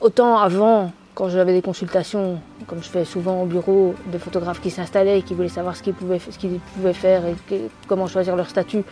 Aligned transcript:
autant 0.00 0.38
avant, 0.38 0.92
quand 1.14 1.28
j'avais 1.28 1.52
des 1.52 1.62
consultations, 1.62 2.40
comme 2.66 2.82
je 2.82 2.88
fais 2.88 3.04
souvent 3.04 3.42
au 3.42 3.46
bureau, 3.46 3.94
de 4.12 4.18
photographes 4.18 4.60
qui 4.60 4.70
s'installaient 4.70 5.18
et 5.18 5.22
qui 5.22 5.34
voulaient 5.34 5.48
savoir 5.48 5.76
ce 5.76 5.82
qu'ils 5.82 5.94
pouvaient, 5.94 6.18
faire 6.92 7.22
et 7.26 7.34
comment 7.86 8.06
choisir 8.06 8.36
leur 8.36 8.48
statut, 8.48 8.84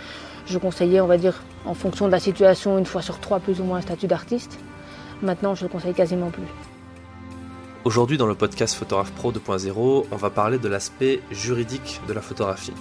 je 0.46 0.58
conseillais, 0.58 1.00
on 1.00 1.06
va 1.06 1.18
dire, 1.18 1.42
en 1.64 1.74
fonction 1.74 2.06
de 2.06 2.12
la 2.12 2.20
situation, 2.20 2.78
une 2.78 2.86
fois 2.86 3.02
sur 3.02 3.20
trois, 3.20 3.40
plus 3.40 3.60
ou 3.60 3.64
moins 3.64 3.78
un 3.78 3.82
statut 3.82 4.06
d'artiste. 4.06 4.58
Maintenant, 5.22 5.54
je 5.54 5.64
le 5.64 5.68
conseille 5.68 5.94
quasiment 5.94 6.30
plus. 6.30 6.46
Aujourd'hui, 7.84 8.18
dans 8.18 8.26
le 8.26 8.34
podcast 8.34 8.74
Photographe 8.74 9.12
Pro 9.12 9.30
2.0, 9.30 10.06
on 10.10 10.16
va 10.16 10.30
parler 10.30 10.58
de 10.58 10.68
l'aspect 10.68 11.20
juridique 11.30 12.00
de 12.08 12.12
la 12.12 12.20
photographie. 12.20 12.74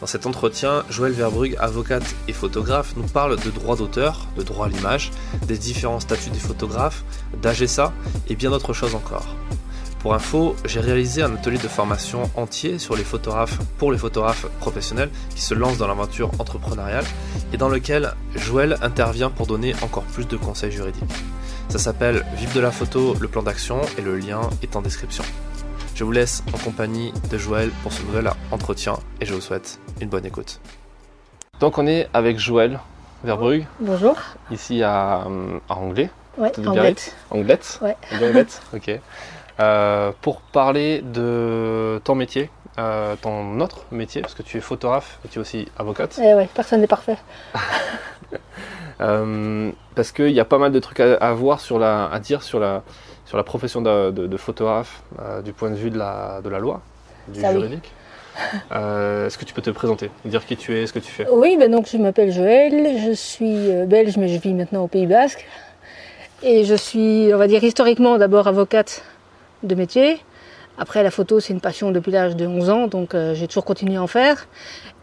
Dans 0.00 0.06
cet 0.06 0.26
entretien, 0.26 0.84
Joël 0.90 1.12
Verbrugge, 1.12 1.56
avocate 1.58 2.14
et 2.28 2.32
photographe, 2.32 2.94
nous 2.96 3.06
parle 3.06 3.36
de 3.36 3.50
droit 3.50 3.76
d'auteur, 3.76 4.26
de 4.36 4.42
droit 4.42 4.66
à 4.66 4.68
l'image, 4.68 5.10
des 5.46 5.58
différents 5.58 6.00
statuts 6.00 6.30
des 6.30 6.38
photographes, 6.38 7.04
d'AGSA 7.42 7.92
et 8.28 8.36
bien 8.36 8.50
d'autres 8.50 8.72
choses 8.72 8.94
encore. 8.94 9.26
Pour 9.98 10.14
info, 10.14 10.54
j'ai 10.64 10.78
réalisé 10.78 11.22
un 11.22 11.34
atelier 11.34 11.58
de 11.58 11.66
formation 11.66 12.30
entier 12.36 12.78
sur 12.78 12.94
les 12.94 13.02
photographes 13.02 13.58
pour 13.78 13.90
les 13.90 13.98
photographes 13.98 14.46
professionnels 14.60 15.10
qui 15.34 15.42
se 15.42 15.54
lancent 15.54 15.78
dans 15.78 15.88
l'aventure 15.88 16.30
entrepreneuriale 16.38 17.04
et 17.52 17.56
dans 17.56 17.68
lequel 17.68 18.14
Joël 18.36 18.76
intervient 18.80 19.30
pour 19.30 19.48
donner 19.48 19.74
encore 19.82 20.04
plus 20.04 20.28
de 20.28 20.36
conseils 20.36 20.70
juridiques. 20.70 21.02
Ça 21.68 21.78
s'appelle 21.78 22.24
Vive 22.36 22.54
de 22.54 22.60
la 22.60 22.70
photo, 22.70 23.16
le 23.20 23.26
plan 23.26 23.42
d'action 23.42 23.80
et 23.98 24.02
le 24.02 24.16
lien 24.16 24.40
est 24.62 24.76
en 24.76 24.82
description. 24.82 25.24
Je 25.98 26.04
vous 26.04 26.12
laisse 26.12 26.44
en 26.54 26.58
compagnie 26.58 27.12
de 27.28 27.38
Joël 27.38 27.70
pour 27.82 27.92
ce 27.92 28.04
nouvel 28.04 28.30
entretien 28.52 28.94
et 29.20 29.26
je 29.26 29.34
vous 29.34 29.40
souhaite 29.40 29.80
une 30.00 30.08
bonne 30.08 30.24
écoute. 30.24 30.60
Donc 31.58 31.76
on 31.76 31.88
est 31.88 32.08
avec 32.14 32.38
Joël 32.38 32.78
Verbrugge, 33.24 33.64
Bonjour. 33.80 34.14
ici 34.52 34.80
à, 34.84 35.24
euh, 35.26 35.58
à 35.68 35.74
Anglais, 35.74 36.08
Ouais, 36.36 36.52
bête. 36.56 37.16
Anglette 37.30 37.80
Ouais. 37.82 37.96
Anglette 38.12 38.62
Ok. 38.72 38.92
Euh, 39.58 40.12
pour 40.22 40.40
parler 40.40 41.02
de 41.02 42.00
ton 42.04 42.14
métier, 42.14 42.48
euh, 42.78 43.16
ton 43.20 43.58
autre 43.58 43.78
métier, 43.90 44.20
parce 44.22 44.34
que 44.34 44.44
tu 44.44 44.56
es 44.56 44.60
photographe 44.60 45.18
et 45.24 45.28
tu 45.28 45.40
es 45.40 45.42
aussi 45.42 45.66
avocate. 45.76 46.16
Eh 46.22 46.32
ouais, 46.34 46.48
personne 46.54 46.80
n'est 46.80 46.86
parfait. 46.86 47.18
Euh, 49.00 49.70
parce 49.94 50.10
qu'il 50.10 50.32
y 50.32 50.40
a 50.40 50.44
pas 50.44 50.58
mal 50.58 50.72
de 50.72 50.80
trucs 50.80 50.98
à, 50.98 51.14
à 51.18 51.32
voir 51.32 51.60
sur 51.60 51.78
la, 51.78 52.06
à 52.10 52.18
dire 52.18 52.42
sur 52.42 52.58
la, 52.58 52.82
sur 53.28 53.36
la 53.36 53.42
profession 53.44 53.82
de, 53.82 54.10
de- 54.10 54.26
de 54.26 54.36
photographe 54.38 55.02
euh, 55.20 55.42
du 55.42 55.52
point 55.52 55.68
de 55.70 55.74
vue 55.76 55.90
de 55.90 55.98
la, 55.98 56.40
de 56.42 56.48
la 56.48 56.58
loi, 56.58 56.80
du 57.28 57.40
Ça 57.40 57.48
oui. 57.48 57.54
juridique. 57.60 57.92
Euh, 58.72 59.26
Est-ce 59.26 59.36
que 59.36 59.44
tu 59.44 59.52
peux 59.52 59.60
te 59.60 59.68
présenter, 59.70 60.10
dire 60.24 60.46
qui 60.46 60.56
tu 60.56 60.74
es, 60.78 60.86
ce 60.86 60.92
que 60.94 60.98
tu 60.98 61.10
fais? 61.12 61.26
Oui, 61.30 61.56
ben 61.58 61.70
donc 61.70 61.86
je 61.92 61.98
m'appelle 61.98 62.32
Joël, 62.32 62.98
je 63.06 63.12
suis 63.12 63.70
euh, 63.70 63.84
belge 63.84 64.16
mais 64.16 64.28
je 64.28 64.40
vis 64.40 64.54
maintenant 64.54 64.82
au 64.84 64.88
Pays 64.88 65.06
Basque. 65.06 65.46
Et 66.42 66.64
je 66.64 66.74
suis, 66.74 67.30
on 67.34 67.36
va 67.36 67.48
dire 67.48 67.62
historiquement 67.62 68.16
d'abord 68.16 68.46
avocate 68.46 69.02
de 69.62 69.74
métier. 69.74 70.18
Après 70.78 71.02
la 71.02 71.10
photo 71.10 71.38
c'est 71.40 71.52
une 71.52 71.60
passion 71.60 71.90
depuis 71.90 72.12
l'âge 72.12 72.34
de 72.36 72.46
11 72.46 72.70
ans 72.70 72.86
donc 72.86 73.14
j'ai 73.34 73.46
toujours 73.48 73.64
continué 73.66 73.96
à 73.96 74.02
en 74.02 74.06
faire. 74.06 74.46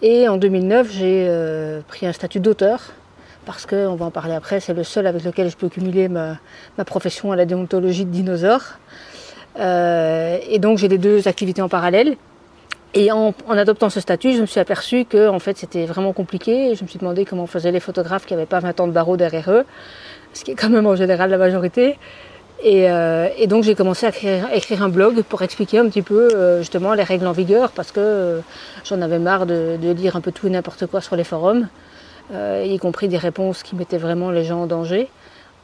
Et 0.02 0.28
en 0.30 0.38
2009 0.38 0.90
j'ai 0.92 1.82
pris 1.90 2.08
un 2.08 2.14
statut 2.14 2.40
d'auteur 2.40 2.80
parce 3.46 3.66
que, 3.66 3.88
on 3.88 3.96
va 3.96 4.06
en 4.06 4.12
parler 4.12 4.34
après, 4.34 4.60
c'est 4.60 4.74
le 4.74 4.84
seul 4.84 5.08
avec 5.08 5.24
lequel 5.24 5.50
je 5.50 5.56
peux 5.56 5.70
cumuler 5.70 6.08
ma, 6.10 6.38
profession 6.86 7.32
à 7.32 7.36
la 7.36 7.46
déontologie 7.46 8.06
de 8.06 8.12
dinosaure. 8.12 8.64
Euh, 9.60 10.38
et 10.50 10.60
donc 10.60 10.78
j'ai 10.78 10.88
les 10.88 10.98
deux 10.98 11.28
activités 11.28 11.62
en 11.62 11.70
parallèle. 11.70 12.18
Et 12.94 13.12
en, 13.12 13.34
adoptant 13.50 13.90
ce 13.90 14.00
statut, 14.00 14.34
je 14.34 14.42
me 14.42 14.46
suis 14.46 14.60
aperçue 14.60 15.06
que 15.06 15.28
en 15.28 15.40
fait, 15.40 15.58
c'était 15.58 15.86
vraiment 15.86 16.14
compliqué. 16.14 16.76
Je 16.76 16.84
me 16.84 16.88
suis 16.88 17.00
demandé 17.00 17.26
comment 17.26 17.46
faisaient 17.46 17.72
les 17.72 17.82
photographes 17.82 18.26
qui 18.26 18.34
n'avaient 18.34 18.46
pas 18.46 18.60
20 18.60 18.80
ans 18.80 18.88
de 18.88 18.94
barreau 18.94 19.18
derrière 19.18 19.52
eux, 19.52 19.66
ce 20.34 20.44
qui 20.44 20.52
est 20.52 20.56
quand 20.56 20.70
même 20.70 20.88
en 20.88 20.96
général 20.96 21.30
la 21.30 21.38
majorité. 21.38 21.98
Et, 22.64 22.90
euh, 22.90 23.28
donc 23.48 23.64
j'ai 23.64 23.76
commencé 23.76 24.06
à 24.06 24.56
écrire, 24.56 24.82
un 24.82 24.90
blog 24.90 25.24
pour 25.24 25.42
expliquer 25.42 25.80
un 25.80 25.90
petit 25.90 26.02
peu 26.02 26.30
euh, 26.34 26.60
justement 26.60 26.94
les 26.94 27.04
règles 27.04 27.28
en 27.28 27.34
vigueur 27.34 27.72
parce 27.72 27.92
que 27.92 28.42
j'en 28.86 29.02
avais 29.02 29.20
marre 29.20 29.46
de, 29.46 29.78
lire 29.92 30.16
un 30.16 30.22
peu 30.22 30.32
tout 30.32 30.48
et 30.48 30.50
n'importe 30.50 30.86
quoi 30.88 31.02
sur 31.02 31.16
les 31.16 31.26
forums, 31.26 31.68
y 32.34 32.78
compris 32.80 33.08
des 33.08 33.18
réponses 33.18 33.64
qui 33.64 33.76
mettaient 33.76 33.98
vraiment 33.98 34.32
les 34.32 34.44
gens 34.44 34.64
en 34.64 34.68
danger. 34.68 35.10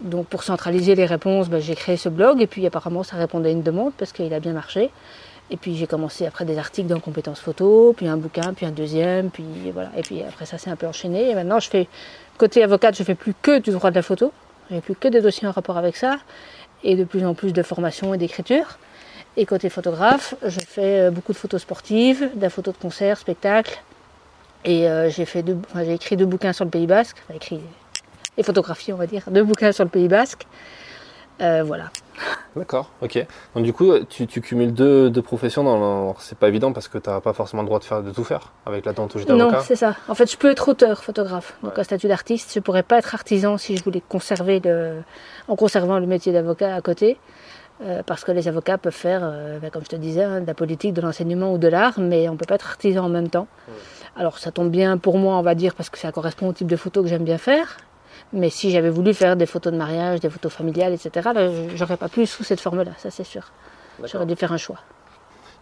Donc 0.02 0.28
pour 0.28 0.44
centraliser 0.44 0.96
les 0.96 1.06
réponses, 1.06 1.50
ben, 1.50 1.60
j'ai 1.60 1.76
créé 1.76 1.96
ce 1.96 2.10
blog 2.10 2.42
et 2.42 2.48
puis 2.48 2.66
apparemment 2.66 3.04
ça 3.04 3.18
répondait 3.18 3.50
à 3.50 3.52
une 3.52 3.62
demande 3.62 3.94
parce 3.98 4.12
qu'il 4.12 4.34
a 4.34 4.40
bien 4.40 4.54
marché. 4.54 4.90
Et 5.52 5.58
puis 5.58 5.76
j'ai 5.76 5.86
commencé 5.86 6.26
après 6.26 6.46
des 6.46 6.58
articles 6.58 6.88
dans 6.88 7.00
compétences 7.00 7.40
photo, 7.40 7.94
puis 7.96 8.08
un 8.08 8.18
bouquin, 8.18 8.54
puis 8.54 8.66
un 8.66 8.72
deuxième, 8.72 9.30
puis 9.30 9.46
voilà. 9.74 9.92
Et 9.98 10.02
puis 10.02 10.24
après 10.24 10.46
ça 10.46 10.58
s'est 10.58 10.70
un 10.70 10.76
peu 10.76 10.88
enchaîné. 10.88 11.30
Et 11.30 11.36
maintenant 11.36 11.60
je 11.60 11.70
fais 11.70 11.88
côté 12.38 12.64
avocate, 12.64 12.96
je 12.98 13.04
fais 13.04 13.16
plus 13.16 13.36
que 13.40 13.60
du 13.60 13.72
droit 13.72 13.92
de 13.92 13.96
la 13.96 14.02
photo. 14.02 14.32
Je 14.70 14.76
fais 14.76 14.82
plus 14.82 14.96
que 14.96 15.08
des 15.08 15.22
dossiers 15.22 15.48
en 15.48 15.52
rapport 15.52 15.78
avec 15.78 15.98
ça, 15.98 16.18
et 16.84 16.96
de 16.96 17.04
plus 17.04 17.26
en 17.26 17.36
plus 17.36 17.54
de 17.54 17.62
formation 17.62 18.14
et 18.14 18.18
d'écriture. 18.18 18.80
Et 19.38 19.46
côté 19.46 19.70
photographe, 19.70 20.36
je 20.44 20.60
fais 20.60 21.02
euh, 21.02 21.12
beaucoup 21.12 21.32
de 21.32 21.38
photos 21.38 21.62
sportives, 21.62 22.32
de 22.36 22.42
la 22.42 22.50
photo 22.50 22.72
de 22.72 22.78
concert, 22.78 23.18
spectacle. 23.18 23.82
Et 24.66 24.88
euh, 24.90 25.10
j'ai 25.10 25.26
fait 25.26 25.44
deux, 25.44 25.58
enfin, 25.72 25.84
j'ai 25.84 25.94
écrit 25.94 26.18
deux 26.18 26.26
bouquins 26.26 26.54
sur 26.54 26.66
le 26.66 26.72
Pays 26.72 26.88
Basque, 26.88 27.18
enfin 27.26 27.36
écrit 27.36 27.62
et 28.38 28.44
photographié 28.44 28.94
on 28.94 28.98
va 28.98 29.08
dire, 29.08 29.24
deux 29.30 29.44
bouquins 29.44 29.72
sur 29.72 29.84
le 29.84 29.90
Pays 29.90 30.08
Basque. 30.08 30.46
Euh, 31.42 31.64
voilà. 31.66 31.86
D'accord, 32.56 32.92
ok. 33.02 33.26
Donc 33.56 33.64
du 33.64 33.74
coup, 33.74 33.92
tu, 34.08 34.28
tu 34.28 34.42
cumules 34.42 34.74
deux, 34.74 35.10
deux 35.10 35.22
professions. 35.24 35.64
Dans 35.64 36.10
le- 36.10 36.14
C'est 36.20 36.38
pas 36.38 36.48
évident 36.48 36.72
parce 36.74 36.88
que 36.88 36.98
tu 37.00 37.10
n'as 37.10 37.20
pas 37.22 37.34
forcément 37.34 37.64
le 37.64 37.68
droit 37.68 37.80
de, 37.80 37.84
faire, 37.84 38.04
de 38.04 38.12
tout 38.12 38.24
faire 38.24 38.52
avec 38.66 38.86
la 38.86 38.94
déontologie 38.94 39.28
Non, 39.30 39.38
d'avocat. 39.38 39.62
c'est 39.62 39.76
ça. 39.76 39.96
En 40.08 40.14
fait, 40.16 40.30
je 40.32 40.38
peux 40.38 40.52
être 40.52 40.68
auteur, 40.70 41.04
photographe. 41.04 41.56
Donc, 41.64 41.74
Ouais. 41.74 41.80
un 41.80 41.84
statut 41.84 42.08
d'artiste. 42.08 42.52
Je 42.54 42.60
pourrais 42.60 42.84
pas 42.84 43.00
être 43.00 43.16
artisan 43.16 43.58
si 43.58 43.76
je 43.78 43.84
voulais 43.84 44.04
conserver 44.08 44.60
le, 44.64 45.02
en 45.48 45.56
conservant 45.56 45.98
le 46.00 46.06
métier 46.06 46.32
d'avocat 46.32 46.76
à 46.76 46.82
côté. 46.82 47.18
Euh, 47.84 48.04
parce 48.06 48.24
que 48.24 48.32
les 48.32 48.48
avocats 48.48 48.78
peuvent 48.78 48.94
faire, 48.94 49.22
euh, 49.24 49.58
ben, 49.58 49.72
comme 49.72 49.82
je 49.84 49.90
te 49.90 49.96
disais, 49.96 50.24
hein, 50.24 50.42
de 50.42 50.46
la 50.46 50.54
politique, 50.54 50.94
de 50.94 51.02
l'enseignement 51.02 51.52
ou 51.52 51.58
de 51.58 51.68
l'art, 51.68 52.00
mais 52.00 52.30
on 52.30 52.38
peut 52.38 52.46
pas 52.46 52.56
être 52.56 52.68
artisan 52.68 53.06
en 53.06 53.10
même 53.10 53.30
temps. 53.30 53.48
Alors, 54.16 54.38
ça 54.40 54.52
tombe 54.52 54.70
bien 54.70 54.98
pour 54.98 55.18
moi, 55.18 55.36
on 55.38 55.42
va 55.42 55.56
dire, 55.56 55.74
parce 55.76 55.90
que 55.90 55.98
ça 55.98 56.12
correspond 56.12 56.50
au 56.50 56.54
type 56.54 56.68
de 56.68 56.76
photo 56.76 57.02
que 57.02 57.08
j'aime 57.08 57.24
bien 57.24 57.38
faire. 57.38 57.78
Mais 58.34 58.50
si 58.50 58.72
j'avais 58.72 58.90
voulu 58.90 59.14
faire 59.14 59.36
des 59.36 59.46
photos 59.46 59.72
de 59.74 59.78
mariage, 59.78 60.20
des 60.20 60.30
photos 60.30 60.52
familiales, 60.52 60.94
etc., 60.94 61.30
là, 61.34 61.50
j'aurais 61.76 61.98
pas 61.98 62.10
pu 62.10 62.26
sous 62.26 62.44
cette 62.44 62.60
forme-là, 62.60 62.92
ça 62.98 63.10
c'est 63.10 63.24
sûr. 63.24 63.52
J'aurais 64.06 64.26
dû 64.26 64.36
faire 64.36 64.52
un 64.52 64.58
choix. 64.58 64.78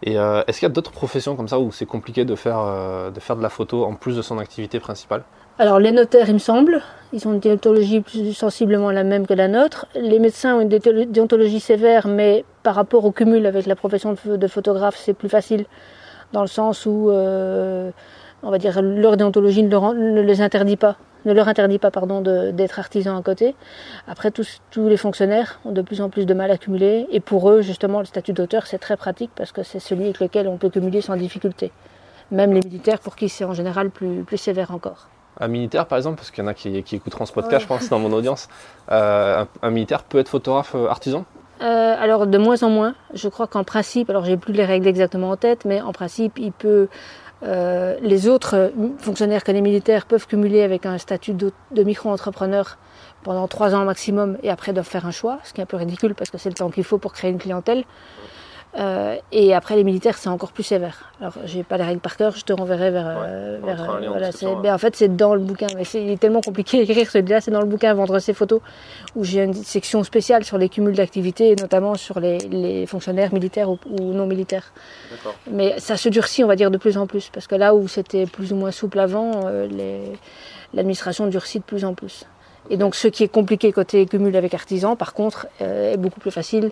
Et 0.01 0.17
euh, 0.17 0.43
est-ce 0.47 0.59
qu'il 0.59 0.67
y 0.67 0.71
a 0.71 0.73
d'autres 0.73 0.91
professions 0.91 1.35
comme 1.35 1.47
ça 1.47 1.59
où 1.59 1.71
c'est 1.71 1.85
compliqué 1.85 2.25
de 2.25 2.35
faire, 2.35 2.59
euh, 2.59 3.11
de 3.11 3.19
faire 3.19 3.35
de 3.35 3.41
la 3.43 3.49
photo 3.49 3.83
en 3.85 3.95
plus 3.95 4.15
de 4.15 4.21
son 4.21 4.37
activité 4.39 4.79
principale? 4.79 5.23
Alors 5.57 5.79
les 5.79 5.91
notaires, 5.91 6.29
il 6.29 6.35
me 6.35 6.39
semble, 6.39 6.81
ils 7.11 7.27
ont 7.27 7.33
une 7.33 7.39
déontologie 7.39 7.99
plus 7.99 8.33
sensiblement 8.33 8.91
la 8.91 9.03
même 9.03 9.27
que 9.27 9.33
la 9.33 9.49
nôtre. 9.49 9.87
Les 9.95 10.19
médecins 10.19 10.55
ont 10.55 10.61
une 10.61 10.69
déontolo- 10.69 11.05
déontologie 11.05 11.59
sévère, 11.59 12.07
mais 12.07 12.45
par 12.63 12.75
rapport 12.75 13.03
au 13.03 13.11
cumul 13.11 13.45
avec 13.45 13.65
la 13.65 13.75
profession 13.75 14.15
de 14.25 14.47
photographe, 14.47 14.95
c'est 14.97 15.13
plus 15.13 15.27
facile 15.29 15.65
dans 16.31 16.41
le 16.41 16.47
sens 16.47 16.85
où, 16.85 17.09
euh, 17.09 17.91
on 18.43 18.51
va 18.51 18.57
dire, 18.57 18.81
leur 18.81 19.17
déontologie 19.17 19.63
ne, 19.63 19.69
leur, 19.69 19.93
ne 19.93 20.21
les 20.21 20.41
interdit 20.41 20.77
pas, 20.77 20.95
ne 21.25 21.33
leur 21.33 21.47
interdit 21.47 21.79
pas, 21.79 21.91
pardon, 21.91 22.21
d'être 22.21 22.79
artisans 22.79 23.17
à 23.17 23.21
côté. 23.21 23.55
Après, 24.07 24.31
tous, 24.31 24.61
tous 24.71 24.87
les 24.87 24.97
fonctionnaires 24.97 25.59
ont 25.65 25.71
de 25.71 25.81
plus 25.81 26.01
en 26.01 26.09
plus 26.09 26.25
de 26.25 26.33
mal 26.33 26.51
à 26.51 26.57
cumuler, 26.57 27.07
et 27.11 27.19
pour 27.19 27.49
eux, 27.49 27.61
justement, 27.61 27.99
le 27.99 28.05
statut 28.05 28.33
d'auteur, 28.33 28.67
c'est 28.67 28.79
très 28.79 28.97
pratique 28.97 29.31
parce 29.35 29.51
que 29.51 29.63
c'est 29.63 29.79
celui 29.79 30.05
avec 30.05 30.19
lequel 30.19 30.47
on 30.47 30.57
peut 30.57 30.69
cumuler 30.69 31.01
sans 31.01 31.15
difficulté. 31.15 31.71
Même 32.31 32.53
les 32.53 32.61
militaires, 32.61 32.99
pour 32.99 33.15
qui 33.15 33.27
c'est 33.27 33.43
en 33.43 33.53
général 33.53 33.89
plus, 33.89 34.23
plus 34.23 34.37
sévère 34.37 34.71
encore. 34.71 35.09
Un 35.39 35.47
militaire, 35.47 35.85
par 35.87 35.97
exemple, 35.97 36.17
parce 36.17 36.31
qu'il 36.31 36.43
y 36.43 36.47
en 36.47 36.49
a 36.49 36.53
qui, 36.53 36.83
qui 36.83 36.95
écouteront 36.97 37.25
ce 37.25 37.33
podcast, 37.33 37.63
je 37.63 37.67
pense, 37.67 37.89
dans 37.89 37.99
mon 37.99 38.11
audience, 38.11 38.49
euh, 38.91 39.41
un, 39.41 39.47
un 39.61 39.71
militaire 39.71 40.03
peut 40.03 40.19
être 40.19 40.29
photographe 40.29 40.73
euh, 40.75 40.87
artisan? 40.87 41.25
Euh, 41.61 41.95
alors 41.99 42.25
de 42.27 42.37
moins 42.37 42.61
en 42.63 42.69
moins. 42.69 42.95
Je 43.13 43.27
crois 43.27 43.47
qu'en 43.47 43.63
principe, 43.63 44.09
alors 44.09 44.23
j'ai 44.23 44.37
plus 44.37 44.53
les 44.53 44.63
règles 44.63 44.87
exactement 44.87 45.29
en 45.31 45.35
tête, 45.35 45.65
mais 45.65 45.81
en 45.81 45.91
principe, 45.91 46.39
il 46.39 46.51
peut. 46.51 46.87
Euh, 47.43 47.97
les 48.01 48.27
autres 48.27 48.55
euh, 48.55 48.69
fonctionnaires 48.97 49.43
que 49.43 49.51
les 49.51 49.61
militaires 49.61 50.05
peuvent 50.05 50.27
cumuler 50.27 50.61
avec 50.61 50.85
un 50.85 50.97
statut 50.97 51.33
de, 51.33 51.51
de 51.71 51.83
micro-entrepreneur 51.83 52.77
pendant 53.23 53.47
trois 53.47 53.75
ans 53.75 53.85
maximum 53.85 54.37
et 54.43 54.49
après 54.49 54.73
doivent 54.73 54.87
faire 54.87 55.05
un 55.05 55.11
choix, 55.11 55.39
ce 55.43 55.53
qui 55.53 55.61
est 55.61 55.63
un 55.63 55.67
peu 55.67 55.77
ridicule 55.77 56.15
parce 56.15 56.29
que 56.29 56.37
c'est 56.37 56.49
le 56.49 56.55
temps 56.55 56.69
qu'il 56.69 56.83
faut 56.83 56.97
pour 56.97 57.13
créer 57.13 57.31
une 57.31 57.37
clientèle. 57.37 57.85
Euh, 58.77 59.15
et 59.31 59.55
après 59.55 59.75
les 59.75 59.83
militaires, 59.83 60.17
c'est 60.17 60.29
encore 60.29 60.51
plus 60.51 60.61
sévère. 60.63 61.11
Alors 61.19 61.33
j'ai 61.45 61.63
pas 61.63 61.77
les 61.77 61.83
règles 61.83 62.01
par 62.01 62.15
cœur, 62.17 62.35
je 62.35 62.45
te 62.45 62.53
renverrai 62.53 62.91
vers. 62.91 63.07
euh, 63.07 63.59
mettra 63.61 63.95
un 63.95 63.99
lien 63.99 64.09
en 64.09 64.11
voilà, 64.11 64.27
ouais. 64.27 64.77
fait 64.77 64.95
c'est 64.95 65.15
dans 65.15 65.33
le 65.33 65.41
bouquin, 65.41 65.65
mais 65.75 65.83
c'est 65.83 66.03
il 66.03 66.11
est 66.11 66.17
tellement 66.17 66.41
compliqué 66.41 66.79
à 66.79 66.81
écrire 66.83 67.09
celui-là, 67.09 67.41
c'est 67.41 67.49
dans 67.49 67.61
le 67.61 67.65
bouquin 67.65 67.93
Vendre 67.95 68.19
ses 68.19 68.33
photos 68.33 68.61
où 69.15 69.23
j'ai 69.23 69.43
une 69.43 69.55
section 69.55 70.03
spéciale 70.03 70.43
sur 70.43 70.59
les 70.59 70.69
cumuls 70.69 70.95
d'activités 70.95 71.55
notamment 71.55 71.95
sur 71.95 72.19
les, 72.19 72.37
les 72.37 72.85
fonctionnaires 72.85 73.33
militaires 73.33 73.71
ou, 73.71 73.79
ou 73.99 74.13
non 74.13 74.27
militaires. 74.27 74.71
Mais 75.49 75.79
ça 75.79 75.97
se 75.97 76.07
durcit, 76.07 76.43
on 76.43 76.47
va 76.47 76.55
dire, 76.55 76.69
de 76.69 76.77
plus 76.77 76.97
en 76.97 77.07
plus 77.07 77.29
parce 77.33 77.47
que 77.47 77.55
là 77.55 77.73
où 77.73 77.87
c'était 77.87 78.27
plus 78.27 78.53
ou 78.53 78.55
moins 78.55 78.71
souple 78.71 78.99
avant, 78.99 79.47
euh, 79.47 79.67
l'administration 80.75 81.25
durcit 81.25 81.57
de 81.57 81.63
plus 81.63 81.85
en 81.85 81.95
plus. 81.95 82.25
Et 82.69 82.77
donc 82.77 82.93
ce 82.93 83.07
qui 83.07 83.23
est 83.23 83.29
compliqué 83.29 83.71
côté 83.71 84.05
cumul 84.05 84.35
avec 84.35 84.53
artisan, 84.53 84.95
par 84.95 85.15
contre, 85.15 85.47
euh, 85.61 85.93
est 85.93 85.97
beaucoup 85.97 86.19
plus 86.19 86.31
facile. 86.31 86.71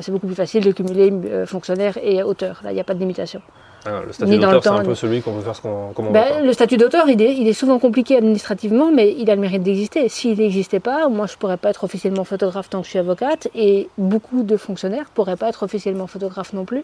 C'est 0.00 0.12
beaucoup 0.12 0.26
plus 0.26 0.36
facile 0.36 0.64
de 0.64 0.72
cumuler 0.72 1.12
euh, 1.12 1.46
fonctionnaire 1.46 1.98
et 2.02 2.22
auteur. 2.22 2.60
Là, 2.64 2.72
il 2.72 2.74
n'y 2.74 2.80
a 2.80 2.84
pas 2.84 2.94
de 2.94 2.98
limitation. 2.98 3.40
Ah, 3.86 4.00
le 4.06 4.12
statut 4.12 4.38
d'auteur, 4.38 4.62
c'est 4.62 4.68
un 4.70 4.84
peu 4.84 4.94
celui 4.94 5.20
qu'on 5.20 5.32
veut 5.32 5.42
faire 5.42 5.54
ce 5.54 5.60
qu'on 5.60 5.92
ben, 6.10 6.44
Le 6.44 6.52
statut 6.54 6.78
d'auteur, 6.78 7.06
il 7.08 7.20
est, 7.20 7.36
il 7.36 7.46
est 7.46 7.52
souvent 7.52 7.78
compliqué 7.78 8.16
administrativement, 8.16 8.90
mais 8.90 9.14
il 9.18 9.30
a 9.30 9.34
le 9.34 9.40
mérite 9.42 9.62
d'exister. 9.62 10.08
S'il 10.08 10.38
n'existait 10.38 10.80
pas, 10.80 11.08
moi, 11.08 11.26
je 11.26 11.34
ne 11.34 11.38
pourrais 11.38 11.58
pas 11.58 11.68
être 11.68 11.84
officiellement 11.84 12.24
photographe 12.24 12.70
tant 12.70 12.80
que 12.80 12.86
je 12.86 12.90
suis 12.90 12.98
avocate, 12.98 13.48
et 13.54 13.88
beaucoup 13.98 14.42
de 14.42 14.56
fonctionnaires 14.56 15.04
ne 15.04 15.14
pourraient 15.14 15.36
pas 15.36 15.50
être 15.50 15.62
officiellement 15.64 16.06
photographe 16.06 16.54
non 16.54 16.64
plus. 16.64 16.82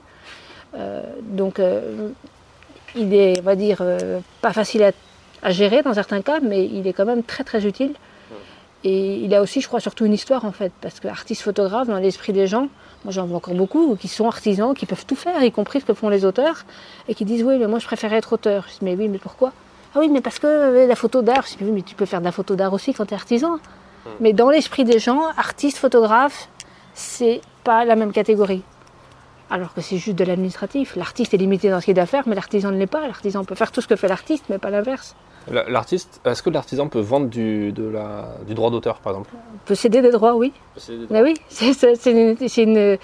Euh, 0.74 1.02
donc, 1.22 1.58
euh, 1.58 2.10
il 2.94 3.14
est, 3.14 3.40
on 3.40 3.44
va 3.44 3.56
dire, 3.56 3.78
euh, 3.80 4.20
pas 4.42 4.52
facile 4.52 4.82
à, 4.82 4.92
à, 5.42 5.50
gérer 5.52 5.82
dans 5.82 5.94
certains 5.94 6.20
cas, 6.20 6.40
mais 6.40 6.66
il 6.66 6.86
est 6.86 6.92
quand 6.92 7.06
même 7.06 7.22
très 7.22 7.44
très 7.44 7.64
utile. 7.64 7.94
Et 8.84 9.16
il 9.16 9.34
a 9.34 9.40
aussi, 9.42 9.60
je 9.60 9.68
crois, 9.68 9.80
surtout 9.80 10.04
une 10.06 10.14
histoire 10.14 10.44
en 10.44 10.52
fait, 10.52 10.72
parce 10.80 11.00
que 11.00 11.08
artiste 11.08 11.42
photographe, 11.42 11.88
dans 11.88 11.98
l'esprit 11.98 12.32
des 12.32 12.46
gens, 12.46 12.68
moi 13.04 13.12
j'en 13.12 13.26
vois 13.26 13.38
encore 13.38 13.54
beaucoup, 13.54 13.96
qui 13.96 14.08
sont 14.08 14.26
artisans, 14.26 14.74
qui 14.74 14.86
peuvent 14.86 15.06
tout 15.06 15.16
faire, 15.16 15.42
y 15.42 15.52
compris 15.52 15.80
ce 15.80 15.86
que 15.86 15.94
font 15.94 16.08
les 16.08 16.24
auteurs, 16.24 16.64
et 17.08 17.14
qui 17.14 17.24
disent 17.24 17.42
oui, 17.42 17.56
mais 17.58 17.66
moi 17.66 17.78
je 17.78 17.86
préférais 17.86 18.16
être 18.16 18.32
auteur. 18.32 18.66
Je 18.68 18.78
dis 18.78 18.84
mais 18.84 18.94
oui, 18.94 19.08
mais 19.08 19.18
pourquoi? 19.18 19.52
Ah 19.94 19.98
oui, 20.00 20.08
mais 20.08 20.20
parce 20.20 20.38
que 20.38 20.46
euh, 20.46 20.86
la 20.86 20.96
photo 20.96 21.22
d'art, 21.22 21.44
je 21.50 21.56
dis 21.56 21.64
oui, 21.64 21.72
mais 21.72 21.82
tu 21.82 21.94
peux 21.94 22.06
faire 22.06 22.20
de 22.20 22.24
la 22.24 22.32
photo 22.32 22.54
d'art 22.56 22.72
aussi 22.72 22.94
quand 22.94 23.06
tu 23.06 23.12
es 23.12 23.16
artisan. 23.16 23.54
Hmm. 23.54 24.10
Mais 24.20 24.32
dans 24.32 24.50
l'esprit 24.50 24.84
des 24.84 24.98
gens, 24.98 25.22
artiste, 25.36 25.78
photographe, 25.78 26.48
c'est 26.94 27.40
pas 27.64 27.84
la 27.84 27.96
même 27.96 28.12
catégorie. 28.12 28.62
Alors 29.50 29.74
que 29.74 29.80
c'est 29.80 29.96
juste 29.96 30.16
de 30.16 30.24
l'administratif. 30.24 30.94
L'artiste 30.94 31.34
est 31.34 31.38
limité 31.38 31.70
dans 31.70 31.80
ce 31.80 31.86
qu'il 31.86 31.94
doit 31.94 32.06
faire, 32.06 32.22
mais 32.26 32.36
l'artisan 32.36 32.70
ne 32.70 32.76
l'est 32.76 32.86
pas. 32.86 33.06
L'artisan 33.06 33.44
peut 33.44 33.56
faire 33.56 33.72
tout 33.72 33.80
ce 33.80 33.88
que 33.88 33.96
fait 33.96 34.06
l'artiste, 34.06 34.44
mais 34.48 34.58
pas 34.58 34.70
l'inverse. 34.70 35.16
L'artiste, 35.48 36.20
est-ce 36.24 36.42
que 36.42 36.50
l'artisan 36.50 36.88
peut 36.88 37.00
vendre 37.00 37.28
du, 37.28 37.72
de 37.72 37.84
la, 37.84 38.34
du 38.46 38.54
droit 38.54 38.70
d'auteur, 38.70 38.98
par 38.98 39.12
exemple? 39.12 39.30
Peut 39.64 39.74
céder 39.74 40.02
des 40.02 40.10
droits, 40.10 40.36
oui. 40.36 40.52
Oui, 41.10 41.34
c'est 41.48 42.06
une, 42.06 42.36
une, 42.56 42.98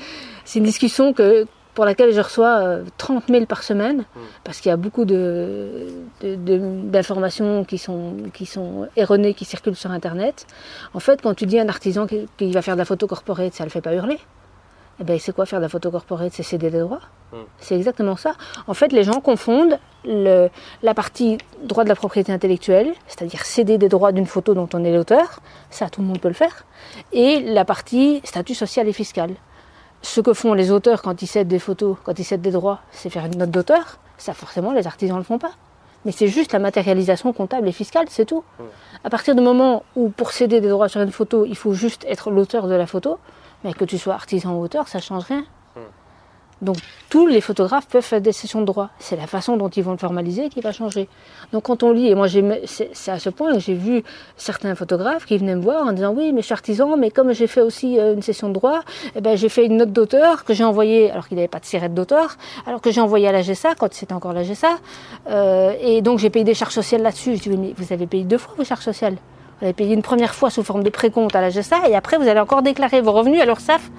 une, 0.55 0.63
discussion 0.63 1.13
que, 1.13 1.47
pour 1.75 1.85
laquelle 1.85 2.13
je 2.13 2.21
reçois 2.21 2.79
30 2.99 3.25
euh, 3.29 3.33
000 3.33 3.47
par 3.47 3.63
semaine, 3.63 4.05
hmm. 4.15 4.21
parce 4.45 4.61
qu'il 4.61 4.69
y 4.69 4.73
a 4.73 4.77
beaucoup 4.77 5.05
d'informations 5.05 7.65
qui, 7.65 7.79
sont, 7.79 8.17
qui 8.33 8.47
sont 8.47 8.87
erronées, 8.97 9.35
qui 9.35 9.45
circulent 9.45 9.75
sur 9.75 9.91
Internet. 9.91 10.47
En 10.95 11.01
fait, 11.01 11.21
quand 11.23 11.35
tu 11.35 11.47
dis 11.47 11.59
à 11.59 11.63
un 11.63 11.69
artisan 11.69 12.07
qu'il 12.07 12.53
va 12.53 12.63
faire 12.63 12.75
de 12.75 12.81
la 12.81 12.85
photo 12.85 13.07
corporate, 13.07 13.55
ça 13.55 13.65
ne 13.65 13.69
le 13.69 13.73
fait 13.73 13.81
pas 13.81 13.95
hurler. 13.95 14.19
Eh 14.99 15.05
bien, 15.05 15.19
c'est 15.19 15.35
quoi 15.35 15.45
faire 15.45 15.59
de 15.59 15.65
la 15.65 15.69
photo 15.69 15.91
corporate 15.91 16.33
C'est 16.33 16.43
céder 16.43 16.71
des 16.71 16.81
droits. 16.81 17.01
Hmm. 17.33 17.43
C'est 17.59 17.77
exactement 17.77 18.17
ça. 18.17 18.35
En 18.67 18.75
fait, 18.75 18.93
les 18.93 19.05
gens 19.05 19.21
confondent 19.21 19.79
le, 20.05 20.49
la 20.83 20.95
partie 20.95 21.39
droit 21.63 21.85
de 21.85 21.89
la 21.89 21.97
propriété 21.97 22.33
intellectuelle, 22.33 22.95
c'est-à-dire 23.07 23.45
céder 23.45 23.77
des 23.77 23.89
droits 23.89 24.13
d'une 24.13 24.27
photo 24.27 24.55
dont 24.55 24.69
on 24.73 24.85
est 24.85 24.93
l'auteur, 24.93 25.41
ça 25.71 25.91
tout 25.91 26.01
le 26.01 26.07
monde 26.07 26.21
peut 26.21 26.29
le 26.29 26.35
faire, 26.35 26.65
et 27.13 27.41
la 27.41 27.65
partie 27.65 28.21
statut 28.25 28.55
social 28.55 28.89
et 28.89 28.93
fiscal. 28.93 29.31
Ce 30.03 30.21
que 30.21 30.33
font 30.33 30.55
les 30.55 30.71
auteurs 30.71 31.03
quand 31.03 31.21
ils 31.21 31.27
cèdent 31.27 31.49
des 31.49 31.59
photos, 31.59 31.97
quand 32.05 32.19
ils 32.19 32.25
cèdent 32.25 32.43
des 32.43 32.53
droits, 32.53 32.81
c'est 32.93 33.11
faire 33.11 33.27
une 33.27 33.37
note 33.37 33.51
d'auteur. 33.51 33.99
Ça, 34.19 34.33
forcément, 34.33 34.73
les 34.73 34.87
artisans 34.87 35.17
ne 35.17 35.21
le 35.21 35.25
font 35.25 35.39
pas. 35.39 35.53
Mais 36.05 36.13
c'est 36.13 36.29
juste 36.29 36.53
la 36.53 36.61
matérialisation 36.61 37.33
comptable 37.33 37.67
et 37.69 37.73
fiscale, 37.73 38.07
c'est 38.09 38.25
tout. 38.25 38.45
Hmm. 38.59 38.65
À 39.05 39.11
partir 39.11 39.35
du 39.35 39.43
moment 39.43 39.83
où, 39.97 40.09
pour 40.09 40.31
céder 40.31 40.61
des 40.61 40.69
droits 40.69 40.89
sur 40.89 41.03
une 41.03 41.11
photo, 41.11 41.45
il 41.45 41.57
faut 41.57 41.75
juste 41.75 42.07
être 42.09 42.31
l'auteur 42.31 42.69
de 42.69 42.75
la 42.75 42.87
photo, 42.87 43.19
mais 43.65 43.73
que 43.73 43.85
tu 43.85 43.99
sois 43.99 44.15
artisan 44.15 44.55
ou 44.55 44.63
auteur, 44.63 44.89
ça 44.89 45.01
change 45.01 45.25
rien. 45.25 45.45
Hmm. 45.75 45.81
Donc 46.63 46.79
tous 47.11 47.27
les 47.27 47.43
photographes 47.43 47.87
peuvent 47.87 48.03
faire 48.03 48.23
des 48.23 48.33
sessions 48.33 48.61
de 48.61 48.65
droit. 48.65 48.89
C'est 48.99 49.17
la 49.17 49.27
façon 49.27 49.59
dont 49.59 49.69
ils 49.69 49.83
vont 49.83 49.91
le 49.91 49.99
formaliser 49.99 50.49
qui 50.49 50.63
va 50.63 50.73
changer. 50.73 51.07
Donc 51.53 51.65
quand 51.65 51.83
on 51.83 51.93
lit, 51.93 52.09
et 52.09 52.15
moi 52.15 52.29
c'est 52.65 53.11
à 53.11 53.19
ce 53.19 53.29
point 53.29 53.53
que 53.53 53.59
j'ai 53.59 53.75
vu 53.75 54.03
certains 54.39 54.75
photographes 54.75 55.27
qui 55.27 55.37
venaient 55.37 55.55
me 55.55 55.61
voir 55.61 55.87
en 55.87 55.93
disant 55.93 56.15
oui 56.17 56.33
mais 56.33 56.41
je 56.41 56.47
suis 56.47 56.55
artisan, 56.55 56.97
mais 56.97 57.11
comme 57.11 57.33
j'ai 57.33 57.47
fait 57.47 57.61
aussi 57.61 57.99
euh, 57.99 58.15
une 58.15 58.23
session 58.23 58.49
de 58.49 58.55
droit, 58.55 58.81
eh 59.15 59.21
ben, 59.21 59.37
j'ai 59.37 59.51
fait 59.51 59.67
une 59.67 59.77
note 59.77 59.93
d'auteur 59.93 60.45
que 60.45 60.55
j'ai 60.55 60.65
envoyée, 60.65 61.11
alors 61.11 61.29
qu'il 61.29 61.37
n'avait 61.37 61.47
pas 61.47 61.61
de 61.61 61.67
sirette 61.67 61.93
d'auteur, 61.93 62.37
alors 62.67 62.81
que 62.81 62.91
j'ai 62.91 63.03
envoyé 63.03 63.29
à 63.29 63.33
la 63.33 63.43
GSA 63.43 63.75
quand 63.75 63.93
c'était 63.93 64.15
encore 64.15 64.33
la 64.33 64.43
GSA, 64.43 64.79
euh, 65.29 65.75
et 65.81 66.01
donc 66.01 66.19
j'ai 66.19 66.31
payé 66.31 66.45
des 66.45 66.55
charges 66.55 66.75
sociales 66.75 67.03
là-dessus. 67.03 67.37
Je 67.37 67.43
dis 67.43 67.51
oui 67.51 67.59
mais 67.59 67.75
vous 67.77 67.93
avez 67.93 68.07
payé 68.07 68.25
deux 68.25 68.39
fois 68.39 68.55
vos 68.57 68.65
charges 68.65 68.85
sociales. 68.85 69.17
Vous 69.59 69.65
allez 69.65 69.73
payer 69.73 69.95
une 69.95 70.03
première 70.03 70.35
fois 70.35 70.51
sous 70.51 70.63
forme 70.63 70.83
de 70.83 70.91
précompte 70.91 71.35
à 71.35 71.41
la 71.41 71.49
GSA 71.49 71.89
et 71.89 71.97
après 71.97 72.19
vous 72.19 72.29
allez 72.29 72.41
encore 72.41 72.63
déclarer 72.63 73.01
vos 73.01 73.13
revenus 73.13 73.41
à 73.41 73.47
l'URSSAF. 73.47 73.91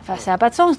Enfin, 0.00 0.16
ça 0.16 0.32
n'a 0.32 0.38
pas 0.38 0.50
de 0.50 0.54
sens. 0.54 0.76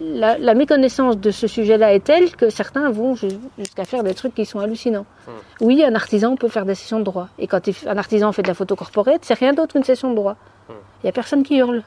La, 0.00 0.36
la, 0.38 0.54
méconnaissance 0.54 1.16
de 1.16 1.30
ce 1.30 1.46
sujet-là 1.46 1.94
est 1.94 2.00
telle 2.00 2.34
que 2.34 2.50
certains 2.50 2.90
vont 2.90 3.14
jusqu'à 3.14 3.84
faire 3.84 4.02
des 4.02 4.14
trucs 4.14 4.34
qui 4.34 4.44
sont 4.44 4.58
hallucinants. 4.58 5.06
Hmm. 5.28 5.30
Oui, 5.60 5.84
un 5.84 5.94
artisan 5.94 6.34
peut 6.34 6.48
faire 6.48 6.64
des 6.64 6.74
sessions 6.74 6.98
de 6.98 7.04
droit. 7.04 7.28
Et 7.38 7.46
quand 7.46 7.60
un 7.86 7.96
artisan 7.96 8.32
fait 8.32 8.42
de 8.42 8.48
la 8.48 8.54
photo 8.54 8.74
corporate, 8.74 9.20
c'est 9.22 9.34
rien 9.34 9.52
d'autre 9.52 9.74
qu'une 9.74 9.84
session 9.84 10.10
de 10.10 10.16
droit. 10.16 10.36
Hmm. 10.68 10.72
Il 10.72 11.06
n'y 11.06 11.10
a 11.10 11.12
personne 11.12 11.44
qui 11.44 11.58
hurle. 11.58 11.84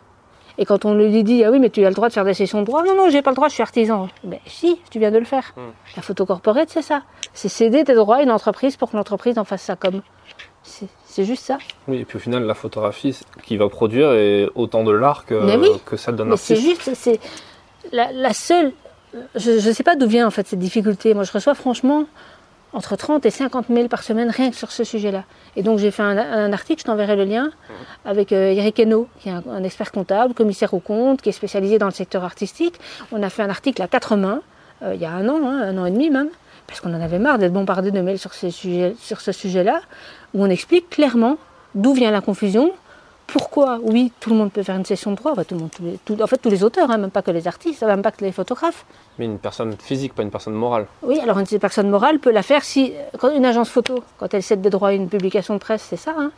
Et 0.57 0.63
quand 0.63 0.85
on 0.85 0.93
lui 0.93 1.23
dit, 1.23 1.43
ah 1.43 1.51
oui, 1.51 1.59
mais 1.59 1.69
tu 1.69 1.83
as 1.85 1.89
le 1.89 1.95
droit 1.95 2.07
de 2.07 2.13
faire 2.13 2.25
des 2.25 2.33
sessions 2.33 2.61
de 2.61 2.65
droit, 2.65 2.83
non, 2.83 2.95
non, 2.95 3.09
j'ai 3.09 3.21
pas 3.21 3.31
le 3.31 3.35
droit, 3.35 3.49
je 3.49 3.53
suis 3.55 3.63
artisan. 3.63 4.07
Ben 4.23 4.39
si, 4.45 4.79
tu 4.89 4.99
viens 4.99 5.11
de 5.11 5.17
le 5.17 5.25
faire. 5.25 5.53
Hmm. 5.57 5.71
La 5.97 6.01
photo 6.01 6.25
corporate, 6.25 6.69
c'est 6.69 6.81
ça. 6.81 7.01
C'est 7.33 7.49
céder 7.49 7.83
tes 7.83 7.95
droits 7.95 8.17
à 8.17 8.21
une 8.21 8.31
entreprise 8.31 8.77
pour 8.77 8.91
que 8.91 8.95
l'entreprise 8.95 9.37
en 9.37 9.43
fasse 9.43 9.63
ça 9.63 9.75
comme. 9.75 10.01
C'est 10.63 10.87
juste 11.17 11.45
ça. 11.45 11.57
Oui, 11.87 11.97
et 11.97 12.05
puis 12.05 12.17
au 12.17 12.19
final, 12.19 12.43
la 12.43 12.53
photographie 12.53 13.17
qui 13.43 13.57
va 13.57 13.69
produire 13.69 14.13
est 14.13 14.47
autant 14.55 14.83
de 14.83 14.91
l'art 14.91 15.25
que, 15.25 15.77
que 15.85 15.97
celle 15.97 16.15
d'un 16.15 16.31
artiste. 16.31 16.47
C'est 16.47 16.61
juste, 16.61 16.91
c'est 16.93 17.19
la, 17.91 18.33
seule. 18.33 18.73
Je 19.35 19.51
ne 19.51 19.73
sais 19.73 19.83
pas 19.83 19.95
d'où 19.95 20.07
vient 20.07 20.27
en 20.27 20.31
fait 20.31 20.47
cette 20.47 20.59
difficulté. 20.59 21.13
Moi, 21.13 21.23
je 21.23 21.31
reçois 21.31 21.55
franchement 21.55 22.05
entre 22.73 22.95
30 22.95 23.25
et 23.25 23.31
50 23.31 23.69
mails 23.69 23.89
par 23.89 24.03
semaine 24.03 24.29
rien 24.29 24.51
que 24.51 24.55
sur 24.55 24.71
ce 24.71 24.83
sujet-là. 24.83 25.23
Et 25.55 25.63
donc 25.63 25.79
j'ai 25.79 25.91
fait 25.91 26.03
un, 26.03 26.53
article, 26.53 26.81
je 26.81 26.85
t'enverrai 26.85 27.15
le 27.15 27.23
lien, 27.23 27.49
avec 28.05 28.31
euh, 28.31 28.51
Eric 28.51 28.79
Hainaut, 28.79 29.07
qui 29.19 29.29
est 29.29 29.31
un, 29.31 29.63
expert 29.63 29.91
comptable, 29.91 30.35
commissaire 30.35 30.73
au 30.75 30.79
compte, 30.79 31.21
qui 31.21 31.29
est 31.29 31.33
spécialisé 31.33 31.79
dans 31.79 31.87
le 31.87 31.91
secteur 31.91 32.23
artistique. 32.23 32.79
On 33.11 33.23
a 33.23 33.29
fait 33.29 33.41
un 33.41 33.49
article 33.49 33.81
à 33.81 33.87
quatre 33.87 34.15
mains, 34.15 34.41
euh, 34.83 34.93
il 34.93 35.01
y 35.01 35.05
a 35.05 35.11
un 35.11 35.27
an, 35.27 35.39
hein, 35.45 35.61
un 35.63 35.77
an 35.79 35.85
et 35.85 35.91
demi 35.91 36.11
même, 36.11 36.29
parce 36.67 36.79
qu'on 36.79 36.93
en 36.93 37.01
avait 37.01 37.17
marre 37.17 37.39
d'être 37.39 37.53
bombardé 37.53 37.89
de 37.89 38.01
mails 38.01 38.19
sur, 38.19 38.33
ces 38.33 38.51
sujets, 38.51 38.95
sur 38.99 39.19
ce 39.19 39.31
sujet-là, 39.31 39.81
où 40.33 40.43
on 40.43 40.49
explique 40.49 40.89
clairement 40.89 41.37
d'où 41.75 41.93
vient 41.93 42.11
la 42.11 42.21
confusion, 42.21 42.71
pourquoi, 43.31 43.79
oui, 43.83 44.11
tout 44.19 44.31
le 44.31 44.35
monde 44.35 44.51
peut 44.51 44.63
faire 44.63 44.75
une 44.75 44.85
session 44.85 45.11
de 45.11 45.15
droit, 45.15 45.35
tout 45.43 45.55
le 45.55 45.61
monde, 45.61 46.21
en 46.21 46.27
fait 46.27 46.37
tous 46.37 46.49
les 46.49 46.63
auteurs, 46.63 46.89
hein, 46.89 46.97
même 46.97 47.11
pas 47.11 47.21
que 47.21 47.31
les 47.31 47.47
artistes, 47.47 47.83
même 47.83 48.01
pas 48.01 48.11
que 48.11 48.23
les 48.23 48.31
photographes. 48.31 48.85
Mais 49.19 49.25
une 49.25 49.37
personne 49.37 49.75
physique, 49.77 50.15
pas 50.15 50.23
une 50.23 50.31
personne 50.31 50.53
morale. 50.53 50.87
Oui, 51.03 51.19
alors 51.19 51.37
une 51.37 51.45
personne 51.59 51.89
morale 51.89 52.19
peut 52.19 52.31
la 52.31 52.41
faire 52.41 52.63
si, 52.63 52.93
quand 53.19 53.31
une 53.31 53.45
agence 53.45 53.69
photo, 53.69 54.03
quand 54.17 54.33
elle 54.33 54.41
cède 54.41 54.61
des 54.61 54.69
droits 54.69 54.89
à 54.89 54.93
une 54.93 55.09
publication 55.09 55.53
de 55.53 55.59
presse, 55.59 55.85
c'est 55.87 55.97
ça. 55.97 56.15
Hein. 56.17 56.31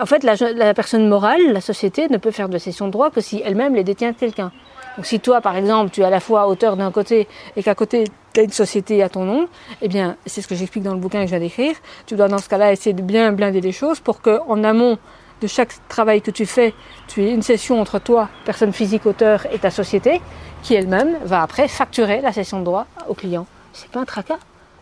en 0.00 0.06
fait, 0.06 0.22
la, 0.22 0.34
la, 0.52 0.74
personne 0.74 1.08
morale, 1.08 1.52
la 1.52 1.60
société, 1.60 2.08
ne 2.08 2.18
peut 2.18 2.30
faire 2.30 2.48
de 2.48 2.58
session 2.58 2.86
de 2.86 2.92
droit 2.92 3.10
que 3.10 3.20
si 3.20 3.42
elle-même 3.44 3.74
les 3.74 3.84
détient 3.84 4.12
de 4.12 4.16
quelqu'un. 4.16 4.52
Donc 4.96 5.06
si 5.06 5.18
toi, 5.20 5.40
par 5.40 5.56
exemple, 5.56 5.90
tu 5.90 6.02
es 6.02 6.04
à 6.04 6.10
la 6.10 6.20
fois 6.20 6.46
auteur 6.46 6.76
d'un 6.76 6.92
côté 6.92 7.26
et 7.56 7.62
qu'à 7.62 7.74
côté, 7.74 8.04
une 8.42 8.52
société 8.52 9.02
à 9.02 9.08
ton 9.08 9.24
nom, 9.24 9.48
eh 9.82 9.88
bien, 9.88 10.16
c'est 10.26 10.42
ce 10.42 10.48
que 10.48 10.54
j'explique 10.54 10.84
dans 10.84 10.94
le 10.94 11.00
bouquin 11.00 11.20
que 11.20 11.26
je 11.26 11.30
viens 11.30 11.40
d'écrire, 11.40 11.74
tu 12.06 12.16
dois 12.16 12.28
dans 12.28 12.38
ce 12.38 12.48
cas-là 12.48 12.72
essayer 12.72 12.92
de 12.92 13.02
bien 13.02 13.32
blinder 13.32 13.60
les 13.60 13.72
choses 13.72 14.00
pour 14.00 14.20
qu'en 14.20 14.64
amont 14.64 14.98
de 15.40 15.46
chaque 15.46 15.74
travail 15.88 16.22
que 16.22 16.30
tu 16.30 16.46
fais, 16.46 16.72
tu 17.08 17.22
aies 17.22 17.32
une 17.32 17.42
session 17.42 17.80
entre 17.80 17.98
toi, 17.98 18.28
personne 18.44 18.72
physique, 18.72 19.06
auteur, 19.06 19.46
et 19.52 19.58
ta 19.58 19.70
société, 19.70 20.20
qui 20.62 20.74
elle-même 20.74 21.18
va 21.24 21.42
après 21.42 21.68
facturer 21.68 22.20
la 22.20 22.32
session 22.32 22.60
de 22.60 22.64
droit 22.64 22.86
au 23.08 23.14
client. 23.14 23.46
C'est 23.72 23.90
pas 23.90 24.00
un 24.00 24.04
tracas. 24.04 24.38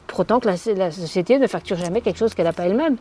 Pour 0.06 0.20
autant 0.20 0.38
que 0.38 0.46
la, 0.46 0.54
la 0.76 0.90
société 0.90 1.38
ne 1.38 1.46
facture 1.46 1.76
jamais 1.76 2.00
quelque 2.00 2.18
chose 2.18 2.34
qu'elle 2.34 2.44
n'a 2.44 2.52
pas 2.52 2.66
elle-même. 2.66 2.96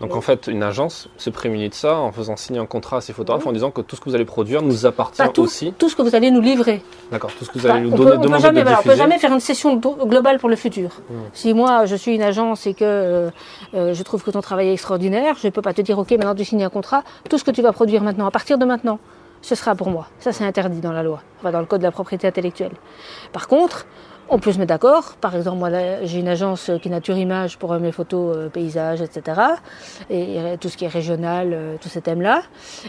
Donc 0.00 0.14
en 0.14 0.20
fait, 0.20 0.46
une 0.46 0.62
agence 0.62 1.08
se 1.16 1.28
prémunit 1.28 1.68
de 1.68 1.74
ça 1.74 1.96
en 1.96 2.12
faisant 2.12 2.36
signer 2.36 2.60
un 2.60 2.66
contrat 2.66 2.98
à 2.98 3.00
ses 3.00 3.12
photographes 3.12 3.46
en 3.46 3.52
disant 3.52 3.70
que 3.70 3.80
tout 3.80 3.96
ce 3.96 4.00
que 4.00 4.08
vous 4.08 4.14
allez 4.14 4.24
produire 4.24 4.62
nous 4.62 4.86
appartient 4.86 5.22
tout, 5.34 5.42
aussi. 5.42 5.72
Tout 5.76 5.88
ce 5.88 5.96
que 5.96 6.02
vous 6.02 6.14
allez 6.14 6.30
nous 6.30 6.40
livrer. 6.40 6.82
D'accord, 7.10 7.32
tout 7.36 7.44
ce 7.44 7.50
que 7.50 7.58
vous 7.58 7.66
allez 7.66 7.80
nous 7.80 7.96
donner, 7.96 8.16
on 8.16 8.20
peut, 8.20 8.38
jamais, 8.38 8.64
peut 8.84 8.96
jamais 8.96 9.18
faire 9.18 9.32
une 9.32 9.40
session 9.40 9.76
globale 9.76 10.38
pour 10.38 10.48
le 10.48 10.56
futur. 10.56 10.90
Hmm. 11.10 11.14
Si 11.32 11.52
moi 11.52 11.86
je 11.86 11.96
suis 11.96 12.14
une 12.14 12.22
agence 12.22 12.66
et 12.66 12.74
que 12.74 12.84
euh, 12.84 13.30
euh, 13.74 13.94
je 13.94 14.02
trouve 14.04 14.22
que 14.22 14.30
ton 14.30 14.40
travail 14.40 14.68
est 14.68 14.72
extraordinaire, 14.74 15.36
je 15.40 15.48
ne 15.48 15.52
peux 15.52 15.62
pas 15.62 15.74
te 15.74 15.82
dire 15.82 15.98
ok 15.98 16.10
maintenant 16.12 16.34
tu 16.34 16.44
signes 16.44 16.64
un 16.64 16.70
contrat, 16.70 17.02
tout 17.28 17.38
ce 17.38 17.44
que 17.44 17.50
tu 17.50 17.62
vas 17.62 17.72
produire 17.72 18.02
maintenant, 18.02 18.26
à 18.26 18.30
partir 18.30 18.56
de 18.58 18.64
maintenant, 18.64 19.00
ce 19.42 19.54
sera 19.54 19.74
pour 19.74 19.90
moi. 19.90 20.06
Ça 20.20 20.32
c'est 20.32 20.44
interdit 20.44 20.80
dans 20.80 20.92
la 20.92 21.02
loi, 21.02 21.22
enfin, 21.40 21.50
dans 21.50 21.60
le 21.60 21.66
code 21.66 21.80
de 21.80 21.86
la 21.86 21.92
propriété 21.92 22.28
intellectuelle. 22.28 22.72
Par 23.32 23.48
contre, 23.48 23.86
on 24.30 24.38
peut 24.38 24.52
se 24.52 24.58
mettre 24.58 24.68
d'accord. 24.68 25.14
Par 25.20 25.34
exemple, 25.34 25.58
moi, 25.58 25.70
j'ai 26.02 26.18
une 26.18 26.28
agence 26.28 26.70
qui 26.82 26.90
Nature 26.90 27.16
Image 27.16 27.58
pour 27.58 27.72
mes 27.74 27.92
photos 27.92 28.36
euh, 28.36 28.48
paysages, 28.48 29.00
etc. 29.00 29.40
Et, 30.10 30.38
tout 30.60 30.68
ce 30.68 30.76
qui 30.76 30.84
est 30.84 30.88
régional, 30.88 31.50
euh, 31.52 31.76
tous 31.80 31.88
ces 31.88 32.02
thèmes-là. 32.02 32.42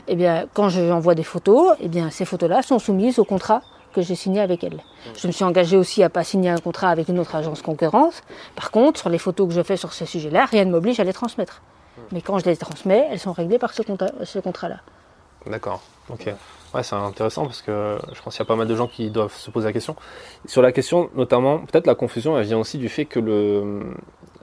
Eh 0.07 0.15
bien, 0.15 0.45
quand 0.53 0.69
j'envoie 0.69 1.15
des 1.15 1.23
photos, 1.23 1.75
eh 1.79 1.87
bien, 1.87 2.09
ces 2.09 2.25
photos-là 2.25 2.61
sont 2.61 2.79
soumises 2.79 3.19
au 3.19 3.25
contrat 3.25 3.61
que 3.93 4.01
j'ai 4.01 4.15
signé 4.15 4.39
avec 4.39 4.63
elle. 4.63 4.83
Je 5.17 5.25
me 5.27 5.31
suis 5.31 5.43
engagée 5.43 5.77
aussi 5.77 6.03
à 6.03 6.09
pas 6.09 6.23
signer 6.23 6.49
un 6.49 6.57
contrat 6.57 6.89
avec 6.89 7.07
une 7.09 7.17
autre 7.17 7.35
agence 7.35 7.61
concurrence. 7.61 8.21
Par 8.55 8.69
contre, 8.69 8.99
sur 8.99 9.09
les 9.09 9.17
photos 9.17 9.47
que 9.47 9.53
je 9.53 9.63
fais 9.63 9.77
sur 9.77 9.93
ces 9.93 10.05
sujets-là, 10.05 10.45
rien 10.45 10.65
ne 10.65 10.71
m'oblige 10.71 10.99
à 10.99 11.03
les 11.03 11.13
transmettre. 11.13 11.61
Mais 12.11 12.21
quand 12.21 12.37
je 12.39 12.45
les 12.45 12.55
transmets, 12.55 13.07
elles 13.11 13.19
sont 13.19 13.33
réglées 13.33 13.57
par 13.57 13.73
ce, 13.73 13.81
ce 14.23 14.39
contrat-là. 14.39 14.77
D'accord. 15.47 15.81
Ok. 16.09 16.33
Ouais, 16.73 16.83
c'est 16.83 16.95
intéressant 16.95 17.43
parce 17.45 17.61
que 17.63 17.97
je 18.13 18.21
pense 18.21 18.35
qu'il 18.35 18.43
y 18.43 18.47
a 18.47 18.47
pas 18.47 18.55
mal 18.55 18.67
de 18.67 18.75
gens 18.75 18.87
qui 18.87 19.09
doivent 19.09 19.33
se 19.33 19.49
poser 19.49 19.67
la 19.67 19.73
question. 19.73 19.95
Sur 20.45 20.61
la 20.61 20.71
question, 20.71 21.09
notamment, 21.15 21.59
peut-être 21.59 21.87
la 21.87 21.95
confusion, 21.95 22.37
elle 22.37 22.45
vient 22.45 22.59
aussi 22.59 22.77
du 22.77 22.89
fait 22.89 23.05
que 23.05 23.19
le, 23.19 23.81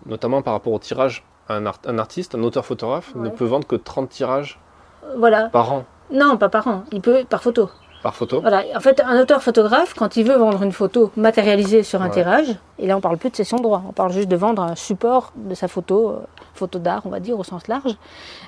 notamment 0.06 0.42
par 0.42 0.52
rapport 0.54 0.72
au 0.72 0.78
tirage, 0.78 1.24
un, 1.48 1.64
un 1.66 1.98
artiste, 1.98 2.34
un 2.34 2.42
auteur-photographe 2.42 3.14
ne 3.14 3.28
peut 3.28 3.44
vendre 3.44 3.66
que 3.66 3.76
30 3.76 4.08
tirages 4.08 4.58
voilà. 5.16 5.48
par 5.50 5.72
an. 5.72 5.84
Non, 6.10 6.36
pas 6.36 6.48
par 6.48 6.66
an. 6.66 6.82
Il 6.90 7.00
peut 7.00 7.24
par 7.28 7.42
photo. 7.42 7.70
Par 8.02 8.14
photo 8.14 8.40
Voilà. 8.40 8.64
En 8.74 8.80
fait, 8.80 9.00
un 9.00 9.20
auteur 9.20 9.42
photographe, 9.42 9.94
quand 9.94 10.16
il 10.16 10.24
veut 10.24 10.36
vendre 10.36 10.62
une 10.64 10.72
photo 10.72 11.10
matérialisée 11.16 11.82
sur 11.84 12.02
un 12.02 12.06
Ouais. 12.06 12.10
tirage, 12.12 12.48
et 12.80 12.86
là 12.88 12.96
on 12.96 13.00
parle 13.00 13.16
plus 13.18 13.30
de 13.30 13.36
cession 13.36 13.56
de 13.58 13.62
droit, 13.62 13.82
on 13.88 13.92
parle 13.92 14.12
juste 14.12 14.28
de 14.28 14.36
vendre 14.36 14.62
un 14.62 14.74
support 14.74 15.32
de 15.36 15.54
sa 15.54 15.68
photo, 15.68 16.10
euh, 16.10 16.16
photo 16.54 16.78
d'art, 16.80 17.02
on 17.04 17.10
va 17.10 17.20
dire 17.20 17.38
au 17.38 17.44
sens 17.44 17.68
large. 17.68 17.96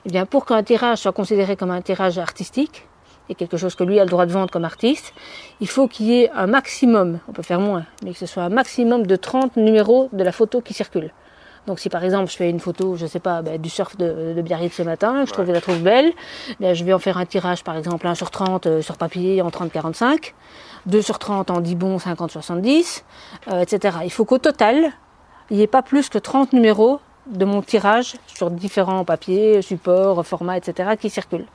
Eh 0.05 0.11
bien, 0.11 0.27
pour 0.27 0.45
qu'un 0.47 0.63
tirage 0.65 0.99
soit 0.99 1.13
considéré 1.13 1.57
comme 1.57 1.71
un 1.71 1.81
tirage 1.81 2.19
artistique 2.19 2.87
et 3.29 3.35
quelque 3.35 3.57
chose 3.57 3.75
que 3.75 3.85
lui 3.85 3.99
a 4.01 4.05
le 4.05 4.11
droit 4.11 4.27
de 4.27 4.33
vendre 4.33 4.51
comme 4.51 4.65
artiste, 4.65 5.13
il 5.61 5.69
faut 5.69 5.89
qu'il 5.89 6.07
y 6.07 6.23
ait 6.23 6.31
un 6.31 6.47
maximum, 6.47 7.19
on 7.29 7.33
peut 7.33 7.43
faire 7.43 7.61
moins, 7.61 7.85
mais 8.05 8.13
que 8.13 8.19
ce 8.19 8.27
soit 8.27 8.43
un 8.43 8.49
maximum 8.49 9.07
de 9.07 9.17
30 9.17 9.57
numéros 9.57 10.09
de 10.13 10.25
la 10.25 10.33
photo 10.33 10.61
qui 10.61 10.75
circule. 10.75 11.13
Donc 11.67 11.81
si 11.81 11.91
par 11.91 12.03
exemple 12.03 12.31
je 12.31 12.37
fais 12.37 12.49
une 12.49 12.61
photo, 12.61 12.97
je 12.97 13.07
sais 13.07 13.21
pas, 13.21 13.43
ben, 13.43 13.61
du 13.61 13.69
surf 13.69 13.97
de, 13.99 14.41
Biarritz 14.41 14.73
ce 14.75 14.83
matin, 14.83 15.25
je 15.27 15.33
trouve, 15.33 15.45
je 15.47 15.53
la 15.53 15.61
trouve 15.61 15.81
belle, 15.81 16.13
ben, 16.61 16.75
je 16.75 16.83
vais 16.83 16.95
en 16.95 16.99
faire 16.99 17.19
un 17.19 17.27
tirage 17.27 17.63
par 17.63 17.77
exemple 17.77 18.07
1 18.07 18.15
sur 18.15 18.31
30 18.31 18.67
euh, 18.67 18.83
sur 18.83 18.97
papier 18.97 19.43
en 19.43 19.51
30-45, 19.51 20.33
2 20.87 21.03
sur 21.03 21.19
30 21.19 21.51
en 21.51 21.61
10 21.61 21.75
bons 21.75 21.99
50-70, 21.99 23.03
euh, 23.53 23.61
etc. 23.61 23.99
Il 24.05 24.11
faut 24.11 24.25
qu'au 24.25 24.39
total, 24.39 24.93
il 25.51 25.59
n'y 25.59 25.63
ait 25.63 25.67
pas 25.67 25.83
plus 25.83 26.09
que 26.09 26.17
30 26.17 26.55
numéros 26.55 27.01
de 27.27 27.45
mon 27.45 27.61
tirage 27.61 28.15
sur 28.27 28.51
différents 28.51 29.05
papiers, 29.05 29.61
supports, 29.61 30.25
formats, 30.27 30.57
etc. 30.57 30.91
qui 30.99 31.11
circulent. 31.11 31.47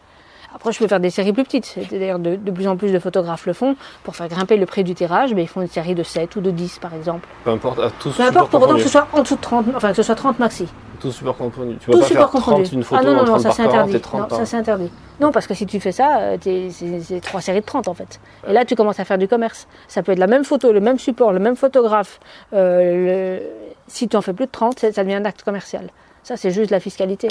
Après, 0.56 0.72
je 0.72 0.80
peux 0.80 0.88
faire 0.88 1.00
des 1.00 1.10
séries 1.10 1.34
plus 1.34 1.44
petites. 1.44 1.76
D'ailleurs, 1.92 2.20
de, 2.20 2.36
de 2.36 2.52
plus 2.52 2.68
en 2.68 2.78
plus 2.78 2.92
de 2.92 3.00
photographes 3.00 3.46
le 3.46 3.54
font. 3.54 3.76
Pour 4.04 4.16
faire 4.16 4.28
grimper 4.28 4.56
le 4.58 4.66
prix 4.66 4.84
du 4.84 4.94
tirage, 4.94 5.34
ben, 5.34 5.42
ils 5.42 5.48
font 5.48 5.62
une 5.62 5.68
série 5.68 5.96
de 5.96 6.04
7 6.04 6.36
ou 6.36 6.42
de 6.42 6.52
10 6.52 6.80
par 6.80 6.94
exemple. 6.94 7.28
Peu 7.44 7.52
importe, 7.52 7.80
à 7.80 7.90
Peu 7.90 8.22
importe, 8.24 8.52
pour 8.52 8.62
autant 8.62 8.76
que 8.76 8.82
ce 8.82 8.90
soit 8.90 9.08
en 9.14 9.22
dessous 9.24 9.36
de 9.36 9.42
30, 9.42 9.66
enfin 9.76 9.90
que 9.90 9.96
ce 9.96 10.04
soit 10.04 10.16
30 10.16 10.40
maxi. 10.40 10.68
Tout 11.00 11.12
support 11.12 11.36
confondu. 11.36 11.76
Tu 11.80 11.88
peux 11.88 11.92
Tout 11.94 12.00
pas 12.00 12.06
faire 12.06 12.28
30 12.30 12.32
confondu. 12.32 12.70
une 12.76 12.84
photo 12.84 13.02
ah 13.02 13.06
non, 13.06 13.14
non, 13.14 13.20
non, 13.26 13.26
30 13.26 13.42
ça 13.42 13.52
c'est 13.52 13.64
40 13.64 13.74
interdit. 13.74 13.96
et 13.96 14.00
30 14.00 14.22
Non, 14.22 14.28
par... 14.28 14.38
ça 14.38 14.46
c'est 14.46 14.56
interdit. 14.58 14.92
Non, 15.20 15.32
parce 15.32 15.48
que 15.48 15.54
si 15.54 15.66
tu 15.66 15.80
fais 15.82 15.92
ça, 15.92 16.18
euh, 16.20 16.38
c'est 16.40 17.20
trois 17.22 17.42
séries 17.42 17.60
de 17.60 17.66
30 17.66 17.88
en 17.90 17.94
fait. 17.94 18.22
Et 18.48 18.54
là, 18.54 18.64
tu 18.64 18.76
commences 18.76 19.00
à 19.00 19.06
faire 19.06 19.18
du 19.18 19.28
commerce. 19.28 19.68
Ça 19.90 20.02
peut 20.02 20.14
être 20.14 20.20
la 20.20 20.28
même 20.28 20.46
photo, 20.46 20.72
le 20.72 20.80
même 20.80 21.00
support, 21.00 21.34
le 21.34 21.40
même 21.40 21.56
photographe. 21.58 22.20
Euh, 22.54 23.38
le- 23.40 23.42
Si 23.88 24.08
tu 24.08 24.16
en 24.16 24.22
fais 24.22 24.32
plus 24.34 24.46
de 24.46 24.52
30, 24.52 24.80
c'est- 24.80 24.94
ça 24.94 25.04
devient 25.04 25.16
un 25.16 25.26
acte 25.26 25.44
commercial. 25.44 25.90
Ça, 26.24 26.38
c'est 26.38 26.52
juste 26.52 26.72
la 26.72 26.80
fiscalité. 26.80 27.28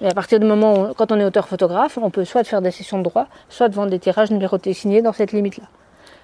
Mais 0.00 0.08
à 0.08 0.14
partir 0.14 0.38
du 0.40 0.46
moment 0.46 0.90
où, 0.90 0.94
quand 0.94 1.10
on 1.12 1.18
est 1.18 1.24
auteur-photographe, 1.24 1.98
on 2.00 2.10
peut 2.10 2.24
soit 2.24 2.42
de 2.42 2.46
faire 2.46 2.62
des 2.62 2.70
sessions 2.70 2.98
de 2.98 3.04
droit, 3.04 3.26
soit 3.48 3.68
de 3.68 3.74
vendre 3.74 3.90
des 3.90 3.98
tirages 3.98 4.30
numérotés 4.30 4.72
signés 4.74 5.02
dans 5.02 5.12
cette 5.12 5.32
limite-là. 5.32 5.64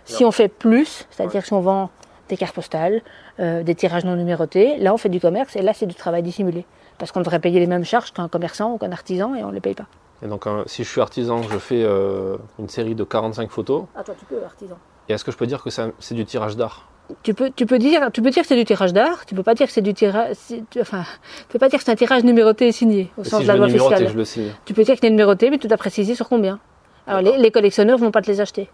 Si 0.04 0.24
on 0.24 0.32
fait 0.32 0.48
plus, 0.48 1.06
c'est-à-dire 1.10 1.44
si 1.44 1.52
on 1.52 1.60
vend 1.60 1.90
des 2.28 2.36
cartes 2.36 2.54
postales, 2.54 3.02
euh, 3.40 3.62
des 3.62 3.74
tirages 3.74 4.04
non 4.04 4.16
numérotés, 4.16 4.76
là 4.78 4.92
on 4.92 4.96
fait 4.96 5.08
du 5.08 5.20
commerce 5.20 5.54
et 5.56 5.62
là 5.62 5.72
c'est 5.74 5.86
du 5.86 5.94
travail 5.94 6.22
dissimulé. 6.22 6.66
Parce 6.98 7.12
qu'on 7.12 7.20
devrait 7.20 7.40
payer 7.40 7.60
les 7.60 7.66
mêmes 7.66 7.84
charges 7.84 8.12
qu'un 8.12 8.28
commerçant 8.28 8.72
ou 8.72 8.78
qu'un 8.78 8.92
artisan 8.92 9.34
et 9.34 9.44
on 9.44 9.48
ne 9.48 9.54
les 9.54 9.60
paye 9.60 9.74
pas. 9.74 9.86
Et 10.22 10.28
donc, 10.28 10.46
si 10.66 10.84
je 10.84 10.88
suis 10.88 11.00
artisan, 11.00 11.42
je 11.42 11.58
fais 11.58 11.82
euh, 11.82 12.36
une 12.58 12.68
série 12.68 12.94
de 12.94 13.02
45 13.02 13.50
photos. 13.50 13.84
Ah 13.96 14.04
toi 14.04 14.14
tu 14.18 14.24
peux, 14.24 14.42
artisan. 14.44 14.76
Et 15.08 15.14
est-ce 15.14 15.24
que 15.24 15.32
je 15.32 15.36
peux 15.36 15.46
dire 15.46 15.62
que 15.62 15.70
c'est 15.70 16.14
du 16.14 16.24
tirage 16.24 16.56
d'art? 16.56 16.86
Tu 17.22 17.34
peux, 17.34 17.50
tu 17.50 17.66
peux 17.66 17.78
dire, 17.78 18.10
tu 18.12 18.22
peux 18.22 18.30
dire 18.30 18.42
que 18.42 18.48
c'est 18.48 18.56
du 18.56 18.64
tirage 18.64 18.92
d'art. 18.92 19.24
Tu 19.26 19.34
peux 19.34 19.42
pas 19.42 19.54
dire 19.54 19.66
que 19.66 19.72
c'est 19.72 19.80
du 19.82 19.94
tirage, 19.94 20.36
tu- 20.70 20.80
enfin, 20.80 21.04
tu 21.38 21.44
peux 21.48 21.58
pas 21.58 21.68
dire 21.68 21.78
que 21.78 21.84
c'est 21.84 21.90
un 21.92 21.96
tirage 21.96 22.24
numéroté 22.24 22.68
et 22.68 22.72
signé 22.72 23.10
au 23.16 23.22
Et 23.22 23.24
sens 23.28 23.38
Si 23.40 23.42
de 23.44 23.48
la 23.48 23.56
loi 23.56 23.68
fiscale. 23.68 24.08
je 24.08 24.16
le 24.16 24.24
signe 24.24 24.50
Tu 24.64 24.74
peux 24.74 24.82
dire 24.84 24.96
qu'il 24.96 25.06
est 25.06 25.10
numéroté, 25.10 25.50
mais 25.50 25.58
tu 25.58 25.66
dois 25.68 25.76
préciser 25.78 26.14
sur 26.14 26.28
combien. 26.28 26.58
Alors 27.06 27.20
les, 27.22 27.36
les 27.38 27.50
collectionneurs 27.50 27.98
vont 27.98 28.10
pas 28.10 28.22
te 28.22 28.30
les 28.30 28.40
acheter. 28.40 28.68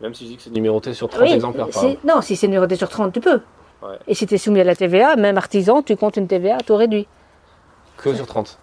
Même 0.00 0.14
si 0.14 0.24
je 0.24 0.30
dis 0.30 0.36
que 0.36 0.42
c'est 0.42 0.50
numéroté 0.50 0.92
sur 0.94 1.08
30 1.08 1.22
Oui, 1.22 1.32
exemplaires 1.32 1.68
par 1.68 1.84
exemple. 1.84 2.06
non, 2.06 2.20
si 2.20 2.36
c'est 2.36 2.46
numéroté 2.48 2.76
sur 2.76 2.88
30, 2.88 3.12
tu 3.12 3.20
peux. 3.20 3.40
Ouais. 3.82 3.96
Et 4.08 4.14
si 4.14 4.26
tu 4.26 4.34
es 4.34 4.38
soumis 4.38 4.60
à 4.60 4.64
la 4.64 4.74
TVA, 4.76 5.16
même 5.16 5.36
artisan, 5.38 5.82
tu 5.82 5.96
comptes 5.96 6.16
une 6.16 6.26
TVA 6.26 6.56
à 6.56 6.60
taux 6.60 6.76
réduit. 6.76 7.06
Que 7.96 8.14
sur 8.14 8.26
30. 8.26 8.58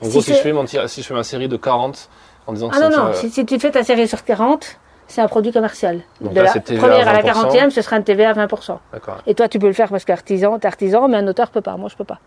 En 0.00 0.04
Si 0.06 0.10
gros, 0.10 0.20
si 0.22 0.32
je, 0.34 0.38
fais 0.38 0.52
mon 0.52 0.66
si 0.66 0.76
je 1.02 1.06
fais 1.06 1.14
ma 1.14 1.22
série 1.24 1.48
de 1.48 1.56
40 1.56 2.08
en 2.46 2.52
disant 2.52 2.68
que 2.70 2.76
Ah 2.76 2.88
non, 2.88 2.96
un 2.98 3.08
non, 3.08 3.12
si, 3.14 3.30
si 3.30 3.44
tu 3.46 3.58
fais 3.58 3.70
ta 3.70 3.84
série 3.84 4.08
sur 4.08 4.24
40, 4.24 4.78
c'est 5.06 5.20
un 5.20 5.28
produit 5.28 5.52
commercial. 5.52 6.00
Donc 6.20 6.32
de 6.32 6.40
là, 6.40 6.52
la 6.54 6.60
première 6.78 7.08
à 7.08 7.12
la 7.12 7.22
20%. 7.22 7.50
40e, 7.50 7.70
ce 7.70 7.82
sera 7.82 7.96
une 7.96 8.04
TVA 8.04 8.30
à 8.30 8.32
20%. 8.34 8.78
D'accord. 8.92 9.18
Et 9.26 9.34
toi, 9.34 9.48
tu 9.48 9.58
peux 9.58 9.66
le 9.66 9.72
faire 9.72 9.88
parce 9.90 10.04
qu'artisan, 10.04 10.58
t'es 10.58 10.66
artisan, 10.66 11.08
mais 11.08 11.16
un 11.18 11.26
auteur 11.28 11.50
peut 11.50 11.60
pas. 11.60 11.76
Moi, 11.76 11.88
je 11.90 11.96
peux 11.96 12.04
pas. 12.04 12.18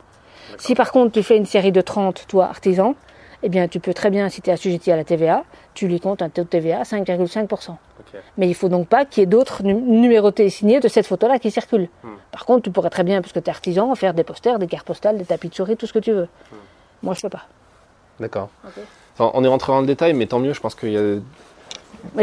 Si 0.57 0.75
par 0.75 0.91
contre, 0.91 1.11
tu 1.11 1.23
fais 1.23 1.37
une 1.37 1.45
série 1.45 1.71
de 1.71 1.81
30, 1.81 2.25
toi, 2.27 2.45
artisan, 2.45 2.95
eh 3.43 3.49
bien, 3.49 3.67
tu 3.67 3.79
peux 3.79 3.93
très 3.93 4.09
bien, 4.09 4.29
si 4.29 4.41
tu 4.41 4.49
es 4.49 4.53
assujetti 4.53 4.91
à 4.91 4.95
la 4.95 5.03
TVA, 5.03 5.43
tu 5.75 5.87
lui 5.87 5.99
comptes 5.99 6.21
un 6.23 6.29
taux 6.29 6.41
de 6.43 6.47
TVA 6.47 6.79
à 6.79 6.83
5,5%. 6.83 7.71
Ok. 7.71 7.77
Mais 8.37 8.47
il 8.47 8.55
faut 8.55 8.69
donc 8.69 8.87
pas 8.87 9.05
qu'il 9.05 9.21
y 9.21 9.23
ait 9.23 9.27
d'autres 9.27 9.61
nu- 9.63 9.75
numérotés 9.75 10.45
et 10.45 10.49
signés 10.49 10.79
de 10.79 10.87
cette 10.87 11.05
photo-là 11.05 11.37
qui 11.37 11.51
circulent. 11.51 11.89
Hmm. 12.03 12.09
Par 12.31 12.45
contre, 12.45 12.63
tu 12.63 12.71
pourrais 12.71 12.89
très 12.89 13.03
bien, 13.03 13.21
puisque 13.21 13.35
tu 13.43 13.47
es 13.47 13.49
artisan, 13.49 13.93
faire 13.93 14.13
des 14.15 14.23
posters, 14.23 14.57
des 14.57 14.65
cartes 14.67 14.87
postales, 14.87 15.17
des 15.17 15.25
tapis 15.25 15.49
de 15.49 15.53
souris, 15.55 15.77
tout 15.77 15.85
ce 15.85 15.93
que 15.93 15.99
tu 15.99 16.11
veux. 16.13 16.27
Hmm. 16.51 16.55
Moi, 17.03 17.13
je 17.13 17.21
peux 17.21 17.29
pas. 17.29 17.43
D'accord. 18.19 18.49
Enfin, 19.13 19.29
on 19.35 19.43
est 19.43 19.47
rentré 19.47 19.71
dans 19.71 19.81
le 19.81 19.85
détail, 19.87 20.13
mais 20.13 20.25
tant 20.25 20.39
mieux, 20.39 20.53
je 20.53 20.59
pense 20.59 20.73
qu'il 20.73 20.91
y 20.91 20.97
a 20.97 21.17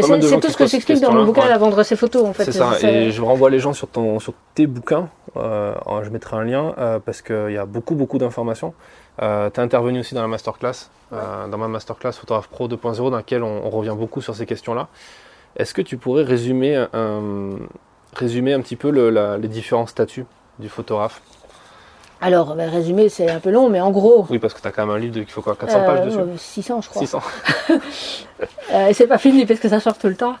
c'est 0.01 0.39
tout 0.39 0.49
ce 0.49 0.57
que 0.57 0.65
j'explique 0.67 1.01
dans 1.01 1.13
mon 1.13 1.25
bouquin, 1.25 1.43
ouais. 1.45 1.51
à 1.51 1.57
vendre 1.57 1.81
ses 1.83 1.95
photos, 1.95 2.23
en 2.25 2.33
fait. 2.33 2.45
C'est 2.45 2.51
ça, 2.51 2.77
et 2.81 3.11
je 3.11 3.21
renvoie 3.21 3.49
les 3.49 3.59
gens 3.59 3.73
sur, 3.73 3.87
ton, 3.87 4.19
sur 4.19 4.33
tes 4.53 4.67
bouquins, 4.67 5.09
euh, 5.37 5.73
je 6.03 6.09
mettrai 6.09 6.37
un 6.37 6.43
lien, 6.43 6.73
euh, 6.77 6.99
parce 6.99 7.21
qu'il 7.21 7.51
y 7.51 7.57
a 7.57 7.65
beaucoup, 7.65 7.95
beaucoup 7.95 8.17
d'informations. 8.17 8.73
Euh, 9.21 9.49
tu 9.53 9.59
es 9.59 9.63
intervenu 9.63 9.99
aussi 9.99 10.13
dans 10.15 10.21
la 10.21 10.27
masterclass, 10.27 10.89
dans 11.11 11.57
ma 11.57 11.67
masterclass 11.67 12.11
Photographe 12.13 12.47
Pro 12.49 12.67
2.0, 12.67 13.09
dans 13.09 13.17
laquelle 13.17 13.43
on, 13.43 13.61
on 13.65 13.69
revient 13.69 13.95
beaucoup 13.97 14.21
sur 14.21 14.35
ces 14.35 14.45
questions-là. 14.45 14.87
Est-ce 15.57 15.73
que 15.73 15.81
tu 15.81 15.95
pourrais 15.97 16.23
résumer 16.23 16.75
un, 16.93 17.21
résumer 18.13 18.53
un 18.53 18.59
petit 18.61 18.75
peu 18.75 18.89
le- 18.89 19.09
la- 19.09 19.37
les 19.37 19.47
différents 19.47 19.87
statuts 19.87 20.25
du 20.59 20.67
photographe? 20.67 21.21
Alors, 22.21 22.55
ben, 22.55 22.69
résumé, 22.69 23.09
c'est 23.09 23.29
un 23.29 23.39
peu 23.39 23.51
long, 23.51 23.69
mais 23.69 23.81
en 23.81 23.91
gros. 23.91 24.25
Oui, 24.29 24.39
parce 24.39 24.53
que 24.53 24.61
tu 24.61 24.67
as 24.67 24.71
quand 24.71 24.85
même 24.85 24.95
un 24.95 24.99
livre 24.99 25.15
de, 25.15 25.19
il 25.21 25.29
faut 25.29 25.41
quoi, 25.41 25.55
400 25.55 25.85
pages 25.85 25.99
euh, 25.99 26.05
dessus 26.05 26.17
euh, 26.17 26.37
600, 26.37 26.81
je 26.81 26.89
crois. 26.89 27.01
600 27.01 27.21
Euh, 28.73 28.89
c'est 28.93 29.07
pas 29.07 29.17
fini 29.19 29.45
parce 29.45 29.59
que 29.59 29.69
ça 29.69 29.79
change 29.79 29.99
tout 29.99 30.07
le 30.07 30.15
temps. 30.15 30.35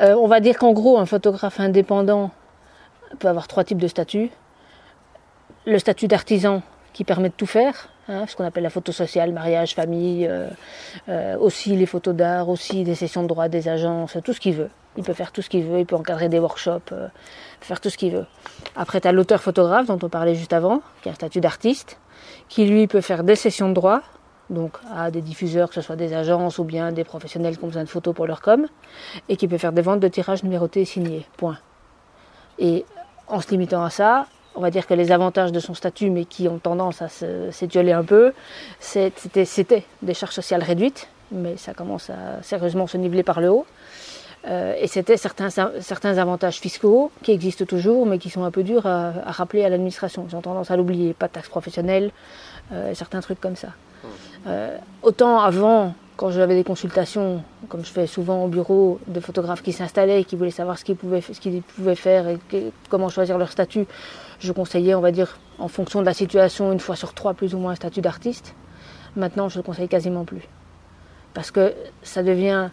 Euh, 0.00 0.14
on 0.14 0.26
va 0.26 0.40
dire 0.40 0.58
qu'en 0.58 0.72
gros, 0.72 0.98
un 0.98 1.06
photographe 1.06 1.60
indépendant 1.60 2.30
peut 3.18 3.28
avoir 3.28 3.46
trois 3.46 3.62
types 3.62 3.78
de 3.78 3.86
statuts. 3.86 4.30
Le 5.66 5.78
statut 5.78 6.08
d'artisan 6.08 6.62
qui 6.92 7.04
permet 7.04 7.28
de 7.28 7.34
tout 7.34 7.46
faire, 7.46 7.90
hein, 8.08 8.24
ce 8.26 8.34
qu'on 8.34 8.44
appelle 8.44 8.62
la 8.62 8.70
photo 8.70 8.90
sociale, 8.90 9.32
mariage, 9.32 9.74
famille, 9.74 10.26
euh, 10.26 10.48
euh, 11.08 11.36
aussi 11.38 11.76
les 11.76 11.86
photos 11.86 12.14
d'art, 12.14 12.48
aussi 12.48 12.84
des 12.84 12.94
sessions 12.94 13.22
de 13.22 13.28
droit, 13.28 13.48
des 13.48 13.68
agences, 13.68 14.16
tout 14.24 14.32
ce 14.32 14.40
qu'il 14.40 14.54
veut. 14.54 14.70
Il 14.98 15.04
peut 15.04 15.14
faire 15.14 15.30
tout 15.30 15.42
ce 15.42 15.48
qu'il 15.48 15.64
veut, 15.64 15.78
il 15.78 15.86
peut 15.86 15.94
encadrer 15.94 16.28
des 16.28 16.40
workshops, 16.40 16.90
euh, 16.90 17.06
faire 17.60 17.80
tout 17.80 17.88
ce 17.88 17.96
qu'il 17.96 18.12
veut. 18.12 18.26
Après, 18.74 19.00
tu 19.00 19.06
as 19.06 19.12
l'auteur 19.12 19.40
photographe 19.40 19.86
dont 19.86 19.98
on 20.02 20.08
parlait 20.08 20.34
juste 20.34 20.52
avant, 20.52 20.82
qui 21.02 21.08
a 21.08 21.12
un 21.12 21.14
statut 21.14 21.40
d'artiste, 21.40 21.98
qui 22.48 22.66
lui 22.66 22.88
peut 22.88 23.00
faire 23.00 23.22
des 23.22 23.36
sessions 23.36 23.68
de 23.68 23.74
droit, 23.74 24.00
donc 24.50 24.72
à 24.92 25.12
des 25.12 25.20
diffuseurs, 25.20 25.68
que 25.68 25.76
ce 25.76 25.82
soit 25.82 25.94
des 25.94 26.14
agences 26.14 26.58
ou 26.58 26.64
bien 26.64 26.90
des 26.90 27.04
professionnels 27.04 27.56
qui 27.56 27.62
ont 27.62 27.68
besoin 27.68 27.84
de 27.84 27.88
photos 27.88 28.12
pour 28.12 28.26
leur 28.26 28.40
com, 28.40 28.66
et 29.28 29.36
qui 29.36 29.46
peut 29.46 29.56
faire 29.56 29.72
des 29.72 29.82
ventes 29.82 30.00
de 30.00 30.08
tirages 30.08 30.42
numérotés 30.42 30.80
et 30.80 30.84
signés. 30.84 31.24
Point. 31.36 31.58
Et 32.58 32.84
en 33.28 33.40
se 33.40 33.48
limitant 33.50 33.84
à 33.84 33.90
ça, 33.90 34.26
on 34.56 34.60
va 34.60 34.72
dire 34.72 34.88
que 34.88 34.94
les 34.94 35.12
avantages 35.12 35.52
de 35.52 35.60
son 35.60 35.74
statut, 35.74 36.10
mais 36.10 36.24
qui 36.24 36.48
ont 36.48 36.58
tendance 36.58 37.02
à 37.02 37.08
s'étioler 37.08 37.92
un 37.92 38.02
peu, 38.02 38.32
c'était 38.80 39.84
des 40.02 40.14
charges 40.14 40.34
sociales 40.34 40.64
réduites, 40.64 41.08
mais 41.30 41.56
ça 41.56 41.72
commence 41.72 42.10
à 42.10 42.42
sérieusement 42.42 42.88
se 42.88 42.96
niveler 42.96 43.22
par 43.22 43.40
le 43.40 43.50
haut. 43.50 43.66
Euh, 44.46 44.74
et 44.80 44.86
c'était 44.86 45.16
certains, 45.16 45.50
certains 45.50 46.16
avantages 46.18 46.58
fiscaux 46.58 47.10
qui 47.22 47.32
existent 47.32 47.64
toujours, 47.64 48.06
mais 48.06 48.18
qui 48.18 48.30
sont 48.30 48.44
un 48.44 48.50
peu 48.50 48.62
durs 48.62 48.86
à, 48.86 49.12
à 49.26 49.32
rappeler 49.32 49.64
à 49.64 49.68
l'administration. 49.68 50.26
Ils 50.28 50.36
ont 50.36 50.40
tendance 50.40 50.70
à 50.70 50.76
l'oublier. 50.76 51.12
Pas 51.12 51.26
de 51.26 51.32
taxes 51.32 51.48
professionnelles, 51.48 52.10
euh, 52.72 52.94
certains 52.94 53.20
trucs 53.20 53.40
comme 53.40 53.56
ça. 53.56 53.68
Euh, 54.46 54.76
autant 55.02 55.40
avant, 55.40 55.94
quand 56.16 56.30
j'avais 56.30 56.54
des 56.54 56.64
consultations, 56.64 57.42
comme 57.68 57.84
je 57.84 57.90
fais 57.90 58.06
souvent 58.06 58.44
au 58.44 58.48
bureau, 58.48 59.00
de 59.08 59.20
photographes 59.20 59.62
qui 59.62 59.72
s'installaient 59.72 60.20
et 60.20 60.24
qui 60.24 60.36
voulaient 60.36 60.50
savoir 60.52 60.78
ce 60.78 60.84
qu'ils 60.84 60.96
pouvaient, 60.96 61.20
ce 61.20 61.38
qu'ils 61.40 61.62
pouvaient 61.62 61.96
faire 61.96 62.28
et 62.28 62.38
que- 62.48 62.70
comment 62.88 63.08
choisir 63.08 63.38
leur 63.38 63.50
statut, 63.50 63.86
je 64.38 64.52
conseillais, 64.52 64.94
on 64.94 65.00
va 65.00 65.10
dire, 65.10 65.38
en 65.58 65.68
fonction 65.68 66.00
de 66.00 66.06
la 66.06 66.14
situation, 66.14 66.72
une 66.72 66.80
fois 66.80 66.94
sur 66.94 67.12
trois, 67.12 67.34
plus 67.34 67.54
ou 67.54 67.58
moins 67.58 67.72
un 67.72 67.76
statut 67.76 68.00
d'artiste. 68.00 68.54
Maintenant, 69.16 69.48
je 69.48 69.58
le 69.58 69.62
conseille 69.64 69.88
quasiment 69.88 70.24
plus. 70.24 70.42
Parce 71.34 71.50
que 71.50 71.74
ça 72.02 72.22
devient 72.22 72.70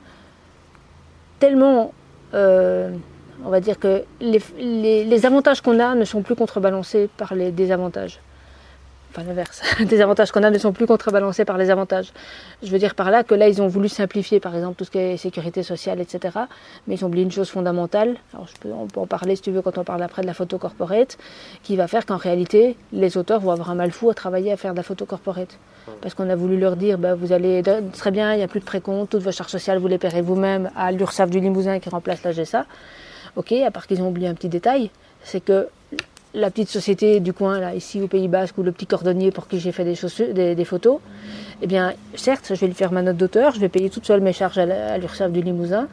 tellement. 1.39 1.93
euh, 2.33 2.91
on 3.43 3.49
va 3.49 3.59
dire 3.59 3.79
que 3.79 4.03
les, 4.21 5.25
avantages 5.25 5.61
qu'on 5.61 5.79
a 5.79 5.95
ne 5.95 6.05
sont 6.05 6.21
plus 6.21 6.35
contrebalancés 6.35 7.09
par 7.17 7.35
les 7.35 7.51
désavantages. 7.51 8.19
Enfin 9.15 9.25
l'inverse. 9.25 9.61
Les 9.79 10.01
avantages 10.01 10.31
qu'on 10.31 10.43
a 10.43 10.49
ne 10.49 10.57
sont 10.57 10.73
plus 10.73 10.87
contrebalancés 10.87 11.45
par 11.45 11.57
les 11.57 11.69
avantages. 11.69 12.11
Je 12.61 12.69
veux 12.69 12.79
dire 12.79 12.95
par 12.95 13.11
là 13.11 13.23
que 13.23 13.33
là, 13.33 13.47
ils 13.47 13.61
ont 13.61 13.67
voulu 13.67 13.87
simplifier, 13.87 14.41
par 14.41 14.53
exemple, 14.55 14.75
tout 14.75 14.83
ce 14.83 14.91
qui 14.91 14.97
est 14.97 15.15
sécurité 15.15 15.63
sociale, 15.63 16.01
etc. 16.01 16.37
Mais 16.85 16.95
ils 16.95 17.05
ont 17.05 17.07
oublié 17.07 17.23
une 17.23 17.31
chose 17.31 17.49
fondamentale. 17.49 18.17
Alors, 18.33 18.47
on 18.65 18.87
peut 18.87 18.99
en 18.99 19.07
parler 19.07 19.37
si 19.37 19.43
tu 19.43 19.51
veux 19.51 19.61
quand 19.61 19.77
on 19.77 19.85
parle 19.85 20.03
après 20.03 20.21
de 20.21 20.27
la 20.27 20.33
photo 20.33 20.57
corporate, 20.57 21.17
qui 21.63 21.77
va 21.77 21.87
faire 21.87 22.05
qu'en 22.05 22.17
réalité, 22.17 22.75
les 22.91 23.15
auteurs 23.15 23.39
vont 23.39 23.51
avoir 23.51 23.69
un 23.69 23.75
mal 23.75 23.91
fou 23.91 24.09
à 24.09 24.13
travailler 24.13 24.51
à 24.51 24.57
faire 24.57 24.73
de 24.73 24.77
la 24.77 24.83
photo 24.83 25.05
corporate. 25.05 25.59
Parce 26.01 26.13
qu'on 26.13 26.29
a 26.29 26.35
voulu 26.35 26.57
leur 26.57 26.75
dire, 26.75 26.97
bah, 26.97 27.15
vous 27.15 27.31
allez 27.31 27.63
très 27.93 28.11
bien, 28.11 28.33
il 28.33 28.37
n'y 28.37 28.43
a 28.43 28.49
plus 28.49 28.59
de 28.59 28.65
précompte, 28.65 29.11
toutes 29.11 29.23
vos 29.23 29.31
charges 29.31 29.51
sociales, 29.51 29.77
vous 29.77 29.87
les 29.87 29.97
paierez 29.97 30.21
vous-même 30.21 30.71
à 30.75 30.91
l'URSSAF 30.91 31.29
du 31.29 31.39
Limousin 31.39 31.79
qui 31.79 31.87
remplace 31.87 32.23
la 32.23 32.31
GSA. 32.31 32.65
Ok, 33.37 33.53
à 33.53 33.71
part 33.71 33.87
qu'ils 33.87 34.01
ont 34.01 34.09
oublié 34.09 34.27
un 34.27 34.33
petit 34.33 34.49
détail, 34.49 34.89
c'est 35.23 35.43
que 35.43 35.67
la 36.35 36.51
petite 36.51 36.69
société 36.69 37.19
du 37.19 37.33
coin, 37.33 37.59
là, 37.59 37.73
ici 37.73 38.01
au 38.01 38.07
Pays 38.07 38.27
Basque, 38.27 38.57
ou 38.57 38.63
le 38.63 38.71
petit 38.71 38.85
cordonnier 38.85 39.31
pour 39.31 39.47
qui 39.47 39.59
j'ai 39.59 39.71
fait 39.71 39.85
des, 39.85 40.65
photos, 40.65 40.99
eh 41.61 41.67
bien, 41.67 41.93
certes, 42.15 42.51
je 42.53 42.59
vais 42.59 42.67
lui 42.67 42.73
faire 42.73 42.91
ma 42.91 43.01
note 43.01 43.17
d'auteur, 43.17 43.53
je 43.53 43.59
vais 43.59 43.69
payer 43.69 43.89
toute 43.89 44.05
seule 44.05 44.21
mes 44.21 44.33
charges 44.33 44.57
à 44.57 44.97
l'URSSAF 44.97 45.31
du 45.31 45.41
Limousin, 45.41 45.87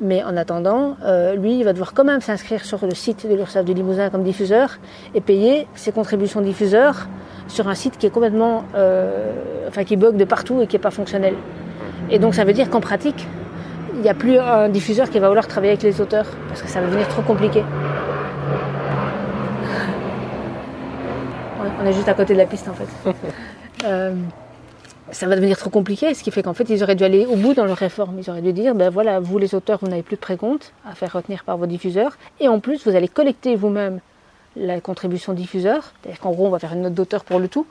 Mais 0.00 0.24
en 0.24 0.36
attendant, 0.36 0.96
euh, 1.04 1.36
lui, 1.36 1.58
il 1.58 1.64
va 1.64 1.72
devoir 1.72 1.92
quand 1.92 2.04
même 2.04 2.20
s'inscrire 2.20 2.64
sur 2.64 2.84
le 2.84 2.94
site 2.94 3.28
de 3.28 3.34
l'URSSAF 3.34 3.64
du 3.64 3.74
Limousin 3.74 4.10
comme 4.10 4.24
diffuseur 4.24 4.78
et 5.14 5.20
payer 5.20 5.68
ses 5.74 5.92
contributions 5.92 6.40
diffuseurs 6.40 7.06
sur 7.46 7.68
un 7.68 7.74
site 7.74 7.98
qui 7.98 8.06
est 8.06 8.10
complètement, 8.10 8.64
euh, 8.74 9.32
enfin 9.68 9.84
qui 9.84 9.96
bug 9.96 10.16
de 10.16 10.24
partout 10.24 10.62
et 10.62 10.66
qui 10.66 10.76
n'est 10.76 10.82
pas 10.82 10.90
fonctionnel. 10.90 11.34
Et 12.10 12.18
donc 12.18 12.34
ça 12.34 12.44
veut 12.44 12.54
dire 12.54 12.70
qu'en 12.70 12.80
pratique, 12.80 13.28
il 13.94 14.00
n'y 14.00 14.08
a 14.08 14.14
plus 14.14 14.38
un 14.38 14.68
diffuseur 14.68 15.10
qui 15.10 15.20
va 15.20 15.28
vouloir 15.28 15.46
travailler 15.46 15.72
avec 15.72 15.84
les 15.84 16.00
auteurs 16.00 16.26
parce 16.48 16.62
que 16.62 16.68
ça 16.68 16.80
va 16.80 16.86
devenir 16.86 17.06
trop 17.08 17.22
compliqué. 17.22 17.62
On 21.80 21.86
est 21.86 21.92
juste 21.92 22.08
à 22.08 22.14
côté 22.14 22.34
de 22.34 22.38
la 22.38 22.46
piste 22.46 22.68
en 22.68 22.74
fait. 22.74 22.88
Euh, 23.84 24.14
ça 25.10 25.26
va 25.26 25.36
devenir 25.36 25.58
trop 25.58 25.68
compliqué, 25.68 26.14
ce 26.14 26.22
qui 26.22 26.30
fait 26.30 26.42
qu'en 26.42 26.54
fait, 26.54 26.70
ils 26.70 26.82
auraient 26.82 26.94
dû 26.94 27.04
aller 27.04 27.26
au 27.26 27.36
bout 27.36 27.52
dans 27.52 27.66
leur 27.66 27.76
réforme. 27.76 28.18
Ils 28.18 28.30
auraient 28.30 28.40
dû 28.40 28.54
dire, 28.54 28.74
ben 28.74 28.88
voilà, 28.88 29.20
vous 29.20 29.36
les 29.36 29.54
auteurs, 29.54 29.78
vous 29.82 29.88
n'avez 29.88 30.02
plus 30.02 30.16
de 30.16 30.20
précompte 30.20 30.72
à 30.88 30.94
faire 30.94 31.12
retenir 31.12 31.44
par 31.44 31.58
vos 31.58 31.66
diffuseurs, 31.66 32.16
et 32.40 32.48
en 32.48 32.60
plus, 32.60 32.86
vous 32.86 32.96
allez 32.96 33.08
collecter 33.08 33.56
vous-même 33.56 34.00
la 34.56 34.80
contribution 34.80 35.34
diffuseur, 35.34 35.92
c'est-à-dire 36.00 36.20
qu'en 36.20 36.30
gros, 36.30 36.46
on 36.46 36.50
va 36.50 36.58
faire 36.58 36.72
une 36.72 36.82
note 36.82 36.94
d'auteur 36.94 37.24
pour 37.24 37.40
le 37.40 37.48
tout, 37.48 37.66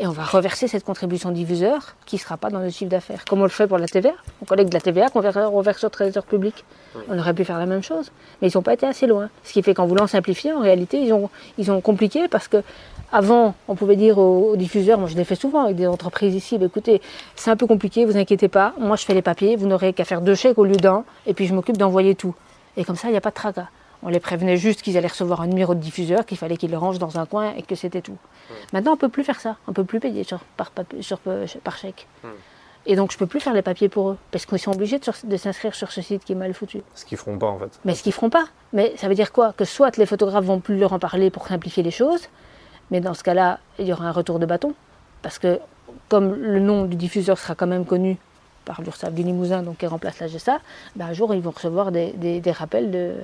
et 0.00 0.06
on 0.06 0.12
va 0.12 0.24
reverser 0.24 0.66
cette 0.66 0.84
contribution 0.84 1.30
diffuseur 1.30 1.94
qui 2.06 2.16
ne 2.16 2.20
sera 2.20 2.38
pas 2.38 2.48
dans 2.48 2.60
le 2.60 2.70
chiffre 2.70 2.90
d'affaires. 2.90 3.26
Comme 3.26 3.40
on 3.40 3.44
le 3.44 3.50
fait 3.50 3.66
pour 3.66 3.76
la 3.76 3.86
TVA. 3.86 4.12
On 4.40 4.46
collecte 4.46 4.70
de 4.70 4.74
la 4.74 4.80
TVA 4.80 5.10
qu'on 5.10 5.20
reverse 5.20 5.84
au 5.84 5.88
trésor 5.90 6.24
public. 6.24 6.64
On 7.10 7.18
aurait 7.18 7.34
pu 7.34 7.44
faire 7.44 7.58
la 7.58 7.66
même 7.66 7.82
chose. 7.82 8.10
Mais 8.40 8.48
ils 8.48 8.56
n'ont 8.56 8.62
pas 8.62 8.72
été 8.72 8.86
assez 8.86 9.06
loin. 9.06 9.28
Ce 9.44 9.52
qui 9.52 9.62
fait 9.62 9.74
qu'en 9.74 9.86
voulant 9.86 10.06
simplifier, 10.06 10.54
en 10.54 10.60
réalité, 10.60 11.02
ils 11.02 11.12
ont, 11.12 11.28
ils 11.58 11.70
ont 11.70 11.82
compliqué 11.82 12.28
parce 12.28 12.48
que 12.48 12.62
avant, 13.12 13.54
on 13.68 13.74
pouvait 13.74 13.96
dire 13.96 14.18
aux, 14.18 14.56
diffuseurs, 14.56 14.98
moi 14.98 15.08
je 15.08 15.16
l'ai 15.16 15.24
fait 15.24 15.34
souvent 15.34 15.64
avec 15.64 15.76
des 15.76 15.86
entreprises 15.86 16.34
ici, 16.34 16.58
bah, 16.58 16.66
écoutez, 16.66 17.00
c'est 17.36 17.50
un 17.50 17.56
peu 17.56 17.66
compliqué, 17.66 18.04
vous 18.04 18.16
inquiétez 18.16 18.48
pas, 18.48 18.74
moi 18.78 18.96
je 18.96 19.04
fais 19.04 19.14
les 19.14 19.22
papiers, 19.22 19.56
vous 19.56 19.66
n'aurez 19.66 19.92
qu'à 19.92 20.04
faire 20.04 20.20
deux 20.20 20.34
chèques 20.34 20.58
au 20.58 20.64
lieu 20.64 20.76
d'un, 20.76 21.04
et 21.26 21.34
puis 21.34 21.46
je 21.46 21.54
m'occupe 21.54 21.76
d'envoyer 21.76 22.14
tout. 22.14 22.34
Et 22.76 22.84
comme 22.84 22.96
ça, 22.96 23.08
il 23.08 23.12
n'y 23.12 23.16
a 23.16 23.20
pas 23.20 23.30
de 23.30 23.34
tracas. 23.34 23.68
On 24.02 24.08
les 24.08 24.20
prévenait 24.20 24.56
juste 24.56 24.82
qu'ils 24.82 24.96
allaient 24.96 25.08
recevoir 25.08 25.42
un 25.42 25.46
numéro 25.46 25.74
de 25.74 25.80
diffuseur, 25.80 26.24
qu'il 26.24 26.38
fallait 26.38 26.56
qu'ils 26.56 26.70
le 26.70 26.78
rangent 26.78 26.98
dans 26.98 27.18
un 27.18 27.26
coin 27.26 27.52
et 27.56 27.62
que 27.62 27.74
c'était 27.74 28.00
tout. 28.00 28.16
Maintenant, 28.72 28.92
on 28.92 28.94
ne 28.94 29.00
peut 29.00 29.10
plus 29.10 29.24
faire 29.24 29.40
ça. 29.40 29.56
On 29.66 29.72
ne 29.72 29.74
peut 29.74 29.84
plus 29.84 30.00
payer 30.00 30.24
sur, 30.24 30.40
par, 30.56 30.70
par, 30.70 31.76
chèque. 31.76 32.06
Et 32.86 32.96
donc, 32.96 33.10
je 33.10 33.16
ne 33.16 33.18
peux 33.18 33.26
plus 33.26 33.40
faire 33.40 33.52
les 33.52 33.60
papiers 33.60 33.90
pour 33.90 34.10
eux. 34.10 34.16
Parce 34.30 34.46
qu'ils 34.46 34.58
sont 34.58 34.72
obligés 34.72 34.98
de, 34.98 35.36
s'inscrire 35.36 35.74
sur 35.74 35.92
ce 35.92 36.00
site 36.00 36.24
qui 36.24 36.32
est 36.32 36.36
mal 36.36 36.54
foutu. 36.54 36.80
Ce 36.94 37.04
qu'ils 37.04 37.18
feront 37.18 37.36
pas, 37.36 37.48
en 37.48 37.58
fait. 37.58 37.78
Mais 37.84 37.94
ce 37.94 38.02
qu'ils 38.02 38.14
feront 38.14 38.30
pas. 38.30 38.46
Mais 38.72 38.94
ça 38.96 39.06
veut 39.06 39.14
dire 39.14 39.32
quoi? 39.32 39.52
Que 39.52 39.66
soit 39.66 39.94
les 39.98 40.06
photographes 40.06 40.46
vont 40.46 40.60
plus 40.60 40.78
leur 40.78 40.94
en 40.94 40.98
parler 40.98 41.30
pour 41.30 41.46
simplifier 41.46 41.82
les 41.82 41.90
choses, 41.90 42.28
mais 42.90 43.00
dans 43.00 43.14
ce 43.14 43.22
cas-là, 43.22 43.60
il 43.78 43.86
y 43.86 43.92
aura 43.92 44.06
un 44.06 44.12
retour 44.12 44.38
de 44.38 44.46
bâton. 44.46 44.74
Parce 45.22 45.38
que, 45.38 45.60
comme 46.08 46.34
le 46.34 46.60
nom 46.60 46.84
du 46.84 46.96
diffuseur 46.96 47.38
sera 47.38 47.54
quand 47.54 47.66
même 47.66 47.84
connu 47.84 48.16
par 48.64 48.82
l'URSSAF 48.82 49.12
du 49.14 49.22
Limousin, 49.22 49.62
donc 49.62 49.78
qui 49.78 49.86
remplace 49.86 50.20
la 50.20 50.28
GESA, 50.28 50.58
ben 50.94 51.06
un 51.06 51.12
jour 51.12 51.34
ils 51.34 51.40
vont 51.40 51.50
recevoir 51.50 51.90
des, 51.90 52.42
rappels 52.52 52.90
de, 52.90 53.14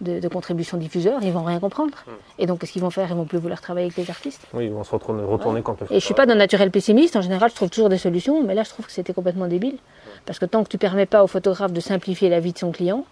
de, 0.00 0.28
contributions 0.28 0.78
diffuseurs, 0.78 1.22
ils 1.22 1.32
vont 1.32 1.44
rien 1.44 1.60
comprendre. 1.60 1.94
Hmm. 2.06 2.12
Et 2.38 2.46
donc 2.46 2.60
qu'est-ce 2.60 2.72
qu'ils 2.72 2.82
vont 2.82 2.90
faire? 2.90 3.08
Ils 3.10 3.16
vont 3.16 3.26
plus 3.26 3.38
vouloir 3.38 3.60
travailler 3.60 3.86
avec 3.86 3.96
les 3.96 4.10
artistes? 4.10 4.46
Oui, 4.54 4.66
ils 4.66 4.72
vont 4.72 4.84
se 4.84 4.90
retourner, 4.90 5.22
retourner 5.22 5.62
quand 5.62 5.76
Et 5.90 6.00
je 6.00 6.04
suis 6.04 6.14
pas 6.14 6.26
d'un 6.26 6.34
naturel 6.34 6.70
pessimiste, 6.70 7.16
en 7.16 7.20
général 7.20 7.50
je 7.50 7.54
trouve 7.54 7.70
toujours 7.70 7.90
des 7.90 7.98
solutions, 7.98 8.42
mais 8.42 8.54
là 8.54 8.62
je 8.62 8.70
trouve 8.70 8.86
que 8.86 8.92
c'était 8.92 9.14
complètement 9.14 9.46
débile. 9.46 9.74
Hmm. 9.74 10.10
Parce 10.26 10.38
que 10.38 10.46
tant 10.46 10.64
que 10.64 10.68
tu 10.68 10.78
permets 10.78 11.06
pas 11.06 11.22
au 11.22 11.26
photographe 11.26 11.72
de 11.72 11.80
simplifier 11.80 12.28
la 12.28 12.40
vie 12.40 12.52
de 12.52 12.58
son 12.58 12.72
client, 12.72 13.04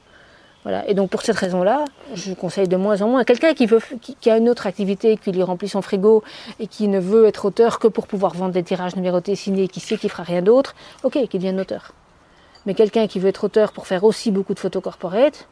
voilà. 0.66 0.84
Et 0.88 0.94
donc 0.94 1.10
pour 1.10 1.22
cette 1.22 1.36
raison-là, 1.36 1.84
je 2.16 2.34
conseille 2.34 2.66
de 2.66 2.76
moins 2.76 3.00
en 3.00 3.06
moins. 3.06 3.22
Quelqu'un 3.22 3.54
qui, 3.54 3.66
veut, 3.66 3.78
qui, 4.00 4.28
a 4.28 4.36
une 4.36 4.48
autre 4.48 4.66
activité, 4.66 5.16
qui 5.16 5.30
lui 5.30 5.44
remplit 5.44 5.68
son 5.68 5.80
frigo 5.80 6.24
et 6.58 6.66
qui 6.66 6.88
ne 6.88 6.98
veut 6.98 7.26
être 7.26 7.44
auteur 7.44 7.78
que 7.78 7.86
pour 7.86 8.08
pouvoir 8.08 8.34
vendre 8.34 8.50
des 8.50 8.64
tirages 8.64 8.96
numérotés 8.96 9.36
signés, 9.36 9.68
qui 9.68 9.78
sait 9.78 9.96
qu'il 9.96 10.10
fera 10.10 10.24
rien 10.24 10.42
d'autre, 10.42 10.74
ok, 11.04 11.12
qu'il 11.12 11.38
devienne 11.38 11.60
auteur. 11.60 11.92
Mais 12.66 12.74
quelqu'un 12.74 13.06
qui 13.06 13.20
veut 13.20 13.28
être 13.28 13.44
auteur 13.44 13.70
pour 13.70 13.86
faire 13.86 14.02
aussi 14.02 14.32
beaucoup 14.32 14.54
de 14.54 14.58
photos 14.58 14.82
corporate, 14.82 15.46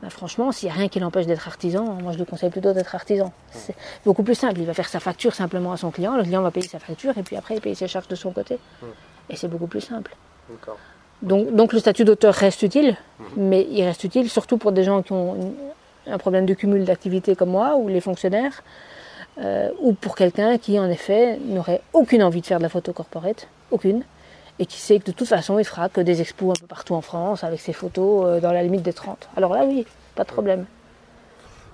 ben 0.00 0.08
franchement, 0.08 0.50
s'il 0.50 0.70
n'y 0.70 0.74
a 0.74 0.78
rien 0.78 0.88
qui 0.88 0.98
l'empêche 0.98 1.26
d'être 1.26 1.46
artisan, 1.46 1.84
moi 2.02 2.12
je 2.12 2.18
le 2.18 2.24
conseille 2.24 2.48
plutôt 2.48 2.72
d'être 2.72 2.94
artisan. 2.94 3.34
C'est 3.50 3.76
beaucoup 4.06 4.22
plus 4.22 4.34
simple. 4.34 4.60
Il 4.60 4.66
va 4.66 4.72
faire 4.72 4.88
sa 4.88 4.98
facture 4.98 5.34
simplement 5.34 5.72
à 5.72 5.76
son 5.76 5.90
client, 5.90 6.16
le 6.16 6.22
client 6.22 6.40
va 6.40 6.50
payer 6.50 6.68
sa 6.68 6.78
facture 6.78 7.12
et 7.18 7.22
puis 7.22 7.36
après 7.36 7.56
il 7.56 7.60
paye 7.60 7.76
ses 7.76 7.86
charges 7.86 8.08
de 8.08 8.16
son 8.16 8.32
côté. 8.32 8.58
Et 9.28 9.36
c'est 9.36 9.48
beaucoup 9.48 9.66
plus 9.66 9.82
simple. 9.82 10.16
D'accord. 10.48 10.78
Donc, 11.22 11.72
le 11.72 11.78
statut 11.78 12.04
d'auteur 12.04 12.34
reste 12.34 12.62
utile, 12.62 12.96
mais 13.36 13.66
il 13.70 13.82
reste 13.82 14.04
utile 14.04 14.28
surtout 14.28 14.58
pour 14.58 14.72
des 14.72 14.84
gens 14.84 15.02
qui 15.02 15.12
ont 15.12 15.54
un 16.06 16.18
problème 16.18 16.44
de 16.44 16.54
cumul 16.54 16.84
d'activités 16.84 17.34
comme 17.34 17.50
moi, 17.50 17.76
ou 17.76 17.88
les 17.88 18.00
fonctionnaires, 18.00 18.62
euh, 19.38 19.70
ou 19.80 19.94
pour 19.94 20.14
quelqu'un 20.14 20.58
qui 20.58 20.78
en 20.78 20.88
effet 20.88 21.38
n'aurait 21.46 21.80
aucune 21.92 22.22
envie 22.22 22.40
de 22.40 22.46
faire 22.46 22.58
de 22.58 22.62
la 22.62 22.68
photo 22.68 22.92
corporate, 22.92 23.48
aucune, 23.70 24.02
et 24.58 24.66
qui 24.66 24.78
sait 24.78 25.00
que 25.00 25.06
de 25.06 25.12
toute 25.12 25.26
façon 25.26 25.58
il 25.58 25.64
fera 25.64 25.88
que 25.88 26.00
des 26.00 26.20
expos 26.20 26.50
un 26.50 26.60
peu 26.60 26.66
partout 26.66 26.94
en 26.94 27.00
France 27.00 27.42
avec 27.42 27.60
ses 27.60 27.72
photos 27.72 28.26
euh, 28.26 28.40
dans 28.40 28.52
la 28.52 28.62
limite 28.62 28.82
des 28.82 28.92
30. 28.92 29.28
Alors 29.36 29.54
là 29.54 29.64
oui, 29.64 29.86
pas 30.14 30.22
de 30.22 30.28
problème. 30.28 30.66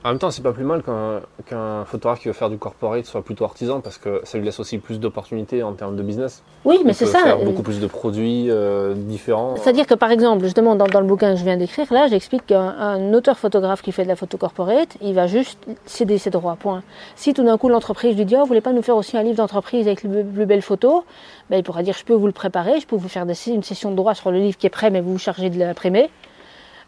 En 0.03 0.09
même 0.09 0.19
temps, 0.19 0.31
c'est 0.31 0.43
pas 0.43 0.53
plus 0.53 0.65
mal 0.65 0.83
qu'un 0.83 1.85
photographe 1.85 2.21
qui 2.21 2.29
veut 2.29 2.35
faire 2.35 2.49
du 2.49 2.57
corporate 2.57 3.05
soit 3.05 3.23
plutôt 3.23 3.45
artisan 3.45 3.81
parce 3.81 3.99
que 3.99 4.23
ça 4.25 4.39
lui 4.39 4.47
laisse 4.47 4.59
aussi 4.59 4.79
plus 4.79 4.99
d'opportunités 4.99 5.63
en 5.63 5.75
termes 5.75 5.95
de 5.95 6.03
business. 6.03 6.43
Oui, 6.65 6.81
mais 6.87 6.95
c'est 6.95 7.05
ça. 7.05 7.19
Faire 7.19 7.45
beaucoup 7.45 7.63
plus 7.63 7.81
de 7.81 7.87
produits 7.87 8.47
euh, 8.49 8.95
différents. 8.95 9.57
C'est-à-dire 9.57 9.87
que 9.87 9.93
par 9.93 10.11
exemple, 10.11 10.43
justement, 10.45 10.75
dans, 10.75 10.87
dans 10.87 11.01
le 11.01 11.07
bouquin 11.07 11.33
que 11.35 11.39
je 11.39 11.45
viens 11.45 11.59
d'écrire, 11.59 11.93
là, 11.93 12.07
j'explique 12.09 12.47
qu'un 12.47 13.13
auteur 13.13 13.39
photographe 13.39 13.83
qui 13.83 13.93
fait 13.93 14.05
de 14.05 14.09
la 14.09 14.17
photo 14.17 14.39
corporate, 14.39 14.97
il 15.03 15.13
va 15.13 15.27
juste 15.27 15.59
céder 15.85 16.17
ses 16.17 16.31
droits. 16.31 16.57
Point. 16.59 16.83
Si 17.15 17.35
tout 17.35 17.45
d'un 17.45 17.59
coup 17.59 17.69
l'entreprise 17.69 18.17
lui 18.17 18.25
dit, 18.25 18.37
oh, 18.37 18.41
vous 18.41 18.47
voulez 18.47 18.63
pas 18.63 18.73
nous 18.73 18.83
faire 18.83 18.97
aussi 18.97 19.19
un 19.19 19.23
livre 19.23 19.37
d'entreprise 19.37 19.87
avec 19.87 20.03
les 20.03 20.25
plus 20.25 20.47
belles 20.47 20.63
photos, 20.63 21.03
ben, 21.51 21.59
il 21.59 21.63
pourra 21.63 21.83
dire, 21.83 21.95
je 21.99 22.05
peux 22.05 22.15
vous 22.15 22.27
le 22.27 22.33
préparer, 22.33 22.81
je 22.81 22.87
peux 22.87 22.97
vous 22.97 23.09
faire 23.09 23.27
une 23.27 23.63
session 23.63 23.91
de 23.91 23.97
droit 23.97 24.15
sur 24.15 24.31
le 24.31 24.39
livre 24.39 24.57
qui 24.57 24.67
est 24.67 24.71
prêt, 24.71 24.91
mais 24.91 25.03
vous 25.03 25.13
vous 25.13 25.19
chargez 25.19 25.51
de 25.51 25.59
l'imprimer. 25.59 26.09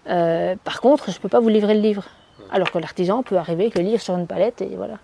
Euh, 0.09 0.57
par 0.65 0.81
contre, 0.81 1.11
je 1.11 1.21
peux 1.21 1.29
pas 1.29 1.41
vous 1.41 1.51
livrer 1.51 1.75
le 1.75 1.81
livre. 1.81 2.05
Alors 2.53 2.71
que 2.71 2.79
l'artisan 2.79 3.23
peut 3.23 3.37
arriver 3.37 3.65
avec 3.65 3.79
le 3.79 3.83
livre 3.83 4.03
sur 4.03 4.15
une 4.15 4.27
palette 4.27 4.61
et 4.61 4.77
voilà. 4.77 4.99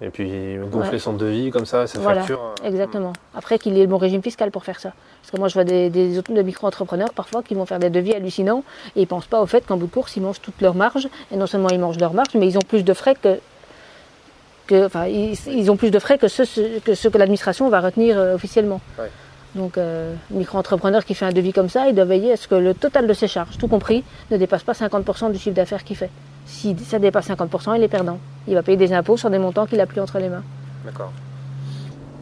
et 0.00 0.08
puis 0.08 0.56
gonfler 0.70 0.98
son 0.98 1.12
devis 1.12 1.50
comme 1.50 1.66
ça, 1.66 1.86
sa 1.86 2.00
facture. 2.00 2.40
Euh, 2.40 2.66
exactement. 2.66 3.12
Après 3.34 3.58
qu'il 3.58 3.76
ait 3.76 3.82
le 3.82 3.86
bon 3.86 3.98
régime 3.98 4.22
fiscal 4.22 4.50
pour 4.50 4.64
faire 4.64 4.80
ça. 4.80 4.94
Parce 5.20 5.30
que 5.30 5.36
moi 5.36 5.48
je 5.48 5.54
vois 5.54 5.64
des, 5.64 5.90
des, 5.90 6.42
micro-entrepreneurs 6.42 7.12
parfois 7.12 7.42
qui 7.42 7.54
vont 7.54 7.66
faire 7.66 7.78
des 7.78 7.90
devis 7.90 8.14
hallucinants 8.14 8.64
et 8.96 9.00
ils 9.00 9.02
ne 9.02 9.06
pensent 9.06 9.26
pas 9.26 9.42
au 9.42 9.46
fait 9.46 9.66
qu'en 9.66 9.76
bout 9.76 9.86
de 9.86 9.92
course 9.92 10.16
ils 10.16 10.22
mangent 10.22 10.40
toute 10.40 10.60
leur 10.62 10.74
marge. 10.74 11.08
Et 11.30 11.36
non 11.36 11.46
seulement 11.46 11.68
ils 11.68 11.78
mangent 11.78 11.98
leur 11.98 12.14
marge, 12.14 12.34
mais 12.34 12.46
ils 12.46 12.56
ont 12.56 12.62
plus 12.66 12.84
de 12.84 12.94
frais 12.94 13.14
que. 13.14 13.38
que 14.66 14.86
enfin, 14.86 15.06
ils, 15.06 15.70
ont 15.70 15.76
plus 15.76 15.90
de 15.90 15.98
frais 15.98 16.16
que 16.16 16.28
ceux 16.28 16.46
que, 16.84 16.94
ce 16.94 17.08
que 17.08 17.18
l'administration 17.18 17.68
va 17.68 17.80
retenir 17.80 18.16
euh, 18.16 18.34
officiellement. 18.34 18.80
Donc, 19.54 19.78
euh, 19.78 20.14
micro-entrepreneur 20.30 21.04
qui 21.04 21.14
fait 21.14 21.26
un 21.26 21.32
devis 21.32 21.52
comme 21.52 21.68
ça, 21.68 21.88
il 21.88 21.94
doit 21.94 22.04
veiller 22.04 22.32
à 22.32 22.36
ce 22.36 22.48
que 22.48 22.56
le 22.56 22.74
total 22.74 23.06
de 23.06 23.12
ses 23.12 23.28
charges, 23.28 23.56
tout 23.56 23.68
compris, 23.68 24.02
ne 24.30 24.36
dépasse 24.36 24.64
pas 24.64 24.72
50% 24.72 25.30
du 25.30 25.38
chiffre 25.38 25.54
d'affaires 25.54 25.84
qu'il 25.84 25.96
fait. 25.96 26.10
Si 26.46 26.76
ça 26.78 26.98
dépasse 26.98 27.28
50%, 27.28 27.76
il 27.76 27.82
est 27.82 27.88
perdant. 27.88 28.18
Il 28.46 28.54
va 28.54 28.62
payer 28.62 28.76
des 28.76 28.92
impôts 28.92 29.16
sur 29.16 29.30
des 29.30 29.38
montants 29.38 29.66
qu'il 29.66 29.78
n'a 29.78 29.86
plus 29.86 30.00
entre 30.00 30.18
les 30.18 30.28
mains. 30.28 30.42
D'accord. 30.84 31.12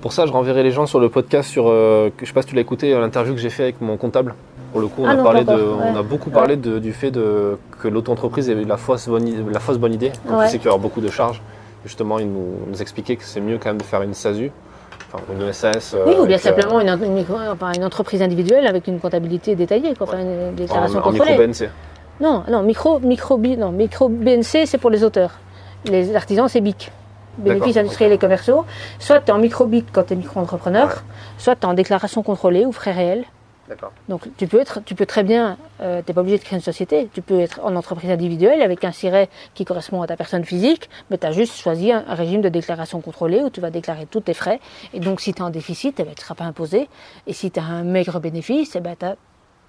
Pour 0.01 0.13
ça, 0.13 0.27
je 0.27 0.33
renverrai 0.33 0.65
les 0.65 0.73
gens 0.73 0.87
sur 0.87 0.99
le 0.99 1.09
podcast 1.09 1.49
sur, 1.49 1.69
euh, 1.69 2.11
je 2.21 2.27
sais 2.27 2.33
pas 2.33 2.43
si 2.43 2.49
tu 2.49 2.57
l'as 2.57 2.61
écouté, 2.61 2.91
l'interview 2.91 3.35
que 3.35 3.41
j'ai 3.41 3.51
fait 3.51 3.63
avec 3.63 3.81
mon 3.81 3.97
comptable. 3.97 4.35
Pour 4.73 4.81
le 4.81 4.89
coup, 4.89 5.03
on, 5.03 5.07
ah 5.07 5.13
a, 5.13 5.17
parlé 5.17 5.45
de, 5.45 5.53
on 5.53 5.97
a 5.97 6.03
beaucoup 6.03 6.31
parlé 6.31 6.57
du 6.57 6.93
fait 6.93 7.11
de, 7.11 7.57
que 7.81 7.89
l'auto-entreprise 7.89 8.51
avait 8.51 8.65
la 8.65 8.77
fausse 8.77 9.09
bonne, 9.09 9.51
la 9.51 9.61
fausse 9.61 9.79
bonne 9.79 9.93
idée. 9.93 10.11
On 10.29 10.45
sait 10.49 10.59
qu'il 10.59 10.67
y 10.67 10.71
aura 10.71 10.79
beaucoup 10.79 11.01
de 11.01 11.09
charges. 11.09 11.41
Justement, 11.85 12.19
il 12.19 12.27
nous, 12.27 12.81
expliquait 12.81 13.17
que 13.17 13.25
c'est 13.25 13.41
mieux 13.41 13.59
quand 13.59 13.71
même 13.71 13.79
de 13.79 13.85
faire 13.85 14.03
une 14.03 14.15
SASU, 14.15 14.51
enfin 15.13 15.23
une 15.33 15.53
SAS. 15.53 15.95
oui, 16.07 16.15
ou 16.19 16.27
bien 16.27 16.37
euh, 16.37 16.41
simplement 16.41 16.81
une, 16.81 16.89
une, 16.89 17.85
entreprise 17.85 18.23
individuelle 18.23 18.67
avec 18.67 18.89
une 18.89 18.99
comptabilité 18.99 19.55
détaillée, 19.55 19.95
quoi, 19.95 20.09
une 20.17 20.55
déclaration 20.55 20.99
en, 20.99 21.03
contrôlée. 21.03 21.37
BNC. 21.37 21.69
Non, 22.23 22.45
non, 22.49 22.63
micro, 22.63 23.01
micro, 23.01 23.37
non, 23.37 23.73
micro 23.73 24.09
BNC, 24.09 24.67
c'est 24.67 24.79
pour 24.79 24.91
les 24.91 25.03
auteurs. 25.03 25.41
Les 25.87 26.15
artisans, 26.15 26.49
c'est 26.49 26.61
BIC. 26.61 26.93
Bénéfices 27.39 27.77
industriels 27.77 28.13
et 28.13 28.19
commerciaux. 28.19 28.65
Soit 29.01 29.19
tu 29.21 29.27
es 29.27 29.31
en 29.33 29.39
micro-BIC 29.39 29.87
quand 29.93 30.05
tu 30.05 30.13
es 30.13 30.17
micro-entrepreneur, 30.17 31.03
soit 31.37 31.57
tu 31.57 31.63
es 31.63 31.65
en 31.65 31.75
déclaration 31.75 32.23
contrôlée 32.23 32.65
ou 32.65 32.71
frais 32.71 32.93
réels. 32.93 33.25
Donc 34.09 34.29
tu 34.37 34.47
peux, 34.47 34.61
être, 34.61 34.85
tu 34.85 34.95
peux 34.95 35.07
très 35.07 35.25
bien, 35.25 35.57
euh, 35.81 36.01
tu 36.03 36.11
n'es 36.11 36.15
pas 36.15 36.21
obligé 36.21 36.39
de 36.39 36.45
créer 36.45 36.59
une 36.59 36.63
société, 36.63 37.09
tu 37.13 37.23
peux 37.23 37.41
être 37.41 37.59
en 37.65 37.75
entreprise 37.75 38.11
individuelle 38.11 38.63
avec 38.63 38.85
un 38.85 38.93
siret 38.93 39.29
qui 39.55 39.65
correspond 39.65 40.03
à 40.03 40.07
ta 40.07 40.17
personne 40.17 40.45
physique, 40.45 40.91
mais 41.11 41.19
tu 41.19 41.27
as 41.27 41.33
juste 41.33 41.57
choisi 41.57 41.91
un, 41.91 42.05
régime 42.09 42.43
de 42.43 42.51
déclaration 42.51 43.01
contrôlée 43.01 43.41
où 43.41 43.51
tu 43.51 43.61
vas 43.61 43.71
déclarer 43.71 44.07
tous 44.07 44.21
tes 44.21 44.35
frais. 44.35 44.61
Et 44.93 45.01
donc 45.01 45.21
si 45.21 45.33
tu 45.33 45.41
es 45.41 45.43
en 45.43 45.51
déficit, 45.51 45.99
eh 45.99 46.05
ben, 46.05 46.11
tu 46.11 46.21
ne 46.21 46.23
seras 46.23 46.35
pas 46.35 46.45
imposé. 46.45 46.89
Et 47.27 47.33
si 47.33 47.51
tu 47.51 47.59
as 47.59 47.65
un 47.65 47.83
maigre 47.83 48.21
bénéfice, 48.21 48.77
eh 48.77 48.81
ben, 48.81 48.95
tu 48.97 49.07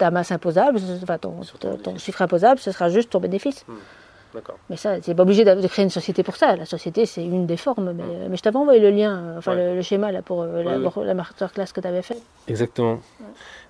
ta 0.03 0.11
masse 0.11 0.33
imposable, 0.33 0.79
enfin 1.01 1.17
ton, 1.17 1.39
ton, 1.81 1.97
chiffre 1.97 2.21
imposable, 2.21 2.59
ce 2.59 2.73
sera 2.73 2.89
juste 2.89 3.09
ton 3.09 3.21
bénéfice. 3.21 3.63
Hmm. 3.69 4.41
Mais 4.69 4.75
ça, 4.75 5.01
c'est 5.01 5.15
pas 5.15 5.23
obligé 5.23 5.45
de 5.45 5.67
créer 5.67 5.83
une 5.83 5.91
société 5.91 6.23
pour 6.23 6.35
ça. 6.35 6.57
La 6.57 6.65
société, 6.65 7.05
c'est 7.05 7.23
une 7.23 7.45
des 7.45 7.55
formes. 7.55 7.93
Mais, 7.93 8.03
hmm. 8.03 8.27
mais 8.29 8.35
je 8.35 8.41
t'avais 8.41 8.57
envoyé 8.57 8.81
le 8.81 8.89
lien, 8.89 9.15
euh, 9.15 9.37
enfin 9.37 9.55
le, 9.55 9.81
schéma 9.81 10.11
là, 10.11 10.21
pour 10.21 10.41
euh, 10.41 10.61
la, 10.61 11.05
la 11.05 11.13
masterclass 11.13 11.67
que 11.73 11.79
tu 11.79 11.87
avais 11.87 12.01
fait. 12.01 12.17
Exactement. 12.49 12.99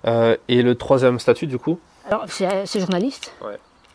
Euh, 0.06 0.36
et 0.48 0.62
le 0.62 0.74
troisième 0.74 1.20
statut, 1.20 1.46
du 1.46 1.58
coup? 1.58 1.78
Alors, 2.10 2.24
c'est 2.28 2.80
journaliste. 2.80 3.32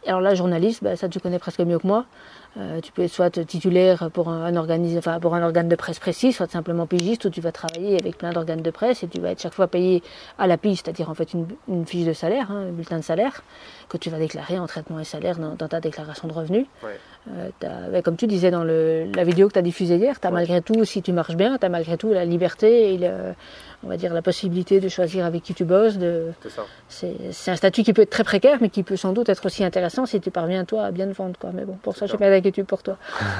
Alors 0.08 0.22
là, 0.22 0.34
journaliste, 0.34 0.82
bah, 0.82 0.96
ça 0.96 1.10
tu 1.10 1.20
connais 1.20 1.40
presque 1.40 1.60
mieux 1.60 1.78
que 1.78 1.88
moi. 1.88 2.06
Euh, 2.58 2.82
tu 2.82 2.92
peux 2.92 3.04
être 3.04 3.12
soit 3.12 3.30
titulaire 3.46 4.10
pour 4.12 4.30
un, 4.30 4.56
organe 4.56 4.84
de 4.84 5.76
presse 5.76 6.00
précis, 6.00 6.34
soit 6.34 6.50
simplement 6.50 6.88
pigiste, 6.88 7.26
où 7.26 7.30
tu 7.30 7.42
vas 7.42 7.52
travailler 7.52 7.98
avec 8.00 8.18
plein 8.18 8.32
d'organes 8.32 8.62
de 8.62 8.72
presse 8.72 9.04
et 9.04 9.08
tu 9.08 9.22
vas 9.22 9.32
être 9.32 9.42
chaque 9.42 9.54
fois 9.54 9.68
payé 9.68 10.02
à 10.38 10.48
la 10.48 10.58
pige, 10.58 10.78
c'est-à-dire 10.78 11.10
en 11.10 11.14
fait 11.14 11.34
une, 11.34 11.86
fiche 11.86 12.06
de 12.06 12.14
salaire, 12.14 12.52
hein, 12.52 12.68
un 12.70 12.72
bulletin 12.72 12.98
de 12.98 13.04
salaire, 13.04 13.44
que 13.88 13.98
tu 13.98 14.10
vas 14.10 14.18
déclarer 14.18 14.58
en 14.58 14.68
traitement 14.68 15.00
et 15.00 15.04
salaire 15.04 15.38
dans, 15.38 15.68
ta 15.68 15.80
déclaration 15.80 16.28
de 16.28 16.34
revenus. 16.34 16.66
Euh, 17.28 18.02
comme 18.02 18.16
tu 18.16 18.28
disais 18.28 18.50
dans 18.50 18.64
la 18.64 19.24
vidéo 19.24 19.48
que 19.48 19.54
tu 19.54 19.60
as 19.60 19.64
diffusée 19.64 19.96
hier, 19.96 20.20
tu 20.20 20.28
as 20.28 20.32
malgré 20.32 20.62
tout, 20.62 20.86
si 20.86 21.02
tu 21.02 21.12
marches 21.12 21.36
bien, 21.36 21.58
tu 21.58 21.66
as 21.66 21.70
malgré 21.70 21.98
tout 21.98 22.12
la 22.12 22.26
liberté 22.26 22.94
et 22.94 22.98
le, 22.98 23.10
on 23.84 23.88
va 23.88 23.98
dire 23.98 24.14
la 24.14 24.22
possibilité 24.22 24.80
de 24.80 24.90
choisir 24.90 25.26
avec 25.26 25.44
qui 25.44 25.54
tu 25.54 25.64
bosses. 25.64 25.98
De... 25.98 26.32
C'est 26.88 27.52
un 27.52 27.56
statut 27.56 27.84
qui 27.84 27.94
peut 27.94 28.02
être 28.02 28.10
très 28.10 28.24
précaire, 28.24 28.58
mais 28.62 28.70
qui 28.70 28.84
peut 28.84 28.96
sans 28.96 29.14
doute 29.14 29.30
être 29.30 29.46
aussi 29.46 29.64
intéressant 29.64 30.06
si 30.06 30.20
tu 30.20 30.32
parviens 30.32 30.66
toi 30.66 30.86
à 30.86 30.92
bien 30.92 31.08
te 31.08 31.14
vendre. 31.14 31.38
Quoi. 31.40 31.52
Mais 31.54 31.66
bon, 31.66 31.78
pour 31.82 31.96
ça, 31.96 32.06
j'ai 32.06 32.18
pas 32.18 32.30
d'inquiétude 32.30 32.66
pour 32.66 32.84
toi. 32.84 32.98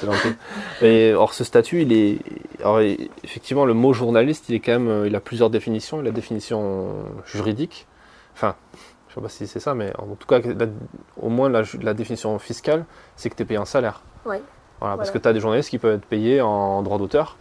c'est 0.00 0.06
gentil. 0.06 1.12
Or, 1.14 1.34
ce 1.34 1.44
statut, 1.44 1.82
il 1.82 1.92
est, 1.92 2.18
alors, 2.60 2.80
effectivement, 3.22 3.64
le 3.64 3.74
mot 3.74 3.92
journaliste, 3.92 4.48
il 4.48 4.56
est 4.56 4.60
quand 4.60 4.72
même, 4.72 4.88
euh, 4.88 5.06
il 5.06 5.14
a 5.14 5.20
plusieurs 5.20 5.50
définitions. 5.50 5.98
Il 5.98 6.02
a 6.02 6.04
la 6.04 6.10
définition 6.10 6.88
juridique, 7.26 7.86
enfin, 8.34 8.56
je 9.14 9.20
sais 9.20 9.22
pas 9.22 9.28
si 9.28 9.46
c'est 9.46 9.60
ça, 9.60 9.74
mais 9.74 9.92
en 9.98 10.14
tout 10.16 10.26
cas, 10.26 10.40
au 11.22 11.28
moins 11.28 11.48
la, 11.48 11.62
la 11.82 11.94
définition 11.94 12.36
fiscale, 12.40 12.84
c'est 13.14 13.30
que 13.30 13.36
tu 13.36 13.42
es 13.42 13.46
payé 13.46 13.60
un 13.60 13.64
salaire. 13.64 14.02
Oui. 14.26 14.36
Voilà, 14.80 14.96
Parce 14.96 15.12
que 15.12 15.18
tu 15.18 15.28
as 15.28 15.32
des 15.32 15.40
journalistes 15.40 15.70
qui 15.70 15.78
peuvent 15.78 15.94
être 15.94 16.04
payés 16.04 16.40
en 16.40 16.82
droit 16.82 16.98
d'auteur. 16.98 17.36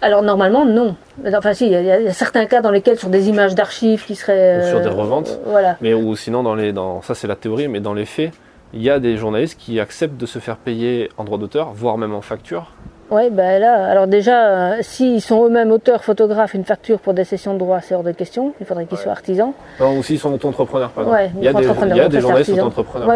Alors 0.00 0.22
normalement 0.22 0.64
non. 0.64 0.94
Enfin 1.34 1.54
si, 1.54 1.66
il 1.66 1.72
y, 1.72 1.90
a 1.90 2.12
certains 2.12 2.46
cas 2.46 2.60
dans 2.60 2.70
lesquels 2.70 2.98
sur 2.98 3.08
des 3.08 3.28
images 3.28 3.54
d'archives 3.54 4.04
qui 4.04 4.14
seraient... 4.14 4.60
Ou 4.62 4.68
sur 4.68 4.80
des 4.80 4.86
euh, 4.86 4.92
reventes. 4.92 5.40
voilà. 5.44 5.76
Mais 5.80 5.92
ou 5.92 6.14
sinon 6.14 6.44
dans 6.44 6.54
les, 6.54 6.72
dans, 6.72 7.02
ça 7.02 7.14
c'est 7.16 7.26
la 7.26 7.34
théorie, 7.34 7.66
mais 7.66 7.80
dans 7.80 7.94
les 7.94 8.04
faits, 8.04 8.32
il 8.74 8.82
y 8.82 8.90
a 8.90 9.00
des 9.00 9.16
journalistes 9.16 9.58
qui 9.58 9.80
acceptent 9.80 10.16
de 10.16 10.26
se 10.26 10.38
faire 10.38 10.56
payer 10.56 11.10
en 11.16 11.24
droit 11.24 11.38
d'auteur, 11.38 11.72
voire 11.72 11.98
même 11.98 12.14
en 12.14 12.20
facture, 12.20 12.70
oui, 13.10 13.30
ben 13.30 13.58
là, 13.58 13.86
alors 13.86 14.06
déjà, 14.06 14.48
euh, 14.48 14.78
s'ils 14.82 15.22
sont 15.22 15.44
eux-mêmes 15.46 15.70
auteurs, 15.70 16.04
photographes, 16.04 16.54
une 16.54 16.64
facture 16.64 16.98
pour 16.98 17.14
des 17.14 17.24
sessions 17.24 17.54
de 17.54 17.58
droit, 17.58 17.80
c'est 17.80 17.94
hors 17.94 18.02
de 18.02 18.12
question. 18.12 18.52
Il 18.60 18.66
faudrait 18.66 18.86
qu'ils 18.86 18.98
soient 18.98 19.12
artisans. 19.12 19.52
Non, 19.80 19.98
ou 19.98 20.02
s'ils 20.02 20.18
sont 20.18 20.32
auto-entrepreneurs, 20.32 20.90
par 20.90 21.04
exemple. 21.04 21.38
il, 21.38 21.44
y 21.44 21.48
a 21.48 21.52
des, 21.52 21.64
il 21.64 21.96
y 21.96 22.00
a 22.00 22.08
des 22.08 22.20
journalistes 22.20 22.50
auto-entrepreneurs. 22.50 23.08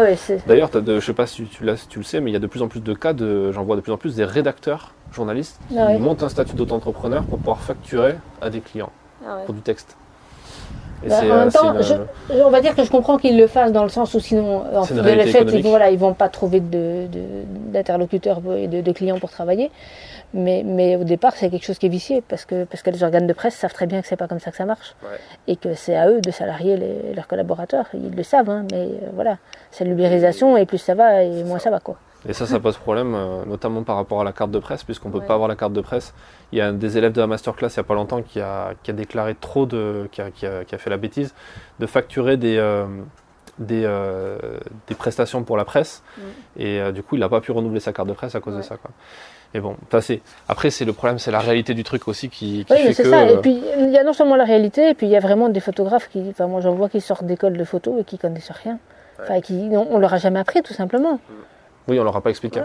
D'ailleurs, 0.47 0.69
je 0.73 0.91
ne 0.91 0.99
sais 0.99 1.13
pas 1.13 1.27
si 1.27 1.43
tu, 1.43 1.57
tu, 1.89 1.99
le 1.99 2.03
sais, 2.03 2.21
mais 2.21 2.31
il 2.31 2.33
y 2.33 2.37
a 2.37 2.39
de 2.39 2.47
plus 2.47 2.61
en 2.61 2.67
plus 2.67 2.81
de 2.81 2.93
cas, 2.93 3.13
de, 3.13 3.51
j'en 3.51 3.63
vois 3.63 3.75
de 3.75 3.81
plus 3.81 3.91
en 3.91 3.97
plus 3.97 4.15
des 4.15 4.25
rédacteurs, 4.25 4.93
journalistes, 5.11 5.59
ah 5.77 5.93
qui 5.93 6.01
montent 6.01 6.23
un 6.23 6.29
statut 6.29 6.55
d'auto-entrepreneur 6.55 7.23
pour 7.23 7.37
pouvoir 7.37 7.59
facturer 7.59 8.15
à 8.41 8.49
des 8.49 8.61
clients 8.61 8.91
ah 9.25 9.39
pour 9.45 9.53
du 9.53 9.61
texte. 9.61 9.95
Bah, 11.07 11.19
en 11.21 11.37
même 11.37 11.51
temps, 11.51 11.75
on 12.29 12.49
va 12.49 12.61
dire 12.61 12.75
que 12.75 12.83
je 12.83 12.91
comprends 12.91 13.17
qu'ils 13.17 13.37
le 13.37 13.47
fassent 13.47 13.71
dans 13.71 13.83
le 13.83 13.89
sens 13.89 14.13
où 14.13 14.19
sinon, 14.19 14.63
en 14.75 14.83
fait, 14.83 14.95
ils, 15.53 15.61
voilà, 15.63 15.89
ils 15.91 15.97
vont 15.97 16.13
pas 16.13 16.29
trouver 16.29 16.61
d'interlocuteurs 16.61 18.41
de, 18.41 18.57
et 18.57 18.67
de, 18.67 18.91
clients 18.91 19.19
pour 19.19 19.31
travailler. 19.31 19.71
Mais, 20.33 20.63
mais 20.65 20.95
au 20.95 21.03
départ, 21.03 21.33
c'est 21.35 21.49
quelque 21.49 21.65
chose 21.65 21.77
qui 21.77 21.85
est 21.85 21.89
vicié 21.89 22.23
parce 22.27 22.45
que, 22.45 22.63
parce 22.63 22.81
que 22.81 22.89
les 22.89 23.03
organes 23.03 23.27
de 23.27 23.33
presse 23.33 23.55
savent 23.55 23.73
très 23.73 23.85
bien 23.85 24.01
que 24.01 24.07
c'est 24.07 24.15
pas 24.15 24.27
comme 24.27 24.39
ça 24.39 24.49
que 24.49 24.57
ça 24.57 24.65
marche 24.65 24.95
et 25.47 25.55
que 25.55 25.75
c'est 25.75 25.95
à 25.95 26.09
eux 26.09 26.21
de 26.21 26.31
salarier 26.31 26.77
leurs 27.15 27.27
collaborateurs. 27.27 27.85
Ils 27.93 28.15
le 28.15 28.23
savent, 28.23 28.49
hein, 28.49 28.65
mais 28.71 28.79
euh, 28.79 29.09
voilà, 29.13 29.37
c'est 29.69 29.85
l'ubérisation 29.85 30.57
et 30.57 30.65
plus 30.65 30.79
ça 30.79 30.95
va 30.95 31.23
et 31.23 31.43
moins 31.43 31.59
ça 31.59 31.69
va 31.69 31.79
quoi. 31.79 31.97
Et 32.27 32.33
ça, 32.33 32.45
ça 32.45 32.59
pose 32.59 32.77
problème, 32.77 33.13
euh, 33.15 33.43
notamment 33.45 33.83
par 33.83 33.97
rapport 33.97 34.21
à 34.21 34.23
la 34.23 34.31
carte 34.31 34.51
de 34.51 34.59
presse, 34.59 34.83
puisqu'on 34.83 35.09
ne 35.09 35.13
peut 35.13 35.25
pas 35.25 35.33
avoir 35.33 35.49
la 35.49 35.55
carte 35.55 35.73
de 35.73 35.81
presse. 35.81 36.13
Il 36.51 36.57
y 36.57 36.61
a 36.61 36.67
un 36.67 36.73
des 36.73 36.97
élèves 36.97 37.11
de 37.11 37.19
la 37.19 37.27
masterclass 37.27 37.67
il 37.67 37.79
n'y 37.79 37.81
a 37.81 37.83
pas 37.83 37.95
longtemps 37.95 38.21
qui 38.21 38.39
a, 38.39 38.73
qui 38.81 38.91
a 38.91 38.93
déclaré 38.93 39.35
trop 39.35 39.65
de. 39.65 40.07
Qui 40.11 40.21
a, 40.21 40.31
qui, 40.31 40.45
a, 40.45 40.63
qui 40.63 40.73
a, 40.75 40.77
fait 40.77 40.89
la 40.89 40.97
bêtise 40.97 41.33
de 41.79 41.85
facturer 41.85 42.37
des. 42.37 42.57
Euh, 42.57 42.85
des, 43.59 43.83
euh, 43.85 44.39
des, 44.87 44.95
prestations 44.95 45.43
pour 45.43 45.57
la 45.57 45.63
presse 45.63 46.01
et 46.57 46.81
du 46.91 47.03
coup 47.03 47.17
il 47.17 47.19
n'a 47.19 47.29
pas 47.29 47.39
pu 47.39 47.51
renouveler 47.51 47.79
sa 47.79 47.93
carte 47.93 48.07
de 48.07 48.13
presse 48.13 48.33
à 48.33 48.39
cause 48.39 48.57
de 48.57 48.63
ça 48.63 48.77
quoi. 48.77 48.89
Et 49.53 49.59
bon, 49.59 49.77
c'est 50.01 50.21
après 50.47 50.71
c'est 50.71 50.85
le 50.85 50.93
problème, 50.93 51.19
c'est 51.19 51.29
la 51.29 51.39
réalité 51.39 51.75
du 51.75 51.83
truc 51.83 52.07
aussi 52.07 52.29
qui, 52.29 52.65
qui 52.65 52.73
oui, 52.73 52.93
c'est 52.95 53.03
ça. 53.03 53.29
Et 53.29 53.37
puis 53.37 53.61
il 53.77 53.91
y 53.91 53.97
a 53.99 54.03
non 54.03 54.13
seulement 54.13 54.35
la 54.35 54.43
réalité, 54.43 54.89
et 54.89 54.93
puis 54.95 55.05
il 55.05 55.11
y 55.11 55.15
a 55.15 55.19
vraiment 55.19 55.49
des 55.49 55.59
photographes 55.59 56.09
qui, 56.09 56.25
enfin 56.29 56.47
moi 56.47 56.61
j'en 56.61 56.73
vois 56.73 56.89
qui 56.89 56.99
sortent 56.99 57.25
d'école 57.25 57.55
de 57.55 57.63
photo 57.63 57.99
et 57.99 58.03
qui 58.03 58.17
connaissent 58.17 58.51
rien, 58.51 58.79
enfin 59.21 59.39
qui 59.41 59.69
on, 59.71 59.93
on, 59.93 59.99
leur 59.99 60.15
a 60.15 60.17
jamais 60.17 60.39
appris 60.39 60.63
tout 60.63 60.73
simplement. 60.73 61.19
Mm. 61.87 61.91
Oui, 61.91 61.99
on 61.99 62.03
leur 62.03 62.15
a 62.15 62.21
pas 62.21 62.29
expliqué. 62.29 62.61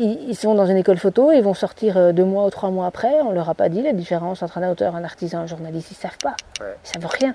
Ils, 0.00 0.34
sont 0.34 0.54
dans 0.54 0.66
une 0.66 0.76
école 0.76 0.98
photo, 0.98 1.30
ils 1.30 1.42
vont 1.42 1.54
sortir 1.54 1.96
euh, 1.96 2.12
deux 2.12 2.24
mois 2.24 2.44
ou 2.44 2.50
trois 2.50 2.70
mois 2.70 2.86
après, 2.86 3.20
on 3.22 3.30
leur 3.30 3.48
a 3.48 3.54
pas 3.54 3.68
dit 3.68 3.82
la 3.82 3.92
différence 3.92 4.42
entre 4.42 4.58
un 4.58 4.70
auteur, 4.70 4.96
un 4.96 5.04
artisan, 5.04 5.38
un 5.38 5.46
journaliste, 5.46 5.92
ils 5.92 5.94
savent 5.94 6.18
pas. 6.20 6.34
Ouais. 6.60 6.74
Ils 6.84 6.88
savent 6.88 7.06
rien. 7.06 7.34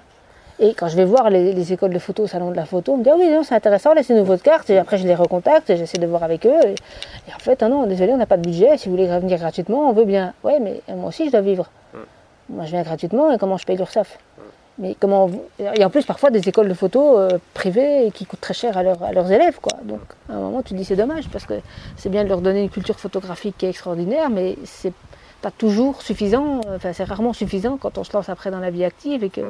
Et 0.60 0.76
quand 0.76 0.88
je 0.88 0.96
vais 0.96 1.06
voir 1.06 1.30
les, 1.32 1.74
écoles 1.74 1.94
de 1.94 1.98
photo 1.98 2.24
au 2.24 2.28
salon 2.28 2.52
de 2.52 2.56
la 2.56 2.66
photo, 2.66 2.94
on 2.94 2.98
me 2.98 3.04
dit 3.04 3.10
ah 3.10 3.16
oui 3.18 3.28
non 3.30 3.42
c'est 3.42 3.56
intéressant 3.56 3.94
laissez-nous 3.94 4.24
votre 4.24 4.44
carte 4.44 4.70
et 4.70 4.78
après 4.78 5.00
je 5.00 5.08
les 5.08 5.16
recontacte 5.16 5.72
et 5.72 5.78
j'essaie 5.78 5.98
de 5.98 6.06
voir 6.06 6.22
avec 6.22 6.46
eux 6.46 6.60
et, 6.66 6.76
en 7.34 7.40
fait 7.40 7.64
ah 7.64 7.68
non 7.68 7.88
désolé 7.88 8.14
on 8.14 8.18
n'a 8.18 8.28
pas 8.28 8.38
de 8.38 8.44
budget 8.44 8.78
si 8.78 8.88
vous 8.88 8.96
voulez 8.96 9.08
venir 9.08 9.40
gratuitement 9.40 9.90
on 9.90 9.94
veut 9.94 10.06
bien 10.06 10.34
ouais 10.44 10.60
mais 10.60 10.82
moi 10.96 11.08
aussi 11.08 11.26
je 11.26 11.32
dois 11.32 11.42
vivre 11.42 11.72
mm. 11.96 11.98
moi 12.50 12.66
je 12.66 12.72
viens 12.72 12.84
gratuitement 12.84 13.32
et 13.32 13.40
comment 13.40 13.58
je 13.58 13.66
paye 13.66 13.76
l'URSSAF? 13.76 14.20
Mais 14.82 14.96
comment 15.00 15.30
et 15.60 15.86
en 15.86 15.90
plus 15.90 16.06
parfois 16.06 16.32
des 16.32 16.50
écoles 16.50 16.68
de 16.68 16.74
photo 16.74 17.18
euh, 17.18 17.38
privées 17.54 18.12
qui 18.14 18.26
coûtent 18.26 18.42
très 18.42 18.56
cher 18.56 18.76
à, 18.78 18.84
leurs 18.84 19.32
élèves 19.32 19.60
quoi. 19.62 19.78
Donc 19.84 20.02
à 20.28 20.34
un 20.34 20.40
moment 20.40 20.64
tu 20.64 20.74
te 20.74 20.76
dis 20.76 20.84
c'est 20.84 20.96
dommage 20.96 21.30
parce 21.30 21.46
que 21.46 21.54
c'est 21.96 22.10
bien 22.10 22.24
de 22.24 22.30
leur 22.30 22.42
donner 22.42 22.64
une 22.64 22.70
culture 22.70 23.00
photographique 23.00 23.56
qui 23.60 23.68
est 23.68 23.70
extraordinaire, 23.70 24.30
mais 24.30 24.58
c'est 24.66 24.94
pas 25.42 25.52
toujours 25.52 26.02
suffisant. 26.02 26.62
Enfin 26.76 26.94
c'est 26.94 27.04
rarement 27.04 27.34
suffisant 27.34 27.78
quand 27.78 28.00
on 28.00 28.04
se 28.04 28.12
lance 28.12 28.28
après 28.28 28.50
dans 28.50 28.60
la 28.60 28.72
vie 28.72 28.84
active 28.84 29.24
et 29.24 29.30
que 29.30 29.42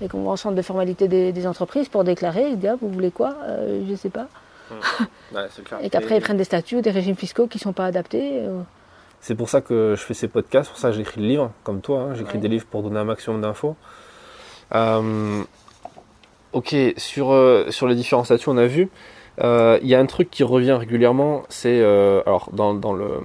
et 0.00 0.08
qu'on 0.08 0.24
va 0.24 0.30
en 0.30 0.36
centre 0.36 0.56
de 0.56 0.62
formalité 0.62 1.06
des, 1.06 1.46
entreprises 1.46 1.88
pour 1.88 2.02
déclarer, 2.02 2.48
ils 2.48 2.58
disent 2.58 2.70
ah, 2.72 2.76
vous 2.80 2.88
voulez 2.88 3.10
quoi 3.10 3.36
euh, 3.44 3.84
Je 3.88 3.94
sais 3.94 4.10
pas. 4.10 4.26
Mmh. 4.70 5.36
et 5.82 5.90
qu'après 5.90 6.16
ils 6.16 6.20
prennent 6.22 6.38
des 6.38 6.44
statuts, 6.44 6.80
des 6.80 6.90
régimes 6.90 7.16
fiscaux 7.16 7.46
qui 7.46 7.58
sont 7.58 7.72
pas 7.72 7.84
adaptés. 7.84 8.40
Euh. 8.40 8.62
C'est 9.20 9.34
pour 9.34 9.48
ça 9.48 9.60
que 9.60 9.94
je 9.96 10.02
fais 10.02 10.14
ces 10.14 10.28
podcasts, 10.28 10.70
pour 10.70 10.78
ça 10.78 10.88
que 10.88 10.96
j'écris 10.96 11.20
le 11.20 11.28
livre, 11.28 11.52
comme 11.62 11.80
toi, 11.80 12.00
hein. 12.00 12.14
j'écris 12.14 12.38
des 12.38 12.48
livres 12.48 12.66
pour 12.66 12.82
donner 12.82 12.98
un 12.98 13.04
maximum 13.04 13.40
d'infos. 13.40 13.76
Euh, 14.74 15.42
ok, 16.52 16.74
sur, 16.96 17.32
euh, 17.32 17.70
sur 17.70 17.86
les 17.86 17.94
différents 17.94 18.24
statuts, 18.24 18.48
on 18.48 18.56
a 18.56 18.66
vu. 18.66 18.88
Euh, 19.42 19.78
il 19.82 19.88
y 19.88 19.94
a 19.94 20.00
un 20.00 20.06
truc 20.06 20.30
qui 20.30 20.44
revient 20.44 20.72
régulièrement, 20.72 21.42
c'est 21.48 21.80
alors 21.82 22.50
dans, 22.52 22.74
dans 22.74 22.92
le 22.92 23.20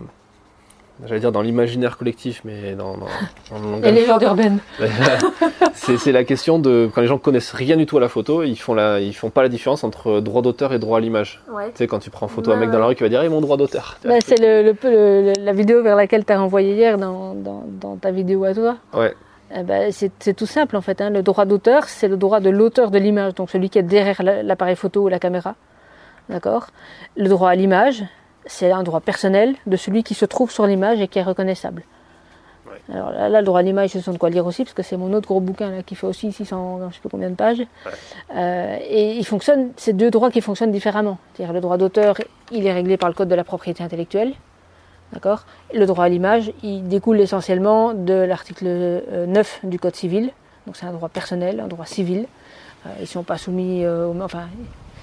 j'allais 1.06 1.20
dire 1.22 1.32
dans 1.32 1.42
l'imaginaire 1.42 1.98
collectif, 1.98 2.42
mais 2.44 2.74
dans, 2.74 2.98
dans, 2.98 3.60
dans 3.60 3.80
les 3.82 3.92
légendes 3.92 4.22
urbaines. 4.24 4.60
c'est 5.74 6.12
la 6.12 6.24
question 6.24 6.60
de 6.60 6.90
quand 6.94 7.02
les 7.02 7.08
gens 7.08 7.18
connaissent 7.18 7.52
rien 7.52 7.78
du 7.78 7.86
tout 7.86 7.98
à 7.98 8.02
la 8.02 8.10
photo, 8.10 8.44
ils 8.44 8.58
font 8.58 8.74
la, 8.74 9.00
ils 9.00 9.14
font 9.14 9.30
pas 9.30 9.42
la 9.42 9.50
différence 9.50 9.84
entre 9.84 10.20
droit 10.20 10.42
d'auteur 10.42 10.74
et 10.74 10.80
droit 10.80 10.98
à 10.98 11.02
l'image. 11.02 11.42
Tu 11.48 11.54
sais 11.76 11.88
quand 11.88 12.00
tu 12.00 12.10
prends 12.10 12.26
en 12.26 12.30
photo 12.30 12.52
un 12.52 12.58
mec 12.58 12.72
dans 12.72 12.80
la 12.80 12.88
rue 12.88 12.96
qui 12.96 13.04
va 13.04 13.10
dire 13.10 13.22
hey, 13.22 13.30
mon 13.30 13.42
droit 13.42 13.58
d'auteur. 13.58 13.98
Bah, 14.04 14.16
c'est 14.26 14.40
le, 14.40 14.76
le, 14.84 15.34
la 15.38 15.54
vidéo 15.54 15.82
vers 15.84 15.96
laquelle 15.96 16.26
tu 16.26 16.34
as 16.34 16.42
envoyé 16.42 16.74
hier 16.74 16.98
dans, 16.98 17.34
dans, 17.36 17.96
ta 17.96 18.12
vidéo 18.12 18.44
à 18.44 18.54
toi. 18.54 18.78
Ouais. 18.94 19.14
Eh 19.56 19.64
ben, 19.64 19.92
c'est 19.92 20.34
tout 20.36 20.46
simple 20.46 20.76
en 20.76 20.82
fait. 20.82 21.02
Hein. 21.02 21.10
Le 21.10 21.24
droit 21.24 21.46
d'auteur, 21.46 21.86
c'est 21.86 22.08
le 22.08 22.18
droit 22.18 22.40
de 22.40 22.50
l'auteur 22.50 22.92
de 22.92 23.00
l'image, 23.00 23.34
donc 23.36 23.50
celui 23.50 23.70
qui 23.70 23.80
est 23.80 23.84
derrière 23.84 24.22
l'appareil 24.22 24.76
photo 24.76 25.04
ou 25.04 25.08
la 25.08 25.20
caméra. 25.20 25.56
D'accord? 26.30 26.68
Le 27.18 27.28
droit 27.28 27.50
à 27.50 27.56
l'image, 27.56 28.04
c'est 28.46 28.72
un 28.72 28.84
droit 28.84 29.00
personnel 29.00 29.56
de 29.66 29.76
celui 29.76 30.04
qui 30.04 30.14
se 30.14 30.26
trouve 30.26 30.52
sur 30.52 30.68
l'image 30.68 31.02
et 31.02 31.08
qui 31.08 31.20
est 31.20 31.24
reconnaissable. 31.24 31.84
Alors 32.92 33.12
là, 33.12 33.30
le 33.30 33.46
droit 33.46 33.60
à 33.60 33.64
l'image, 33.64 33.90
c'est 33.90 34.12
de 34.12 34.18
quoi 34.18 34.30
lire 34.30 34.46
aussi, 34.46 34.64
parce 34.64 34.74
que 34.74 34.82
c'est 34.82 34.98
mon 34.98 35.14
autre 35.14 35.28
gros 35.28 35.40
bouquin 35.40 35.70
là, 35.70 35.84
qui 35.84 35.96
fait 35.96 36.08
aussi 36.08 36.32
600, 36.32 36.90
je 36.90 36.96
sais 36.96 37.00
plus 37.00 37.10
combien 37.10 37.30
de 37.30 37.36
pages. 37.36 37.62
Euh, 38.36 38.78
et 38.82 39.16
il 39.16 39.26
fonctionne, 39.26 39.72
c'est 39.76 39.94
deux 39.94 40.10
droits 40.10 40.32
qui 40.32 40.42
fonctionnent 40.42 40.72
différemment. 40.72 41.18
C'est-à-dire 41.34 41.54
le 41.54 41.62
droit 41.62 41.78
d'auteur, 41.78 42.16
il 42.52 42.66
est 42.66 42.74
réglé 42.74 42.98
par 42.98 43.10
le 43.10 43.16
code 43.16 43.28
de 43.28 43.36
la 43.36 43.44
propriété 43.44 43.84
intellectuelle. 43.84 44.34
D'accord? 45.14 45.46
Le 45.74 45.86
droit 45.86 46.06
à 46.06 46.10
l'image, 46.10 46.52
il 46.62 46.88
découle 46.88 47.20
essentiellement 47.20 47.94
de 47.94 48.14
l'article 48.14 48.66
9 49.28 49.60
euh, 49.64 49.68
du 49.68 49.80
Code 49.80 49.96
civil. 49.96 50.32
Donc 50.68 50.76
c'est 50.76 50.86
un 50.86 50.92
droit 50.92 51.10
personnel, 51.10 51.60
un 51.60 51.68
droit 51.68 51.86
civil. 51.86 52.28
Euh, 52.86 52.90
ils 52.98 53.02
ne 53.02 53.08
sont 53.08 53.24
pas 53.24 53.38
soumis, 53.38 53.84
euh, 53.84 54.12
enfin, 54.22 54.48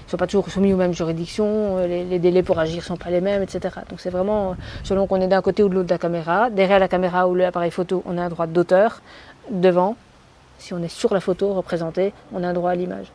ils 0.07 0.11
sont 0.11 0.17
pas 0.17 0.29
toujours 0.29 0.49
soumis 0.49 0.73
aux 0.73 0.77
mêmes 0.77 0.95
juridictions. 0.95 1.79
Les, 1.87 2.19
délais 2.21 2.45
pour 2.45 2.59
agir 2.59 2.77
ne 2.77 2.83
sont 2.83 2.97
pas 2.97 3.11
les 3.11 3.21
mêmes, 3.21 3.43
etc. 3.43 3.81
Donc 3.91 4.01
c'est 4.01 4.11
vraiment 4.11 4.57
selon 4.85 5.09
qu'on 5.09 5.21
est 5.21 5.27
d'un 5.27 5.43
côté 5.43 5.65
ou 5.65 5.69
de 5.69 5.75
l'autre 5.75 5.89
de 5.89 5.95
la 5.95 5.99
caméra. 5.99 6.51
Derrière 6.51 6.79
la 6.79 6.89
caméra 6.89 7.27
ou 7.27 7.35
l'appareil 7.35 7.73
photo, 7.73 8.03
on 8.07 8.17
a 8.17 8.23
un 8.23 8.29
droit 8.29 8.47
d'auteur. 8.47 9.01
Devant, 9.51 9.97
si 10.59 10.73
on 10.73 10.83
est 10.83 10.89
sur 10.89 11.13
la 11.13 11.21
photo 11.21 11.53
représentée, 11.53 12.13
on 12.33 12.45
a 12.45 12.49
un 12.49 12.53
droit 12.53 12.71
à 12.71 12.75
l'image. 12.77 13.11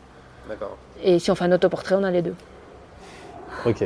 D'accord. 0.50 0.78
Et 1.02 1.20
si 1.20 1.32
on 1.32 1.36
fait 1.36 1.46
un 1.46 1.52
autoportrait, 1.54 1.96
on 1.96 2.04
a 2.04 2.12
les 2.12 2.22
deux. 2.22 2.36
Ok. 3.66 3.86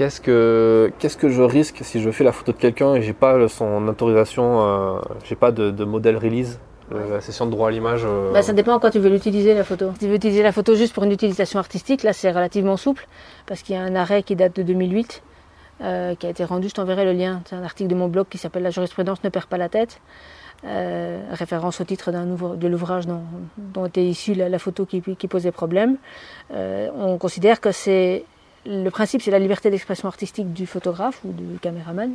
Qu'est-ce 0.00 0.22
que, 0.22 0.90
qu'est-ce 0.98 1.18
que 1.18 1.28
je 1.28 1.42
risque 1.42 1.80
si 1.82 2.00
je 2.00 2.10
fais 2.10 2.24
la 2.24 2.32
photo 2.32 2.52
de 2.52 2.56
quelqu'un 2.56 2.94
et 2.94 3.02
j'ai 3.02 3.12
pas 3.12 3.46
son 3.48 3.86
autorisation, 3.86 4.62
euh, 4.62 4.98
j'ai 5.24 5.34
pas 5.34 5.52
de, 5.52 5.84
modèle 5.84 6.16
release 6.16 6.58
euh, 6.90 7.16
la 7.16 7.20
session 7.20 7.44
de 7.44 7.50
droit 7.50 7.68
à 7.68 7.70
l'image 7.70 8.06
euh, 8.06 8.32
bah, 8.32 8.40
Ça 8.40 8.54
dépend 8.54 8.78
quand 8.78 8.88
tu 8.88 8.98
veux 8.98 9.10
l'utiliser 9.10 9.52
la 9.52 9.62
photo. 9.62 9.90
Si 9.92 9.98
tu 9.98 10.06
veux 10.06 10.14
utiliser 10.14 10.42
la 10.42 10.52
photo 10.52 10.74
juste 10.74 10.94
pour 10.94 11.04
une 11.04 11.12
utilisation 11.12 11.58
artistique, 11.58 12.02
là 12.02 12.14
c'est 12.14 12.30
relativement 12.30 12.78
souple 12.78 13.06
parce 13.44 13.60
qu'il 13.60 13.74
y 13.74 13.78
a 13.78 13.82
un 13.82 13.94
arrêt 13.94 14.22
qui 14.22 14.36
date 14.36 14.56
de 14.56 14.62
2008 14.62 15.22
qui 15.80 15.84
a 15.84 16.30
été 16.30 16.44
rendu, 16.44 16.70
je 16.70 16.74
t'enverrai 16.74 17.04
le 17.04 17.12
lien. 17.12 17.42
C'est 17.44 17.56
un 17.56 17.62
article 17.62 17.90
de 17.90 17.94
mon 17.94 18.08
blog 18.08 18.26
qui 18.30 18.38
s'appelle 18.38 18.62
La 18.62 18.70
jurisprudence 18.70 19.22
ne 19.22 19.28
perd 19.28 19.44
pas 19.44 19.58
la 19.58 19.68
tête. 19.68 20.00
référence 20.62 21.78
au 21.82 21.84
titre 21.84 22.10
d'un 22.10 22.24
de 22.24 22.68
l'ouvrage 22.68 23.06
dont, 23.06 23.20
dont, 23.58 23.84
était 23.84 24.04
issue 24.04 24.32
la, 24.32 24.58
photo 24.58 24.86
qui, 24.86 25.02
qui 25.02 25.28
posait 25.28 25.52
problème. 25.52 25.98
on 26.54 27.18
considère 27.18 27.60
que 27.60 27.70
c'est 27.70 28.24
le 28.66 28.90
principe, 28.90 29.22
c'est 29.22 29.30
la 29.30 29.38
liberté 29.38 29.70
d'expression 29.70 30.08
artistique 30.08 30.52
du 30.52 30.66
photographe 30.66 31.20
ou 31.24 31.32
du 31.32 31.58
caméraman, 31.58 32.14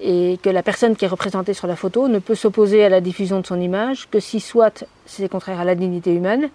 et 0.00 0.38
que 0.42 0.50
la 0.50 0.62
personne 0.62 0.96
qui 0.96 1.04
est 1.04 1.08
représentée 1.08 1.54
sur 1.54 1.66
la 1.66 1.76
photo 1.76 2.08
ne 2.08 2.18
peut 2.18 2.34
s'opposer 2.34 2.84
à 2.84 2.88
la 2.88 3.00
diffusion 3.00 3.40
de 3.40 3.46
son 3.46 3.60
image 3.60 4.08
que 4.10 4.20
si 4.20 4.40
soit 4.40 4.84
c'est 5.06 5.28
contraire 5.28 5.60
à 5.60 5.64
la 5.64 5.74
dignité 5.74 6.14
humaine, 6.14 6.50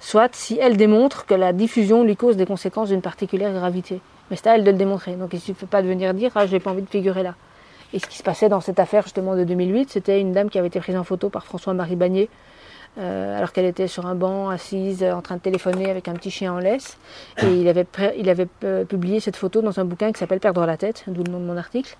soit 0.00 0.34
si 0.34 0.58
elle 0.60 0.76
démontre 0.76 1.26
que 1.26 1.34
la 1.34 1.52
diffusion 1.52 2.04
lui 2.04 2.16
cause 2.16 2.36
des 2.36 2.46
conséquences 2.46 2.88
d'une 2.88 3.02
particulière 3.02 3.52
gravité. 3.52 4.00
Mais 4.30 4.36
c'est 4.36 4.48
à 4.48 4.56
elle 4.56 4.64
de 4.64 4.70
le 4.70 4.76
démontrer. 4.76 5.14
Donc 5.14 5.30
il 5.32 5.36
ne 5.36 5.40
suffit 5.40 5.66
pas 5.66 5.82
de 5.82 5.88
venir 5.88 6.14
dire 6.14 6.32
ah 6.34 6.46
j'ai 6.46 6.60
pas 6.60 6.70
envie 6.70 6.82
de 6.82 6.88
figurer 6.88 7.22
là. 7.22 7.34
Et 7.92 7.98
ce 7.98 8.06
qui 8.06 8.18
se 8.18 8.22
passait 8.22 8.48
dans 8.48 8.60
cette 8.60 8.80
affaire 8.80 9.04
justement 9.04 9.36
de 9.36 9.44
2008, 9.44 9.90
c'était 9.90 10.20
une 10.20 10.32
dame 10.32 10.50
qui 10.50 10.58
avait 10.58 10.68
été 10.68 10.80
prise 10.80 10.96
en 10.96 11.04
photo 11.04 11.28
par 11.28 11.44
François-Marie 11.44 11.96
Bagné, 11.96 12.28
euh, 12.98 13.36
alors 13.36 13.52
qu'elle 13.52 13.66
était 13.66 13.88
sur 13.88 14.06
un 14.06 14.14
banc, 14.14 14.48
assise, 14.48 15.04
en 15.04 15.20
train 15.20 15.36
de 15.36 15.40
téléphoner 15.40 15.90
avec 15.90 16.08
un 16.08 16.14
petit 16.14 16.30
chien 16.30 16.52
en 16.52 16.58
laisse. 16.58 16.96
Et 17.42 17.46
il 17.46 17.68
avait, 17.68 17.86
euh, 18.64 18.84
publié 18.84 19.20
cette 19.20 19.36
photo 19.36 19.60
dans 19.60 19.78
un 19.78 19.84
bouquin 19.84 20.12
qui 20.12 20.18
s'appelle 20.18 20.40
Perdre 20.40 20.64
la 20.64 20.76
tête, 20.76 21.04
d'où 21.06 21.22
le 21.22 21.30
nom 21.30 21.40
de 21.40 21.44
mon 21.44 21.56
article. 21.56 21.96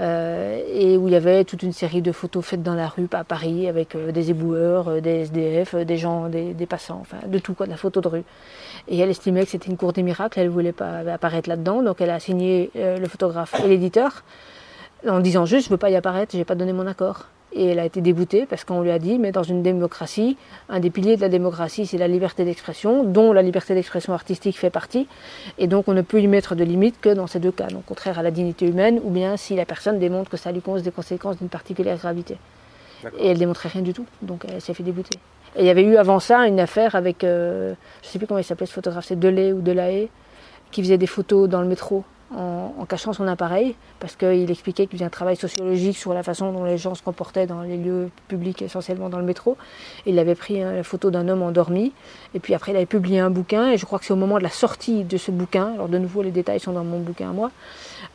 Euh, 0.00 0.60
et 0.72 0.96
où 0.96 1.06
il 1.06 1.12
y 1.12 1.16
avait 1.16 1.44
toute 1.44 1.62
une 1.62 1.72
série 1.72 2.02
de 2.02 2.10
photos 2.10 2.44
faites 2.44 2.64
dans 2.64 2.74
la 2.74 2.88
rue 2.88 3.06
à 3.12 3.22
Paris 3.22 3.68
avec 3.68 3.96
des 3.96 4.30
éboueurs, 4.30 5.00
des 5.00 5.20
SDF, 5.20 5.76
des 5.76 5.96
gens, 5.96 6.28
des, 6.28 6.66
passants, 6.66 6.98
enfin 7.00 7.18
de 7.28 7.38
tout 7.38 7.54
quoi, 7.54 7.66
de 7.66 7.70
la 7.70 7.76
photo 7.76 8.00
de 8.00 8.08
rue. 8.08 8.24
Et 8.88 8.98
elle 8.98 9.10
estimait 9.10 9.44
que 9.44 9.50
c'était 9.50 9.70
une 9.70 9.76
cour 9.76 9.92
des 9.92 10.02
miracles, 10.02 10.40
elle 10.40 10.48
voulait 10.48 10.72
pas 10.72 10.98
apparaître 11.12 11.48
là-dedans, 11.48 11.80
donc 11.80 12.00
elle 12.00 12.10
a 12.10 12.18
signé 12.18 12.72
le 12.74 13.06
photographe 13.06 13.54
et 13.64 13.68
l'éditeur 13.68 14.24
en 15.08 15.20
disant 15.20 15.46
juste 15.46 15.66
je 15.66 15.70
veux 15.70 15.76
pas 15.76 15.90
y 15.90 15.94
apparaître, 15.94 16.34
j'ai 16.36 16.44
pas 16.44 16.56
donné 16.56 16.72
mon 16.72 16.88
accord. 16.88 17.26
Et 17.56 17.66
elle 17.66 17.78
a 17.78 17.84
été 17.84 18.00
déboutée 18.00 18.46
parce 18.46 18.64
qu'on 18.64 18.82
lui 18.82 18.90
a 18.90 18.98
dit, 18.98 19.18
mais 19.18 19.30
dans 19.30 19.44
une 19.44 19.62
démocratie, 19.62 20.36
un 20.68 20.80
des 20.80 20.90
piliers 20.90 21.16
de 21.16 21.20
la 21.20 21.28
démocratie, 21.28 21.86
c'est 21.86 21.98
la 21.98 22.08
liberté 22.08 22.44
d'expression, 22.44 23.04
dont 23.04 23.32
la 23.32 23.42
liberté 23.42 23.74
d'expression 23.74 24.12
artistique 24.12 24.58
fait 24.58 24.70
partie. 24.70 25.06
Et 25.58 25.68
donc 25.68 25.86
on 25.86 25.94
ne 25.94 26.02
peut 26.02 26.20
y 26.20 26.26
mettre 26.26 26.56
de 26.56 26.64
limite 26.64 27.00
que 27.00 27.10
dans 27.10 27.28
ces 27.28 27.38
deux 27.38 27.52
cas, 27.52 27.68
donc 27.68 27.84
contraire 27.84 28.18
à 28.18 28.22
la 28.22 28.32
dignité 28.32 28.66
humaine, 28.66 29.00
ou 29.04 29.10
bien 29.10 29.36
si 29.36 29.54
la 29.54 29.64
personne 29.64 30.00
démontre 30.00 30.30
que 30.30 30.36
ça 30.36 30.50
lui 30.50 30.62
cause 30.62 30.82
des 30.82 30.90
conséquences 30.90 31.38
d'une 31.38 31.48
particulière 31.48 31.96
gravité. 31.96 32.38
Et 33.18 33.28
elle 33.28 33.38
démontrait 33.38 33.68
rien 33.68 33.82
du 33.82 33.92
tout, 33.92 34.06
donc 34.22 34.44
elle 34.48 34.60
s'est 34.60 34.74
fait 34.74 34.82
débouter. 34.82 35.18
Et 35.56 35.60
il 35.60 35.66
y 35.66 35.70
avait 35.70 35.84
eu 35.84 35.96
avant 35.96 36.18
ça 36.18 36.48
une 36.48 36.58
affaire 36.58 36.96
avec, 36.96 37.22
euh, 37.22 37.74
je 38.02 38.08
ne 38.08 38.12
sais 38.12 38.18
plus 38.18 38.26
comment 38.26 38.40
il 38.40 38.44
s'appelait 38.44 38.66
ce 38.66 38.72
photographe, 38.72 39.04
c'est 39.06 39.18
Delay 39.18 39.52
ou 39.52 39.60
Delahaye, 39.60 40.08
qui 40.72 40.82
faisait 40.82 40.98
des 40.98 41.06
photos 41.06 41.48
dans 41.48 41.60
le 41.60 41.68
métro 41.68 42.02
en, 42.32 42.84
cachant 42.88 43.12
son 43.12 43.26
appareil, 43.26 43.74
parce 44.00 44.14
qu'il 44.14 44.50
expliquait 44.50 44.86
qu'il 44.86 44.98
faisait 44.98 45.06
un 45.06 45.10
travail 45.10 45.36
sociologique 45.36 45.96
sur 45.96 46.12
la 46.12 46.22
façon 46.22 46.52
dont 46.52 46.64
les 46.64 46.76
gens 46.76 46.94
se 46.94 47.02
comportaient 47.02 47.46
dans 47.46 47.62
les 47.62 47.76
lieux 47.76 48.10
publics, 48.28 48.60
essentiellement 48.62 49.08
dans 49.08 49.18
le 49.18 49.24
métro. 49.24 49.56
Il 50.06 50.18
avait 50.18 50.34
pris 50.34 50.62
hein, 50.62 50.72
la 50.72 50.82
photo 50.82 51.10
d'un 51.10 51.28
homme 51.28 51.42
endormi, 51.42 51.92
et 52.34 52.40
puis 52.40 52.54
après 52.54 52.72
il 52.72 52.76
avait 52.76 52.86
publié 52.86 53.20
un 53.20 53.30
bouquin, 53.30 53.70
et 53.70 53.78
je 53.78 53.86
crois 53.86 53.98
que 53.98 54.04
c'est 54.04 54.12
au 54.12 54.16
moment 54.16 54.38
de 54.38 54.42
la 54.42 54.50
sortie 54.50 55.04
de 55.04 55.16
ce 55.16 55.30
bouquin, 55.30 55.72
alors 55.74 55.88
de 55.88 55.98
nouveau 55.98 56.22
les 56.22 56.30
détails 56.30 56.60
sont 56.60 56.72
dans 56.72 56.84
mon 56.84 56.98
bouquin 56.98 57.30
à 57.30 57.32
moi, 57.32 57.50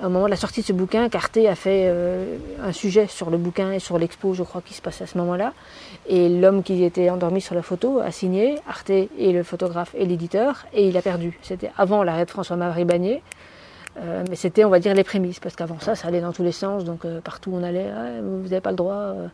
au 0.02 0.10
moment 0.10 0.26
de 0.26 0.32
la 0.32 0.38
sortie 0.38 0.62
de 0.62 0.66
ce 0.66 0.74
bouquin, 0.74 1.10
Carté 1.10 1.50
a 1.50 1.56
fait 1.56 1.84
euh, 1.88 2.38
un 2.64 2.72
sujet 2.72 3.08
sur 3.08 3.30
le 3.30 3.38
bouquin 3.38 3.72
et 3.72 3.80
sur 3.80 3.98
l'expo, 3.98 4.34
je 4.34 4.44
crois, 4.44 4.62
qui 4.62 4.74
se 4.74 4.82
passait 4.82 5.04
à 5.04 5.08
ce 5.08 5.18
moment-là. 5.18 5.54
Et 6.08 6.30
l'homme 6.30 6.64
qui 6.64 6.84
était 6.84 7.10
endormi 7.10 7.42
sur 7.42 7.56
la 7.56 7.62
photo 7.62 8.00
a 8.00 8.12
signé, 8.12 8.56
Arte 8.68 8.92
et 8.92 9.34
le 9.34 9.44
photographe 9.44 9.94
et 9.98 10.06
l'éditeur, 10.06 10.66
et 10.74 10.88
il 10.88 10.96
a 10.96 11.02
perdu. 11.02 11.38
C'était 11.42 11.72
avant 11.78 12.04
l'arrêt 12.04 12.26
de 12.26 12.32
François-Marie 12.32 12.86
Bagné. 12.86 13.22
Euh, 13.98 14.24
mais 14.30 14.36
c'était, 14.36 14.64
on 14.64 14.70
va 14.70 14.80
dire, 14.80 14.94
les 14.94 15.04
prémices, 15.04 15.40
parce 15.40 15.56
qu'avant 15.56 15.80
ça, 15.80 15.96
ça 15.96 16.08
allait 16.08 16.22
dans 16.22 16.32
tous 16.32 16.44
les 16.44 16.52
sens, 16.52 16.84
donc 16.84 17.06
euh, 17.06 17.20
partout 17.22 17.52
où 17.52 17.56
on 17.56 17.64
allait, 17.64 17.90
ah, 17.96 18.22
vous 18.22 18.44
n'avez 18.44 18.62
pas 18.62 18.72
le 18.72 18.78
droit. 18.78 18.94
Euh. 18.94 19.28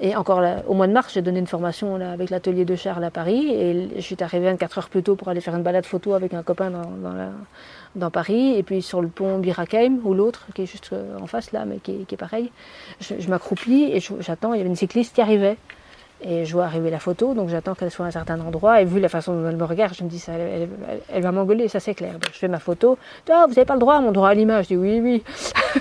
Et 0.00 0.16
encore 0.16 0.42
au 0.66 0.74
mois 0.74 0.88
de 0.88 0.92
mars, 0.92 1.14
j'ai 1.14 1.22
donné 1.22 1.38
une 1.38 1.46
formation 1.46 1.96
là, 1.96 2.10
avec 2.10 2.28
l'atelier 2.28 2.64
de 2.64 2.74
Charles 2.74 3.04
à 3.04 3.12
Paris, 3.12 3.54
et 3.54 3.88
je 3.94 4.00
suis 4.00 4.16
arrivée 4.20 4.46
24 4.46 4.78
heures 4.78 4.88
plus 4.88 5.04
tôt 5.04 5.14
pour 5.14 5.28
aller 5.28 5.40
faire 5.40 5.54
une 5.54 5.62
balade 5.62 5.86
photo 5.86 6.14
avec 6.14 6.34
un 6.34 6.42
copain 6.42 6.70
dans, 6.70 6.82
dans, 6.82 7.32
dans 7.94 8.10
Paris, 8.10 8.58
et 8.58 8.64
puis 8.64 8.82
sur 8.82 9.00
le 9.00 9.08
pont 9.08 9.38
Birakheim, 9.38 10.00
ou 10.04 10.12
l'autre, 10.12 10.46
qui 10.52 10.62
est 10.62 10.66
juste 10.66 10.90
en 11.20 11.26
face 11.28 11.52
là, 11.52 11.64
mais 11.64 11.78
qui, 11.78 12.06
qui 12.06 12.16
est 12.16 12.18
pareil. 12.18 12.50
Je, 13.00 13.14
je 13.20 13.28
m'accroupis 13.28 13.84
et 13.92 14.00
j'attends, 14.18 14.52
il 14.52 14.58
y 14.58 14.60
avait 14.60 14.68
une 14.68 14.76
cycliste 14.76 15.14
qui 15.14 15.20
arrivait. 15.20 15.56
Et 16.26 16.46
je 16.46 16.52
vois 16.54 16.64
arriver 16.64 16.88
la 16.88 16.98
photo, 16.98 17.34
donc 17.34 17.50
j'attends 17.50 17.74
qu'elle 17.74 17.90
soit 17.90 18.06
à 18.06 18.08
un 18.08 18.10
certain 18.10 18.40
endroit. 18.40 18.80
Et 18.80 18.86
vu 18.86 18.98
la 18.98 19.10
façon 19.10 19.34
dont 19.34 19.46
elle 19.46 19.56
me 19.56 19.64
regarde, 19.64 19.94
je 19.94 20.02
me 20.04 20.08
dis, 20.08 20.18
ça, 20.18 20.32
elle, 20.32 21.22
va 21.22 21.32
m'engueuler, 21.32 21.68
ça 21.68 21.80
c'est 21.80 21.94
clair. 21.94 22.12
Donc 22.14 22.30
je 22.32 22.38
fais 22.38 22.48
ma 22.48 22.58
photo. 22.58 22.96
Ah, 23.30 23.44
vous 23.46 23.54
n'avez 23.54 23.66
pas 23.66 23.74
le 23.74 23.80
droit, 23.80 24.00
mon 24.00 24.10
droit 24.10 24.30
à 24.30 24.34
l'image. 24.34 24.64
Je 24.64 24.68
dis 24.68 24.76
oui, 24.76 25.00
oui. 25.00 25.22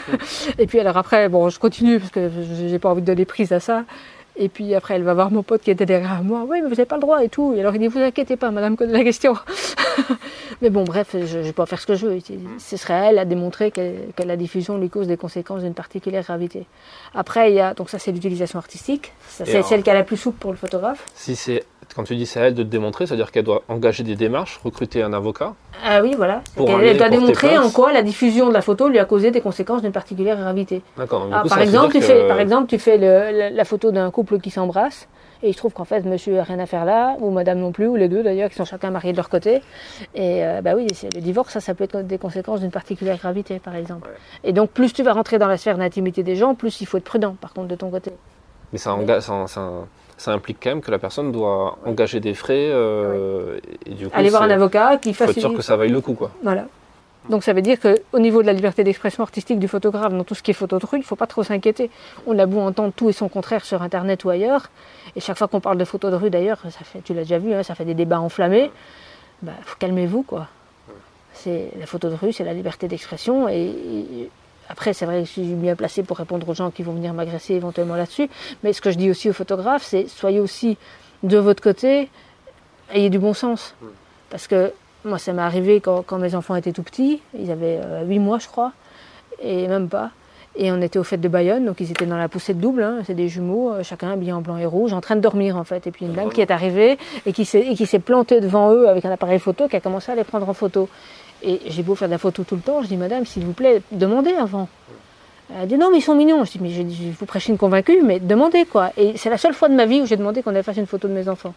et 0.57 0.67
puis 0.67 0.81
alors 0.81 0.97
après, 0.97 1.29
bon, 1.29 1.47
je 1.47 1.59
continue 1.59 1.99
parce 1.99 2.11
que 2.11 2.29
j'ai 2.67 2.77
pas 2.77 2.89
envie 2.89 3.01
de 3.01 3.07
donner 3.07 3.23
prise 3.23 3.53
à 3.53 3.61
ça. 3.61 3.85
Et 4.35 4.49
puis 4.49 4.73
après, 4.73 4.95
elle 4.95 5.03
va 5.03 5.13
voir 5.13 5.31
mon 5.31 5.43
pote 5.43 5.61
qui 5.61 5.71
était 5.71 5.85
derrière 5.85 6.23
moi. 6.23 6.45
Oui, 6.47 6.59
mais 6.61 6.63
vous 6.63 6.69
n'avez 6.69 6.85
pas 6.85 6.95
le 6.95 7.01
droit 7.01 7.23
et 7.23 7.29
tout. 7.29 7.53
Et 7.55 7.59
alors 7.59 7.75
il 7.75 7.79
dit, 7.79 7.87
vous 7.87 7.99
inquiétez 7.99 8.35
pas, 8.35 8.51
madame, 8.51 8.75
connaît 8.75 8.93
la 8.93 9.03
question. 9.03 9.35
mais 10.61 10.69
bon, 10.69 10.83
bref, 10.83 11.15
je 11.23 11.37
ne 11.37 11.43
vais 11.43 11.53
pas 11.53 11.65
faire 11.65 11.79
ce 11.79 11.85
que 11.85 11.95
je 11.95 12.07
veux. 12.07 12.19
Ce 12.57 12.77
serait 12.77 12.93
à 12.93 13.09
elle 13.11 13.19
à 13.19 13.25
démontrer 13.25 13.71
que, 13.71 14.23
la 14.23 14.37
diffusion 14.37 14.77
lui 14.77 14.89
cause 14.89 15.07
des 15.07 15.17
conséquences 15.17 15.61
d'une 15.61 15.73
particulière 15.73 16.23
gravité. 16.23 16.65
Après, 17.13 17.51
il 17.51 17.55
y 17.55 17.59
a, 17.59 17.73
donc 17.73 17.89
ça 17.89 17.99
c'est 17.99 18.11
l'utilisation 18.11 18.57
artistique. 18.57 19.13
c'est 19.27 19.61
celle 19.63 19.83
qui 19.83 19.89
a 19.89 19.93
la 19.93 20.03
plus 20.03 20.17
souple 20.17 20.39
pour 20.39 20.51
le 20.51 20.57
photographe. 20.57 21.05
Si 21.13 21.35
c'est 21.35 21.63
quand 21.95 22.03
tu 22.03 22.15
dis 22.15 22.25
c'est 22.25 22.39
à 22.39 22.43
elle 22.43 22.53
de 22.53 22.63
te 22.63 22.67
démontrer, 22.67 23.05
c'est-à-dire 23.05 23.31
qu'elle 23.31 23.43
doit 23.43 23.63
engager 23.69 24.03
des 24.03 24.15
démarches, 24.15 24.59
recruter 24.63 25.03
un 25.03 25.13
avocat. 25.13 25.53
Ah 25.83 26.01
oui, 26.01 26.13
voilà. 26.15 26.41
Elle, 26.57 26.97
doit 26.97 27.09
démontrer 27.09 27.57
en 27.57 27.69
quoi 27.69 27.91
la 27.91 28.03
diffusion 28.03 28.47
de 28.47 28.53
la 28.53 28.61
photo 28.61 28.87
lui 28.87 28.99
a 28.99 29.05
causé 29.05 29.31
des 29.31 29.41
conséquences 29.41 29.81
d'une 29.81 29.91
particulière 29.91 30.37
gravité. 30.37 30.81
D'accord. 30.97 31.27
Ah, 31.31 31.43
par, 31.47 31.59
exemple, 31.59 31.93
tu 31.93 32.01
fais, 32.01 32.27
par 32.27 32.39
exemple, 32.39 32.67
tu 32.67 32.79
fais 32.79 32.97
la, 32.97 33.65
photo 33.65 33.91
d'un 33.91 34.09
couple 34.11 34.39
qui 34.39 34.49
s'embrasse. 34.49 35.07
Et 35.41 35.49
il 35.49 35.53
se 35.53 35.57
trouve 35.57 35.73
qu'en 35.73 35.83
fait, 35.83 36.05
monsieur 36.05 36.35
n'a 36.35 36.43
rien 36.43 36.59
à 36.59 36.65
faire 36.65 36.85
là, 36.85 37.17
ou 37.19 37.29
madame 37.29 37.59
non 37.59 37.73
plus, 37.73 37.85
ou 37.85 37.97
les 37.97 38.07
deux 38.07 38.23
d'ailleurs, 38.23 38.49
qui 38.49 38.55
sont 38.55 38.63
chacun 38.63 38.91
mariés 38.91 39.11
de 39.11 39.17
leur 39.17 39.27
côté. 39.27 39.61
Et 40.15 40.45
euh, 40.45 40.61
bah 40.61 40.71
oui, 40.73 40.87
le 41.13 41.19
divorce, 41.19 41.51
ça, 41.51 41.59
ça 41.59 41.73
peut 41.73 41.83
être 41.83 41.99
des 41.99 42.17
conséquences 42.17 42.61
d'une 42.61 42.71
particulière 42.71 43.17
gravité, 43.17 43.59
par 43.59 43.75
exemple. 43.75 44.09
Et 44.45 44.53
donc, 44.53 44.69
plus 44.69 44.93
tu 44.93 45.03
vas 45.03 45.11
rentrer 45.11 45.39
dans 45.39 45.49
la 45.49 45.57
sphère 45.57 45.77
d'intimité 45.77 46.23
des 46.23 46.37
gens, 46.37 46.55
plus 46.55 46.79
il 46.79 46.85
faut 46.85 46.97
être 46.97 47.03
prudent, 47.03 47.35
par 47.41 47.51
contre, 47.51 47.67
de 47.67 47.75
ton 47.75 47.89
côté. 47.89 48.13
Mais 48.71 48.79
ça, 48.79 48.93
engage, 48.93 49.23
ça, 49.23 49.45
ça, 49.47 49.69
ça 50.17 50.31
implique 50.31 50.57
quand 50.61 50.69
même 50.69 50.81
que 50.81 50.91
la 50.91 50.99
personne 50.99 51.31
doit 51.31 51.77
engager 51.85 52.19
des 52.19 52.33
frais 52.33 52.69
euh, 52.71 53.59
et 53.85 53.91
du 53.91 54.07
coup, 54.07 54.17
aller 54.17 54.29
voir 54.29 54.43
un 54.43 54.49
avocat 54.49 54.97
qui 54.97 55.13
fasse. 55.13 55.27
Faut 55.27 55.31
être 55.31 55.39
sûr 55.39 55.53
que 55.53 55.61
ça 55.61 55.75
vaille 55.75 55.89
le 55.89 56.01
coup, 56.01 56.13
quoi. 56.13 56.31
Voilà. 56.43 56.65
Donc 57.29 57.43
ça 57.43 57.53
veut 57.53 57.61
dire 57.61 57.77
qu'au 57.79 58.19
niveau 58.19 58.41
de 58.41 58.47
la 58.47 58.53
liberté 58.53 58.83
d'expression 58.83 59.23
artistique 59.23 59.57
du 59.57 59.69
photographe, 59.69 60.11
dans 60.11 60.25
tout 60.25 60.35
ce 60.35 60.43
qui 60.43 60.51
est 60.51 60.53
photo 60.53 60.77
de 60.77 60.85
rue, 60.85 60.97
il 60.97 61.01
ne 61.01 61.05
faut 61.05 61.15
pas 61.15 61.27
trop 61.27 61.43
s'inquiéter. 61.43 61.89
On 62.27 62.37
a 62.37 62.45
beau 62.45 62.59
entendre 62.59 62.91
tout 62.93 63.09
et 63.09 63.13
son 63.13 63.29
contraire 63.29 63.63
sur 63.63 63.81
Internet 63.81 64.25
ou 64.25 64.29
ailleurs, 64.29 64.69
et 65.15 65.21
chaque 65.21 65.37
fois 65.37 65.47
qu'on 65.47 65.61
parle 65.61 65.77
de 65.77 65.85
photo 65.85 66.09
de 66.09 66.15
rue 66.15 66.29
d'ailleurs, 66.29 66.59
ça 66.63 66.83
fait, 66.83 67.01
tu 67.01 67.13
l'as 67.13 67.21
déjà 67.21 67.39
vu, 67.39 67.53
hein, 67.53 67.63
ça 67.63 67.75
fait 67.75 67.85
des 67.85 67.93
débats 67.93 68.19
enflammés. 68.19 68.71
Bah, 69.41 69.53
calmez-vous 69.79 70.23
quoi. 70.23 70.47
C'est 71.33 71.71
la 71.79 71.85
photo 71.85 72.09
de 72.09 72.15
rue, 72.15 72.33
c'est 72.33 72.43
la 72.43 72.53
liberté 72.53 72.87
d'expression 72.87 73.47
et 73.47 74.29
après, 74.73 74.93
c'est 74.93 75.05
vrai 75.05 75.19
que 75.19 75.25
je 75.25 75.31
suis 75.33 75.43
bien 75.43 75.75
placé 75.75 76.01
pour 76.01 76.17
répondre 76.17 76.49
aux 76.49 76.55
gens 76.55 76.71
qui 76.71 76.81
vont 76.81 76.93
venir 76.93 77.13
m'agresser 77.13 77.53
éventuellement 77.53 77.95
là-dessus. 77.95 78.27
Mais 78.63 78.73
ce 78.73 78.81
que 78.81 78.89
je 78.89 78.97
dis 78.97 79.11
aussi 79.11 79.29
aux 79.29 79.33
photographes, 79.33 79.83
c'est 79.83 80.07
soyez 80.07 80.39
aussi 80.39 80.79
de 81.21 81.37
votre 81.37 81.61
côté, 81.61 82.09
ayez 82.91 83.11
du 83.11 83.19
bon 83.19 83.35
sens. 83.35 83.75
Parce 84.31 84.47
que 84.47 84.73
moi, 85.05 85.19
ça 85.19 85.31
m'est 85.31 85.43
arrivé 85.43 85.79
quand, 85.79 86.17
mes 86.17 86.33
enfants 86.33 86.55
étaient 86.55 86.71
tout 86.71 86.81
petits. 86.81 87.21
Ils 87.37 87.51
avaient 87.51 87.81
8 88.07 88.17
euh, 88.17 88.19
mois, 88.19 88.39
je 88.39 88.47
crois, 88.47 88.71
et 89.43 89.67
même 89.67 89.89
pas. 89.89 90.09
Et 90.55 90.71
on 90.71 90.81
était 90.81 90.97
au 90.97 91.03
fêtes 91.03 91.21
de 91.21 91.27
Bayonne, 91.27 91.65
donc 91.65 91.79
ils 91.79 91.91
étaient 91.91 92.07
dans 92.07 92.17
la 92.17 92.27
poussette 92.27 92.59
double, 92.59 92.81
hein. 92.81 93.01
c'est 93.05 93.13
des 93.13 93.29
jumeaux, 93.29 93.73
euh, 93.73 93.83
chacun 93.83 94.09
habillé 94.09 94.33
en 94.33 94.41
blanc 94.41 94.57
et 94.57 94.65
rouge, 94.65 94.91
en 94.91 95.01
train 95.01 95.15
de 95.15 95.21
dormir 95.21 95.55
en 95.55 95.65
fait. 95.65 95.85
Et 95.85 95.91
puis 95.91 96.07
une 96.07 96.13
dame 96.13 96.31
qui 96.31 96.41
est 96.41 96.49
arrivée 96.49 96.97
et 97.27 97.31
qui 97.31 97.45
s'est 97.45 97.99
plantée 97.99 98.41
devant 98.41 98.71
eux 98.71 98.89
avec 98.89 99.05
un 99.05 99.11
appareil 99.11 99.37
photo, 99.37 99.67
qui 99.67 99.75
a 99.75 99.81
commencé 99.81 100.11
à 100.11 100.15
les 100.15 100.23
prendre 100.23 100.49
en 100.49 100.53
photo. 100.53 100.89
Et 101.43 101.59
j'ai 101.67 101.83
beau 101.83 101.95
faire 101.95 102.07
de 102.07 102.13
la 102.13 102.17
photo 102.17 102.43
tout 102.43 102.55
le 102.55 102.61
temps, 102.61 102.81
je 102.81 102.87
dis 102.87 102.97
Madame, 102.97 103.25
s'il 103.25 103.45
vous 103.45 103.53
plaît, 103.53 103.81
demandez 103.91 104.33
avant. 104.33 104.69
Elle 105.59 105.67
dit 105.67 105.77
non, 105.77 105.91
mais 105.91 105.97
ils 105.97 106.01
sont 106.01 106.15
mignons. 106.15 106.43
Je 106.45 106.53
dis 106.53 106.59
mais 106.61 106.69
je, 106.69 107.11
vous 107.17 107.25
prêchez 107.25 107.51
une 107.51 107.57
convaincue, 107.57 108.01
mais 108.01 108.19
demandez 108.19 108.65
quoi. 108.65 108.91
Et 108.97 109.17
c'est 109.17 109.29
la 109.29 109.37
seule 109.37 109.53
fois 109.53 109.67
de 109.69 109.75
ma 109.75 109.85
vie 109.85 110.01
où 110.01 110.05
j'ai 110.05 110.15
demandé 110.15 110.41
qu'on 110.41 110.55
ait 110.55 110.63
fasse 110.63 110.77
une 110.77 110.87
photo 110.87 111.07
de 111.07 111.13
mes 111.13 111.27
enfants. 111.27 111.53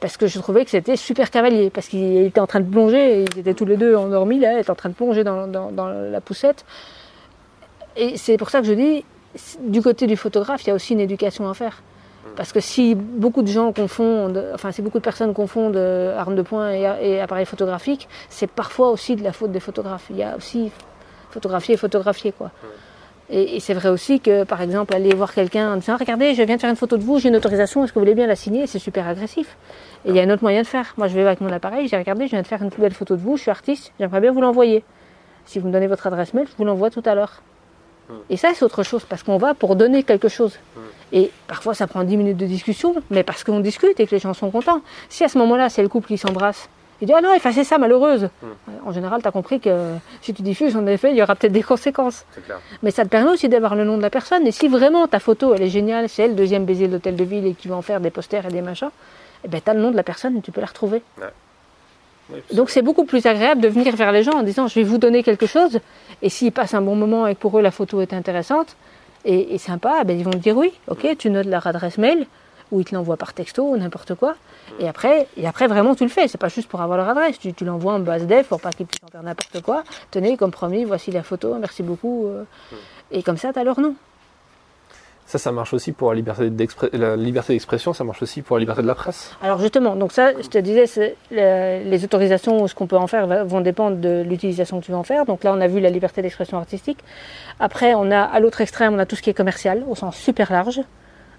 Parce 0.00 0.16
que 0.16 0.26
je 0.26 0.38
trouvais 0.38 0.64
que 0.64 0.70
c'était 0.70 0.96
super 0.96 1.30
cavalier, 1.30 1.68
parce 1.68 1.88
qu'il 1.88 2.16
était 2.24 2.40
en 2.40 2.46
train 2.46 2.60
de 2.60 2.70
plonger, 2.70 3.24
ils 3.24 3.38
étaient 3.38 3.52
tous 3.52 3.66
les 3.66 3.76
deux 3.76 3.94
endormis 3.94 4.38
là, 4.38 4.54
ils 4.54 4.60
étaient 4.60 4.70
en 4.70 4.74
train 4.74 4.88
de 4.88 4.94
plonger 4.94 5.24
dans 5.24 5.46
la 6.10 6.20
poussette. 6.22 6.64
Et 7.96 8.16
c'est 8.16 8.38
pour 8.38 8.48
ça 8.48 8.60
que 8.60 8.66
je 8.66 8.72
dis, 8.72 9.04
du 9.60 9.82
côté 9.82 10.06
du 10.06 10.16
photographe, 10.16 10.64
il 10.64 10.68
y 10.68 10.70
a 10.70 10.74
aussi 10.74 10.94
une 10.94 11.00
éducation 11.00 11.48
à 11.48 11.54
faire. 11.54 11.82
Parce 12.36 12.52
que 12.52 12.60
si 12.60 12.94
beaucoup 12.94 13.42
de 13.42 13.48
gens 13.48 13.72
confondent, 13.72 14.44
enfin 14.54 14.72
si 14.72 14.82
beaucoup 14.82 14.98
de 14.98 15.04
personnes 15.04 15.34
confondent 15.34 15.76
euh, 15.76 16.18
armes 16.18 16.36
de 16.36 16.42
poing 16.42 16.70
et, 16.70 17.20
appareils 17.20 17.46
photographiques, 17.46 18.08
c'est 18.28 18.50
parfois 18.50 18.90
aussi 18.90 19.16
de 19.16 19.22
la 19.22 19.32
faute 19.32 19.52
des 19.52 19.60
photographes. 19.60 20.06
Il 20.10 20.16
y 20.16 20.22
a 20.22 20.36
aussi 20.36 20.70
photographier 21.30 21.74
et 21.74 21.78
photographier 21.78 22.32
quoi. 22.32 22.50
Et, 23.32 23.60
c'est 23.60 23.74
vrai 23.74 23.90
aussi 23.90 24.18
que, 24.18 24.42
par 24.42 24.60
exemple, 24.60 24.92
aller 24.92 25.14
voir 25.14 25.32
quelqu'un 25.32 25.72
en 25.72 25.76
disant 25.76 25.96
Regardez, 25.96 26.34
je 26.34 26.42
viens 26.42 26.56
de 26.56 26.60
faire 26.60 26.70
une 26.70 26.76
photo 26.76 26.96
de 26.96 27.02
vous, 27.04 27.20
j'ai 27.20 27.28
une 27.28 27.36
autorisation, 27.36 27.84
est-ce 27.84 27.92
que 27.92 27.98
vous 27.98 28.04
voulez 28.04 28.16
bien 28.16 28.26
la 28.26 28.34
signer? 28.34 28.66
C'est 28.66 28.80
super 28.80 29.06
agressif. 29.06 29.56
Et 30.04 30.10
il 30.10 30.16
y 30.16 30.20
a 30.20 30.24
un 30.24 30.30
autre 30.30 30.42
moyen 30.42 30.62
de 30.62 30.66
faire. 30.66 30.94
Moi, 30.96 31.06
je 31.06 31.14
vais 31.14 31.24
avec 31.24 31.40
mon 31.40 31.52
appareil, 31.52 31.86
j'ai 31.86 31.96
regardé, 31.96 32.26
je 32.26 32.30
viens 32.30 32.42
de 32.42 32.46
faire 32.46 32.60
une 32.60 32.70
plus 32.70 32.82
belle 32.82 32.92
photo 32.92 33.14
de 33.14 33.20
vous, 33.20 33.36
je 33.36 33.42
suis 33.42 33.50
artiste, 33.50 33.92
j'aimerais 34.00 34.20
bien 34.20 34.32
vous 34.32 34.40
l'envoyer. 34.40 34.82
Si 35.44 35.60
vous 35.60 35.68
me 35.68 35.72
donnez 35.72 35.86
votre 35.86 36.08
adresse 36.08 36.34
mail, 36.34 36.48
je 36.48 36.56
vous 36.58 36.64
l'envoie 36.64 36.90
tout 36.90 37.02
à 37.06 37.14
l'heure. 37.14 37.42
Et 38.28 38.36
ça, 38.36 38.48
c'est 38.54 38.64
autre 38.64 38.82
chose, 38.82 39.04
parce 39.08 39.22
qu'on 39.22 39.38
va 39.38 39.54
pour 39.54 39.76
donner 39.76 40.02
quelque 40.02 40.28
chose. 40.28 40.58
Et 41.12 41.30
parfois, 41.46 41.74
ça 41.74 41.86
prend 41.86 42.04
10 42.04 42.16
minutes 42.16 42.36
de 42.36 42.46
discussion, 42.46 42.94
mais 43.10 43.22
parce 43.22 43.44
qu'on 43.44 43.60
discute 43.60 43.98
et 43.98 44.06
que 44.06 44.14
les 44.14 44.20
gens 44.20 44.34
sont 44.34 44.50
contents. 44.50 44.80
Si 45.08 45.24
à 45.24 45.28
ce 45.28 45.38
moment-là, 45.38 45.68
c'est 45.68 45.82
le 45.82 45.88
couple 45.88 46.08
qui 46.08 46.18
s'embrasse 46.18 46.68
Il 47.00 47.06
dit 47.06 47.12
Ah 47.12 47.20
non, 47.20 47.34
effacez 47.34 47.64
ça, 47.64 47.78
malheureuse. 47.78 48.28
En 48.86 48.92
général, 48.92 49.20
tu 49.22 49.28
as 49.28 49.32
compris 49.32 49.58
que 49.60 49.94
si 50.22 50.32
tu 50.34 50.42
diffuses, 50.42 50.76
en 50.76 50.86
effet, 50.86 51.10
il 51.10 51.16
y 51.16 51.22
aura 51.22 51.34
peut-être 51.34 51.52
des 51.52 51.62
conséquences. 51.62 52.24
Clair. 52.44 52.60
Mais 52.82 52.90
ça 52.90 53.04
te 53.04 53.08
permet 53.08 53.30
aussi 53.30 53.48
d'avoir 53.48 53.74
le 53.74 53.84
nom 53.84 53.96
de 53.96 54.02
la 54.02 54.10
personne. 54.10 54.46
Et 54.46 54.52
si 54.52 54.68
vraiment 54.68 55.08
ta 55.08 55.18
photo, 55.18 55.54
elle 55.54 55.62
est 55.62 55.70
géniale, 55.70 56.08
c'est 56.08 56.24
elle, 56.24 56.36
deuxième 56.36 56.64
baiser 56.64 56.86
de 56.86 56.92
l'hôtel 56.92 57.16
de 57.16 57.24
ville 57.24 57.46
et 57.46 57.54
que 57.54 57.60
tu 57.60 57.68
vas 57.68 57.76
en 57.76 57.82
faire 57.82 58.00
des 58.00 58.10
posters 58.10 58.46
et 58.46 58.50
des 58.50 58.62
machins, 58.62 58.90
eh 59.44 59.48
ben, 59.48 59.60
tu 59.64 59.70
as 59.70 59.74
le 59.74 59.80
nom 59.80 59.90
de 59.90 59.96
la 59.96 60.02
personne 60.02 60.36
et 60.36 60.40
tu 60.40 60.52
peux 60.52 60.60
la 60.60 60.66
retrouver. 60.68 61.02
Oui, 62.32 62.38
Donc 62.52 62.70
c'est 62.70 62.82
beaucoup 62.82 63.04
plus 63.04 63.26
agréable 63.26 63.60
de 63.60 63.68
venir 63.68 63.96
vers 63.96 64.12
les 64.12 64.22
gens 64.22 64.34
en 64.34 64.42
disant 64.42 64.68
je 64.68 64.74
vais 64.76 64.84
vous 64.84 64.98
donner 64.98 65.24
quelque 65.24 65.46
chose 65.46 65.80
et 66.22 66.28
s'ils 66.28 66.52
passent 66.52 66.74
un 66.74 66.82
bon 66.82 66.94
moment 66.94 67.26
et 67.26 67.34
que 67.34 67.40
pour 67.40 67.58
eux 67.58 67.62
la 67.62 67.72
photo 67.72 68.00
est 68.00 68.12
intéressante 68.12 68.76
et, 69.24 69.54
et 69.54 69.58
sympa, 69.58 70.04
ben 70.04 70.18
ils 70.18 70.24
vont 70.24 70.30
te 70.30 70.36
dire 70.38 70.56
oui, 70.56 70.72
ok, 70.88 71.16
tu 71.18 71.30
notes 71.30 71.46
leur 71.46 71.66
adresse 71.66 71.98
mail 71.98 72.26
ou 72.70 72.80
ils 72.80 72.84
te 72.84 72.94
l'envoient 72.94 73.16
par 73.16 73.32
texto 73.34 73.64
ou 73.64 73.76
n'importe 73.76 74.14
quoi. 74.14 74.34
Et 74.78 74.88
après, 74.88 75.26
et 75.36 75.46
après 75.46 75.66
vraiment 75.66 75.94
tu 75.94 76.04
le 76.04 76.10
fais, 76.10 76.28
c'est 76.28 76.38
pas 76.38 76.48
juste 76.48 76.68
pour 76.68 76.80
avoir 76.80 76.96
leur 76.98 77.08
adresse, 77.08 77.38
tu, 77.38 77.52
tu 77.52 77.64
l'envoies 77.64 77.94
en 77.94 77.98
base 78.00 78.26
dev 78.26 78.44
pour 78.44 78.60
pas 78.60 78.70
qu'ils 78.70 78.86
puissent 78.86 79.02
en 79.04 79.08
faire 79.10 79.22
n'importe 79.22 79.60
quoi. 79.62 79.82
Tenez, 80.10 80.36
comme 80.36 80.52
promis, 80.52 80.84
voici 80.84 81.10
la 81.10 81.22
photo, 81.22 81.56
merci 81.58 81.82
beaucoup. 81.82 82.26
euh. 82.26 82.44
Et 83.10 83.22
comme 83.24 83.36
ça, 83.36 83.52
tu 83.52 83.58
as 83.58 83.64
leur 83.64 83.80
nom. 83.80 83.94
Ça, 85.30 85.38
ça 85.38 85.52
marche 85.52 85.72
aussi 85.74 85.92
pour 85.92 86.12
la 86.12 86.16
liberté 86.16 86.50
d'expression, 87.52 87.92
ça 87.92 88.02
marche 88.02 88.20
aussi 88.20 88.42
pour 88.42 88.56
la 88.56 88.60
liberté 88.62 88.82
de 88.82 88.86
la 88.88 88.96
presse. 88.96 89.30
Alors 89.40 89.60
justement, 89.60 89.94
donc 89.94 90.10
ça, 90.10 90.32
je 90.42 90.48
te 90.48 90.58
disais, 90.58 90.86
les 91.30 92.02
autorisations 92.04 92.60
ou 92.60 92.66
ce 92.66 92.74
qu'on 92.74 92.88
peut 92.88 92.96
en 92.96 93.06
faire 93.06 93.28
vont 93.44 93.60
dépendre 93.60 93.98
de 93.98 94.22
l'utilisation 94.28 94.80
que 94.80 94.86
tu 94.86 94.90
vas 94.90 94.98
en 94.98 95.04
faire. 95.04 95.26
Donc 95.26 95.44
là, 95.44 95.52
on 95.56 95.60
a 95.60 95.68
vu 95.68 95.78
la 95.78 95.88
liberté 95.90 96.20
d'expression 96.20 96.58
artistique. 96.58 96.98
Après, 97.60 97.94
on 97.94 98.10
a 98.10 98.18
à 98.22 98.40
l'autre 98.40 98.60
extrême, 98.60 98.94
on 98.94 98.98
a 98.98 99.06
tout 99.06 99.14
ce 99.14 99.22
qui 99.22 99.30
est 99.30 99.34
commercial 99.34 99.84
au 99.88 99.94
sens 99.94 100.16
super 100.16 100.50
large. 100.50 100.80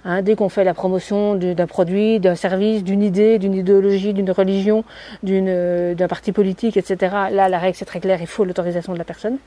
Hein, 0.05 0.21
dès 0.21 0.35
qu'on 0.35 0.47
fait 0.49 0.63
la 0.63 0.73
promotion 0.73 1.35
du- 1.35 1.53
d'un 1.53 1.67
produit, 1.67 2.21
d'un 2.21 2.35
service, 2.35 2.83
d'une 2.85 3.03
idée, 3.03 3.39
d'une 3.39 3.53
idéologie, 3.53 4.13
d'une 4.13 4.31
religion, 4.31 4.83
euh, 5.27 5.93
d'un 5.95 6.07
parti 6.07 6.31
politique, 6.31 6.75
etc. 6.77 6.95
Là, 7.31 7.49
la 7.49 7.59
règle 7.59 7.75
c'est 7.75 7.85
très 7.85 7.99
clair, 7.99 8.19
il 8.21 8.25
faut 8.25 8.45
l'autorisation 8.45 8.93
de 8.93 8.97
la 8.97 9.03
personne. 9.03 9.37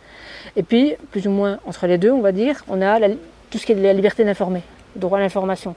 Et 0.55 0.63
puis, 0.63 0.95
plus 1.13 1.27
ou 1.27 1.31
moins 1.31 1.59
entre 1.67 1.87
les 1.87 1.97
deux, 1.99 2.13
on 2.13 2.21
va 2.21 2.31
dire, 2.31 2.63
on 2.69 2.83
a 2.83 2.99
la- 3.01 3.09
tout 3.55 3.59
ce 3.61 3.67
qui 3.67 3.71
est 3.71 3.77
de 3.77 3.83
la 3.83 3.93
liberté 3.93 4.25
d'informer, 4.25 4.63
droit 4.97 5.19
à 5.19 5.21
l'information. 5.21 5.77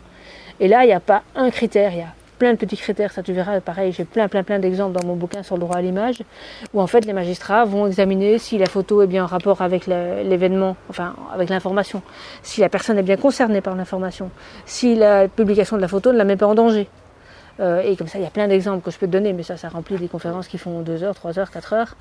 Et 0.59 0.67
là, 0.67 0.83
il 0.83 0.87
n'y 0.87 0.93
a 0.93 0.99
pas 0.99 1.21
un 1.35 1.51
critère, 1.51 1.91
il 1.91 1.99
y 1.99 2.01
a 2.01 2.11
plein 2.39 2.53
de 2.53 2.57
petits 2.57 2.75
critères, 2.75 3.11
ça 3.11 3.21
tu 3.21 3.33
verras, 3.33 3.61
pareil, 3.61 3.91
j'ai 3.91 4.03
plein 4.03 4.27
plein 4.27 4.41
plein 4.41 4.57
d'exemples 4.57 4.99
dans 4.99 5.05
mon 5.05 5.15
bouquin 5.15 5.43
sur 5.43 5.57
le 5.57 5.61
droit 5.61 5.75
à 5.75 5.81
l'image, 5.83 6.23
où 6.73 6.81
en 6.81 6.87
fait 6.87 7.05
les 7.05 7.13
magistrats 7.13 7.65
vont 7.65 7.85
examiner 7.85 8.39
si 8.39 8.57
la 8.57 8.65
photo 8.65 9.03
est 9.03 9.07
bien 9.07 9.25
en 9.25 9.27
rapport 9.27 9.61
avec 9.61 9.85
l'événement, 9.85 10.75
enfin 10.89 11.13
avec 11.31 11.49
l'information, 11.49 12.01
si 12.41 12.61
la 12.61 12.69
personne 12.69 12.97
est 12.97 13.03
bien 13.03 13.15
concernée 13.15 13.61
par 13.61 13.75
l'information, 13.75 14.31
si 14.65 14.95
la 14.95 15.27
publication 15.27 15.77
de 15.77 15.81
la 15.83 15.87
photo 15.87 16.11
ne 16.11 16.17
la 16.17 16.23
met 16.23 16.35
pas 16.35 16.47
en 16.47 16.55
danger. 16.55 16.87
Euh, 17.59 17.81
et 17.81 17.95
comme 17.95 18.07
ça, 18.07 18.19
il 18.19 18.23
y 18.23 18.27
a 18.27 18.29
plein 18.29 18.47
d'exemples 18.47 18.83
que 18.83 18.91
je 18.91 18.97
peux 18.97 19.07
te 19.07 19.11
donner, 19.11 19.33
mais 19.33 19.43
ça, 19.43 19.57
ça 19.57 19.69
remplit 19.69 19.97
des 19.97 20.07
conférences 20.07 20.47
qui 20.47 20.57
font 20.57 20.81
2 20.81 21.03
heures, 21.03 21.15
3 21.15 21.39
heures, 21.39 21.51
4 21.51 21.73
heures. 21.73 21.95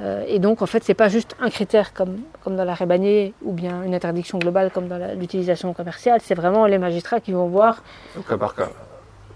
Euh, 0.00 0.24
et 0.28 0.38
donc, 0.38 0.62
en 0.62 0.66
fait, 0.66 0.84
c'est 0.84 0.94
pas 0.94 1.08
juste 1.08 1.34
un 1.40 1.50
critère 1.50 1.92
comme, 1.92 2.18
comme 2.42 2.56
dans 2.56 2.64
l'arrêt 2.64 2.86
Bannier 2.86 3.34
ou 3.42 3.52
bien 3.52 3.82
une 3.82 3.94
interdiction 3.94 4.38
globale 4.38 4.70
comme 4.70 4.88
dans 4.88 4.98
l'utilisation 5.18 5.72
commerciale. 5.74 6.20
C'est 6.22 6.34
vraiment 6.34 6.66
les 6.66 6.78
magistrats 6.78 7.20
qui 7.20 7.32
vont 7.32 7.48
voir 7.48 7.82
Au 8.16 8.22
cas 8.22 8.36
par 8.36 8.54
cas. 8.54 8.68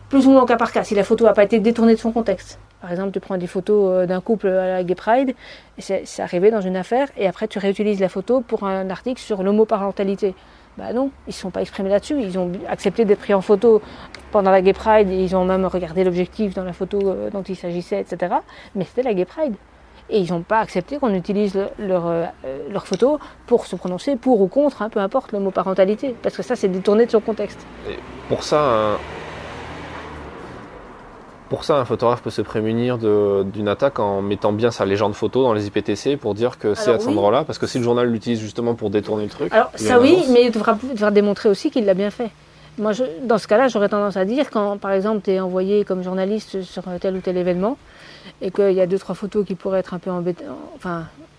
plus 0.08 0.26
ou 0.26 0.30
moins 0.30 0.42
au 0.42 0.46
cas 0.46 0.56
par 0.56 0.72
cas, 0.72 0.84
si 0.84 0.94
la 0.94 1.04
photo 1.04 1.24
n'a 1.24 1.32
pas 1.32 1.44
été 1.44 1.58
détournée 1.58 1.94
de 1.94 2.00
son 2.00 2.12
contexte. 2.12 2.58
Par 2.80 2.90
exemple, 2.90 3.12
tu 3.12 3.20
prends 3.20 3.38
des 3.38 3.46
photos 3.46 3.90
euh, 3.90 4.06
d'un 4.06 4.20
couple 4.20 4.48
à 4.48 4.66
la 4.66 4.84
Gay 4.84 4.96
Pride, 4.96 5.34
c'est 5.78 6.04
arrivé 6.20 6.50
dans 6.50 6.60
une 6.60 6.76
affaire, 6.76 7.08
et 7.16 7.28
après 7.28 7.46
tu 7.46 7.60
réutilises 7.60 8.00
la 8.00 8.08
photo 8.08 8.40
pour 8.40 8.64
un 8.64 8.90
article 8.90 9.20
sur 9.20 9.42
l'homoparentalité. 9.44 10.34
Bah 10.78 10.92
non, 10.92 11.10
ils 11.26 11.30
ne 11.30 11.34
sont 11.34 11.50
pas 11.50 11.60
exprimés 11.60 11.90
là-dessus. 11.90 12.18
Ils 12.20 12.38
ont 12.38 12.50
accepté 12.68 13.04
d'être 13.04 13.20
pris 13.20 13.34
en 13.34 13.42
photo 13.42 13.82
pendant 14.32 14.50
la 14.50 14.62
Gay 14.62 14.72
Pride, 14.72 15.10
et 15.10 15.22
ils 15.22 15.36
ont 15.36 15.44
même 15.44 15.64
regardé 15.66 16.02
l'objectif 16.02 16.54
dans 16.54 16.64
la 16.64 16.72
photo 16.72 16.98
euh, 17.04 17.30
dont 17.30 17.42
il 17.42 17.56
s'agissait, 17.56 18.00
etc. 18.00 18.34
Mais 18.74 18.84
c'était 18.84 19.02
la 19.02 19.14
Gay 19.14 19.26
Pride. 19.26 19.54
Et 20.14 20.18
ils 20.20 20.30
n'ont 20.30 20.42
pas 20.42 20.58
accepté 20.60 20.98
qu'on 20.98 21.12
utilise 21.14 21.54
le- 21.54 21.68
leur, 21.78 22.06
euh, 22.06 22.24
euh, 22.44 22.58
leur 22.70 22.86
photo 22.86 23.18
pour 23.46 23.66
se 23.66 23.74
prononcer 23.76 24.14
pour 24.16 24.40
ou 24.40 24.46
contre, 24.46 24.82
hein, 24.82 24.90
peu 24.90 25.00
importe 25.00 25.32
l'homoparentalité. 25.32 26.14
Parce 26.22 26.36
que 26.36 26.42
ça, 26.42 26.54
c'est 26.54 26.68
détourné 26.68 27.06
de 27.06 27.10
son 27.10 27.20
contexte. 27.20 27.58
Pour 28.28 28.42
ça, 28.44 28.60
un... 28.60 28.98
pour 31.48 31.64
ça, 31.64 31.76
un 31.78 31.84
photographe 31.84 32.22
peut 32.22 32.30
se 32.30 32.40
prémunir 32.42 32.96
d'une 32.98 33.68
attaque 33.68 33.98
en 34.00 34.22
mettant 34.22 34.52
bien 34.52 34.70
sa 34.70 34.84
légende 34.86 35.14
photo 35.14 35.42
dans 35.42 35.52
les 35.52 35.66
IPTC 35.66 36.16
pour 36.16 36.34
dire 36.34 36.58
que 36.58 36.74
c'est 36.74 36.90
à 36.92 36.98
cet 36.98 37.08
oui. 37.08 37.12
endroit-là, 37.14 37.44
parce 37.44 37.58
que 37.58 37.66
si 37.66 37.78
le 37.78 37.84
journal 37.84 38.06
l'utilise 38.08 38.40
justement 38.40 38.74
pour 38.74 38.88
détourner 38.90 39.24
le 39.24 39.30
truc. 39.30 39.52
Alors 39.52 39.70
ça 39.74 39.98
oui, 40.00 40.14
annonce. 40.14 40.28
mais 40.28 40.44
il 40.44 40.50
devra, 40.50 40.78
il 40.82 40.94
devra 40.94 41.10
démontrer 41.10 41.48
aussi 41.48 41.70
qu'il 41.70 41.84
l'a 41.84 41.94
bien 41.94 42.10
fait. 42.10 42.30
Dans 42.78 42.92
ce 43.38 43.46
cas-là, 43.46 43.68
j'aurais 43.68 43.88
tendance 43.88 44.16
à 44.16 44.24
dire 44.24 44.50
quand, 44.50 44.78
par 44.78 44.92
exemple, 44.92 45.20
tu 45.22 45.32
es 45.32 45.40
envoyé 45.40 45.84
comme 45.84 46.02
journaliste 46.02 46.62
sur 46.62 46.82
tel 47.00 47.16
ou 47.16 47.20
tel 47.20 47.36
événement 47.36 47.76
et 48.40 48.50
qu'il 48.50 48.72
y 48.72 48.80
a 48.80 48.86
deux 48.86 48.98
trois 48.98 49.14
photos 49.14 49.44
qui 49.44 49.54
pourraient 49.54 49.80
être 49.80 49.94
un 49.94 49.98
peu 49.98 50.10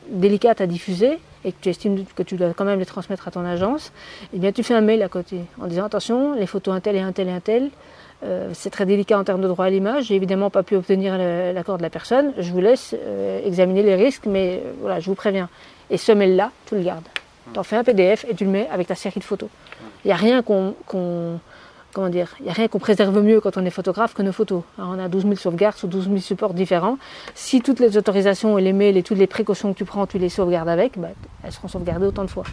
délicates 0.09 0.61
à 0.61 0.67
diffuser 0.67 1.19
et 1.45 1.51
que 1.51 1.57
tu 1.61 1.69
estimes 1.69 2.05
que 2.15 2.23
tu 2.23 2.35
dois 2.35 2.53
quand 2.53 2.65
même 2.65 2.79
les 2.79 2.85
transmettre 2.85 3.27
à 3.27 3.31
ton 3.31 3.45
agence, 3.45 3.91
eh 4.33 4.37
bien 4.37 4.51
tu 4.51 4.63
fais 4.63 4.73
un 4.73 4.81
mail 4.81 5.01
à 5.01 5.09
côté 5.09 5.41
en 5.61 5.67
disant 5.67 5.85
attention, 5.85 6.33
les 6.33 6.45
photos 6.45 6.73
un 6.73 6.79
tel 6.79 6.95
et 6.95 6.99
un 6.99 7.11
tel 7.11 7.27
et 7.27 7.31
un 7.31 7.39
tel, 7.39 7.69
euh, 8.23 8.49
c'est 8.53 8.69
très 8.69 8.85
délicat 8.85 9.19
en 9.19 9.23
termes 9.23 9.41
de 9.41 9.47
droit 9.47 9.65
à 9.65 9.69
l'image. 9.69 10.05
J'ai 10.05 10.15
évidemment 10.15 10.49
pas 10.49 10.63
pu 10.63 10.75
obtenir 10.75 11.17
l'accord 11.17 11.77
de 11.77 11.83
la 11.83 11.89
personne. 11.89 12.33
Je 12.37 12.51
vous 12.51 12.61
laisse 12.61 12.95
euh, 12.97 13.45
examiner 13.45 13.83
les 13.83 13.95
risques, 13.95 14.25
mais 14.25 14.61
euh, 14.63 14.71
voilà, 14.79 14.99
je 14.99 15.07
vous 15.07 15.15
préviens. 15.15 15.49
Et 15.89 15.97
ce 15.97 16.11
mail-là, 16.11 16.51
tu 16.65 16.75
le 16.75 16.83
gardes. 16.83 17.03
Tu 17.51 17.59
en 17.59 17.63
fais 17.63 17.75
un 17.75 17.83
PDF 17.83 18.25
et 18.29 18.35
tu 18.35 18.45
le 18.45 18.51
mets 18.51 18.67
avec 18.71 18.87
ta 18.87 18.95
série 18.95 19.19
de 19.19 19.25
photos. 19.25 19.49
Il 20.03 20.07
n'y 20.07 20.13
a 20.13 20.17
rien 20.17 20.41
qu'on 20.41 20.75
comment 21.93 22.09
dire, 22.09 22.35
il 22.41 22.49
a 22.49 22.53
rien 22.53 22.67
qu'on 22.67 22.79
préserve 22.79 23.21
mieux 23.21 23.39
quand 23.39 23.55
on 23.55 23.65
est 23.65 23.69
photographe 23.69 24.13
que 24.13 24.21
nos 24.21 24.31
photos. 24.31 24.63
Alors, 24.77 24.91
on 24.91 24.99
a 24.99 25.07
12 25.07 25.23
000 25.23 25.35
sauvegardes 25.35 25.77
sur 25.77 25.87
12 25.87 26.05
000 26.05 26.17
supports 26.17 26.53
différents. 26.53 26.97
Si 27.35 27.61
toutes 27.61 27.79
les 27.79 27.97
autorisations 27.97 28.57
et 28.57 28.61
les 28.61 28.73
mails 28.73 28.97
et 28.97 29.03
toutes 29.03 29.19
les 29.19 29.27
précautions 29.27 29.71
que 29.73 29.77
tu 29.77 29.85
prends, 29.85 30.07
tu 30.07 30.17
les 30.17 30.29
sauvegardes 30.29 30.69
avec, 30.69 30.99
bah, 30.99 31.09
elles 31.43 31.51
seront 31.51 31.67
sauvegardées 31.67 32.07
autant 32.07 32.23
de 32.23 32.29
fois. 32.29 32.43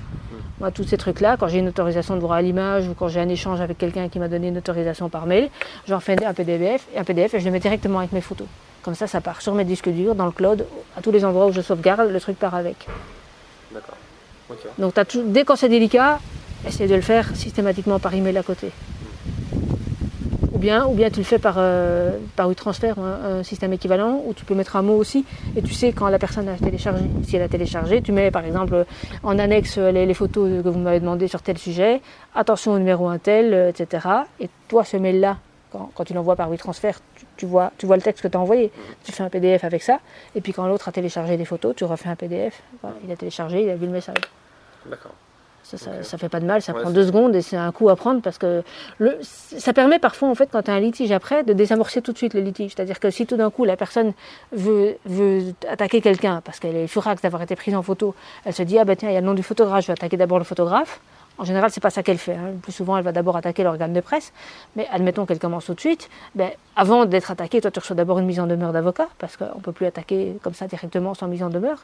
Moi, 0.60 0.70
tous 0.70 0.84
ces 0.84 0.98
trucs-là, 0.98 1.36
quand 1.38 1.48
j'ai 1.48 1.58
une 1.58 1.68
autorisation 1.68 2.16
de 2.16 2.20
droit 2.20 2.36
à 2.36 2.42
l'image 2.42 2.86
ou 2.86 2.94
quand 2.94 3.08
j'ai 3.08 3.20
un 3.20 3.28
échange 3.28 3.60
avec 3.60 3.78
quelqu'un 3.78 4.08
qui 4.08 4.18
m'a 4.18 4.28
donné 4.28 4.48
une 4.48 4.58
autorisation 4.58 5.08
par 5.08 5.26
mail, 5.26 5.48
j'en 5.88 6.00
fais 6.00 6.22
un 6.22 6.34
PDF, 6.34 6.86
un 6.96 7.04
PDF 7.04 7.34
et 7.34 7.40
je 7.40 7.46
le 7.46 7.50
mets 7.50 7.60
directement 7.60 8.00
avec 8.00 8.12
mes 8.12 8.20
photos. 8.20 8.46
Comme 8.82 8.94
ça, 8.94 9.06
ça 9.06 9.20
part 9.20 9.40
sur 9.40 9.54
mes 9.54 9.64
disques 9.64 9.88
durs, 9.88 10.14
dans 10.14 10.26
le 10.26 10.32
cloud, 10.32 10.66
à 10.96 11.02
tous 11.02 11.10
les 11.10 11.24
endroits 11.24 11.46
où 11.46 11.52
je 11.52 11.60
sauvegarde, 11.62 12.10
le 12.10 12.20
truc 12.20 12.38
part 12.38 12.54
avec. 12.54 12.86
Donc 14.78 14.94
tout- 15.08 15.22
dès 15.26 15.44
quand 15.44 15.56
c'est 15.56 15.68
délicat, 15.68 16.18
essaye 16.66 16.88
de 16.88 16.94
le 16.94 17.00
faire 17.00 17.34
systématiquement 17.36 17.98
par 17.98 18.14
email 18.14 18.36
à 18.36 18.42
côté. 18.42 18.70
Ou 20.52 20.58
bien, 20.58 20.84
ou 20.86 20.92
bien 20.92 21.08
tu 21.10 21.18
le 21.20 21.24
fais 21.24 21.38
par, 21.38 21.54
euh, 21.58 22.18
par 22.36 22.46
WeTransfer, 22.48 22.94
un, 22.98 23.38
un 23.38 23.42
système 23.42 23.72
équivalent, 23.72 24.22
où 24.26 24.34
tu 24.34 24.44
peux 24.44 24.54
mettre 24.54 24.76
un 24.76 24.82
mot 24.82 24.94
aussi, 24.96 25.24
et 25.56 25.62
tu 25.62 25.72
sais 25.72 25.92
quand 25.92 26.08
la 26.08 26.18
personne 26.18 26.48
a 26.48 26.54
téléchargé. 26.56 27.04
Si 27.26 27.36
elle 27.36 27.42
a 27.42 27.48
téléchargé, 27.48 28.02
tu 28.02 28.12
mets 28.12 28.30
par 28.30 28.44
exemple 28.44 28.84
en 29.22 29.38
annexe 29.38 29.78
euh, 29.78 29.90
les, 29.90 30.04
les 30.04 30.12
photos 30.14 30.62
que 30.62 30.68
vous 30.68 30.78
m'avez 30.78 31.00
demandé 31.00 31.28
sur 31.28 31.40
tel 31.40 31.56
sujet, 31.56 32.02
attention 32.34 32.72
au 32.72 32.78
numéro 32.78 33.08
un 33.08 33.16
tel, 33.18 33.54
euh, 33.54 33.70
etc. 33.70 34.06
Et 34.38 34.50
toi, 34.68 34.84
ce 34.84 34.98
mail-là, 34.98 35.38
quand, 35.72 35.90
quand 35.94 36.04
tu 36.04 36.12
l'envoies 36.12 36.36
par 36.36 36.50
WeTransfer, 36.50 36.92
tu, 37.14 37.24
tu 37.38 37.46
vois, 37.46 37.70
tu 37.78 37.86
vois 37.86 37.96
le 37.96 38.02
texte 38.02 38.22
que 38.22 38.28
tu 38.28 38.36
as 38.36 38.40
envoyé. 38.40 38.70
Tu 39.04 39.12
fais 39.12 39.22
un 39.22 39.30
PDF 39.30 39.64
avec 39.64 39.82
ça, 39.82 40.00
et 40.34 40.42
puis 40.42 40.52
quand 40.52 40.66
l'autre 40.66 40.88
a 40.88 40.92
téléchargé 40.92 41.38
les 41.38 41.44
photos, 41.46 41.74
tu 41.74 41.84
refais 41.84 42.08
un 42.10 42.16
PDF. 42.16 42.60
Voilà, 42.82 42.96
il 43.06 43.10
a 43.10 43.16
téléchargé, 43.16 43.62
il 43.62 43.70
a 43.70 43.76
vu 43.76 43.86
le 43.86 43.92
message. 43.92 44.16
D'accord. 44.86 45.12
Ça, 45.62 45.76
ça, 45.76 45.90
Ok. 45.90 46.04
ça 46.04 46.18
fait 46.18 46.28
pas 46.28 46.40
de 46.40 46.46
mal, 46.46 46.62
ça 46.62 46.72
Ouais, 46.72 46.80
prend 46.80 46.90
deux 46.90 47.06
secondes 47.06 47.36
et 47.36 47.42
c'est 47.42 47.56
un 47.56 47.70
coup 47.70 47.90
à 47.90 47.96
prendre 47.96 48.22
parce 48.22 48.38
que 48.38 48.62
le, 48.98 49.18
ça 49.22 49.72
permet 49.72 49.98
parfois, 49.98 50.28
en 50.28 50.34
fait, 50.34 50.48
quand 50.50 50.62
tu 50.62 50.70
as 50.70 50.74
un 50.74 50.80
litige 50.80 51.12
après, 51.12 51.44
de 51.44 51.52
désamorcer 51.52 52.00
tout 52.02 52.12
de 52.12 52.16
suite 52.18 52.34
le 52.34 52.40
litige. 52.40 52.72
C'est-à-dire 52.74 52.98
que 52.98 53.10
si 53.10 53.26
tout 53.26 53.36
d'un 53.36 53.50
coup 53.50 53.64
la 53.64 53.76
personne 53.76 54.12
veut, 54.52 54.96
veut 55.04 55.42
attaquer 55.68 56.00
quelqu'un 56.00 56.40
parce 56.44 56.58
qu'elle 56.58 56.76
est 56.76 56.86
furax 56.88 57.22
d'avoir 57.22 57.42
été 57.42 57.54
prise 57.56 57.74
en 57.76 57.82
photo, 57.82 58.14
elle 58.44 58.54
se 58.54 58.62
dit 58.62 58.78
Ah 58.78 58.84
ben 58.84 58.96
tiens, 58.96 59.10
il 59.10 59.14
y 59.14 59.16
a 59.16 59.20
le 59.20 59.26
nom 59.26 59.34
du 59.34 59.42
photographe, 59.42 59.82
je 59.82 59.86
vais 59.88 59.92
attaquer 59.92 60.16
d'abord 60.16 60.38
le 60.38 60.44
photographe. 60.44 61.00
En 61.40 61.44
général, 61.44 61.70
c'est 61.70 61.80
pas 61.80 61.88
ça 61.88 62.02
qu'elle 62.02 62.18
fait. 62.18 62.34
hein. 62.34 62.52
Plus 62.62 62.70
souvent, 62.72 62.98
elle 62.98 63.02
va 63.04 63.12
d'abord 63.12 63.34
attaquer 63.34 63.62
l'organe 63.62 63.94
de 63.94 64.00
presse. 64.00 64.32
Mais 64.76 64.86
admettons 64.92 65.24
qu'elle 65.24 65.38
commence 65.38 65.64
tout 65.64 65.72
de 65.72 65.80
suite. 65.80 66.10
Ben, 66.34 66.50
avant 66.76 67.06
d'être 67.06 67.30
attaquée, 67.30 67.62
toi, 67.62 67.70
tu 67.70 67.78
reçois 67.78 67.96
d'abord 67.96 68.18
une 68.18 68.26
mise 68.26 68.40
en 68.40 68.46
demeure 68.46 68.72
d'avocat, 68.74 69.08
parce 69.18 69.38
qu'on 69.38 69.58
peut 69.60 69.72
plus 69.72 69.86
attaquer 69.86 70.36
comme 70.42 70.52
ça 70.52 70.66
directement 70.66 71.14
sans 71.14 71.28
mise 71.28 71.42
en 71.42 71.48
demeure. 71.48 71.78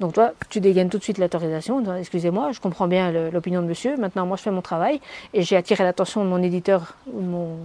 Donc, 0.00 0.12
toi, 0.12 0.32
tu 0.50 0.60
dégaines 0.60 0.90
tout 0.90 0.98
de 0.98 1.02
suite 1.02 1.16
l'autorisation. 1.16 1.82
Excusez-moi, 1.96 2.50
je 2.52 2.60
comprends 2.60 2.86
bien 2.86 3.10
l'opinion 3.30 3.62
de 3.62 3.66
monsieur. 3.66 3.96
Maintenant, 3.96 4.26
moi, 4.26 4.36
je 4.36 4.42
fais 4.42 4.50
mon 4.50 4.60
travail. 4.62 5.00
Et 5.32 5.40
j'ai 5.40 5.56
attiré 5.56 5.84
l'attention 5.84 6.22
de 6.22 6.28
mon 6.28 6.42
éditeur 6.42 6.94
mon- 7.12 7.56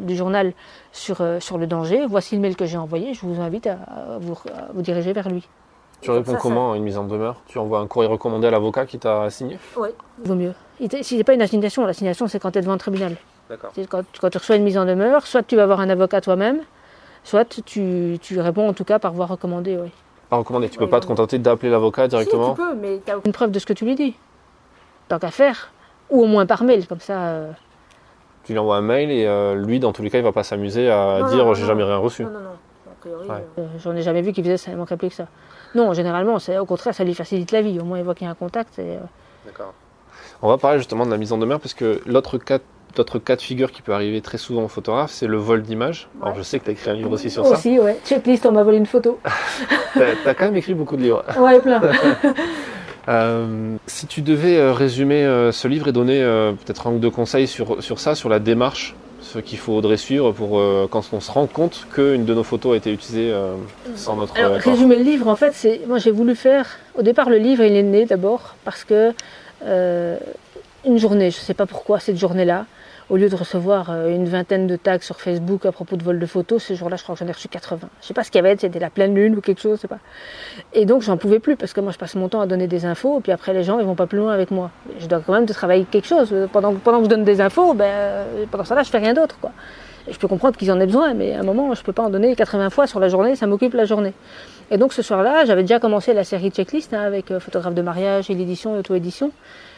du 0.00 0.14
journal 0.14 0.52
sur, 0.92 1.22
euh, 1.22 1.40
sur 1.40 1.56
le 1.56 1.66
danger. 1.66 2.04
Voici 2.06 2.34
le 2.34 2.42
mail 2.42 2.54
que 2.54 2.66
j'ai 2.66 2.76
envoyé. 2.76 3.14
Je 3.14 3.22
vous 3.22 3.40
invite 3.40 3.66
à 3.66 3.78
vous 4.20 4.82
diriger 4.82 5.14
vers 5.14 5.30
lui. 5.30 5.48
Tu 6.00 6.10
réponds 6.10 6.32
Ça, 6.32 6.38
comment 6.40 6.72
à 6.72 6.76
une 6.76 6.82
mise 6.84 6.96
en 6.98 7.04
demeure? 7.04 7.36
Tu 7.46 7.58
envoies 7.58 7.78
un 7.78 7.86
courrier 7.86 8.10
recommandé 8.10 8.46
à 8.46 8.50
l'avocat 8.50 8.86
qui 8.86 8.98
t'a 8.98 9.28
signé? 9.30 9.58
Oui. 9.76 9.88
Vaut 10.24 10.34
mieux. 10.34 10.54
Si 11.02 11.18
c'est 11.18 11.24
pas 11.24 11.34
une 11.34 11.42
assignation, 11.42 11.84
l'assignation, 11.84 12.26
c'est 12.26 12.38
quand 12.40 12.50
tu 12.52 12.58
es 12.58 12.62
devant 12.62 12.72
le 12.72 12.78
tribunal. 12.78 13.16
D'accord. 13.50 13.70
Quand, 13.90 14.02
quand 14.20 14.30
tu 14.30 14.38
reçois 14.38 14.56
une 14.56 14.62
mise 14.64 14.78
en 14.78 14.86
demeure, 14.86 15.26
soit 15.26 15.42
tu 15.42 15.56
vas 15.56 15.66
voir 15.66 15.80
un 15.80 15.90
avocat 15.90 16.20
toi-même, 16.20 16.60
soit 17.24 17.44
tu, 17.44 18.18
tu 18.22 18.40
réponds 18.40 18.68
en 18.68 18.72
tout 18.72 18.84
cas 18.84 18.98
par 18.98 19.12
voie 19.12 19.26
recommandée. 19.26 19.76
Oui. 19.76 19.90
Pas 20.30 20.36
recommandé. 20.36 20.68
Tu 20.70 20.78
peux 20.78 20.88
pas 20.88 21.00
te 21.00 21.06
contenter 21.06 21.38
d'appeler 21.38 21.70
l'avocat 21.70 22.08
directement 22.08 22.54
Si, 22.54 22.60
tu 22.62 22.66
peux, 22.68 22.74
mais 22.76 23.00
tu 23.04 23.12
aucune 23.12 23.32
preuve 23.32 23.50
de 23.50 23.58
ce 23.58 23.66
que 23.66 23.72
tu 23.72 23.84
lui 23.84 23.94
dis. 23.96 24.14
Tant 25.08 25.18
qu'à 25.18 25.30
faire. 25.30 25.72
Ou 26.08 26.22
au 26.22 26.26
moins 26.26 26.46
par 26.46 26.62
mail, 26.64 26.86
comme 26.86 27.00
ça. 27.00 27.18
euh, 27.28 27.50
Tu 28.44 28.52
lui 28.52 28.58
envoies 28.58 28.76
un 28.76 28.80
mail 28.80 29.10
et 29.10 29.26
euh, 29.26 29.54
lui, 29.54 29.80
dans 29.80 29.92
tous 29.92 30.02
les 30.02 30.10
cas, 30.10 30.18
il 30.18 30.24
va 30.24 30.32
pas 30.32 30.44
s'amuser 30.44 30.90
à 30.90 31.20
Non, 31.20 31.28
dire 31.28 31.54
j'ai 31.54 31.66
jamais 31.66 31.84
rien 31.84 31.96
reçu. 31.98 32.24
Non, 32.24 32.30
non, 32.30 32.40
non. 32.40 32.50
priori, 33.00 33.28
Ouais. 33.28 33.44
euh, 33.58 33.66
j'en 33.82 33.94
ai 33.96 34.02
jamais 34.02 34.22
vu 34.22 34.32
qui 34.32 34.42
faisait 34.42 34.56
ça, 34.56 34.70
il 34.70 34.76
manquerait 34.76 34.96
plus 34.96 35.08
que 35.08 35.14
ça. 35.14 35.26
Non, 35.74 35.92
généralement, 35.92 36.36
au 36.36 36.64
contraire, 36.64 36.94
ça 36.94 37.04
lui 37.04 37.14
facilite 37.14 37.52
la 37.52 37.62
vie. 37.62 37.78
Au 37.80 37.84
moins, 37.84 37.98
il 37.98 38.04
voit 38.04 38.14
qu'il 38.14 38.26
y 38.26 38.28
a 38.28 38.30
un 38.30 38.36
contact. 38.36 38.78
Et, 38.78 38.96
euh, 38.96 39.00
D'accord. 39.46 39.72
On 40.42 40.48
va 40.48 40.58
parler 40.58 40.78
justement 40.78 41.06
de 41.06 41.10
la 41.10 41.16
mise 41.16 41.32
en 41.32 41.38
demeure, 41.38 41.60
parce 41.60 41.74
que 41.74 42.00
l'autre 42.06 42.38
cas, 42.38 42.58
l'autre 42.96 43.18
cas 43.18 43.36
de 43.36 43.42
figure 43.42 43.70
qui 43.70 43.82
peut 43.82 43.92
arriver 43.92 44.20
très 44.20 44.38
souvent 44.38 44.64
aux 44.64 44.68
photographes, 44.68 45.12
c'est 45.12 45.26
le 45.26 45.36
vol 45.36 45.62
d'images. 45.62 46.08
Alors 46.22 46.34
je 46.34 46.42
sais 46.42 46.58
que 46.58 46.64
tu 46.64 46.70
as 46.70 46.72
écrit 46.72 46.90
un 46.90 46.94
livre 46.94 47.12
aussi 47.12 47.30
sur 47.30 47.46
ça. 47.46 47.52
aussi, 47.52 47.78
ouais. 47.78 47.98
Checklist, 48.04 48.46
on 48.46 48.52
m'a 48.52 48.62
volé 48.62 48.78
une 48.78 48.86
photo. 48.86 49.18
Tu 49.92 50.28
as, 50.28 50.34
quand 50.34 50.44
même 50.44 50.56
écrit 50.56 50.74
beaucoup 50.74 50.96
de 50.96 51.02
livres. 51.02 51.24
Ouais, 51.38 51.60
plein. 51.60 51.80
Euh, 53.08 53.76
si 53.86 54.06
tu 54.06 54.20
devais 54.20 54.58
euh, 54.58 54.72
résumer 54.72 55.24
ce 55.52 55.66
livre 55.66 55.88
et 55.88 55.92
donner 55.92 56.20
peut-être 56.64 56.86
un 56.86 56.92
ou 56.92 56.98
deux 56.98 57.10
conseils 57.10 57.48
sur, 57.48 57.82
sur 57.82 57.98
ça, 57.98 58.14
sur 58.14 58.28
la 58.28 58.38
démarche, 58.38 58.94
ce 59.20 59.38
qu'il 59.38 59.58
faudrait 59.58 59.96
suivre 59.96 60.32
pour 60.32 60.58
euh, 60.58 60.88
quand 60.90 61.02
on 61.12 61.20
se 61.20 61.30
rend 61.30 61.46
compte 61.46 61.86
qu'une 61.92 62.24
de 62.24 62.34
nos 62.34 62.42
photos 62.42 62.74
a 62.74 62.76
été 62.76 62.92
utilisée 62.92 63.30
euh, 63.30 63.54
sans 63.94 64.16
notre 64.16 64.36
Alors, 64.36 64.56
accord. 64.56 64.72
résumer 64.72 64.96
le 64.96 65.02
livre, 65.04 65.28
en 65.28 65.36
fait, 65.36 65.52
c'est 65.54 65.82
moi 65.86 65.98
j'ai 65.98 66.10
voulu 66.10 66.34
faire. 66.34 66.66
Au 66.98 67.02
départ, 67.02 67.28
le 67.28 67.36
livre, 67.38 67.62
il 67.62 67.76
est 67.76 67.82
né 67.82 68.06
d'abord 68.06 68.54
parce 68.64 68.84
que 68.84 69.12
euh, 69.64 70.16
une 70.84 70.98
journée, 70.98 71.30
je 71.30 71.38
ne 71.38 71.42
sais 71.42 71.54
pas 71.54 71.66
pourquoi 71.66 72.00
cette 72.00 72.18
journée-là, 72.18 72.66
au 73.10 73.16
lieu 73.16 73.28
de 73.28 73.34
recevoir 73.36 73.90
euh, 73.90 74.14
une 74.14 74.26
vingtaine 74.26 74.66
de 74.66 74.76
tags 74.76 75.00
sur 75.00 75.20
Facebook 75.20 75.66
à 75.66 75.72
propos 75.72 75.96
de 75.96 76.02
vol 76.02 76.18
de 76.18 76.26
photos, 76.26 76.62
ce 76.62 76.74
jour-là, 76.74 76.96
je 76.96 77.02
crois 77.02 77.16
que 77.16 77.18
j'en 77.18 77.26
ai 77.26 77.32
reçu 77.32 77.48
80. 77.48 77.88
Je 78.00 78.06
sais 78.06 78.14
pas 78.14 78.22
ce 78.24 78.30
qu'il 78.30 78.38
y 78.38 78.46
avait, 78.46 78.56
c'était 78.56 78.78
la 78.78 78.88
pleine 78.88 79.14
lune 79.14 79.36
ou 79.36 79.40
quelque 79.40 79.60
chose, 79.60 79.76
je 79.76 79.82
sais 79.82 79.88
pas. 79.88 79.98
Et 80.72 80.86
donc, 80.86 81.02
j'en 81.02 81.16
pouvais 81.16 81.40
plus 81.40 81.56
parce 81.56 81.72
que 81.72 81.80
moi, 81.80 81.92
je 81.92 81.98
passe 81.98 82.14
mon 82.14 82.28
temps 82.28 82.40
à 82.40 82.46
donner 82.46 82.68
des 82.68 82.84
infos, 82.84 83.18
et 83.18 83.22
puis 83.22 83.32
après, 83.32 83.52
les 83.52 83.64
gens, 83.64 83.80
ils 83.80 83.86
vont 83.86 83.96
pas 83.96 84.06
plus 84.06 84.18
loin 84.18 84.32
avec 84.32 84.50
moi. 84.50 84.70
Je 84.98 85.06
dois 85.06 85.20
quand 85.20 85.32
même 85.32 85.46
de 85.46 85.52
travailler 85.52 85.84
quelque 85.84 86.06
chose. 86.06 86.32
Pendant, 86.52 86.72
que 86.72 87.04
je 87.04 87.08
donne 87.08 87.24
des 87.24 87.40
infos, 87.40 87.74
ben, 87.74 88.24
pendant 88.50 88.64
ça 88.64 88.74
là, 88.74 88.84
je 88.84 88.90
fais 88.90 88.98
rien 88.98 89.12
d'autre, 89.12 89.36
je 90.08 90.18
peux 90.18 90.28
comprendre 90.28 90.56
qu'ils 90.56 90.70
en 90.72 90.80
aient 90.80 90.86
besoin, 90.86 91.14
mais 91.14 91.34
à 91.34 91.40
un 91.40 91.42
moment, 91.42 91.74
je 91.74 91.82
peux 91.82 91.92
pas 91.92 92.02
en 92.02 92.10
donner 92.10 92.34
80 92.34 92.70
fois 92.70 92.86
sur 92.86 93.00
la 93.00 93.08
journée, 93.08 93.36
ça 93.36 93.46
m'occupe 93.46 93.74
la 93.74 93.84
journée. 93.84 94.12
Et 94.70 94.78
donc 94.78 94.92
ce 94.92 95.02
soir-là, 95.02 95.44
j'avais 95.44 95.62
déjà 95.62 95.80
commencé 95.80 96.14
la 96.14 96.24
série 96.24 96.50
checklist 96.50 96.94
hein, 96.94 97.00
avec 97.00 97.30
euh, 97.30 97.40
photographe 97.40 97.74
de 97.74 97.82
mariage 97.82 98.30
et 98.30 98.34
l'édition 98.34 98.74
et 98.74 98.76
l'auto-édition. 98.76 99.32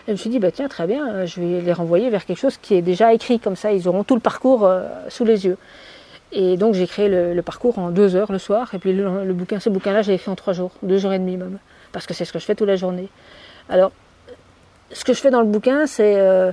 Et 0.06 0.08
je 0.08 0.12
me 0.12 0.16
suis 0.16 0.30
dit, 0.30 0.38
bah, 0.38 0.50
tiens, 0.50 0.68
très 0.68 0.86
bien, 0.86 1.08
euh, 1.08 1.26
je 1.26 1.40
vais 1.40 1.60
les 1.60 1.72
renvoyer 1.72 2.10
vers 2.10 2.24
quelque 2.24 2.38
chose 2.38 2.56
qui 2.56 2.74
est 2.74 2.82
déjà 2.82 3.12
écrit, 3.14 3.38
comme 3.38 3.54
ça 3.54 3.72
ils 3.72 3.86
auront 3.88 4.02
tout 4.02 4.14
le 4.14 4.20
parcours 4.20 4.64
euh, 4.64 4.88
sous 5.08 5.24
les 5.24 5.44
yeux. 5.46 5.56
Et 6.32 6.56
donc 6.56 6.74
j'ai 6.74 6.86
créé 6.86 7.08
le, 7.08 7.40
parcours 7.42 7.78
en 7.78 7.90
deux 7.90 8.16
heures 8.16 8.32
le 8.32 8.38
soir, 8.38 8.74
et 8.74 8.78
puis 8.78 8.92
le, 8.92 9.32
bouquin, 9.32 9.60
ce 9.60 9.68
bouquin-là, 9.68 10.02
je 10.02 10.10
l'ai 10.10 10.18
fait 10.18 10.30
en 10.30 10.34
trois 10.34 10.54
jours, 10.54 10.72
deux 10.82 10.98
jours 10.98 11.12
et 11.12 11.18
demi 11.18 11.36
même, 11.36 11.58
parce 11.92 12.06
que 12.06 12.14
c'est 12.14 12.24
ce 12.24 12.32
que 12.32 12.38
je 12.38 12.44
fais 12.44 12.54
toute 12.54 12.68
la 12.68 12.76
journée. 12.76 13.08
Alors, 13.68 13.92
ce 14.90 15.04
que 15.04 15.12
je 15.12 15.20
fais 15.20 15.30
dans 15.30 15.40
le 15.40 15.46
bouquin, 15.46 15.86
c'est 15.86 16.16
euh, 16.16 16.50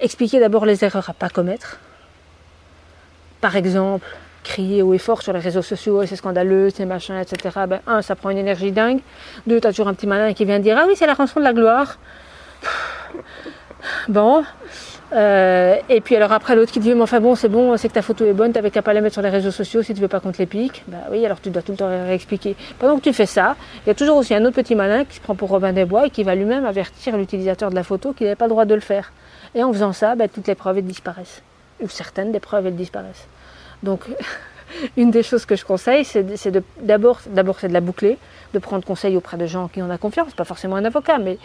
expliquer 0.00 0.38
d'abord 0.38 0.66
les 0.66 0.84
erreurs 0.84 1.08
à 1.08 1.14
pas 1.14 1.28
commettre. 1.28 1.80
Par 3.40 3.56
exemple, 3.56 4.06
crier 4.42 4.82
haut 4.82 4.94
et 4.94 4.98
fort 4.98 5.22
sur 5.22 5.32
les 5.32 5.40
réseaux 5.40 5.62
sociaux, 5.62 6.04
c'est 6.06 6.16
scandaleux, 6.16 6.70
c'est 6.70 6.86
machin, 6.86 7.20
etc. 7.20 7.60
Ben, 7.68 7.80
un, 7.86 8.02
ça 8.02 8.16
prend 8.16 8.30
une 8.30 8.38
énergie 8.38 8.72
dingue. 8.72 9.00
Deux, 9.46 9.60
t'as 9.60 9.70
toujours 9.70 9.88
un 9.88 9.94
petit 9.94 10.06
malin 10.06 10.32
qui 10.34 10.44
vient 10.44 10.58
dire 10.58 10.76
Ah 10.78 10.84
oui, 10.86 10.94
c'est 10.96 11.06
la 11.06 11.14
rançon 11.14 11.40
de 11.40 11.44
la 11.44 11.52
gloire. 11.52 11.98
Bon. 14.08 14.44
Euh, 15.12 15.76
et 15.88 16.00
puis 16.00 16.14
alors 16.14 16.30
après 16.30 16.54
l'autre 16.54 16.70
qui 16.70 16.78
dit 16.78 16.94
mais 16.94 17.02
enfin 17.02 17.18
bon 17.18 17.34
c'est 17.34 17.48
bon 17.48 17.76
c'est 17.76 17.88
que 17.88 17.94
ta 17.94 18.02
photo 18.02 18.24
est 18.24 18.32
bonne 18.32 18.52
t'avais 18.52 18.70
qu'à 18.70 18.80
pas 18.80 18.92
la 18.92 19.00
mettre 19.00 19.14
sur 19.14 19.22
les 19.22 19.28
réseaux 19.28 19.50
sociaux 19.50 19.82
si 19.82 19.92
tu 19.92 20.00
veux 20.00 20.06
pas 20.06 20.20
qu'on 20.20 20.30
te 20.30 20.38
les 20.38 20.46
pique. 20.46 20.84
Bah 20.86 20.98
oui 21.10 21.24
alors 21.26 21.40
tu 21.40 21.50
dois 21.50 21.62
tout 21.62 21.72
le 21.72 21.78
temps 21.78 21.88
réexpliquer. 21.88 22.54
Pendant 22.78 22.96
que 22.96 23.02
tu 23.02 23.12
fais 23.12 23.26
ça 23.26 23.56
il 23.84 23.88
y 23.88 23.90
a 23.90 23.94
toujours 23.94 24.16
aussi 24.16 24.34
un 24.34 24.44
autre 24.44 24.54
petit 24.54 24.76
malin 24.76 25.04
qui 25.04 25.16
se 25.16 25.20
prend 25.20 25.34
pour 25.34 25.48
Robin 25.48 25.72
des 25.72 25.84
Bois 25.84 26.06
et 26.06 26.10
qui 26.10 26.22
va 26.22 26.36
lui-même 26.36 26.64
avertir 26.64 27.16
l'utilisateur 27.16 27.70
de 27.70 27.74
la 27.74 27.82
photo 27.82 28.12
qu'il 28.12 28.26
n'avait 28.26 28.36
pas 28.36 28.44
le 28.44 28.50
droit 28.50 28.66
de 28.66 28.74
le 28.74 28.80
faire. 28.80 29.12
Et 29.54 29.64
en 29.64 29.72
faisant 29.72 29.92
ça 29.92 30.14
bah, 30.14 30.28
toutes 30.28 30.46
les 30.46 30.54
preuves 30.54 30.78
elles 30.78 30.86
disparaissent. 30.86 31.42
Ou 31.80 31.88
certaines 31.88 32.30
des 32.30 32.40
preuves 32.40 32.66
elles 32.66 32.76
disparaissent. 32.76 33.26
Donc 33.82 34.04
une 34.96 35.10
des 35.10 35.24
choses 35.24 35.44
que 35.44 35.56
je 35.56 35.64
conseille, 35.64 36.04
c'est 36.04 36.24
d'abord, 36.82 37.20
d'abord 37.28 37.58
c'est 37.58 37.68
de 37.68 37.74
la 37.74 37.80
boucler, 37.80 38.16
de 38.54 38.58
prendre 38.60 38.84
conseil 38.84 39.16
auprès 39.16 39.36
de 39.36 39.46
gens 39.46 39.66
qui 39.66 39.82
en 39.82 39.90
ont 39.90 39.96
confiance, 39.96 40.32
pas 40.34 40.44
forcément 40.44 40.76
un 40.76 40.84
avocat, 40.84 41.18
mais 41.18 41.38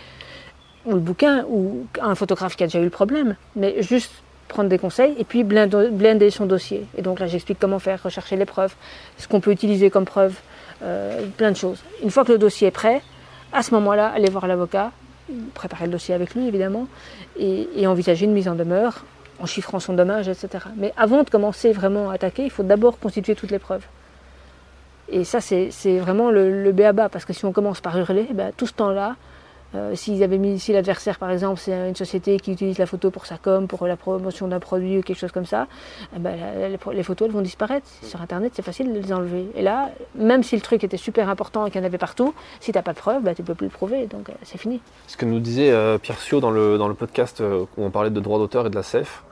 ou 0.86 0.94
le 0.94 1.00
bouquin 1.00 1.46
ou 1.50 1.86
un 2.02 2.16
photographe 2.16 2.56
qui 2.56 2.64
a 2.64 2.68
déjà 2.68 2.80
eu 2.80 2.84
le 2.84 2.90
problème, 2.90 3.36
mais 3.56 3.82
juste 3.82 4.12
prendre 4.48 4.70
des 4.70 4.78
conseils 4.78 5.16
et 5.18 5.24
puis 5.24 5.44
blinder 5.44 6.30
son 6.30 6.46
dossier. 6.46 6.86
Et 6.98 7.02
donc 7.02 7.20
là, 7.20 7.28
j'explique 7.28 7.60
comment 7.60 7.80
faire, 7.80 8.02
rechercher 8.04 8.36
les 8.36 8.46
preuves, 8.46 8.76
ce 9.18 9.28
qu'on 9.28 9.40
peut 9.40 9.52
utiliser 9.52 9.90
comme 9.90 10.06
preuve, 10.06 10.36
euh, 10.84 11.26
plein 11.38 11.52
de 11.52 11.58
choses. 11.58 11.82
Une 12.04 12.12
fois 12.12 12.24
que 12.24 12.32
le 12.32 12.38
dossier 12.38 12.68
est 12.68 12.72
prêt, 12.72 13.02
à 13.52 13.64
ce 13.64 13.74
moment-là, 13.74 14.10
aller 14.10 14.30
voir 14.30 14.48
l'avocat, 14.48 14.92
préparer 15.54 15.86
le 15.86 15.92
dossier 15.92 16.14
avec 16.14 16.36
lui 16.36 16.48
évidemment, 16.48 16.88
et, 17.38 17.68
et 17.76 17.88
envisager 17.88 18.26
une 18.26 18.34
mise 18.34 18.48
en 18.48 18.56
demeure 18.56 19.04
en 19.40 19.46
chiffrant 19.46 19.80
son 19.80 19.94
dommage, 19.94 20.28
etc. 20.28 20.66
Mais 20.78 20.94
avant 20.98 21.24
de 21.24 21.30
commencer 21.30 21.72
vraiment 21.72 22.10
à 22.10 22.16
attaquer, 22.16 22.44
il 22.44 22.50
faut 22.52 22.64
d'abord 22.64 23.00
constituer 23.00 23.36
toutes 23.36 23.52
les 23.52 23.60
preuves. 23.60 23.86
Et 25.10 25.24
ça, 25.24 25.40
c'est 25.42 26.00
vraiment 26.00 26.32
le, 26.32 26.64
le 26.64 26.72
béaba, 26.72 27.10
parce 27.10 27.26
que 27.26 27.34
si 27.34 27.46
on 27.46 27.52
commence 27.52 27.82
par 27.82 27.98
hurler, 27.98 28.28
ben, 28.34 28.52
tout 28.56 28.66
ce 28.66 28.74
temps-là, 28.74 29.16
euh, 29.74 29.95
si 29.95 30.74
l'adversaire, 30.74 31.18
par 31.18 31.32
exemple, 31.32 31.59
c'est 31.59 31.89
une 31.89 31.95
société 31.95 32.39
qui 32.39 32.51
utilise 32.51 32.78
la 32.78 32.86
photo 32.86 33.11
pour 33.11 33.26
sa 33.26 33.38
com, 33.38 33.68
pour 33.68 33.88
la 33.88 33.97
promotion 33.97 34.47
d'un 34.47 34.59
produit 34.59 34.99
ou 34.99 35.01
quelque 35.01 35.18
chose 35.18 35.32
comme 35.32 35.45
ça, 35.45 35.68
eh 36.16 36.20
ben, 36.20 36.38
les, 36.93 37.03
photos, 37.03 37.30
vont 37.30 37.41
disparaître. 37.41 37.88
Sur 38.03 38.22
Internet, 38.22 38.53
c'est 38.55 38.61
facile 38.61 38.93
de 38.93 38.99
les 38.99 39.11
enlever. 39.11 39.47
Et 39.55 39.61
là, 39.61 39.91
même 40.16 40.43
si 40.43 40.55
le 40.55 40.61
truc 40.61 40.84
était 40.84 40.97
super 40.97 41.30
important 41.30 41.66
et 41.66 41.72
qu'il 41.72 41.82
y 41.82 41.84
en 41.84 41.88
avait 41.88 41.97
partout, 41.97 42.34
si 42.59 42.72
tu 42.72 42.78
n'as 42.78 42.84
pas 42.84 42.93
de 42.93 42.97
preuves, 42.97 43.24
ben, 43.24 43.34
tu 43.36 43.43
peux 43.43 43.55
plus 43.55 43.68
le 43.68 43.72
prouver. 43.72 44.07
Donc, 44.07 44.30
euh, 44.30 44.34
c'est 44.43 44.57
fini. 44.57 44.80
Ce 45.07 45.18
que 45.18 45.26
nous 45.26 45.39
disait 45.39 45.72
euh, 45.72 45.97
Pierre 45.97 46.20
Sio 46.20 46.39
dans 46.39 46.51
le, 46.51 46.78
dans 46.78 46.88
le 46.88 46.93
podcast 46.93 47.41
euh, 47.41 47.66
où 47.78 47.84
on 47.84 47.91
parlait 47.91 48.09
de 48.09 48.20
droit 48.20 48.39
d'auteur 48.39 48.68
et 48.68 48.70
de 48.70 48.76
la 48.76 48.84
CEF, 48.84 49.24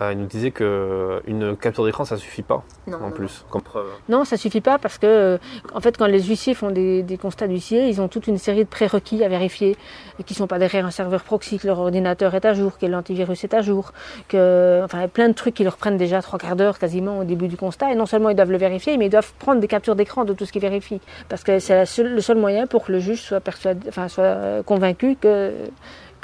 euh, 0.00 0.12
il 0.12 0.18
nous 0.18 0.26
disait 0.26 0.50
qu'une 0.50 1.56
capture 1.60 1.84
d'écran, 1.84 2.04
ça 2.04 2.16
suffit 2.16 2.42
pas 2.42 2.62
en 2.92 3.10
plus 3.10 3.44
comme 3.50 3.62
preuve. 3.62 3.86
Non, 4.08 4.24
ça 4.24 4.36
suffit 4.36 4.60
pas 4.60 4.78
parce 4.78 4.98
que, 4.98 5.06
euh, 5.06 5.38
en 5.74 5.80
fait, 5.80 5.96
quand 5.96 6.06
les 6.06 6.22
huissiers 6.22 6.54
font 6.54 6.70
des, 6.70 7.02
des 7.02 7.16
constats 7.16 7.46
d'huissier, 7.46 7.88
ils 7.88 8.00
ont 8.00 8.08
toute 8.08 8.26
une 8.26 8.38
série 8.38 8.64
de 8.64 8.68
prérequis 8.68 9.24
à 9.24 9.28
vérifier, 9.28 9.76
et 10.18 10.22
qui 10.22 10.34
sont 10.34 10.46
pas 10.46 10.58
derrière 10.58 10.84
un 10.84 10.90
serveur 10.90 11.22
proxy, 11.22 11.58
que 11.58 11.66
leur 11.66 11.78
ordinateur 11.78 12.34
est 12.34 12.44
à 12.44 12.54
jour, 12.54 12.78
que 12.78 12.86
l'antivirus 12.86 13.42
est 13.44 13.54
à 13.54 13.62
jour, 13.62 13.92
que, 14.28 14.82
enfin, 14.84 15.08
plein 15.08 15.28
de 15.28 15.34
trucs 15.34 15.54
qui 15.54 15.64
leur 15.64 15.76
prennent 15.76 15.96
déjà 15.96 16.20
trois 16.22 16.38
quarts 16.38 16.56
d'heure 16.56 16.78
quasiment 16.78 17.18
au 17.20 17.24
début 17.24 17.48
du 17.48 17.56
constat. 17.56 17.92
Et 17.92 17.94
non 17.94 18.06
seulement 18.06 18.28
ils 18.28 18.36
doivent 18.36 18.52
le 18.52 18.58
vérifier, 18.58 18.96
mais 18.98 19.06
ils 19.06 19.10
doivent 19.10 19.32
prendre 19.38 19.60
des 19.60 19.68
captures 19.68 19.96
d'écran 19.96 20.24
de 20.24 20.32
tout 20.32 20.44
ce 20.44 20.52
qu'ils 20.52 20.62
vérifient, 20.62 21.00
parce 21.28 21.42
que 21.42 21.58
c'est 21.58 21.84
le 22.02 22.20
seul 22.20 22.36
moyen 22.36 22.66
pour 22.66 22.84
que 22.84 22.92
le 22.92 22.98
juge 22.98 23.22
soit 23.22 23.40
persuadé, 23.40 23.88
enfin, 23.88 24.08
soit 24.08 24.24
euh, 24.24 24.62
convaincu 24.62 25.16
que 25.20 25.52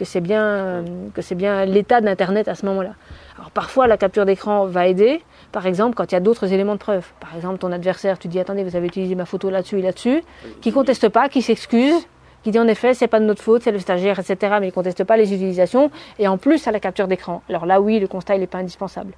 que 0.03 0.09
c'est 0.09 0.20
bien, 0.20 0.42
euh, 0.42 0.82
que 1.14 1.22
c'est 1.22 1.36
bien 1.36 1.64
l'état 1.64 2.00
d'Internet 2.00 2.48
à 2.48 2.57
ce 2.57 2.66
moment-là. 2.66 2.94
Alors 3.38 3.53
parfois 3.53 3.86
la 3.86 3.96
capture 3.96 4.26
d'écran 4.26 4.66
va 4.66 4.88
aider, 4.88 5.22
par 5.53 5.64
exemple 5.64 5.94
quand 5.94 6.11
il 6.11 6.14
y 6.14 6.16
a 6.16 6.20
d'autres 6.20 6.53
éléments 6.53 6.74
de 6.74 6.80
preuve. 6.80 7.07
Par 7.20 7.36
exemple 7.36 7.59
ton 7.59 7.70
adversaire, 7.70 8.18
tu 8.18 8.26
dis 8.26 8.40
attendez 8.40 8.64
vous 8.64 8.74
avez 8.74 8.88
utilisé 8.88 9.14
ma 9.14 9.26
photo 9.26 9.48
là-dessus 9.48 9.78
et 9.78 9.82
là-dessus, 9.82 10.24
qui 10.61 10.72
conteste 10.72 11.09
pas, 11.09 11.28
qui 11.28 11.40
s'excuse, 11.40 12.09
qui 12.42 12.50
dit 12.50 12.59
en 12.59 12.66
effet 12.66 12.94
c'est 12.94 13.07
pas 13.07 13.20
de 13.20 13.24
notre 13.24 13.42
faute, 13.44 13.62
c'est 13.62 13.70
le 13.70 13.78
stagiaire, 13.78 14.18
etc. 14.18 14.57
Mais 14.61 14.68
il 14.68 14.72
conteste 14.72 15.05
pas 15.05 15.16
les 15.16 15.32
utilisations 15.32 15.92
et 16.18 16.26
en 16.26 16.36
plus 16.36 16.66
à 16.66 16.72
la 16.72 16.80
capture 16.80 17.07
d'écran. 17.07 17.42
Alors 17.48 17.64
là 17.64 17.80
oui 17.80 18.00
le 18.00 18.09
constat 18.09 18.34
il 18.34 18.40
n'est 18.40 18.48
pas 18.48 18.59
indispensable. 18.59 19.12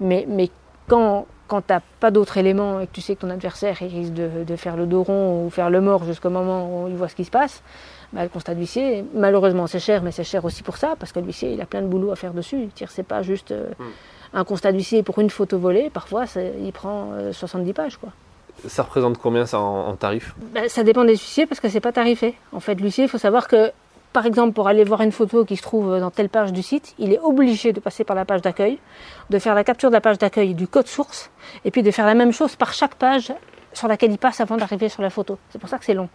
Mais, 0.00 0.26
mais 0.28 0.50
quand, 0.90 1.26
quand 1.46 1.62
tu 1.62 1.72
n'as 1.72 1.80
pas 2.00 2.10
d'autres 2.10 2.36
éléments 2.36 2.80
et 2.80 2.86
que 2.88 2.92
tu 2.92 3.00
sais 3.00 3.14
que 3.14 3.20
ton 3.20 3.30
adversaire 3.30 3.80
il 3.80 3.96
risque 3.96 4.12
de, 4.12 4.42
de 4.44 4.56
faire 4.56 4.76
le 4.76 4.86
dos 4.86 5.04
rond 5.04 5.46
ou 5.46 5.50
faire 5.50 5.70
le 5.70 5.80
mort 5.80 6.04
jusqu'au 6.04 6.30
moment 6.30 6.82
où 6.82 6.88
il 6.88 6.96
voit 6.96 7.08
ce 7.08 7.14
qui 7.14 7.24
se 7.24 7.30
passe, 7.30 7.62
bah, 8.12 8.24
le 8.24 8.28
constat 8.28 8.54
d'huissier, 8.54 9.04
malheureusement 9.14 9.68
c'est 9.68 9.78
cher, 9.78 10.02
mais 10.02 10.10
c'est 10.10 10.24
cher 10.24 10.44
aussi 10.44 10.64
pour 10.64 10.76
ça, 10.76 10.94
parce 10.98 11.12
que 11.12 11.20
l'huissier 11.20 11.52
il 11.52 11.60
a 11.60 11.66
plein 11.66 11.80
de 11.80 11.86
boulot 11.86 12.10
à 12.10 12.16
faire 12.16 12.34
dessus. 12.34 12.68
C'est 12.88 13.06
pas 13.06 13.22
juste 13.22 13.52
euh, 13.52 13.70
un 14.34 14.42
constat 14.42 14.72
d'huissier 14.72 15.04
pour 15.04 15.20
une 15.20 15.30
photo 15.30 15.58
volée, 15.58 15.90
parfois 15.90 16.24
il 16.60 16.72
prend 16.72 17.12
euh, 17.12 17.32
70 17.32 17.72
pages. 17.72 17.96
Quoi. 17.96 18.10
Ça 18.66 18.82
représente 18.82 19.16
combien 19.18 19.46
ça 19.46 19.60
en, 19.60 19.86
en 19.86 19.94
tarif? 19.94 20.34
Ben, 20.52 20.68
ça 20.68 20.82
dépend 20.82 21.04
des 21.04 21.12
huissiers 21.12 21.46
parce 21.46 21.60
que 21.60 21.68
c'est 21.68 21.80
pas 21.80 21.92
tarifé. 21.92 22.34
En 22.52 22.60
fait, 22.60 22.74
l'huissier, 22.74 23.04
il 23.04 23.08
faut 23.08 23.18
savoir 23.18 23.46
que, 23.46 23.70
par 24.12 24.26
exemple, 24.26 24.52
pour 24.52 24.66
aller 24.66 24.84
voir 24.84 25.02
une 25.02 25.12
photo 25.12 25.44
qui 25.44 25.56
se 25.56 25.62
trouve 25.62 25.98
dans 26.00 26.10
telle 26.10 26.28
page 26.28 26.52
du 26.52 26.62
site, 26.62 26.94
il 26.98 27.12
est 27.12 27.20
obligé 27.20 27.72
de 27.72 27.80
passer 27.80 28.02
par 28.04 28.16
la 28.16 28.24
page 28.24 28.42
d'accueil, 28.42 28.78
de 29.30 29.38
faire 29.38 29.54
la 29.54 29.62
capture 29.62 29.90
de 29.90 29.94
la 29.94 30.00
page 30.00 30.18
d'accueil 30.18 30.54
du 30.54 30.66
code 30.66 30.88
source, 30.88 31.30
et 31.64 31.70
puis 31.70 31.82
de 31.82 31.90
faire 31.90 32.06
la 32.06 32.14
même 32.14 32.32
chose 32.32 32.56
par 32.56 32.72
chaque 32.72 32.96
page 32.96 33.32
sur 33.72 33.86
laquelle 33.86 34.10
il 34.10 34.18
passe 34.18 34.40
avant 34.40 34.56
d'arriver 34.56 34.88
sur 34.88 35.02
la 35.02 35.10
photo. 35.10 35.38
C'est 35.50 35.58
pour 35.58 35.68
ça 35.68 35.78
que 35.78 35.84
c'est 35.84 35.94
long. 35.94 36.08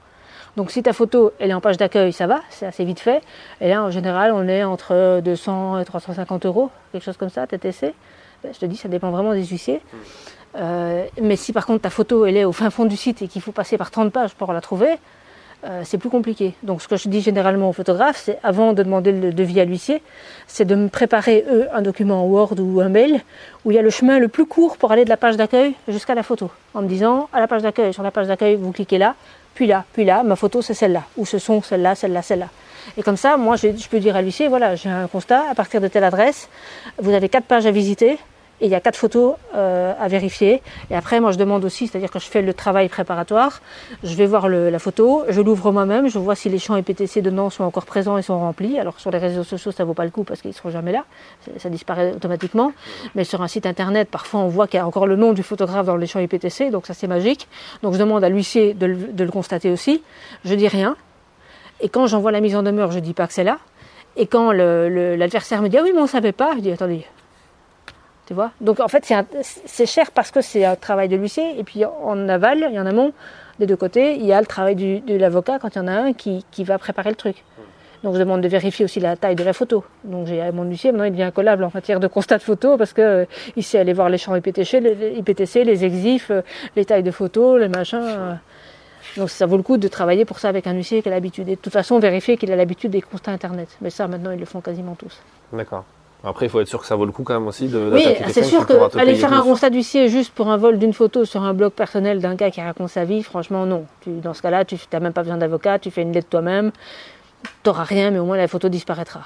Donc 0.58 0.72
si 0.72 0.84
ta 0.84 0.93
photo 0.93 1.32
elle 1.39 1.52
est 1.52 1.54
en 1.54 1.62
page 1.62 1.78
d'accueil, 1.78 2.12
ça 2.14 2.28
va, 2.28 2.41
c'est 2.50 2.66
assez 2.66 2.84
vite 2.84 3.00
fait. 3.00 3.22
Et 3.62 3.70
là, 3.70 3.84
en 3.84 3.91
général, 3.91 4.32
on 4.34 4.48
est 4.48 4.64
entre 4.64 5.22
200 5.22 5.80
et 5.80 5.86
350 5.86 6.46
euros, 6.46 6.70
quelque 6.91 7.04
chose 7.04 7.18
comme 7.18 7.30
ça, 7.30 7.48
TTC. 7.48 7.93
Ben, 8.43 8.54
je 8.54 8.60
te 8.60 8.66
dis, 8.66 8.76
ça 8.76 8.89
dépend 8.89 9.10
vraiment 9.12 9.34
des 9.34 9.46
huissiers. 9.46 9.82
Euh, 10.58 11.06
mais 11.22 11.36
si 11.36 11.52
par 11.52 11.66
contre 11.66 11.82
ta 11.82 11.89
photo 11.89 12.26
elle 12.26 12.38
est 12.38 12.46
au 12.46 12.54
fin 12.54 12.70
fond 12.70 12.86
du 12.86 12.96
site 12.96 13.22
et 13.22 13.28
qu'il 13.28 13.41
faut 13.41 13.52
passer 13.52 13.78
par 13.78 13.91
30 13.91 14.14
pages 14.14 14.36
pour 14.36 14.54
la 14.54 14.62
trouver, 14.62 14.96
euh, 15.66 15.82
c'est 15.84 15.97
plus 15.97 16.09
compliqué. 16.09 16.53
Donc 16.63 16.82
ce 16.82 16.88
que 16.88 16.95
je 16.95 17.09
dis 17.09 17.22
généralement 17.22 17.70
aux 17.70 17.74
photographes, 17.74 18.22
c'est 18.24 18.38
avant 18.43 18.74
de 18.74 18.84
demander 18.84 19.11
le 19.11 19.34
devis 19.34 19.59
à 19.59 19.66
l'huissier, 19.66 20.01
c'est 20.47 20.66
de 20.66 20.76
me 20.76 20.89
préparer 20.89 21.43
eux 21.49 21.68
un 21.74 21.82
document 21.82 22.26
Word 22.26 22.55
ou 22.59 22.82
un 22.82 22.89
mail 22.89 23.22
où 23.63 23.72
il 23.72 23.76
y 23.76 23.80
a 23.80 23.82
le 23.82 23.89
chemin 23.89 24.20
le 24.20 24.28
plus 24.28 24.45
court 24.45 24.78
pour 24.78 24.91
aller 24.91 25.05
de 25.05 25.09
la 25.09 25.18
page 25.18 25.38
d'accueil 25.38 25.74
jusqu'à 25.88 26.13
la 26.13 26.24
photo, 26.24 26.51
en 26.74 26.82
me 26.82 26.88
disant 26.88 27.30
à 27.34 27.39
la 27.39 27.47
page 27.47 27.63
d'accueil, 27.63 27.93
sur 27.93 28.03
la 28.03 28.11
page 28.11 28.28
d'accueil 28.28 28.55
vous 28.55 28.72
cliquez 28.72 28.97
là, 28.97 29.16
puis 29.55 29.66
là, 29.68 29.86
puis 29.93 30.05
là, 30.05 30.24
ma 30.24 30.36
photo 30.36 30.61
c'est 30.61 30.74
celle-là, 30.74 31.03
ou 31.18 31.26
ce 31.26 31.39
sont 31.39 31.61
celle-là, 31.61 31.95
celle-là, 31.95 32.22
celle-là. 32.22 32.49
Et 32.97 33.01
comme 33.01 33.18
ça, 33.18 33.36
moi 33.36 33.55
je, 33.55 33.76
je 33.76 33.89
peux 33.89 33.99
dire 33.99 34.16
à 34.16 34.22
l'huissier, 34.22 34.47
voilà, 34.47 34.76
j'ai 34.76 34.89
un 34.89 35.07
constat, 35.07 35.43
à 35.49 35.55
partir 35.55 35.82
de 35.82 35.88
telle 35.88 36.03
adresse, 36.03 36.47
vous 36.99 37.11
avez 37.11 37.30
quatre 37.30 37.45
pages 37.45 37.66
à 37.66 37.72
visiter, 37.72 38.20
et 38.62 38.66
il 38.66 38.72
y 38.72 38.76
a 38.76 38.80
quatre 38.80 38.95
photos 38.95 39.36
euh, 39.53 39.93
à 39.99 40.08
vérifier. 40.08 40.62
Et 40.89 40.95
après, 40.95 41.20
moi, 41.20 41.32
je 41.32 41.38
demande 41.38 41.66
aussi, 41.66 41.88
c'est-à-dire 41.88 42.10
que 42.10 42.20
je 42.20 42.26
fais 42.28 42.41
le 42.41 42.53
travail 42.53 42.88
préparatoire, 42.88 43.62
je 44.03 44.16
vais 44.16 44.26
voir 44.26 44.47
la 44.47 44.80
photo, 44.80 45.24
je 45.28 45.41
l'ouvre 45.41 45.72
moi-même, 45.74 46.08
je 46.08 46.18
vois 46.20 46.36
si 46.36 46.47
les 46.49 46.58
champs 46.60 46.78
IPTC 46.78 47.22
dedans 47.22 47.49
sont 47.49 47.64
encore 47.66 47.86
présents 47.86 48.18
et 48.18 48.22
sont 48.22 48.39
remplis. 48.39 48.80
Alors 48.80 48.99
sur 48.99 49.12
les 49.12 49.18
réseaux 49.18 49.43
sociaux, 49.43 49.72
ça 49.72 49.84
vaut 49.84 49.93
pas 49.93 50.06
le 50.06 50.12
coup 50.12 50.24
parce 50.24 50.41
qu'ils 50.41 50.53
seront 50.53 50.70
jamais 50.70 50.93
là, 50.93 51.03
ça, 51.58 51.70
disparaît 51.70 52.14
automatiquement. 52.14 52.72
Mais 53.14 53.24
sur 53.26 53.41
un 53.41 53.47
site 53.47 53.66
internet, 53.66 54.10
parfois, 54.10 54.39
on 54.39 54.47
voit 54.47 54.68
qu'il 54.68 54.78
y 54.78 54.82
a 54.82 54.88
encore 54.88 55.06
le 55.08 55.18
nom 55.18 55.34
du 55.34 55.43
photographe 55.43 55.86
dans 55.86 55.97
les 55.97 56.08
champs 56.08 56.20
IPTC, 56.20 56.70
donc 56.72 56.88
ça 56.88 56.93
c'est 56.93 57.08
magique. 57.08 57.47
Donc 57.84 57.93
je 57.93 57.99
demande 57.99 58.24
à 58.24 58.30
l'huissier 58.30 58.74
de, 58.74 58.86
le- 58.86 59.32
constater 59.32 59.70
aussi. 59.72 60.01
Je 60.45 60.53
dis 60.56 60.68
rien. 60.70 60.95
Et 61.82 61.89
quand 61.89 62.08
j'envoie 62.08 62.32
la 62.32 62.39
mise 62.39 62.56
en 62.56 62.64
demeure, 62.64 62.91
je 62.91 62.99
dis 62.99 63.14
pas 63.14 63.28
que 63.28 63.34
c'est 63.34 63.43
là. 63.43 63.58
Et 64.16 64.28
quand 64.28 64.53
l'adversaire 64.53 65.62
me 65.62 65.68
dit 65.68 65.78
ah 65.78 65.82
oui 65.84 65.91
mais 65.93 65.99
on 66.01 66.08
savait 66.08 66.32
pas, 66.32 66.53
je 66.56 66.62
dis 66.62 66.72
attendez. 66.72 67.06
Donc 68.62 68.80
en 68.80 68.88
fait 68.88 69.12
c'est 69.44 69.86
cher 69.86 70.12
parce 70.12 70.32
que 70.32 70.42
c'est 70.42 70.66
un 70.66 70.76
travail 70.76 71.08
de 71.10 71.16
l'huissier 71.16 71.60
et 71.60 71.64
puis 71.64 71.86
en 71.86 72.28
aval 72.30 72.64
et 72.72 72.80
en 72.80 72.86
amont 72.86 73.14
des 73.60 73.66
deux 73.66 73.76
côtés 73.76 74.16
il 74.16 74.26
y 74.26 74.34
a 74.34 74.40
le 74.40 74.48
travail 74.48 74.76
de 74.76 75.16
l'avocat 75.16 75.60
quand 75.60 75.76
il 75.76 75.78
y 75.78 75.82
en 75.82 75.88
a 75.88 75.94
un 75.94 76.14
qui, 76.14 76.44
va 76.60 76.78
préparer 76.78 77.10
le 77.10 77.16
truc. 77.16 77.44
Donc 78.04 78.14
je 78.14 78.20
demande 78.20 78.42
de 78.42 78.48
vérifier 78.48 78.86
aussi 78.86 79.00
la 79.00 79.16
taille 79.16 79.36
de 79.36 79.44
la 79.44 79.54
photo. 79.54 79.84
Donc 80.04 80.28
j'ai 80.28 80.52
mon 80.52 80.64
huissier 80.64 80.92
maintenant 80.92 81.06
il 81.06 81.12
devient 81.12 81.32
collable 81.34 81.64
en 81.64 81.72
matière 81.74 82.00
de 82.00 82.08
constat 82.08 82.38
de 82.38 82.44
photo 82.44 82.78
parce 82.78 82.94
que 82.94 83.02
euh, 83.02 83.26
il 83.56 83.64
sait 83.64 83.80
aller 83.80 83.94
voir 83.94 84.10
les 84.10 84.18
champs 84.18 84.36
IPTC, 84.36 84.80
les, 84.80 85.66
les 85.66 85.86
exifs, 85.86 86.30
euh, 86.30 86.42
les 86.76 86.86
tailles 86.86 87.04
de 87.04 87.12
photos, 87.12 87.60
les 87.60 87.70
machins. 87.70 88.00
euh. 88.02 88.34
Donc 89.18 89.30
ça 89.30 89.46
vaut 89.46 89.58
le 89.58 89.64
coup 89.64 89.78
de 89.78 89.88
travailler 89.88 90.26
pour 90.26 90.40
ça 90.40 90.50
avec 90.50 90.68
un 90.68 90.74
huissier 90.74 91.02
qui 91.02 91.08
a 91.08 91.12
l'habitude. 91.12 91.48
Et 91.48 91.56
de 91.56 91.62
toute 91.62 91.72
façon, 91.72 92.00
vérifier 92.00 92.38
qu'il 92.38 92.52
a 92.52 92.56
l'habitude 92.56 92.92
des 92.92 93.02
constats 93.02 93.32
internet. 93.32 93.70
Mais 93.82 93.90
ça, 93.90 94.08
maintenant, 94.08 94.32
ils 94.32 94.40
le 94.40 94.46
font 94.46 94.62
quasiment 94.62 94.96
tous. 94.96 95.22
D'accord. 95.54 95.86
Après, 96.26 96.48
il 96.48 96.50
faut 96.50 96.60
être 96.60 96.68
sûr 96.68 96.80
que 96.82 96.88
ça 96.88 96.96
vaut 96.96 97.06
le 97.06 97.12
coup 97.12 97.24
quand 97.24 97.34
même 97.36 97.48
aussi 97.48 97.68
de 97.68 97.78
Oui, 97.94 98.04
c'est 98.34 98.44
sûr 98.44 98.66
que 98.66 98.74
aller 99.00 99.12
faire 99.20 99.34
un 99.34 99.42
constat 99.44 99.70
d'huissier 99.70 100.10
juste 100.10 100.34
pour 100.34 100.50
un 100.50 100.58
vol 100.58 100.80
d'une 100.80 100.94
photo 100.94 101.24
sur 101.24 101.44
un 101.44 101.54
blog 101.54 101.72
personnel 101.72 102.20
d'un 102.20 102.34
gars 102.36 102.50
qui 102.52 102.62
raconte 102.62 102.90
sa 102.90 103.06
vie, 103.06 103.22
franchement, 103.22 103.66
non. 103.66 103.86
Tu, 104.02 104.10
dans 104.12 104.34
ce 104.34 104.42
cas-là, 104.42 104.66
tu 104.66 104.76
n'as 104.92 105.00
même 105.00 105.14
pas 105.14 105.22
besoin 105.22 105.38
d'avocat, 105.38 105.78
tu 105.80 105.92
fais 105.92 106.02
une 106.02 106.12
lettre 106.14 106.30
toi-même, 106.30 106.72
tu 107.44 107.50
n'auras 107.70 107.84
rien, 107.84 108.10
mais 108.12 108.20
au 108.20 108.26
moins 108.26 108.38
la 108.38 108.48
photo 108.48 108.70
disparaîtra. 108.70 109.22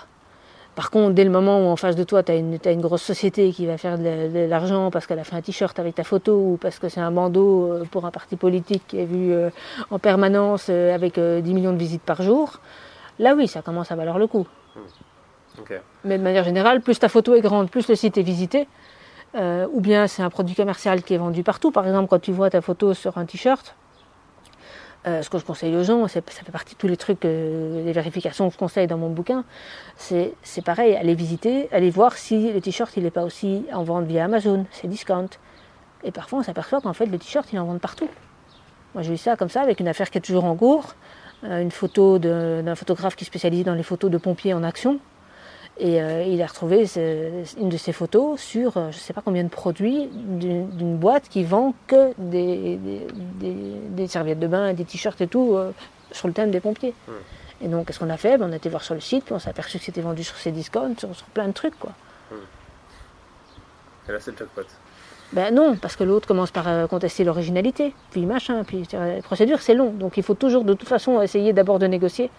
Par 0.75 0.91
contre, 0.91 1.13
dès 1.13 1.23
le 1.23 1.29
moment 1.29 1.65
où 1.65 1.67
en 1.69 1.75
face 1.75 1.95
de 1.95 2.03
toi, 2.03 2.21
tu 2.23 2.31
as 2.31 2.35
une, 2.35 2.57
t'as 2.59 2.71
une 2.71 2.79
grosse 2.81 3.01
société 3.01 3.51
qui 3.51 3.65
va 3.65 3.77
faire 3.77 3.97
de, 3.97 4.03
la- 4.03 4.27
de 4.29 4.39
l'argent 4.49 4.91
parce 4.91 5.07
qu'elle 5.07 5.19
a 5.19 5.23
fait 5.23 5.35
un 5.35 5.41
t-shirt 5.41 5.77
avec 5.79 5.95
ta 5.95 6.03
photo 6.03 6.33
ou 6.33 6.57
parce 6.61 6.79
que 6.79 6.87
c'est 6.89 7.01
un 7.01 7.11
bandeau 7.11 7.71
euh, 7.71 7.83
pour 7.91 8.05
un 8.05 8.11
parti 8.11 8.35
politique 8.37 8.83
qui 8.87 8.99
est 8.99 9.05
vu 9.05 9.33
euh, 9.33 9.49
en 9.91 9.99
permanence 9.99 10.67
euh, 10.69 10.93
avec 10.95 11.17
euh, 11.17 11.41
10 11.41 11.53
millions 11.53 11.73
de 11.73 11.77
visites 11.77 12.03
par 12.03 12.21
jour, 12.21 12.59
là 13.19 13.33
oui, 13.35 13.47
ça 13.47 13.61
commence 13.61 13.91
à 13.91 13.95
valoir 13.95 14.19
le 14.19 14.27
coup. 14.27 14.47
Mais 16.03 16.17
de 16.17 16.23
manière 16.23 16.43
générale, 16.43 16.81
plus 16.81 16.99
ta 16.99 17.09
photo 17.09 17.35
est 17.35 17.41
grande, 17.41 17.69
plus 17.69 17.87
le 17.87 17.95
site 17.95 18.17
est 18.17 18.23
visité. 18.23 18.67
Euh, 19.35 19.67
ou 19.71 19.79
bien 19.79 20.07
c'est 20.07 20.23
un 20.23 20.29
produit 20.29 20.55
commercial 20.55 21.03
qui 21.03 21.13
est 21.13 21.17
vendu 21.17 21.43
partout. 21.43 21.71
Par 21.71 21.85
exemple, 21.85 22.07
quand 22.09 22.19
tu 22.19 22.31
vois 22.31 22.49
ta 22.49 22.61
photo 22.61 22.93
sur 22.93 23.17
un 23.17 23.25
t-shirt, 23.25 23.75
euh, 25.07 25.21
ce 25.21 25.29
que 25.29 25.37
je 25.37 25.45
conseille 25.45 25.75
aux 25.75 25.83
gens, 25.83 26.07
ça 26.07 26.21
fait 26.21 26.51
partie 26.51 26.73
de 26.73 26.79
tous 26.79 26.87
les 26.87 26.97
trucs, 26.97 27.23
euh, 27.25 27.85
les 27.85 27.93
vérifications 27.93 28.47
que 28.47 28.53
je 28.53 28.57
conseille 28.57 28.87
dans 28.87 28.97
mon 28.97 29.09
bouquin, 29.09 29.45
c'est 29.95 30.33
pareil, 30.65 30.95
allez 30.95 31.15
visiter, 31.15 31.69
allez 31.71 31.89
voir 31.89 32.13
si 32.17 32.51
le 32.51 32.59
t-shirt 32.59 32.91
il 32.97 33.03
n'est 33.03 33.11
pas 33.11 33.23
aussi 33.23 33.65
en 33.71 33.83
vente 33.83 34.05
via 34.05 34.25
Amazon, 34.25 34.65
c'est 34.71 34.87
discount. 34.87 35.29
Et 36.03 36.11
parfois 36.11 36.39
on 36.39 36.43
s'aperçoit 36.43 36.81
qu'en 36.81 36.93
fait 36.93 37.05
le 37.05 37.17
t-shirt 37.17 37.47
il 37.53 37.59
en 37.59 37.65
vente 37.65 37.81
partout. 37.81 38.09
Moi 38.93 39.03
j'ai 39.03 39.13
eu 39.13 39.17
ça 39.17 39.37
comme 39.37 39.49
ça 39.49 39.61
avec 39.61 39.79
une 39.79 39.87
affaire 39.87 40.09
qui 40.09 40.17
est 40.17 40.21
toujours 40.21 40.45
en 40.45 40.55
cours, 40.55 40.95
une 41.43 41.71
photo 41.71 42.19
d'un 42.19 42.75
photographe 42.75 43.15
qui 43.15 43.23
est 43.23 43.27
spécialisé 43.27 43.63
dans 43.63 43.75
les 43.75 43.83
photos 43.83 44.11
de 44.11 44.17
pompiers 44.17 44.53
en 44.53 44.63
action. 44.63 44.99
Et 45.81 46.01
euh, 46.01 46.23
il 46.23 46.41
a 46.41 46.47
retrouvé 46.47 46.85
ce- 46.85 47.57
une 47.57 47.69
de 47.69 47.77
ses 47.77 47.93
photos 47.93 48.39
sur 48.39 48.75
euh, 48.75 48.91
je 48.91 48.97
ne 48.97 49.01
sais 49.01 49.13
pas 49.13 49.21
combien 49.23 49.43
de 49.45 49.49
produits 49.49 50.09
d'une 50.11 50.97
boîte 50.97 51.29
qui 51.29 51.43
vend 51.45 51.73
que 51.87 52.11
des, 52.17 52.75
des- 52.77 53.07
des- 53.39 53.79
des 53.89 54.07
serviettes 54.07 54.39
de 54.39 54.47
bain, 54.47 54.73
des 54.73 54.83
t-shirts 54.83 55.21
et 55.21 55.27
tout 55.27 55.53
euh, 55.55 55.71
sur 56.11 56.27
le 56.27 56.33
thème 56.33 56.51
des 56.51 56.59
pompiers. 56.59 56.93
Et 57.61 57.67
donc, 57.67 57.87
qu'est-ce 57.87 57.99
qu'on 57.99 58.09
a 58.09 58.17
fait 58.17 58.37
Ben, 58.37 58.49
On 58.49 58.53
a 58.53 58.57
été 58.57 58.67
voir 58.69 58.83
sur 58.83 58.93
le 58.93 58.99
site, 59.01 59.25
puis 59.25 59.33
on 59.33 59.39
s'est 59.39 59.49
aperçu 59.49 59.79
que 59.79 59.85
c'était 59.85 60.01
vendu 60.01 60.23
sur 60.23 60.35
ces 60.35 60.51
discounts, 60.51 60.95
sur, 60.97 61.15
sur 61.15 61.25
plein 61.27 61.47
de 61.47 61.53
trucs. 61.53 61.77
Quoi. 61.79 61.91
Et 64.07 64.11
là, 64.11 64.17
c'est 64.19 64.31
le 64.31 64.37
jackpot. 64.37 64.61
Ben 65.31 65.53
non, 65.53 65.75
parce 65.75 65.95
que 65.95 66.03
l'autre 66.03 66.27
commence 66.27 66.49
par 66.51 66.87
contester 66.89 67.23
l'originalité, 67.23 67.93
puis 68.11 68.25
machin, 68.25 68.63
puis 68.65 68.83
euh, 68.95 69.17
la 69.17 69.21
procédure 69.21 69.59
c'est 69.61 69.75
long, 69.75 69.91
donc 69.91 70.17
il 70.17 70.23
faut 70.23 70.33
toujours 70.33 70.63
de 70.63 70.73
toute 70.73 70.87
façon 70.89 71.21
essayer 71.21 71.53
d'abord 71.53 71.77
de 71.79 71.85
négocier. 71.85 72.31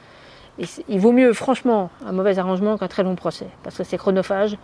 Il 0.88 1.00
vaut 1.00 1.12
mieux 1.12 1.32
franchement 1.32 1.90
un 2.06 2.12
mauvais 2.12 2.38
arrangement 2.38 2.76
qu'un 2.76 2.88
très 2.88 3.02
long 3.02 3.14
procès, 3.14 3.46
parce 3.62 3.76
que 3.78 3.84
c'est 3.84 3.96
chronophage. 3.96 4.56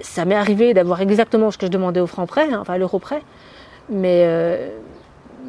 Ça 0.00 0.24
m'est 0.26 0.34
arrivé 0.34 0.74
d'avoir 0.74 1.00
exactement 1.00 1.50
ce 1.50 1.58
que 1.58 1.66
je 1.66 1.70
demandais 1.70 2.00
au 2.00 2.06
franc 2.06 2.26
près, 2.26 2.52
hein, 2.52 2.58
enfin 2.60 2.74
à 2.74 2.78
l'euro 2.78 2.98
près, 2.98 3.22
mais, 3.88 4.24
euh, 4.26 4.68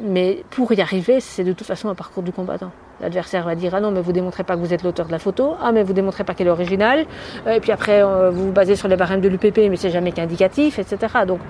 mais 0.00 0.42
pour 0.50 0.72
y 0.72 0.80
arriver, 0.80 1.20
c'est 1.20 1.44
de 1.44 1.52
toute 1.52 1.66
façon 1.66 1.88
un 1.90 1.94
parcours 1.94 2.22
du 2.22 2.32
combattant. 2.32 2.70
L'adversaire 3.00 3.44
va 3.44 3.54
dire 3.54 3.74
ah 3.74 3.80
non 3.80 3.90
mais 3.90 4.00
vous 4.00 4.12
démontrez 4.12 4.42
pas 4.44 4.54
que 4.54 4.60
vous 4.60 4.72
êtes 4.72 4.82
l'auteur 4.82 5.06
de 5.06 5.12
la 5.12 5.18
photo, 5.18 5.54
ah 5.62 5.70
mais 5.70 5.82
vous 5.82 5.92
démontrez 5.92 6.24
pas 6.24 6.34
qu'elle 6.34 6.46
est 6.48 6.50
originale, 6.50 7.04
Euh, 7.46 7.52
et 7.56 7.60
puis 7.60 7.72
après 7.72 8.02
euh, 8.02 8.30
vous 8.30 8.46
vous 8.46 8.52
basez 8.52 8.74
sur 8.74 8.88
les 8.88 8.96
barèmes 8.96 9.20
de 9.20 9.28
l'UPP 9.28 9.58
mais 9.70 9.76
c'est 9.76 9.90
jamais 9.90 10.12
qu'indicatif, 10.12 10.78
etc. 10.78 10.96
Donc 11.26 11.40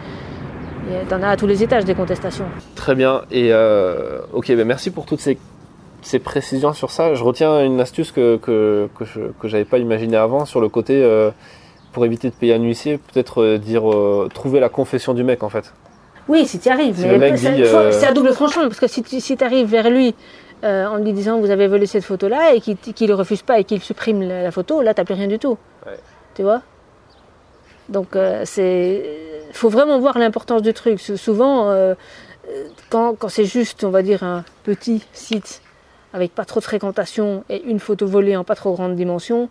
il 0.89 0.95
y 0.95 0.97
a- 0.97 1.05
t'en 1.09 1.23
as 1.23 1.29
à 1.31 1.37
tous 1.37 1.47
les 1.47 1.63
étages 1.63 1.85
des 1.85 1.95
contestations. 1.95 2.47
Très 2.75 2.95
bien. 2.95 3.23
Et 3.31 3.53
ok, 4.33 4.49
ben 4.49 4.67
merci 4.67 4.91
pour 4.91 5.07
toutes 5.07 5.21
ces, 5.21 5.39
ces 6.03 6.19
précisions 6.19 6.73
sur 6.73 6.91
ça. 6.91 7.15
Je 7.15 7.23
retiens 7.25 7.65
une 7.65 7.81
astuce 7.81 8.13
que 8.13 8.37
que 8.37 8.89
que 8.99 9.05
je 9.05 9.21
que 9.41 9.49
j'avais 9.49 9.65
pas 9.65 9.79
imaginé 9.79 10.17
avant 10.17 10.45
sur 10.45 10.61
le 10.61 10.69
côté 10.69 11.03
euh, 11.03 11.31
pour 11.93 12.05
éviter 12.05 12.29
de 12.31 12.35
payer 12.35 12.55
un 12.55 12.63
huissier, 12.63 12.99
peut-être 12.99 13.43
euh, 13.43 13.59
dire 13.59 13.91
euh, 13.91 14.29
trouver 14.33 14.61
la 14.61 14.69
confession 14.69 15.15
du 15.15 15.25
mec 15.25 15.43
en 15.43 15.49
fait. 15.49 15.73
Oui, 16.29 16.47
si 16.47 16.59
tu 16.59 16.69
y 16.69 16.71
arrives, 16.71 16.97
Si 16.99 17.07
mais 17.07 17.31
le 17.31 17.37
c'est 17.93 18.07
à 18.07 18.13
double 18.13 18.33
tranchant, 18.33 18.61
parce 18.63 18.79
que 18.81 18.87
si 18.87 19.03
tu 19.03 19.19
si 19.21 19.37
arrives 19.43 19.67
vers 19.69 19.89
lui 19.91 20.15
en 20.63 20.97
lui 20.97 21.13
disant 21.13 21.39
vous 21.41 21.51
avez 21.51 21.69
volé 21.69 21.87
cette 21.87 22.05
photo-là 22.05 22.53
et 22.55 22.61
qu'il 22.61 22.77
ne 23.09 23.15
refuse 23.15 23.43
pas 23.43 23.59
et 23.61 23.65
qu'il 23.65 23.81
supprime 23.81 24.23
la, 24.23 24.43
la 24.43 24.51
photo, 24.51 24.83
là, 24.83 24.93
tu 24.93 25.05
plus 25.05 25.15
rien 25.15 25.29
du 25.29 25.39
tout. 25.39 25.57
Ouais. 25.87 25.99
Tu 26.35 26.43
vois? 26.43 26.61
Donc, 27.89 28.09
c'est. 28.45 29.05
faut 29.53 29.71
vraiment 29.71 29.99
voir 29.99 30.19
l'importance 30.19 30.61
du 30.63 30.75
truc. 30.75 31.01
Sou- 31.01 31.17
Souvent, 31.17 31.73
quand, 32.91 33.15
quand 33.19 33.29
c'est 33.29 33.45
juste, 33.47 33.85
on 33.85 33.91
va 33.91 34.03
dire, 34.03 34.23
un 34.23 34.45
petit 34.65 35.03
site 35.13 35.63
avec 36.13 36.35
pas 36.35 36.45
trop 36.45 36.61
de 36.61 36.65
fréquentation 36.65 37.45
et 37.49 37.63
une 37.65 37.81
photo 37.81 38.07
volée 38.07 38.37
en 38.37 38.45
pas 38.45 38.55
trop 38.55 38.73
grande 38.73 38.95
dimension, 38.97 39.49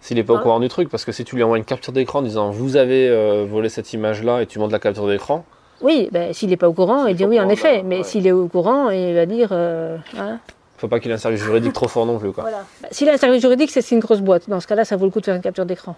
S'il 0.00 0.18
est 0.18 0.22
pas 0.24 0.34
au 0.34 0.36
Ah. 0.36 0.40
courant 0.42 0.60
du 0.60 0.68
truc, 0.68 0.88
parce 0.90 1.04
que 1.04 1.12
si 1.12 1.24
tu 1.24 1.34
lui 1.36 1.42
envoies 1.42 1.56
une 1.58 1.64
capture 1.64 1.92
d'écran 1.92 2.18
en 2.18 2.22
disant 2.22 2.50
vous 2.50 2.76
avez 2.76 3.08
euh, 3.08 3.46
volé 3.48 3.68
cette 3.70 3.92
image-là 3.94 4.42
et 4.42 4.46
tu 4.46 4.58
montres 4.58 4.72
la 4.72 4.78
capture 4.78 5.06
d'écran, 5.08 5.44
oui, 5.80 6.08
ben, 6.12 6.32
s'il 6.32 6.50
n'est 6.50 6.56
pas 6.56 6.68
au 6.68 6.72
courant, 6.72 7.06
il 7.06 7.16
dit 7.16 7.24
oui, 7.24 7.40
en 7.40 7.48
effet. 7.48 7.78
bah, 7.78 7.84
mais 7.86 7.96
ouais. 7.98 8.02
s'il 8.04 8.26
est 8.26 8.32
au 8.32 8.46
courant, 8.48 8.90
il 8.90 9.14
va 9.14 9.26
dire. 9.26 9.48
euh, 9.52 9.96
hein, 10.18 10.38
faut 10.76 10.88
pas 10.88 11.00
qu'il 11.00 11.10
ait 11.10 11.14
un 11.14 11.18
service 11.18 11.40
juridique 11.42 11.72
trop 11.72 11.88
fort 11.88 12.04
non 12.06 12.18
plus 12.18 12.32
quoi. 12.32 12.42
Voilà. 12.44 12.64
Bah, 12.82 12.88
S'il 12.90 13.08
a 13.08 13.12
un 13.12 13.16
service 13.16 13.40
juridique, 13.40 13.70
c'est 13.70 13.88
une 13.92 14.00
grosse 14.00 14.20
boîte. 14.20 14.48
Dans 14.48 14.60
ce 14.60 14.66
cas-là, 14.66 14.84
ça 14.84 14.96
vaut 14.96 15.04
le 15.06 15.10
coup 15.10 15.20
de 15.20 15.24
faire 15.24 15.34
une 15.36 15.42
capture 15.42 15.64
d'écran. 15.66 15.96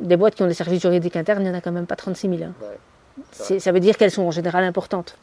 Des 0.00 0.16
boîtes 0.16 0.34
qui 0.34 0.42
ont 0.42 0.46
des 0.46 0.54
services 0.54 0.80
juridiques 0.82 1.16
internes, 1.16 1.40
il 1.42 1.44
n'y 1.44 1.50
en 1.50 1.58
a 1.58 1.60
quand 1.60 1.72
même 1.72 1.86
pas 1.86 1.96
36 1.96 2.28
000. 2.28 2.42
hein. 2.44 2.52
Ça 3.32 3.72
veut 3.72 3.80
dire 3.80 3.96
qu'elles 3.96 4.10
sont 4.12 4.22
en 4.22 4.30
général 4.30 4.62
importantes. 4.64 5.16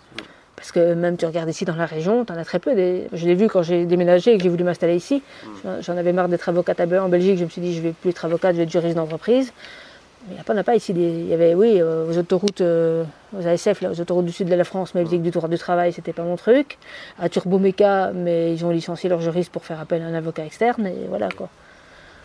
Parce 0.56 0.72
que 0.72 0.94
même 0.94 1.18
tu 1.18 1.26
regardes 1.26 1.50
ici 1.50 1.66
dans 1.66 1.76
la 1.76 1.86
région, 1.86 2.24
tu 2.26 2.32
en 2.32 2.38
as 2.38 2.46
très 2.46 2.60
peu. 2.60 2.76
Des... 2.76 3.08
Je 3.14 3.26
l'ai 3.26 3.36
vu 3.36 3.48
quand 3.50 3.62
j'ai 3.62 3.86
déménagé 3.86 4.34
et 4.34 4.38
que 4.38 4.44
j'ai 4.44 4.50
voulu 4.50 4.64
m'installer 4.64 4.96
ici. 4.96 5.22
J'en- 5.82 5.98
avais 5.98 6.14
marre 6.14 6.30
d'être 6.30 6.48
avocate 6.48 6.80
à 6.80 6.86
en 7.04 7.10
Belgique. 7.10 7.38
Je 7.38 7.44
me 7.44 7.50
suis 7.50 7.62
dit, 7.62 7.76
je 7.76 7.82
vais 7.82 7.92
plus 7.92 8.12
être 8.12 8.24
avocate, 8.26 8.54
je 8.54 8.58
vais 8.60 8.64
être 8.64 8.72
juriste 8.72 8.96
d'entreprise. 8.96 9.52
Mais 10.28 10.34
il 10.36 10.38
n'y 10.38 10.44
pas, 10.44 10.54
en 10.54 10.58
a 10.58 10.64
pas 10.64 10.76
ici. 10.76 10.94
des- 10.94 11.02
Il 11.02 11.28
y 11.28 11.34
avait, 11.34 11.54
oui, 11.54 11.80
euh, 11.82 12.10
aux 12.10 12.18
autoroutes, 12.18 12.62
euh, 12.62 13.04
aux 13.38 13.46
ASF, 13.46 13.82
là, 13.82 13.92
aux 13.92 14.00
autoroutes 14.00 14.26
du 14.26 14.32
sud 14.32 14.48
de 14.48 14.56
la 14.56 14.64
France, 14.64 14.96
mais 14.96 15.02
ils 15.04 15.10
que 15.10 15.16
du 15.18 15.30
droit 15.30 15.50
du 15.50 15.58
travail, 15.58 15.92
c'était 15.94 16.14
pas 16.14 16.24
mon 16.24 16.36
truc. 16.38 16.78
À 17.20 17.28
Turboméca, 17.30 18.12
mais 18.14 18.54
ils 18.54 18.66
ont 18.66 18.70
licencié 18.72 19.10
leur 19.10 19.22
juriste 19.22 19.52
pour 19.52 19.66
faire 19.66 19.80
appel 19.80 20.02
à 20.02 20.06
un 20.06 20.14
avocat 20.14 20.46
externe, 20.46 20.88
et 20.88 21.06
voilà 21.10 21.30
quoi. 21.30 21.50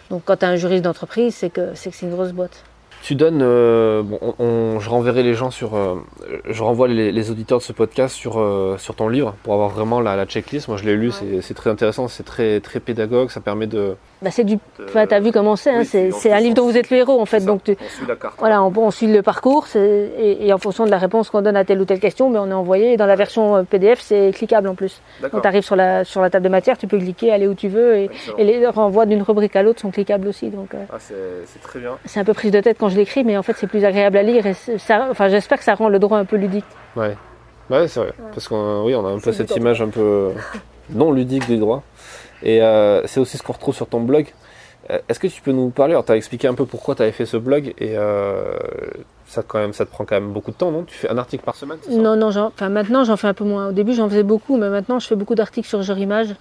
Donc 0.09 0.23
quand 0.25 0.37
tu 0.37 0.45
as 0.45 0.49
un 0.49 0.57
juriste 0.57 0.83
d'entreprise, 0.85 1.35
c'est 1.35 1.51
que 1.51 1.75
c'est 1.75 2.01
une 2.03 2.11
grosse 2.11 2.33
boîte. 2.33 2.63
Tu 3.03 3.15
donnes, 3.15 3.41
euh, 3.43 4.03
bon, 4.03 4.19
on- 4.21 4.35
on- 4.45 4.81
je 4.81 4.91
renverrai 4.91 5.23
les 5.23 5.33
gens 5.35 5.51
sur, 5.51 5.75
euh, 5.75 5.97
je 6.49 6.63
renvoie 6.63 6.87
les, 6.87 7.13
les 7.13 7.31
auditeurs 7.31 7.59
de 7.59 7.63
ce 7.63 7.73
podcast 7.73 8.15
sur, 8.15 8.39
euh, 8.39 8.77
sur 8.79 8.95
ton 8.95 9.09
livre 9.09 9.35
pour 9.43 9.55
avoir 9.55 9.71
vraiment 9.71 10.01
la, 10.01 10.17
la 10.17 10.27
checklist. 10.27 10.69
Moi, 10.69 10.77
je 10.77 10.85
l'ai 10.85 10.97
lu, 10.97 11.11
c'est- 11.11 11.41
c'est 11.41 11.55
très 11.55 11.71
intéressant, 11.71 12.09
c'est 12.09 12.25
très, 12.25 12.61
très 12.61 12.79
pédagogue, 12.79 13.31
ça 13.31 13.41
permet 13.41 13.67
de. 13.67 13.97
Bah, 14.23 14.31
c'est 14.31 14.45
du, 14.45 14.59
enfin, 14.85 15.07
t'as 15.07 15.19
vu 15.19 15.33
comment 15.33 15.57
c'est, 15.57 15.71
hein, 15.71 15.79
oui, 15.95 16.11
c'est 16.13 16.31
un 16.31 16.41
livre 16.41 16.55
dont 16.55 16.67
vous 16.67 16.77
êtes 16.77 16.91
le 16.91 16.99
héros 16.99 17.19
en 17.21 17.25
fait. 17.25 17.41
Donc 17.41 17.65
tu, 17.65 17.73
on 17.81 17.89
suit 17.89 18.07
la 18.07 18.17
carte. 18.17 18.35
voilà, 18.39 18.63
on, 18.63 18.71
on 18.77 18.91
suit 18.91 19.07
le 19.07 19.23
parcours 19.23 19.67
c'est- 19.67 20.11
et, 20.19 20.47
et 20.47 20.53
en 20.53 20.59
fonction 20.59 20.85
de 20.85 20.91
la 20.91 20.99
réponse 20.99 21.31
qu'on 21.31 21.41
donne 21.41 21.57
à 21.57 21.65
telle 21.65 21.81
ou 21.81 21.87
telle 21.87 22.01
question, 22.01 22.29
mais 22.29 22.39
on 22.39 22.49
est 22.51 22.53
envoyé. 22.53 22.93
Et 22.93 22.97
dans 22.99 23.07
la 23.07 23.17
version 23.17 23.57
euh, 23.57 23.63
PDF, 23.63 24.01
c'est 24.01 24.31
cliquable 24.35 24.69
en 24.69 24.75
plus. 24.75 25.01
Quand 25.31 25.41
tu 25.41 25.49
arrives 25.49 25.63
sur 25.63 25.75
la, 25.75 26.05
sur 26.05 26.21
la 26.21 26.29
table 26.29 26.45
de 26.45 26.51
matière, 26.51 26.77
tu 26.77 26.87
peux 26.87 26.99
cliquer, 26.99 27.33
aller 27.33 27.47
où 27.49 27.55
tu 27.55 27.69
veux 27.69 27.97
et, 27.97 28.11
et 28.37 28.45
les 28.45 28.67
renvois 28.67 29.07
d'une 29.07 29.23
rubrique 29.23 29.57
à 29.57 29.63
l'autre 29.63 29.81
sont 29.81 29.91
cliquables 29.91 30.29
aussi. 30.29 30.51
Donc 30.51 30.75
euh, 30.75 30.85
Ah, 30.93 30.97
c'est 30.99 31.63
très 31.63 31.79
bien. 31.81 31.97
c'est 32.05 32.21
un 32.21 32.25
peu 32.25 32.35
prise 32.35 32.51
de 32.53 32.61
tête 32.61 32.77
quand 32.79 32.91
je 32.91 32.97
l'écris, 32.97 33.25
mais 33.25 33.39
en 33.39 33.43
fait 33.43 33.55
c'est 33.57 33.67
plus 33.69 33.87
agréable 33.87 34.19
à 34.19 34.23
lire 34.23 34.45
et 34.47 34.53
ça, 34.79 35.09
enfin 35.11 35.29
j'espère 35.29 35.57
que 35.57 35.65
ça 35.65 35.75
rend 35.75 35.89
le 35.89 35.99
droit 35.99 36.19
un 36.19 36.27
peu 36.27 36.37
ludique. 36.37 36.67
Ouais, 36.95 37.17
ouais 37.71 37.89
c'est 37.89 38.01
vrai. 38.01 38.13
Parce 38.35 38.49
qu'on 38.49 38.85
oui, 38.85 38.95
on 38.95 39.07
a 39.07 39.11
un 39.11 39.19
peu 39.19 39.33
cette 39.33 39.57
image 39.57 39.81
un 39.81 39.89
peu 39.89 40.33
non 40.91 41.11
ludique 41.13 41.47
du 41.47 41.57
droit. 41.57 41.83
Et 42.43 42.63
euh, 42.63 43.07
c'est 43.07 43.21
aussi 43.21 43.39
ce 43.39 43.43
qu'on 43.43 43.53
retrouve 43.53 43.75
sur 43.75 43.87
ton 43.87 44.01
blog. 44.01 44.27
Est-ce 45.09 45.21
que 45.21 45.29
tu 45.29 45.41
peux 45.41 45.53
nous 45.53 45.71
parler 45.71 45.93
Alors, 45.93 46.05
tu 46.05 46.13
as 46.13 46.17
expliqué 46.17 46.49
un 46.49 46.55
peu 46.55 46.65
pourquoi 46.67 46.95
tu 46.95 47.03
avais 47.03 47.13
fait 47.13 47.27
ce 47.27 47.37
blog 47.37 47.75
et 47.79 47.97
euh, 47.97 48.57
ça, 49.27 49.45
quand 49.47 49.59
même, 49.59 49.73
ça 49.73 49.85
te 49.85 49.91
prend 49.91 50.05
quand 50.05 50.17
même 50.17 50.33
beaucoup 50.33 50.51
de 50.51 50.57
temps, 50.57 50.73
non? 50.73 50.83
Tu 50.83 50.97
fais 50.97 51.09
un 51.09 51.19
article 51.19 51.45
par 51.45 51.55
semaine 51.55 51.79
Non, 51.89 52.17
non, 52.17 52.31
enfin, 52.37 52.69
maintenant 52.69 53.05
j'en 53.05 53.17
fais 53.17 53.29
un 53.29 53.35
peu 53.35 53.45
moins. 53.45 53.69
Au 53.69 53.73
début 53.73 53.93
j'en 53.93 54.09
faisais 54.09 54.25
beaucoup, 54.25 54.57
mais 54.57 54.69
maintenant 54.69 54.99
je 54.99 55.07
fais 55.07 55.15
beaucoup 55.15 55.37
d'articles 55.37 55.69
sur 55.69 55.83
Jurimage. 55.83 56.35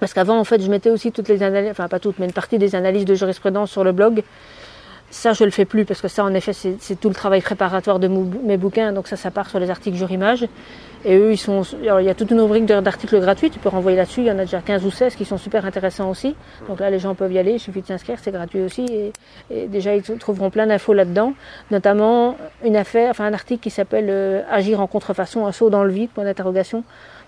Parce 0.00 0.12
qu'avant, 0.12 0.38
en 0.38 0.44
fait, 0.44 0.60
je 0.60 0.70
mettais 0.70 0.90
aussi 0.90 1.12
toutes 1.12 1.28
les 1.28 1.42
analyses, 1.42 1.70
enfin 1.70 1.88
pas 1.88 1.98
toutes, 1.98 2.18
mais 2.18 2.26
une 2.26 2.32
partie 2.32 2.58
des 2.58 2.74
analyses 2.74 3.04
de 3.04 3.14
jurisprudence 3.14 3.70
sur 3.70 3.84
le 3.84 3.92
blog. 3.92 4.22
Ça, 5.10 5.32
je 5.32 5.44
le 5.44 5.50
fais 5.50 5.64
plus 5.64 5.86
parce 5.86 6.02
que 6.02 6.08
ça, 6.08 6.22
en 6.22 6.34
effet, 6.34 6.52
c'est 6.52 7.00
tout 7.00 7.08
le 7.08 7.14
travail 7.14 7.40
préparatoire 7.40 7.98
de 7.98 8.08
mes 8.08 8.58
bouquins. 8.58 8.92
Donc 8.92 9.08
ça, 9.08 9.16
ça 9.16 9.30
part 9.30 9.48
sur 9.48 9.58
les 9.58 9.70
articles 9.70 9.96
Jurimage. 9.96 10.46
Et 11.04 11.16
eux, 11.16 11.32
ils 11.32 11.38
sont. 11.38 11.62
alors, 11.82 12.00
il 12.00 12.06
y 12.06 12.10
a 12.10 12.14
toute 12.14 12.30
une 12.30 12.40
rubrique 12.40 12.66
d'articles 12.66 13.20
gratuits. 13.20 13.50
Tu 13.50 13.58
peux 13.58 13.68
renvoyer 13.68 13.96
là-dessus. 13.96 14.20
Il 14.20 14.26
y 14.26 14.30
en 14.30 14.38
a 14.38 14.44
déjà 14.44 14.60
15 14.60 14.84
ou 14.84 14.90
16 14.90 15.14
qui 15.14 15.24
sont 15.24 15.38
super 15.38 15.64
intéressants 15.64 16.10
aussi. 16.10 16.34
Donc 16.66 16.80
là, 16.80 16.90
les 16.90 16.98
gens 16.98 17.14
peuvent 17.14 17.32
y 17.32 17.38
aller. 17.38 17.52
Il 17.52 17.60
suffit 17.60 17.82
de 17.82 17.86
s'inscrire. 17.86 18.18
C'est 18.20 18.32
gratuit 18.32 18.62
aussi. 18.62 19.12
Et, 19.50 19.66
déjà, 19.68 19.94
ils 19.94 20.02
trouveront 20.02 20.50
plein 20.50 20.66
d'infos 20.66 20.94
là-dedans. 20.94 21.34
Notamment 21.70 22.36
une 22.64 22.76
affaire, 22.76 23.10
enfin 23.10 23.26
un 23.26 23.34
article 23.34 23.62
qui 23.62 23.70
s'appelle 23.70 24.06
euh, 24.08 24.42
Agir 24.50 24.80
en 24.80 24.86
contrefaçon, 24.86 25.46
un 25.46 25.52
saut 25.52 25.70
dans 25.70 25.84
le 25.84 25.92
vide, 25.92 26.10
point 26.10 26.24
d'interrogation, 26.24 26.82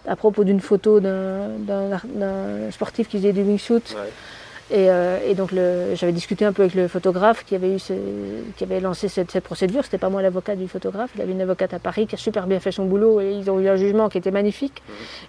à 0.06 0.16
propos 0.16 0.44
d'une 0.44 0.60
photo 0.60 1.00
d'un 1.00 1.50
sportif 2.70 3.08
qui 3.08 3.18
faisait 3.18 3.32
du 3.32 3.42
wingsuit. 3.42 3.94
Et, 4.72 4.88
euh, 4.88 5.18
et 5.26 5.34
donc 5.34 5.50
j'avais 5.94 6.12
discuté 6.12 6.44
un 6.44 6.52
peu 6.52 6.62
avec 6.62 6.74
le 6.76 6.86
photographe 6.86 7.44
qui 7.44 7.56
avait, 7.56 7.74
eu 7.74 7.80
ce- 7.80 7.92
qui 8.56 8.62
avait 8.62 8.78
lancé 8.78 9.08
cette, 9.08 9.30
cette 9.32 9.42
procédure. 9.42 9.82
C'était 9.84 9.98
pas 9.98 10.10
moi 10.10 10.22
l'avocat 10.22 10.54
du 10.54 10.68
photographe. 10.68 11.10
Il 11.16 11.22
avait 11.22 11.32
une 11.32 11.40
avocate 11.40 11.74
à 11.74 11.80
Paris 11.80 12.06
qui 12.06 12.14
a 12.14 12.18
super 12.18 12.46
bien 12.46 12.60
fait 12.60 12.70
son 12.70 12.84
boulot 12.84 13.20
et 13.20 13.32
ils 13.32 13.50
ont 13.50 13.58
eu 13.58 13.68
un 13.68 13.74
jugement 13.74 14.08
qui 14.08 14.18
était 14.18 14.30
magnifique. 14.30 14.80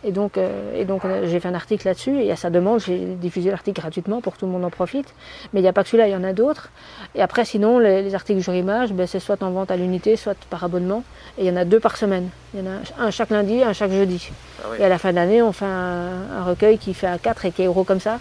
Et 0.03 0.11
donc, 0.11 0.37
euh, 0.37 0.79
et 0.79 0.85
donc 0.85 1.05
on 1.05 1.09
a- 1.09 1.25
j'ai 1.25 1.39
fait 1.39 1.47
un 1.47 1.55
article 1.55 1.87
là-dessus 1.87 2.21
et 2.21 2.31
à 2.31 2.35
sa 2.35 2.51
demande 2.51 2.81
j'ai 2.81 2.99
diffusé 2.99 3.49
l'article 3.49 3.81
gratuitement 3.81 4.21
pour 4.21 4.33
que 4.35 4.39
tout 4.39 4.45
le 4.45 4.51
monde 4.51 4.63
en 4.63 4.69
profite. 4.69 5.11
Mais 5.53 5.59
il 5.59 5.63
n'y 5.63 5.69
a 5.69 5.73
pas 5.73 5.81
que 5.81 5.89
celui-là, 5.89 6.07
il 6.07 6.11
y 6.11 6.15
en 6.15 6.23
a 6.23 6.33
d'autres. 6.33 6.69
Et 7.15 7.21
après 7.23 7.43
sinon 7.43 7.79
les, 7.79 8.03
les 8.03 8.13
articles 8.13 8.41
Jurimage, 8.41 8.93
ben, 8.93 9.07
c'est 9.07 9.19
soit 9.19 9.41
en 9.41 9.49
vente 9.49 9.71
à 9.71 9.75
l'unité, 9.75 10.17
soit 10.17 10.35
par 10.51 10.63
abonnement. 10.63 11.03
Et 11.39 11.45
il 11.45 11.47
y 11.47 11.51
en 11.51 11.55
a 11.57 11.65
deux 11.65 11.79
par 11.79 11.97
semaine. 11.97 12.29
Il 12.53 12.59
y 12.59 12.63
en 12.63 12.71
a 12.71 13.05
un 13.07 13.09
chaque 13.09 13.31
lundi, 13.31 13.63
un 13.63 13.73
chaque 13.73 13.91
jeudi. 13.91 14.29
Ah 14.63 14.67
oui. 14.71 14.77
Et 14.79 14.83
à 14.83 14.89
la 14.89 14.99
fin 14.99 15.09
de 15.09 15.15
l'année, 15.15 15.41
on 15.41 15.51
fait 15.51 15.65
un, 15.65 16.09
un 16.37 16.43
recueil 16.43 16.77
qui 16.77 16.93
fait 16.93 17.07
à 17.07 17.17
4 17.17 17.45
et 17.45 17.51
qui 17.51 17.63
est 17.63 17.67
gros 17.67 17.83
comme 17.83 17.99
ça, 17.99 18.19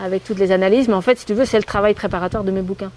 avec 0.00 0.24
toutes 0.24 0.38
les 0.38 0.52
analyses. 0.52 0.88
Mais 0.88 0.94
en 0.94 1.00
fait, 1.00 1.18
si 1.18 1.26
tu 1.26 1.34
veux, 1.34 1.44
c'est 1.44 1.58
le 1.58 1.64
travail 1.64 1.94
préparatoire 1.94 2.44
de 2.44 2.50
mes 2.50 2.62
bouquins. 2.62 2.92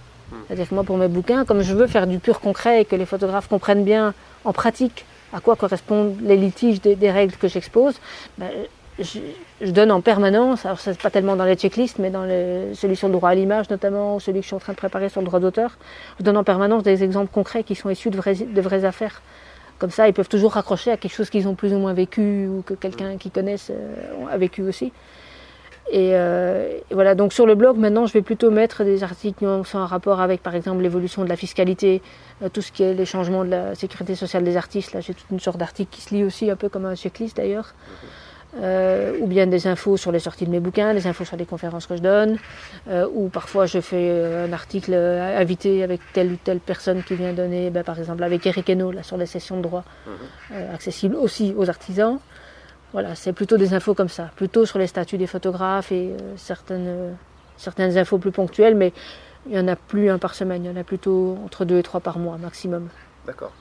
C'est-à-dire 0.48 0.68
que 0.68 0.76
moi, 0.76 0.84
pour 0.84 0.98
mes 0.98 1.08
bouquins, 1.08 1.46
comme 1.46 1.62
je 1.62 1.74
veux 1.74 1.88
faire 1.88 2.08
du 2.08 2.20
pur 2.20 2.40
concret 2.40 2.82
et 2.82 2.86
que 2.86 2.96
les 2.96 3.06
photographes 3.06 3.48
comprennent 3.48 3.84
bien 3.84 4.14
en 4.44 4.54
pratique 4.54 5.06
à 5.34 5.40
quoi 5.40 5.56
correspondent 5.56 6.16
les 6.22 6.38
litiges 6.38 6.82
des, 6.82 6.96
des 6.96 7.12
règles 7.12 7.36
que 7.36 7.48
j'expose, 7.48 7.96
ben, 8.38 8.50
je, 9.00 9.20
je 9.62 9.72
donne 9.72 9.92
en 9.92 10.00
permanence, 10.00 10.66
alors 10.66 10.80
c'est 10.80 10.98
pas 10.98 11.10
tellement 11.10 11.36
dans 11.36 11.44
les 11.44 11.56
checklists, 11.56 12.00
mais 12.00 12.10
dans 12.10 12.24
les 12.24 12.74
solutions 12.74 13.10
de 13.10 13.14
droit 13.14 13.30
à 13.30 13.36
l'image 13.36 13.70
notamment, 13.70 14.16
ou 14.16 14.20
celui 14.20 14.40
que 14.40 14.44
je 14.44 14.48
suis 14.48 14.56
en 14.56 14.60
train 14.60 14.72
de 14.72 14.78
préparer 14.78 15.10
sur 15.10 15.22
le 15.22 15.28
droit 15.28 15.40
d'auteur, 15.40 15.78
je 16.20 16.24
donne 16.24 16.38
en 16.38 16.44
permanence 16.46 16.84
des 16.84 17.04
exemples 17.04 17.32
concrets 17.34 17.64
qui 17.64 17.76
sont 17.76 17.90
issus 17.90 18.10
de 18.10 18.18
vraies, 18.18 18.36
de 18.36 18.62
vraies 18.62 18.86
affaires. 18.86 19.22
Comme 19.78 19.92
ça, 19.92 20.08
ils 20.08 20.14
peuvent 20.14 20.30
toujours 20.30 20.54
raccrocher 20.54 20.92
à 20.92 20.98
quelque 20.98 21.14
chose 21.14 21.30
qu'ils 21.30 21.50
ont 21.50 21.56
plus 21.56 21.74
ou 21.74 21.78
moins 21.78 21.94
vécu 21.94 22.48
ou 22.48 22.62
que 22.66 22.74
quelqu'un 22.74 23.18
qu'ils 23.18 23.32
connaissent 23.32 23.72
euh, 23.72 24.32
a 24.32 24.38
vécu 24.38 24.62
aussi. 24.62 24.94
Et, 25.92 26.12
euh, 26.14 26.80
et 26.90 26.94
voilà, 26.94 27.14
donc 27.14 27.32
sur 27.32 27.46
le 27.46 27.56
blog, 27.56 27.78
maintenant, 27.78 28.08
je 28.08 28.14
vais 28.14 28.24
plutôt 28.24 28.50
mettre 28.50 28.84
des 28.84 29.04
articles 29.04 29.38
qui 29.40 29.70
sont 29.70 29.78
en 29.78 29.86
rapport 29.86 30.20
avec, 30.20 30.42
par 30.42 30.56
exemple, 30.56 30.82
l'évolution 30.82 31.24
de 31.24 31.30
la 31.30 31.36
fiscalité, 31.36 32.02
euh, 32.42 32.50
tout 32.50 32.62
ce 32.62 32.72
qui 32.72 32.84
est 32.84 32.94
les 32.94 33.06
changements 33.06 33.46
de 33.46 33.52
la 33.52 33.76
sécurité 33.76 34.16
sociale 34.16 34.44
des 34.44 34.58
artistes. 34.58 34.94
Là, 34.94 35.02
j'ai 35.02 35.14
toute 35.14 35.30
une 35.30 35.40
sorte 35.40 35.58
d'article 35.58 35.92
qui 35.92 36.02
se 36.02 36.14
lit 36.14 36.24
aussi, 36.24 36.50
un 36.50 36.56
peu 36.56 36.70
comme 36.70 36.86
un 36.86 36.96
checklist 36.96 37.38
d'ailleurs. 37.38 37.74
Euh, 38.62 39.18
ou 39.20 39.28
bien 39.28 39.48
des 39.48 39.68
infos 39.68 39.98
sur 39.98 40.14
les 40.14 40.20
sorties 40.20 40.46
de 40.46 40.50
mes 40.50 40.62
bouquins, 40.62 40.94
des 40.94 41.08
infos 41.08 41.26
sur 41.26 41.36
les 41.36 41.46
conférences 41.46 41.88
que 41.88 41.98
je 41.98 42.02
donne, 42.02 42.38
ou 43.14 43.28
parfois 43.28 43.66
je 43.66 43.82
fais 43.82 44.10
un 44.48 44.54
article 44.54 44.94
invité 44.94 45.84
avec 45.84 46.00
telle 46.14 46.32
ou 46.32 46.38
telle 46.42 46.62
personne 46.62 47.04
qui 47.04 47.16
vient 47.16 47.34
donner, 47.34 47.70
ben, 47.70 47.84
par 47.84 48.00
exemple 48.00 48.24
avec 48.24 48.48
Eric 48.48 48.70
Hainaut, 48.70 48.94
là, 48.94 49.04
sur 49.04 49.18
les 49.18 49.26
sessions 49.26 49.58
de 49.58 49.62
droit, 49.62 49.84
euh, 50.54 50.74
accessibles 50.74 51.18
aussi 51.18 51.54
aux 51.58 51.70
artisans. 51.70 52.18
Voilà, 52.96 53.14
c'est 53.14 53.34
plutôt 53.34 53.58
des 53.58 53.74
infos 53.74 53.94
comme 53.94 54.08
ça, 54.08 54.30
plutôt 54.38 54.66
sur 54.66 54.80
les 54.80 54.88
statuts 54.88 55.18
des 55.18 55.28
photographes 55.28 55.92
et 55.92 56.12
euh, 56.14 56.34
certaines, 56.38 56.88
euh, 56.88 57.12
certaines 57.58 57.98
infos 57.98 58.20
plus 58.20 58.32
ponctuelles, 58.32 58.74
mais 58.74 58.94
il 59.46 59.52
n'y 59.52 59.60
en 59.60 59.68
a 59.68 59.76
plus 59.76 60.10
un 60.10 60.18
par 60.18 60.34
semaine, 60.34 60.64
il 60.64 60.72
y 60.72 60.74
en 60.74 60.80
a 60.80 60.86
plutôt 60.86 61.38
entre 61.44 61.66
deux 61.66 61.80
et 61.80 61.84
trois 61.84 62.00
par 62.00 62.20
mois 62.20 62.38
maximum. 62.38 62.88
D'accord. 63.28 63.52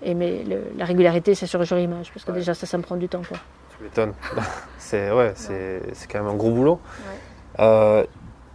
Et 0.00 0.14
mais 0.14 0.44
le- 0.44 0.62
la 0.78 0.86
régularité, 0.86 1.34
c'est 1.34 1.46
sur 1.46 1.62
Jurimage, 1.62 2.10
parce 2.10 2.24
que 2.24 2.30
Ouais. 2.30 2.38
déjà 2.38 2.54
ça, 2.54 2.66
ça 2.66 2.78
me 2.78 2.82
prend 2.82 2.96
du 2.96 3.06
temps. 3.06 3.20
Quoi. 3.28 3.36
Tu 3.76 3.84
m'étonnes. 3.84 4.14
c'est 4.78 5.12
ouais, 5.12 5.34
c'est 5.36 5.82
quand 6.10 6.20
même 6.22 6.32
un 6.32 6.36
gros 6.36 6.50
boulot. 6.50 6.80
Euh, 7.58 8.02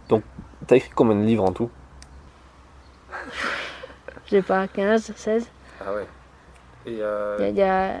donc, 0.08 0.24
tu 0.66 0.74
as 0.74 0.76
écrit 0.78 0.90
combien 0.92 1.14
de 1.14 1.24
livres 1.24 1.44
en 1.44 1.52
tout? 1.52 1.70
Je 4.24 4.30
sais 4.30 4.42
pas, 4.42 4.66
15, 4.66 5.12
16 5.14 5.46
Ah 5.80 5.94
ouais. 5.94 6.06
Et 6.86 6.90
Il 6.90 6.98
y 6.98 7.02
a, 7.04 7.48
il 7.48 7.54
y 7.56 7.62
a- 7.62 7.92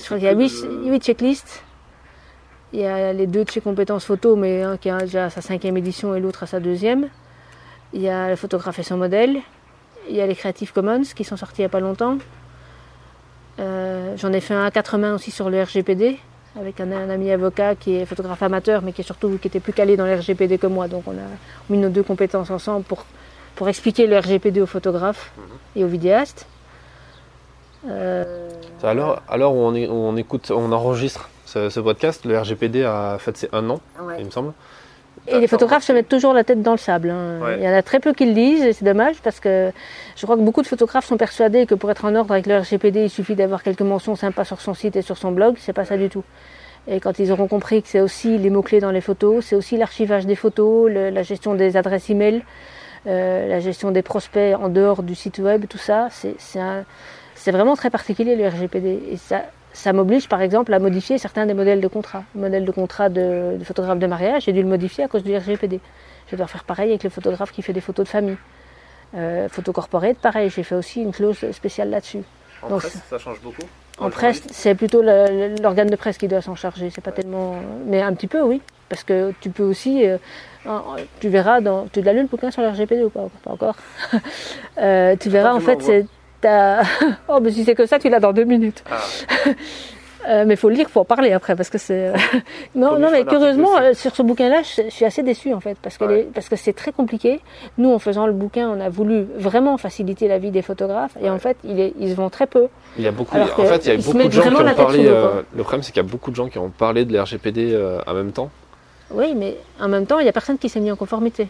Je 0.00 0.04
crois 0.04 0.18
qu'il 0.18 0.26
y 0.26 0.28
a 0.28 0.32
8, 0.32 1.02
checklists. 1.02 1.62
Il 2.72 2.80
y 2.80 2.86
a 2.86 3.12
les 3.12 3.26
deux 3.26 3.44
de 3.44 3.50
chez 3.50 3.60
Compétences 3.60 4.04
Photo, 4.04 4.36
mais 4.36 4.62
un 4.62 4.76
qui 4.76 4.90
a 4.90 4.98
déjà 4.98 5.26
à 5.26 5.30
sa 5.30 5.40
cinquième 5.40 5.76
édition 5.76 6.14
et 6.14 6.20
l'autre 6.20 6.42
à 6.42 6.46
sa 6.46 6.60
deuxième. 6.60 7.08
Il 7.92 8.02
y 8.02 8.08
a 8.08 8.28
le 8.28 8.36
photographe 8.36 8.78
et 8.78 8.82
son 8.82 8.96
modèle. 8.96 9.38
Il 10.08 10.16
y 10.16 10.20
a 10.20 10.26
les 10.26 10.34
Creative 10.34 10.72
Commons 10.72 11.02
qui 11.14 11.24
sont 11.24 11.36
sortis 11.36 11.58
il 11.58 11.62
n'y 11.62 11.66
a 11.66 11.70
pas 11.70 11.80
longtemps. 11.80 12.18
Euh, 13.58 14.16
J'en 14.16 14.32
ai 14.32 14.40
fait 14.40 14.54
un 14.54 14.64
à 14.64 14.70
quatre 14.70 14.98
mains 14.98 15.14
aussi 15.14 15.30
sur 15.30 15.48
le 15.50 15.62
RGPD, 15.62 16.18
avec 16.60 16.80
un, 16.80 16.92
un 16.92 17.10
ami 17.10 17.30
avocat 17.30 17.74
qui 17.74 17.96
est 17.96 18.06
photographe 18.06 18.42
amateur, 18.42 18.82
mais 18.82 18.92
qui 18.92 19.00
est 19.00 19.04
surtout 19.04 19.38
qui 19.40 19.48
était 19.48 19.60
plus 19.60 19.72
calé 19.72 19.96
dans 19.96 20.04
le 20.04 20.14
RGPD 20.14 20.58
que 20.58 20.66
moi. 20.66 20.88
Donc 20.88 21.04
on 21.06 21.12
a 21.12 21.28
mis 21.70 21.78
nos 21.78 21.88
deux 21.88 22.02
compétences 22.02 22.50
ensemble 22.50 22.84
pour, 22.84 23.06
pour 23.54 23.68
expliquer 23.68 24.06
le 24.06 24.18
RGPD 24.18 24.60
aux 24.60 24.66
photographes 24.66 25.32
et 25.74 25.84
aux 25.84 25.88
vidéastes. 25.88 26.46
Euh, 27.88 28.48
À 28.82 28.94
l'heure 28.94 29.22
à 29.28 29.36
l'heure 29.36 29.52
où, 29.52 29.58
on 29.58 29.74
est- 29.74 29.88
où 29.88 29.92
on 29.94 30.16
écoute, 30.16 30.50
on 30.54 30.72
enregistre 30.72 31.28
ce, 31.44 31.68
ce 31.70 31.80
podcast, 31.80 32.24
le 32.24 32.38
RGPD 32.38 32.84
a 32.84 33.16
fait 33.18 33.36
ses 33.36 33.48
un 33.52 33.68
an, 33.70 33.80
ouais. 34.02 34.16
il 34.18 34.26
me 34.26 34.30
semble. 34.30 34.52
Et 35.28 35.40
les 35.40 35.46
photographes 35.48 35.82
se 35.82 35.92
mettent 35.92 36.08
toujours 36.08 36.32
la 36.34 36.44
tête 36.44 36.62
dans 36.62 36.72
le 36.72 36.78
sable. 36.78 37.10
hein. 37.10 37.40
Ouais. 37.42 37.56
Il 37.58 37.64
y 37.64 37.68
en 37.68 37.72
a 37.74 37.82
très 37.82 37.98
peu 38.00 38.12
qui 38.12 38.26
le 38.26 38.32
lisent 38.32 38.62
et 38.64 38.72
c'est 38.72 38.84
dommage 38.84 39.16
parce 39.24 39.40
que 39.40 39.72
je 40.14 40.22
crois 40.24 40.36
que 40.36 40.42
beaucoup 40.42 40.62
de 40.62 40.66
photographes 40.68 41.06
sont 41.06 41.16
persuadés 41.16 41.66
que 41.66 41.74
pour 41.74 41.90
être 41.90 42.04
en 42.04 42.14
ordre 42.14 42.32
avec 42.32 42.46
le 42.46 42.58
RGPD, 42.58 43.04
il 43.04 43.10
suffit 43.10 43.34
d'avoir 43.34 43.62
quelques 43.62 43.80
mentions 43.82 44.14
sympas 44.14 44.44
sur 44.44 44.60
son 44.60 44.74
site 44.74 44.94
et 44.94 45.02
sur 45.02 45.16
son 45.16 45.32
blog. 45.32 45.56
C'est 45.58 45.72
pas 45.72 45.84
ça 45.84 45.96
du 45.96 46.08
tout. 46.08 46.22
Et 46.86 47.00
quand 47.00 47.18
ils 47.18 47.32
auront 47.32 47.48
compris 47.48 47.82
que 47.82 47.88
c'est 47.88 48.00
aussi 48.00 48.38
les 48.38 48.50
mots-clés 48.50 48.78
dans 48.80 48.92
les 48.92 49.00
photos, 49.00 49.44
c'est 49.44 49.56
aussi 49.56 49.76
l'archivage 49.76 50.26
des 50.26 50.36
photos, 50.36 50.88
le- 50.90 51.10
la 51.10 51.22
gestion 51.24 51.54
des 51.54 51.76
adresses 51.76 52.08
e-mail, 52.10 52.42
euh, 53.08 53.48
la 53.48 53.58
gestion 53.58 53.90
des 53.90 54.02
prospects 54.02 54.54
en 54.60 54.68
dehors 54.68 55.02
du 55.02 55.16
site 55.16 55.38
web, 55.38 55.64
tout 55.68 55.78
ça, 55.78 56.08
c'est 56.12 56.36
un- 56.60 56.84
c'est 57.46 57.52
vraiment 57.52 57.76
très 57.76 57.90
particulier 57.90 58.34
le 58.34 58.48
RGPD. 58.48 59.04
Et 59.08 59.16
ça, 59.16 59.44
ça 59.72 59.92
m'oblige 59.92 60.28
par 60.28 60.42
exemple 60.42 60.74
à 60.74 60.80
modifier 60.80 61.16
certains 61.16 61.46
des 61.46 61.54
modèles 61.54 61.80
de 61.80 61.86
contrat. 61.86 62.24
Le 62.34 62.40
modèle 62.40 62.64
de 62.64 62.72
contrat 62.72 63.08
de, 63.08 63.56
de 63.56 63.62
photographe 63.62 64.00
de 64.00 64.06
mariage, 64.08 64.46
j'ai 64.46 64.52
dû 64.52 64.62
le 64.62 64.68
modifier 64.68 65.04
à 65.04 65.06
cause 65.06 65.22
du 65.22 65.32
RGPD. 65.36 65.78
Je 66.28 66.34
dois 66.34 66.48
faire 66.48 66.64
pareil 66.64 66.88
avec 66.88 67.04
le 67.04 67.10
photographe 67.10 67.52
qui 67.52 67.62
fait 67.62 67.72
des 67.72 67.80
photos 67.80 68.04
de 68.06 68.10
famille. 68.10 68.36
Euh, 69.14 69.48
photo 69.48 69.70
corporate, 69.72 70.16
pareil, 70.16 70.50
j'ai 70.50 70.64
fait 70.64 70.74
aussi 70.74 71.02
une 71.02 71.12
clause 71.12 71.48
spéciale 71.52 71.90
là-dessus. 71.90 72.24
En 72.62 72.68
Donc, 72.68 72.80
presse, 72.80 72.98
ça 73.08 73.18
change 73.18 73.40
beaucoup 73.40 73.62
En 74.00 74.10
presse, 74.10 74.42
c'est 74.50 74.74
plutôt 74.74 75.02
l'organe 75.02 75.88
de 75.88 75.94
presse 75.94 76.18
qui 76.18 76.26
doit 76.26 76.42
s'en 76.42 76.56
charger. 76.56 76.90
C'est 76.90 77.00
pas 77.00 77.12
tellement, 77.12 77.54
mais 77.86 78.02
un 78.02 78.12
petit 78.14 78.26
peu, 78.26 78.42
oui, 78.42 78.60
parce 78.88 79.04
que 79.04 79.32
tu 79.40 79.50
peux 79.50 79.62
aussi, 79.62 80.04
euh, 80.04 80.18
tu 81.20 81.28
verras 81.28 81.60
dans, 81.60 81.86
tu 81.86 82.02
l'as 82.02 82.12
lu 82.12 82.22
le 82.22 82.26
bouquin 82.26 82.50
sur 82.50 82.62
le 82.62 82.70
RGPD 82.70 83.04
ou 83.04 83.10
pas 83.10 83.28
Pas 83.44 83.52
encore. 83.52 83.76
Euh, 84.78 85.16
tu 85.18 85.30
verras 85.30 85.54
en 85.54 85.60
fait, 85.60 85.80
c'est 85.80 86.04
oh, 87.28 87.38
mais 87.42 87.50
si 87.50 87.64
c'est 87.64 87.74
que 87.74 87.86
ça, 87.86 87.98
tu 87.98 88.08
l'as 88.08 88.20
dans 88.20 88.32
deux 88.32 88.44
minutes. 88.44 88.82
Ah, 88.90 88.98
Euh, 90.28 90.42
mais 90.44 90.54
il 90.54 90.56
faut 90.56 90.68
le 90.68 90.74
lire 90.74 90.90
pour 90.90 91.02
en 91.02 91.04
parler 91.04 91.30
après 91.32 91.54
parce 91.54 91.70
que 91.70 91.78
c'est. 91.78 92.12
non, 92.74 92.90
Comme 92.90 93.02
non, 93.02 93.10
mais 93.12 93.24
curieusement, 93.24 93.76
euh, 93.80 93.94
sur 93.94 94.16
ce 94.16 94.22
bouquin-là, 94.22 94.62
je, 94.64 94.82
je 94.86 94.90
suis 94.90 95.04
assez 95.04 95.22
déçue 95.22 95.54
en 95.54 95.60
fait 95.60 95.78
parce 95.80 95.98
que, 95.98 96.04
Ouais. 96.04 96.16
les- 96.16 96.22
parce 96.24 96.48
que 96.48 96.56
c'est 96.56 96.72
très 96.72 96.90
compliqué. 96.90 97.40
Nous, 97.78 97.92
en 97.92 98.00
faisant 98.00 98.26
le 98.26 98.32
bouquin, 98.32 98.68
on 98.68 98.80
a 98.80 98.88
voulu 98.88 99.24
vraiment 99.36 99.76
faciliter 99.76 100.26
la 100.26 100.38
vie 100.38 100.50
des 100.50 100.62
photographes 100.62 101.16
et 101.22 101.30
en 101.30 101.38
fait, 101.38 101.56
il 101.62 101.78
est, 101.78 101.92
ils 102.00 102.10
se 102.10 102.14
vendent 102.16 102.32
très 102.32 102.48
peu. 102.48 102.66
Il 102.98 103.04
y 103.04 103.06
a 103.06 103.12
beaucoup, 103.12 103.36
Alors 103.36 103.52
en 103.60 103.64
fait, 103.66 103.86
il 103.86 103.88
y 103.88 103.92
a 103.92 103.96
beaucoup 103.98 104.18
de 104.26 104.32
gens 104.32 104.42
qui 104.42 104.48
ont 104.48 104.74
parlé. 104.74 105.06
euh, 105.06 105.42
le 105.54 105.62
problème, 105.62 105.82
c'est 105.84 105.92
qu'il 105.92 106.02
y 106.02 106.06
a 106.06 106.10
beaucoup 106.10 106.32
de 106.32 106.36
gens 106.36 106.48
qui 106.48 106.58
ont 106.58 106.70
parlé 106.70 107.04
de 107.04 107.16
l'RGPD 107.16 107.80
en 108.04 108.12
même 108.14 108.32
temps. 108.32 108.50
Oui, 109.12 109.32
mais 109.36 109.56
en 109.80 109.86
même 109.86 110.06
temps, 110.06 110.18
il 110.18 110.24
n'y 110.24 110.28
a 110.28 110.32
personne 110.32 110.58
qui 110.58 110.68
s'est 110.68 110.80
mis 110.80 110.90
en 110.90 110.96
conformité. 110.96 111.46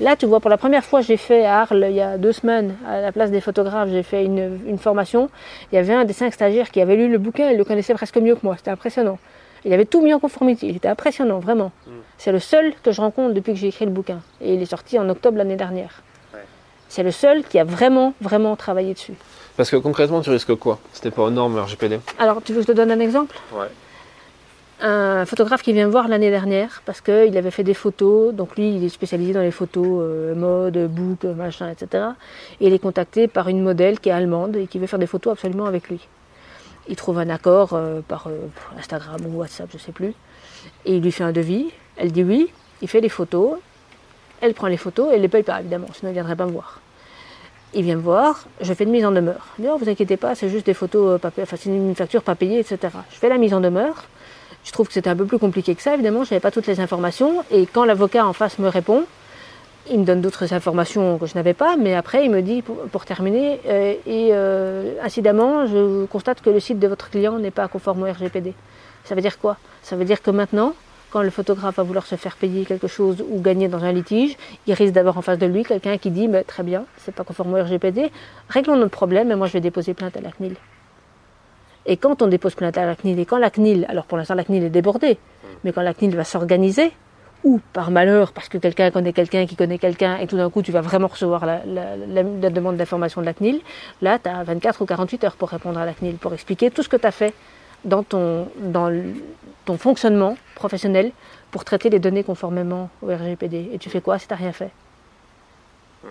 Là, 0.00 0.16
tu 0.16 0.24
vois, 0.24 0.40
pour 0.40 0.48
la 0.48 0.56
première 0.56 0.82
fois, 0.82 1.02
j'ai 1.02 1.18
fait 1.18 1.44
à 1.44 1.60
Arles, 1.60 1.86
il 1.90 1.94
y 1.94 2.00
a 2.00 2.16
deux 2.16 2.32
semaines, 2.32 2.74
à 2.88 3.02
la 3.02 3.12
place 3.12 3.30
des 3.30 3.42
photographes, 3.42 3.90
j'ai 3.90 4.02
fait 4.02 4.24
une, 4.24 4.58
une 4.66 4.78
formation. 4.78 5.28
Il 5.70 5.74
y 5.76 5.78
avait 5.78 5.92
un 5.92 6.04
des 6.06 6.14
cinq 6.14 6.32
stagiaires 6.32 6.70
qui 6.70 6.80
avait 6.80 6.96
lu 6.96 7.10
le 7.10 7.18
bouquin 7.18 7.50
et 7.50 7.56
le 7.56 7.64
connaissait 7.64 7.92
presque 7.92 8.16
mieux 8.16 8.34
que 8.34 8.40
moi. 8.42 8.56
C'était 8.56 8.70
impressionnant. 8.70 9.18
Il 9.66 9.74
avait 9.74 9.84
tout 9.84 10.00
mis 10.00 10.14
en 10.14 10.18
conformité. 10.18 10.68
Il 10.68 10.76
était 10.76 10.88
impressionnant, 10.88 11.38
vraiment. 11.38 11.70
C'est 12.16 12.32
le 12.32 12.38
seul 12.38 12.72
que 12.82 12.92
je 12.92 13.00
rencontre 13.02 13.34
depuis 13.34 13.52
que 13.52 13.58
j'ai 13.58 13.68
écrit 13.68 13.84
le 13.84 13.90
bouquin. 13.90 14.20
Et 14.40 14.54
il 14.54 14.62
est 14.62 14.66
sorti 14.66 14.98
en 14.98 15.06
octobre 15.10 15.36
l'année 15.36 15.56
dernière. 15.56 16.02
Ouais. 16.32 16.40
C'est 16.88 17.02
le 17.02 17.10
seul 17.10 17.44
qui 17.44 17.58
a 17.58 17.64
vraiment, 17.64 18.14
vraiment 18.22 18.56
travaillé 18.56 18.94
dessus. 18.94 19.12
Parce 19.58 19.70
que 19.70 19.76
concrètement, 19.76 20.22
tu 20.22 20.30
risques 20.30 20.54
quoi? 20.54 20.78
C'était 20.94 21.10
pas 21.10 21.22
aux 21.24 21.30
normes 21.30 21.58
RGPD 21.58 22.00
Alors, 22.18 22.40
tu 22.42 22.52
veux 22.54 22.60
que 22.60 22.66
je 22.68 22.72
te 22.72 22.76
donne 22.76 22.90
un 22.90 23.00
exemple? 23.00 23.36
Ouais. 23.52 23.66
Un 24.82 25.26
photographe 25.26 25.62
qui 25.62 25.72
vient 25.72 25.86
me 25.86 25.90
voir 25.90 26.08
l'année 26.08 26.30
dernière 26.30 26.82
parce 26.86 27.00
qu'il 27.00 27.36
avait 27.36 27.50
fait 27.50 27.64
des 27.64 27.74
photos. 27.74 28.34
Donc 28.34 28.56
lui, 28.56 28.74
il 28.76 28.84
est 28.84 28.88
spécialisé 28.88 29.32
dans 29.32 29.42
les 29.42 29.50
photos 29.50 29.84
euh, 29.86 30.34
mode, 30.34 30.78
book, 30.88 31.24
machin, 31.24 31.70
etc. 31.70 32.04
Et 32.60 32.68
il 32.68 32.72
est 32.72 32.78
contacté 32.78 33.28
par 33.28 33.48
une 33.48 33.62
modèle 33.62 34.00
qui 34.00 34.08
est 34.08 34.12
allemande 34.12 34.56
et 34.56 34.66
qui 34.66 34.78
veut 34.78 34.86
faire 34.86 34.98
des 34.98 35.06
photos 35.06 35.32
absolument 35.32 35.66
avec 35.66 35.88
lui. 35.88 36.00
Il 36.88 36.96
trouve 36.96 37.18
un 37.18 37.28
accord 37.28 37.74
euh, 37.74 38.00
par 38.06 38.26
euh, 38.28 38.48
Instagram 38.78 39.20
ou 39.26 39.38
WhatsApp, 39.38 39.68
je 39.72 39.78
sais 39.78 39.92
plus. 39.92 40.14
Et 40.84 40.96
il 40.96 41.02
lui 41.02 41.12
fait 41.12 41.24
un 41.24 41.32
devis. 41.32 41.70
Elle 41.96 42.12
dit 42.12 42.24
oui. 42.24 42.50
Il 42.82 42.88
fait 42.88 43.00
les 43.00 43.10
photos. 43.10 43.58
Elle 44.40 44.54
prend 44.54 44.68
les 44.68 44.78
photos 44.78 45.12
et 45.12 45.16
elle 45.16 45.22
les 45.22 45.28
paye 45.28 45.42
pas 45.42 45.60
évidemment, 45.60 45.88
sinon 45.92 46.10
il 46.10 46.12
ne 46.12 46.14
viendrait 46.14 46.36
pas 46.36 46.46
me 46.46 46.52
voir. 46.52 46.80
Il 47.74 47.84
vient 47.84 47.96
me 47.96 48.00
voir, 48.00 48.46
je 48.62 48.72
fais 48.72 48.84
une 48.84 48.90
mise 48.90 49.04
en 49.04 49.12
demeure. 49.12 49.46
Il 49.58 49.62
dit, 49.62 49.68
oh, 49.70 49.76
vous 49.76 49.88
inquiétez 49.88 50.16
pas, 50.16 50.34
c'est 50.34 50.48
juste 50.48 50.66
des 50.66 50.74
photos, 50.74 51.20
pas, 51.20 51.30
enfin, 51.40 51.56
c'est 51.56 51.68
une 51.68 51.94
facture 51.94 52.22
pas 52.22 52.34
payée, 52.34 52.58
etc. 52.58 52.78
Je 53.10 53.16
fais 53.16 53.28
la 53.28 53.36
mise 53.36 53.52
en 53.52 53.60
demeure. 53.60 54.06
Je 54.70 54.72
trouve 54.72 54.86
que 54.86 54.92
c'était 54.92 55.10
un 55.10 55.16
peu 55.16 55.24
plus 55.24 55.40
compliqué 55.40 55.74
que 55.74 55.82
ça, 55.82 55.94
évidemment, 55.94 56.22
je 56.22 56.30
n'avais 56.30 56.40
pas 56.40 56.52
toutes 56.52 56.68
les 56.68 56.78
informations. 56.78 57.42
Et 57.50 57.66
quand 57.66 57.84
l'avocat 57.84 58.24
en 58.24 58.32
face 58.32 58.60
me 58.60 58.68
répond, 58.68 59.02
il 59.90 59.98
me 59.98 60.04
donne 60.04 60.20
d'autres 60.20 60.54
informations 60.54 61.18
que 61.18 61.26
je 61.26 61.34
n'avais 61.34 61.54
pas, 61.54 61.76
mais 61.76 61.96
après 61.96 62.24
il 62.24 62.30
me 62.30 62.40
dit, 62.40 62.62
pour, 62.62 63.04
terminer, 63.04 63.60
euh, 63.66 63.94
et 64.06 64.28
euh, 64.30 64.94
incidemment, 65.02 65.66
je 65.66 66.04
constate 66.04 66.40
que 66.40 66.50
le 66.50 66.60
site 66.60 66.78
de 66.78 66.86
votre 66.86 67.10
client 67.10 67.40
n'est 67.40 67.50
pas 67.50 67.66
conforme 67.66 68.04
au 68.04 68.06
RGPD. 68.06 68.54
Ça 69.02 69.16
veut 69.16 69.22
dire 69.22 69.40
quoi? 69.40 69.56
Ça 69.82 69.96
veut 69.96 70.04
dire 70.04 70.22
que 70.22 70.30
maintenant, 70.30 70.74
quand 71.10 71.22
le 71.22 71.30
photographe 71.30 71.74
va 71.78 71.82
vouloir 71.82 72.06
se 72.06 72.14
faire 72.14 72.36
payer 72.36 72.64
quelque 72.64 72.86
chose 72.86 73.24
ou 73.28 73.40
gagner 73.40 73.66
dans 73.66 73.82
un 73.82 73.90
litige, 73.90 74.36
il 74.68 74.74
risque 74.74 74.92
d'avoir 74.92 75.18
en 75.18 75.22
face 75.22 75.38
de 75.38 75.46
lui 75.46 75.64
quelqu'un 75.64 75.98
qui 75.98 76.12
dit, 76.12 76.28
très 76.46 76.62
bien, 76.62 76.84
c'est 76.98 77.12
pas 77.12 77.24
conforme 77.24 77.54
au 77.54 77.60
RGPD, 77.60 78.12
réglons 78.48 78.76
notre 78.76 78.92
problème 78.92 79.32
et 79.32 79.34
moi 79.34 79.48
je 79.48 79.54
vais 79.54 79.60
déposer 79.60 79.94
plainte 79.94 80.16
à 80.16 80.20
la 80.20 80.30
CNIL. 80.30 80.54
Et 81.90 81.96
quand 81.96 82.22
on 82.22 82.28
dépose 82.28 82.54
plainte 82.54 82.78
à 82.78 82.86
la 82.86 82.94
CNIL, 82.94 83.18
et 83.18 83.26
quand 83.26 83.36
la 83.36 83.50
CNIL, 83.50 83.84
alors 83.88 84.04
pour 84.04 84.16
l'instant 84.16 84.34
la 84.34 84.44
CNIL 84.44 84.62
est 84.62 84.70
débordée, 84.70 85.18
mais 85.64 85.72
quand 85.72 85.82
la 85.82 85.92
CNIL 85.92 86.14
va 86.14 86.22
s'organiser, 86.22 86.92
ou 87.42 87.60
par 87.72 87.90
malheur, 87.90 88.30
parce 88.30 88.48
que 88.48 88.58
quelqu'un 88.58 88.92
connaît 88.92 89.12
quelqu'un 89.12 89.44
qui 89.44 89.56
connaît 89.56 89.78
quelqu'un, 89.78 90.16
et 90.18 90.28
tout 90.28 90.36
d'un 90.36 90.48
coup 90.50 90.62
tu 90.62 90.70
vas 90.70 90.82
vraiment 90.82 91.08
recevoir 91.08 91.44
la, 91.44 91.58
demande 92.50 92.76
d'information 92.76 93.20
de 93.20 93.26
la 93.26 93.34
CNIL, 93.34 93.60
là 94.02 94.20
tu 94.20 94.30
as 94.30 94.44
24 94.44 94.82
ou 94.82 94.86
48 94.86 95.24
heures 95.24 95.34
pour 95.34 95.48
répondre 95.48 95.80
à 95.80 95.84
la 95.84 95.92
CNIL, 95.92 96.14
pour 96.14 96.32
expliquer 96.32 96.70
tout 96.70 96.84
ce 96.84 96.88
que 96.88 96.96
tu 96.96 97.06
as 97.06 97.10
fait 97.10 97.34
dans 97.84 98.04
ton, 98.04 98.46
dans 98.60 98.94
ton 99.64 99.76
fonctionnement 99.76 100.36
professionnel 100.54 101.10
pour 101.50 101.64
traiter 101.64 101.90
les 101.90 101.98
données 101.98 102.22
conformément 102.22 102.88
au 103.02 103.08
RGPD. 103.08 103.70
Et 103.72 103.78
tu 103.78 103.90
fais 103.90 104.00
quoi 104.00 104.20
si 104.20 104.28
tu 104.28 104.32
n'as 104.32 104.38
rien 104.38 104.52
fait? 104.52 104.70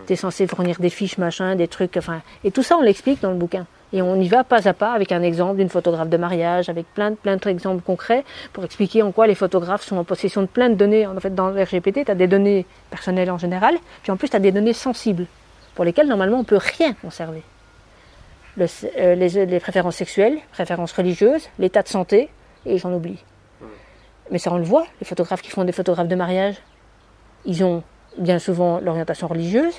Tu 0.08 0.14
es 0.14 0.16
censé 0.18 0.46
fournir 0.46 0.78
des 0.78 0.90
fiches, 0.90 1.18
machin, 1.18 1.56
des 1.56 1.70
trucs, 1.70 1.96
enfin. 1.96 2.22
Et 2.44 2.52
tout 2.52 2.64
ça, 2.64 2.76
on 2.78 2.82
l'explique 2.82 3.22
dans 3.22 3.32
le 3.32 3.38
bouquin. 3.38 3.66
Et 3.92 4.02
on 4.02 4.16
y 4.16 4.28
va 4.28 4.44
pas 4.44 4.68
à 4.68 4.74
pas 4.74 4.94
avec 4.94 5.12
un 5.12 5.24
exemple 5.24 5.58
d'une 5.58 5.70
photographe 5.70 6.10
de 6.10 6.18
mariage, 6.18 6.70
avec 6.70 6.86
plein 6.94 7.12
de, 7.12 7.16
plein 7.16 7.38
d'exemples 7.38 7.82
concrets 7.82 8.24
pour 8.54 8.64
expliquer 8.64 9.02
en 9.02 9.12
quoi 9.12 9.26
les 9.26 9.36
photographes 9.36 9.84
sont 9.84 9.98
en 9.98 10.04
possession 10.04 10.42
de 10.42 10.48
plein 10.48 10.70
de 10.70 10.76
données. 10.76 11.08
En 11.08 11.20
fait, 11.20 11.34
dans 11.34 11.50
le 11.50 11.64
RGPD, 11.64 12.06
tu 12.06 12.12
as 12.12 12.16
des 12.16 12.28
données 12.28 12.66
personnelles 12.92 13.32
en 13.32 13.40
général, 13.40 13.76
puis 14.04 14.12
en 14.12 14.18
plus, 14.18 14.30
tu 14.30 14.36
as 14.36 14.40
des 14.40 14.52
données 14.52 14.74
sensibles 14.74 15.26
pour 15.74 15.86
lesquelles 15.86 16.08
normalement 16.08 16.40
on 16.40 16.44
peut 16.44 16.60
rien 16.78 16.94
conserver. 16.94 17.42
Euh, 18.60 19.16
les, 19.16 19.46
les, 19.46 19.60
préférences 19.60 19.96
sexuelles, 19.96 20.38
préférences 20.52 20.92
religieuses, 20.92 21.48
l'état 21.60 21.82
de 21.82 21.88
santé, 21.88 22.30
et 22.66 22.78
j'en 22.78 22.94
oublie. 22.94 23.24
Mais 24.32 24.38
ça, 24.38 24.52
on 24.52 24.58
le 24.58 24.64
voit, 24.64 24.86
les 25.00 25.06
photographes 25.08 25.42
qui 25.42 25.50
font 25.50 25.64
des 25.64 25.72
photographes 25.72 26.08
de 26.08 26.16
mariage, 26.16 26.56
ils 27.46 27.64
ont 27.64 27.84
bien 28.18 28.40
souvent 28.40 28.80
l'orientation 28.80 29.28
religieuse, 29.28 29.74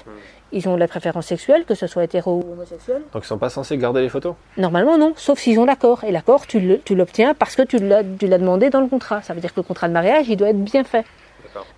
ils 0.53 0.68
ont 0.68 0.76
la 0.76 0.89
préférence 0.89 1.26
sexuelle, 1.26 1.64
que 1.64 1.74
ce 1.74 1.87
soit 1.87 2.05
hétéro 2.05 2.43
ou 2.45 2.53
homosexuel. 2.53 3.03
Donc 3.12 3.14
ils 3.14 3.18
ne 3.18 3.24
sont 3.24 3.39
pas 3.39 3.51
censés 3.51 3.76
garder 3.76 4.01
les 4.01 4.09
photos? 4.09 4.35
Normalement 4.57 4.99
non, 4.99 5.12
sauf 5.16 5.39
s'ils 5.39 5.59
ont 5.59 5.64
l'accord. 5.64 6.05
Et 6.05 6.11
l'accord, 6.11 6.47
tu 6.47 6.81
l'obtiens 6.91 7.35
parce 7.35 7.57
que 7.57 7.62
tu 7.62 7.78
l'as 7.78 8.03
demandé 8.03 8.70
dans 8.70 8.81
le 8.81 8.89
contrat. 8.89 9.22
Ça 9.22 9.35
veut 9.35 9.41
dire 9.41 9.53
que 9.53 9.61
le 9.61 9.64
contrat 9.64 9.89
de 9.89 9.93
mariage, 9.93 10.28
il 10.28 10.37
doit 10.37 10.51
être 10.51 10.62
bien 10.62 10.85
fait. 10.85 11.05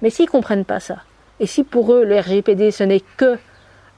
Mais 0.01 0.11
s'ils 0.11 0.27
ne 0.27 0.31
comprennent 0.31 0.65
pas 0.65 0.81
ça, 0.81 0.97
et 1.41 1.47
si 1.47 1.65
pour 1.65 1.93
eux 1.93 2.05
le 2.05 2.19
RGPD 2.19 2.71
ce 2.71 2.85
n'est 2.85 3.03
que 3.17 3.39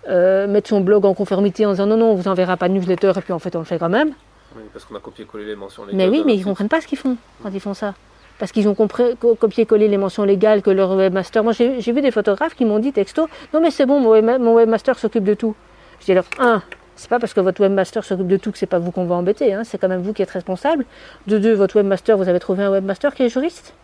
euh, 0.09 0.47
mettre 0.47 0.69
son 0.69 0.81
blog 0.81 1.05
en 1.05 1.15
conformité 1.15 1.67
en 1.67 1.73
disant 1.73 1.87
non, 1.87 1.97
non, 1.97 2.11
on 2.13 2.15
vous 2.15 2.29
enverra 2.29 2.57
pas 2.57 2.69
de 2.69 2.75
newsletter 2.75 3.13
et 3.17 3.21
puis 3.21 3.33
en 3.33 3.39
fait 3.39 3.57
on 3.57 3.61
le 3.61 3.65
fait 3.65 3.79
quand 3.79 3.89
même. 3.89 4.13
Oui, 4.57 4.63
parce 4.73 4.85
qu'on 4.85 4.95
a 4.95 5.01
copié-collé 5.01 5.47
les 5.47 5.57
mentions 5.57 5.85
légales. 5.85 5.97
Mais 5.97 6.09
oui, 6.09 6.23
mais 6.25 6.35
ils 6.35 6.41
ne 6.41 6.45
comprennent 6.45 6.69
pas 6.69 6.81
ce 6.81 6.87
qu'ils 6.87 6.99
font 6.99 7.17
quand 7.43 7.51
ils 7.53 7.61
font 7.61 7.75
ça 7.75 7.95
parce 8.39 8.53
qu'ils 8.53 8.69
ont 8.69 8.75
copié-collé 8.75 9.89
les 9.89 9.99
mentions 9.99 10.25
légales 10.25 10.63
que 10.63 10.71
leur 10.71 10.97
webmaster. 10.97 11.45
Moi, 11.45 11.53
j'ai 11.53 11.93
vu 11.93 12.01
des 12.01 12.11
photographes 12.11 12.55
qui 12.55 12.65
m'ont 12.65 12.79
dit 12.79 12.93
texto 12.93 13.29
Non, 13.53 13.61
mais 13.61 13.71
c'est 13.71 13.87
bon, 13.87 14.01
mon, 14.01 14.55
webmaster 14.55 14.99
s'occupe 14.99 15.25
de 15.25 15.35
tout. 15.35 15.55
Je 16.01 16.07
dis 16.07 16.13
alors, 16.13 16.25
un, 16.39 16.63
c'est 16.97 17.09
pas 17.09 17.19
parce 17.19 17.33
que 17.33 17.41
votre 17.41 17.61
webmaster 17.61 18.05
s'occupe 18.05 18.27
de 18.27 18.37
tout 18.37 18.51
que 18.51 18.59
c'est 18.59 18.67
pas 18.67 18.79
vous 18.79 18.91
qu'on 18.91 19.05
va 19.05 19.15
embêter, 19.15 19.53
hein, 19.55 19.63
c'est 19.65 19.79
quand 19.79 19.89
même 19.89 20.03
vous 20.03 20.13
qui 20.13 20.23
êtes 20.23 20.31
responsable. 20.31 20.85
De 21.27 21.39
deux, 21.39 21.55
votre 21.55 21.77
webmaster, 21.77 22.17
vous 22.17 22.29
avez 22.29 22.41
trouvé 22.41 22.65
un 22.65 22.71
webmaster 22.71 23.15
qui 23.15 23.23
est 23.23 23.29
juriste. 23.29 23.75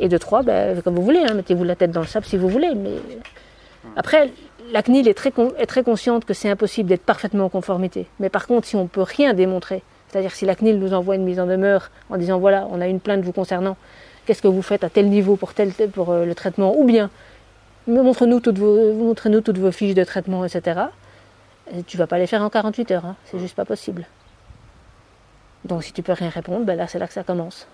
Et 0.00 0.08
de 0.08 0.16
trois, 0.16 0.42
ben, 0.42 0.80
comme 0.82 0.94
vous 0.94 1.02
voulez, 1.02 1.24
hein, 1.28 1.34
mettez-vous 1.34 1.64
la 1.64 1.76
tête 1.76 1.90
dans 1.90 2.00
le 2.00 2.06
sable 2.06 2.26
si 2.26 2.36
vous 2.36 2.48
voulez. 2.48 2.74
Mais 2.74 2.94
après, 3.96 4.30
la 4.70 4.82
CNIL 4.82 5.08
est 5.08 5.14
très, 5.14 5.32
est 5.58 5.66
très 5.66 5.82
consciente 5.82 6.24
que 6.24 6.34
c'est 6.34 6.48
impossible 6.48 6.88
d'être 6.88 7.04
parfaitement 7.04 7.46
en 7.46 7.48
conformité. 7.48 8.06
Mais 8.20 8.28
par 8.28 8.46
contre, 8.46 8.66
si 8.66 8.76
on 8.76 8.86
peut 8.86 9.02
rien 9.02 9.34
démontrer, 9.34 9.82
c'est-à-dire 10.12 10.32
si 10.32 10.44
la 10.44 10.54
CNIL 10.54 10.78
nous 10.78 10.92
envoie 10.92 11.14
une 11.14 11.24
mise 11.24 11.40
en 11.40 11.46
demeure 11.46 11.90
en 12.10 12.18
disant 12.18 12.38
voilà, 12.38 12.68
on 12.70 12.80
a 12.82 12.86
une 12.86 13.00
plainte 13.00 13.24
vous 13.24 13.32
concernant, 13.32 13.76
qu'est-ce 14.26 14.42
que 14.42 14.48
vous 14.48 14.60
faites 14.60 14.84
à 14.84 14.90
tel 14.90 15.08
niveau 15.08 15.36
pour, 15.36 15.54
tel, 15.54 15.72
pour 15.72 16.10
euh, 16.10 16.26
le 16.26 16.34
traitement, 16.34 16.76
ou 16.78 16.84
bien 16.84 17.10
montrez-nous 17.86 18.40
toutes, 18.40 18.58
vos, 18.58 18.92
montrez 18.92 19.30
toutes 19.42 19.58
vos 19.58 19.72
fiches 19.72 19.94
de 19.94 20.04
traitement, 20.04 20.44
etc. 20.44 20.80
Et 21.74 21.82
tu 21.82 21.96
vas 21.96 22.06
pas 22.06 22.18
les 22.18 22.26
faire 22.26 22.42
en 22.42 22.50
48 22.50 22.90
heures, 22.90 23.06
hein. 23.06 23.16
c'est 23.24 23.38
juste 23.38 23.56
pas 23.56 23.64
possible. 23.64 24.06
Donc 25.64 25.82
si 25.82 25.92
tu 25.92 26.02
peux 26.02 26.12
rien 26.12 26.28
répondre, 26.28 26.66
ben 26.66 26.76
là 26.76 26.86
c'est 26.86 26.98
là 26.98 27.06
que 27.06 27.14
ça 27.14 27.22
commence. 27.22 27.66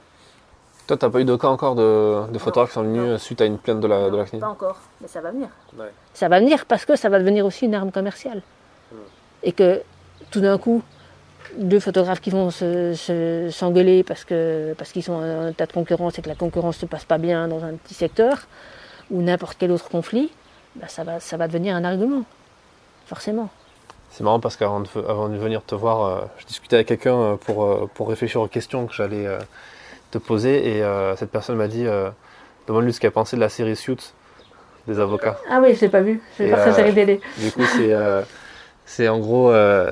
Toi, 0.86 0.97
tu 0.97 1.05
n'as 1.05 1.11
pas 1.11 1.20
eu 1.20 1.24
de 1.24 1.36
cas 1.36 1.49
encore 1.49 1.74
de, 1.74 2.39
photographes 2.39 2.70
qui 2.70 2.74
sont 2.74 2.82
venus 2.82 3.20
suite 3.20 3.41
à 3.41 3.45
une 3.45 3.59
plainte 3.59 3.80
de 3.80 3.86
la, 3.86 4.09
de 4.09 4.16
la 4.16 4.24
CNIL? 4.24 4.41
Pas 4.41 4.49
encore, 4.49 4.78
mais 5.03 5.09
ça 5.09 5.20
va 5.20 5.32
venir. 5.32 5.49
Ça 6.14 6.28
va 6.28 6.39
venir 6.39 6.64
parce 6.64 6.86
que 6.86 6.97
ça 6.97 7.09
va 7.09 7.18
devenir 7.18 7.45
aussi 7.45 7.66
une 7.66 7.74
arme 7.74 7.91
commerciale. 7.91 8.43
Et 9.43 9.53
que 9.53 9.82
tout 10.30 10.41
d'un 10.41 10.57
coup, 10.57 10.82
deux 11.59 11.80
photographes 11.80 12.20
qui 12.20 12.30
vont 12.30 12.50
s'engueuler 12.50 14.02
parce 14.02 14.24
que 14.24 14.74
parce 14.78 14.92
qu'ils 14.92 15.02
sont 15.02 15.14
en 15.14 15.46
un 15.46 15.52
tas 15.52 15.66
de 15.66 15.72
concurrence 15.72 16.18
et 16.18 16.22
que 16.22 16.28
la 16.28 16.34
concurrence 16.34 16.76
ne 16.76 16.80
se 16.82 16.86
passe 16.86 17.04
pas 17.04 17.18
bien 17.18 17.48
dans 17.48 17.64
un 17.64 17.74
petit 17.74 17.94
secteur 17.94 18.46
ou 19.11 19.22
n'importe 19.22 19.56
quel 19.59 19.72
autre 19.72 19.88
conflit, 19.88 20.30
bah, 20.76 20.88
ça 20.88 21.04
va 21.04 21.20
ça 21.20 21.36
va 21.36 21.48
devenir 21.48 21.74
un 21.74 21.84
argument, 21.84 22.22
forcément. 23.06 23.50
C'est 24.11 24.24
marrant 24.24 24.40
parce 24.40 24.56
qu'avant 24.56 24.80
de, 24.80 24.88
avant 25.09 25.28
de 25.28 25.36
venir 25.36 25.62
te 25.62 25.74
voir, 25.74 26.04
euh, 26.04 26.24
je 26.38 26.46
discutais 26.46 26.76
avec 26.76 26.88
quelqu'un 26.88 27.14
euh, 27.14 27.36
pour, 27.36 27.64
euh, 27.64 27.90
pour 27.94 28.09
réfléchir 28.09 28.40
aux 28.40 28.48
questions 28.48 28.86
que 28.86 28.94
j'allais 28.94 29.26
te 30.11 30.18
poser 30.18 30.78
et 30.78 30.82
cette 31.16 31.30
personne 31.30 31.56
m'a 31.56 31.68
dit 31.68 31.86
demande-lui 32.66 32.92
ce 32.92 33.00
qu'elle 33.00 33.11
pensait 33.11 33.36
de 33.36 33.42
la 33.42 33.48
série 33.50 33.76
Suits 33.76 34.14
des 34.86 34.98
avocats. 35.00 35.38
Ah 35.50 35.61
oui, 35.62 35.74
je 35.74 35.82
l'ai 35.82 35.88
pas 35.90 36.00
vu, 36.00 36.22
je 36.38 36.44
l'ai 36.44 36.50
pas 36.50 36.62
très 36.62 36.72
série 36.72 36.94
télé. 36.94 37.20
Du 37.36 37.52
coup, 37.52 37.64
c'est 37.76 37.92
c'est 38.91 39.07
en 39.07 39.18
gros, 39.18 39.53
euh, 39.53 39.91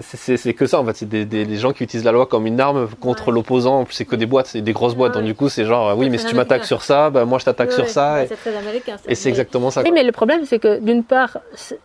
c'est 0.00 0.54
que 0.54 0.66
ça 0.66 0.80
en 0.80 0.84
fait. 0.84 0.96
C'est 0.96 1.08
des, 1.08 1.56
gens 1.56 1.72
qui 1.72 1.84
utilisent 1.84 2.04
la 2.04 2.10
loi 2.10 2.26
comme 2.26 2.46
une 2.46 2.60
arme 2.60 2.88
contre 3.00 3.30
l'opposant. 3.30 3.78
En 3.80 3.84
plus, 3.84 3.94
c'est 3.94 4.04
que 4.04 4.16
des 4.16 4.26
boîtes, 4.26 4.48
c'est 4.48 4.60
des 4.60 4.72
grosses 4.72 4.96
boîtes. 4.96 5.14
Donc 5.14 5.22
du 5.22 5.36
coup, 5.36 5.48
c'est 5.48 5.64
genre, 5.64 5.96
oui, 5.96 6.10
mais 6.10 6.18
si 6.18 6.26
tu 6.26 6.34
m'attaques 6.34 6.64
sur 6.64 6.82
ça, 6.82 7.10
bah, 7.10 7.24
moi 7.24 7.38
je 7.38 7.44
t'attaque 7.44 7.70
sur 7.70 7.88
ça. 7.88 8.26
C'est 8.26 8.34
très 8.34 8.56
américain. 8.56 8.96
Et 9.06 9.14
c'est 9.14 9.28
exactement 9.28 9.70
ça. 9.70 9.82
Oui, 9.82 9.92
mais 9.92 10.02
le 10.02 10.10
problème, 10.10 10.44
c'est 10.46 10.58
que 10.58 10.80
d'une 10.80 11.04
part, 11.04 11.38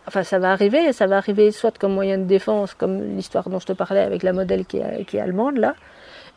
enfin, 0.08 0.24
ça 0.24 0.40
va 0.40 0.50
arriver, 0.50 0.92
ça 0.92 1.06
va 1.06 1.18
arriver 1.18 1.52
soit 1.52 1.78
comme 1.78 1.94
moyen 1.94 2.18
de 2.18 2.24
défense, 2.24 2.74
comme 2.74 3.16
l'histoire 3.16 3.48
dont 3.48 3.60
je 3.60 3.66
te 3.66 3.72
parlais 3.72 4.00
avec 4.00 4.24
la 4.24 4.32
modèle 4.32 4.66
qui 4.66 4.78
est, 4.78 5.04
qui 5.04 5.18
est 5.18 5.20
allemande 5.20 5.56
là, 5.56 5.76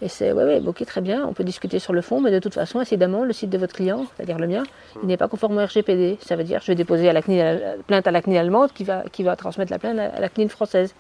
et 0.04 0.10
c'est, 0.10 0.34
ouais, 0.34 0.44
ouais, 0.44 0.62
ok, 0.66 0.86
très 0.86 1.00
bien, 1.00 1.26
on 1.26 1.32
peut 1.32 1.46
discuter 1.46 1.80
sur 1.80 1.94
le 1.94 2.02
fond, 2.02 2.20
mais 2.20 2.30
de 2.30 2.40
toute 2.40 2.54
façon, 2.54 2.82
évidemment, 2.82 3.24
le 3.24 3.32
site 3.32 3.50
de 3.50 3.58
votre 3.58 3.74
client, 3.74 4.06
c'est-à-dire 4.16 4.38
le 4.38 4.48
mien, 4.48 4.64
il 5.02 5.08
n'est 5.08 5.16
pas 5.16 5.30
conforme 5.30 5.58
au 5.58 5.66
RGPD. 5.66 6.18
Ça 6.20 6.36
veut 6.36 6.44
dire, 6.44 6.60
je 6.62 6.68
vais 6.68 6.76
déposer 6.76 7.08
à 7.08 7.14
la 7.14 7.22
CNIL, 7.22 7.78
plainte 7.88 8.06
à 8.06 8.12
la 8.12 8.22
CNIL 8.22 8.38
allemande 8.38 8.74
qui 8.74 8.84
va, 8.84 9.04
qui 9.14 9.24
va 9.24 9.38
transmettre 9.38 9.72
la 9.72 9.80
plainte 9.80 9.98
à 9.98 10.20
la 10.20 10.28
CNIL 10.28 10.50
française. 10.50 10.94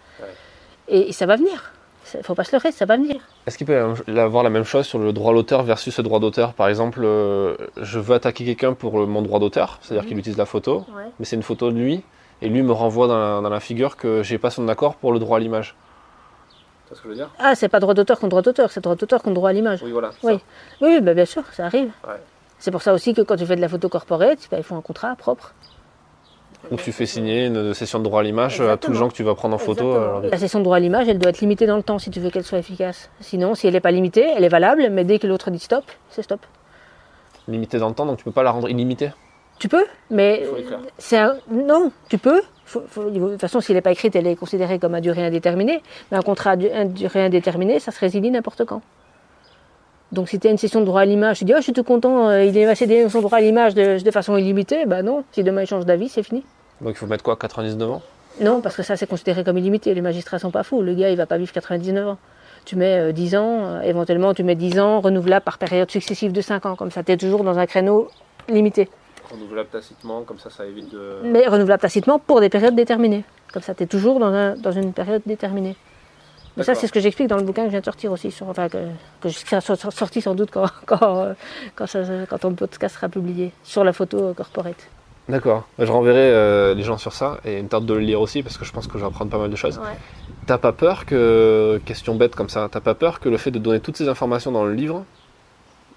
Et, 0.88 1.12
ça 1.12 1.26
va 1.26 1.36
venir. 1.36 1.74
Il 2.14 2.20
ne 2.20 2.24
faut 2.24 2.34
pas 2.34 2.45
se 2.45 2.54
leurrer, 2.54 2.72
ça 2.72 2.86
va 2.86 2.95
venir. 2.95 3.18
Est-ce 3.45 3.58
qu'il 3.58 3.68
peut 3.68 3.93
y 4.08 4.20
avoir 4.20 4.43
la 4.43 4.49
même 4.49 4.64
chose 4.64 4.86
sur 4.86 4.99
le 4.99 5.12
droit 5.12 5.34
d'auteur 5.34 5.64
versus 5.64 5.97
le 5.97 6.04
droit 6.04 6.22
d'auteur? 6.22 6.54
Par 6.54 6.70
exemple, 6.70 7.01
euh, 7.04 7.58
je 7.82 7.99
veux 7.99 8.16
attaquer 8.16 8.45
quelqu'un 8.45 8.74
pour 8.74 9.06
mon 9.06 9.22
droit 9.22 9.39
d'auteur, 9.39 9.80
c'est-à-dire 9.82 10.04
mhm. 10.04 10.10
qu'il 10.10 10.18
utilise 10.20 10.38
la 10.38 10.45
photo, 10.45 10.86
mais 11.20 11.26
c'est 11.26 11.36
une 11.36 11.43
photo 11.43 11.72
de 11.72 11.78
lui, 11.78 12.04
et 12.41 12.47
lui 12.47 12.62
me 12.62 12.72
renvoie 12.72 13.08
dans 13.08 13.20
la, 13.20 13.41
dans 13.41 13.49
la 13.49 13.60
figure 13.60 13.97
que 13.97 14.24
j'ai 14.24 14.38
pas 14.38 14.49
son 14.49 14.70
accord 14.70 14.95
pour 14.95 15.12
le 15.12 15.20
droit 15.20 15.38
à 15.38 15.39
l'image 15.41 15.76
ce 16.93 17.01
que 17.01 17.05
je 17.05 17.09
veux 17.09 17.15
dire 17.15 17.29
Ah, 17.39 17.55
c'est 17.55 17.69
pas 17.69 17.79
droit 17.79 17.93
d'auteur 17.93 18.19
contre 18.19 18.29
droit 18.29 18.41
d'auteur, 18.41 18.71
c'est 18.71 18.81
droit 18.81 18.95
d'auteur 18.95 19.21
contre 19.21 19.35
droit 19.35 19.49
à 19.49 19.53
l'image. 19.53 19.81
Oui, 19.83 19.91
voilà. 19.91 20.11
Oui, 20.23 20.39
oui 20.81 21.01
bah, 21.01 21.13
bien 21.13 21.25
sûr, 21.25 21.43
ça 21.53 21.65
arrive. 21.65 21.91
C'est 22.59 22.71
pour 22.71 22.81
ça 22.81 22.93
aussi 22.93 23.13
que 23.13 23.21
quand 23.21 23.35
tu 23.35 23.45
fais 23.45 23.55
de 23.55 23.61
la 23.61 23.69
photo 23.69 23.89
corporate, 23.89 24.47
bah, 24.49 24.57
il 24.57 24.63
faut 24.63 24.75
un 24.75 24.81
contrat 24.81 25.15
propre. 25.15 25.53
Donc 26.69 26.81
tu 26.81 26.91
fais 26.93 27.05
signer 27.05 27.47
une 27.47 27.73
session 27.73 27.99
de 27.99 28.05
droit 28.05 28.21
à 28.21 28.23
l'image 28.23 28.61
à 28.61 28.77
tous 28.77 28.91
les 28.91 28.97
gens 28.97 29.09
que 29.09 29.13
tu 29.13 29.23
vas 29.23 29.35
prendre 29.35 29.55
en 29.55 29.57
photo. 29.57 30.21
La 30.21 30.37
session 30.37 30.59
de 30.59 30.63
droit 30.63 30.77
à 30.77 30.79
l'image, 30.79 31.09
elle 31.09 31.19
doit 31.19 31.29
être 31.29 31.41
limitée 31.41 31.65
dans 31.65 31.75
le 31.75 31.83
temps 31.83 31.99
si 31.99 32.09
tu 32.09 32.19
veux 32.19 32.29
qu'elle 32.29 32.45
soit 32.45 32.59
efficace. 32.59 33.09
Sinon, 33.19 33.53
si 33.55 33.67
elle 33.67 33.73
n'est 33.73 33.81
pas 33.81 33.91
limitée, 33.91 34.25
elle 34.35 34.43
est 34.43 34.49
valable, 34.49 34.87
mais 34.89 35.03
dès 35.03 35.19
que 35.19 35.27
l'autre 35.27 35.51
dit 35.51 35.59
stop, 35.59 35.83
c'est 36.09 36.21
stop. 36.21 36.39
Limitée 37.47 37.79
dans 37.79 37.89
le 37.89 37.95
temps, 37.95 38.05
donc 38.05 38.17
tu 38.17 38.23
peux 38.23 38.31
pas 38.31 38.43
la 38.43 38.51
rendre 38.51 38.69
illimitée 38.69 39.11
Tu 39.59 39.67
peux, 39.67 39.85
mais 40.09 40.45
c'est 40.97 41.21
non, 41.51 41.91
tu 42.09 42.17
peux, 42.17 42.41
de 42.76 43.30
toute 43.30 43.41
façon, 43.41 43.61
si 43.61 43.72
elle 43.72 43.78
n'est 43.78 43.82
pas 43.82 43.91
écrite, 43.91 44.16
elle 44.16 44.28
est 44.28 44.36
considérée 44.36 44.80
comme 44.80 44.95
à 44.95 45.01
durée 45.01 45.26
indéterminée. 45.26 45.82
Mais 46.11 46.18
un 46.18 46.22
contrat 46.22 46.51
à 46.51 46.55
durée 46.55 47.26
indéterminée, 47.26 47.80
ça 47.80 47.91
se 47.91 47.99
résilie 47.99 48.32
n'importe 48.32 48.66
quand. 48.66 48.82
Donc 50.14 50.30
si 50.30 50.39
tu 50.39 50.47
as 50.47 50.51
une 50.51 50.59
session 50.59 50.80
de 50.80 50.86
droit 50.86 51.01
à 51.01 51.05
l'image, 51.05 51.39
tu 51.39 51.45
dis 51.45 51.53
oh, 51.53 51.57
je 51.57 51.64
suis 51.64 51.74
tout 51.74 51.84
content, 51.84 52.30
euh, 52.30 52.43
il 52.43 52.55
est 52.55 52.76
cédé 52.76 53.09
son 53.09 53.22
droit 53.22 53.39
à 53.39 53.41
l'image 53.41 53.74
de, 53.74 54.01
de 54.01 54.11
façon 54.11 54.38
illimitée, 54.38 54.86
bah 54.86 55.01
non, 55.01 55.24
si 55.32 55.43
demain 55.43 55.64
il 55.64 55.68
change 55.68 55.86
d'avis, 55.86 56.07
c'est 56.07 56.22
fini. 56.22 56.43
Donc 56.82 56.91
il 56.91 56.97
faut 56.97 57.07
mettre 57.07 57.24
quoi 57.24 57.36
99 57.36 57.89
ans? 57.89 58.01
Non, 58.39 58.61
parce 58.61 58.76
que 58.76 58.84
ça 58.84 58.95
c'est 58.95 59.07
considéré 59.07 59.43
comme 59.43 59.57
illimité, 59.57 59.91
les 59.93 60.01
magistrats 60.01 60.38
sont 60.38 60.51
pas 60.51 60.61
fous, 60.61 60.84
le 60.84 60.93
gars 60.93 61.09
il 61.09 61.18
va 61.18 61.26
pas 61.26 61.38
vivre 61.38 61.51
99 61.51 62.07
ans. 62.07 62.18
Tu 62.66 62.76
mets 62.76 63.09
euh, 63.09 63.11
10 63.11 63.36
ans, 63.36 63.59
euh, 63.66 63.82
éventuellement 63.82 64.36
tu 64.36 64.43
mets 64.43 64.55
10 64.55 64.80
ans, 64.80 65.01
renouvelable 65.01 65.43
par 65.43 65.57
période 65.57 65.89
successive 65.89 66.32
de 66.32 66.41
5 66.41 66.66
ans, 66.68 66.76
comme 66.76 66.91
ça 66.91 67.03
tu 67.03 67.11
es 67.11 67.18
toujours 67.18 67.43
dans 67.43 67.57
un 67.57 67.66
créneau 67.66 68.09
limité. 68.47 68.89
Renouvelable 69.32 69.69
tacitement, 69.69 70.24
comme 70.24 70.39
ça 70.39 70.49
ça 70.49 70.65
évite 70.65 70.91
de... 70.91 71.17
Mais 71.24 71.47
renouvelable 71.47 71.82
tacitement 71.82 72.19
pour 72.19 72.39
des 72.41 72.49
périodes 72.49 72.76
déterminées. 72.76 73.24
Comme 73.53 73.61
ça 73.63 73.74
tu 73.74 73.84
es 73.84 73.88
toujours 73.88 74.19
dans, 74.19 74.34
un- 74.34 74.55
dans 74.55 74.71
une 74.71 74.93
période 74.93 75.21
déterminée. 75.26 75.76
Mais 76.55 76.63
ça 76.63 76.74
D'accord. 76.74 76.82
c'est 76.82 76.88
ce 76.88 76.93
que 76.93 76.99
j'explique 76.99 77.28
dans 77.30 77.38
le 77.38 77.43
bouquin 77.43 77.61
que 77.63 77.67
je 77.67 77.71
viens 77.71 77.80
de 77.80 77.86
sortir 77.86 78.11
aussi, 78.11 78.30
sur, 78.32 78.47
enfin 78.47 78.69
que, 78.69 78.78
que 79.21 79.30
je 79.30 79.38
serai 79.39 79.59
so- 79.61 79.76
so- 79.76 79.89
sorti 79.91 80.21
sans 80.21 80.36
doute 80.36 80.49
quand, 80.51 80.67
quand, 80.86 81.01
euh, 81.24 81.34
quand, 81.76 81.88
ça- 81.88 82.03
quand 82.30 82.38
ton 82.38 82.53
podcast 82.53 82.95
sera 82.95 83.09
publié, 83.09 83.51
sur 83.63 83.84
la 83.84 83.91
photo 83.93 84.19
euh, 84.19 84.34
corporate. 84.34 84.88
D'accord. 85.30 85.63
Je 85.80 85.89
renverrai 85.89 86.17
euh, 86.19 86.74
les 86.76 86.84
gens 86.84 86.97
sur 86.97 87.13
ça 87.13 87.38
et 87.45 87.57
une 87.57 87.69
tente 87.69 87.86
de 87.86 87.93
le 87.93 88.01
lire 88.01 88.19
aussi 88.19 88.43
parce 88.43 88.57
que 88.57 88.65
je 88.65 88.74
pense 88.74 88.88
que 88.88 88.93
je 88.97 89.03
vais 89.03 89.07
apprendre 89.07 89.32
pas 89.32 89.38
mal 89.38 89.49
de 89.49 89.55
choses. 89.55 89.78
Ouais. 89.80 89.97
T'as 90.45 90.57
pas 90.57 90.74
peur 90.74 91.05
que, 91.05 91.80
question 91.86 92.15
bête 92.15 92.36
comme 92.36 92.49
ça, 92.49 92.67
t'as 92.69 92.82
pas 92.82 92.93
peur 92.93 93.21
que 93.21 93.30
le 93.30 93.38
fait 93.38 93.49
de 93.49 93.57
donner 93.59 93.80
toutes 93.80 93.95
ces 93.95 94.09
informations 94.09 94.51
dans 94.51 94.65
le 94.65 94.74
livre, 94.74 95.05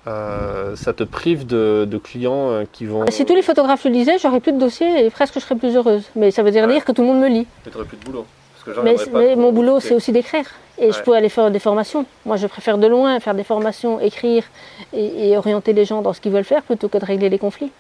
euh, 0.07 0.77
ça 0.77 0.93
te 0.93 1.03
prive 1.05 1.47
de, 1.47 1.87
de 1.89 1.99
clients 1.99 2.51
euh, 2.51 2.65
qui 2.71 2.87
vont... 2.87 3.05
Si 3.11 3.25
tous 3.25 3.35
les 3.35 3.43
photographes 3.43 3.85
le 3.85 3.91
lisaient, 3.91 4.19
j'aurais 4.19 4.41
plus 4.41 4.53
de 4.53 4.59
dossiers 4.59 5.05
et 5.05 5.11
presque 5.11 5.35
je 5.35 5.41
serais 5.41 5.57
plus 5.57 5.75
heureuse. 5.77 6.05
Mais 6.15 6.31
ça 6.31 6.43
veut 6.43 6.51
dire 6.51 6.65
Ouais. 6.67 6.73
dire 6.75 6.85
que 6.85 6.93
tout 6.93 7.03
le 7.03 7.09
monde 7.09 7.21
me 7.21 7.29
lit. 7.29 7.47
Mais 7.65 7.73
t'aurais 7.73 7.85
plus 7.85 7.97
de 7.97 8.05
boulot. 8.05 8.25
Parce 8.65 8.77
que 8.77 8.83
Mais, 8.85 8.97
mais 9.13 9.37
mon 9.37 9.53
boulot, 9.53 9.81
c'est 9.81 9.95
aussi 9.95 10.13
d'écrire. 10.13 10.45
Et 10.79 10.93
je 10.93 11.03
peux 11.03 11.15
aller 11.15 11.29
faire 11.31 11.51
des 11.51 11.59
formations. 11.59 12.05
Moi, 12.25 12.37
je 12.37 12.47
préfère 12.47 12.77
de 12.79 12.87
loin 12.87 13.19
faire 13.21 13.35
des 13.35 13.45
formations, 13.45 13.99
écrire 13.99 14.45
et, 14.93 15.31
et 15.31 15.37
orienter 15.37 15.73
les 15.73 15.85
gens 15.87 16.03
dans 16.03 16.13
ce 16.13 16.21
qu'ils 16.21 16.33
veulent 16.33 16.45
faire 16.45 16.63
plutôt 16.63 16.89
que 16.89 16.99
de 16.99 17.05
régler 17.05 17.29
les 17.31 17.39
conflits. 17.39 17.73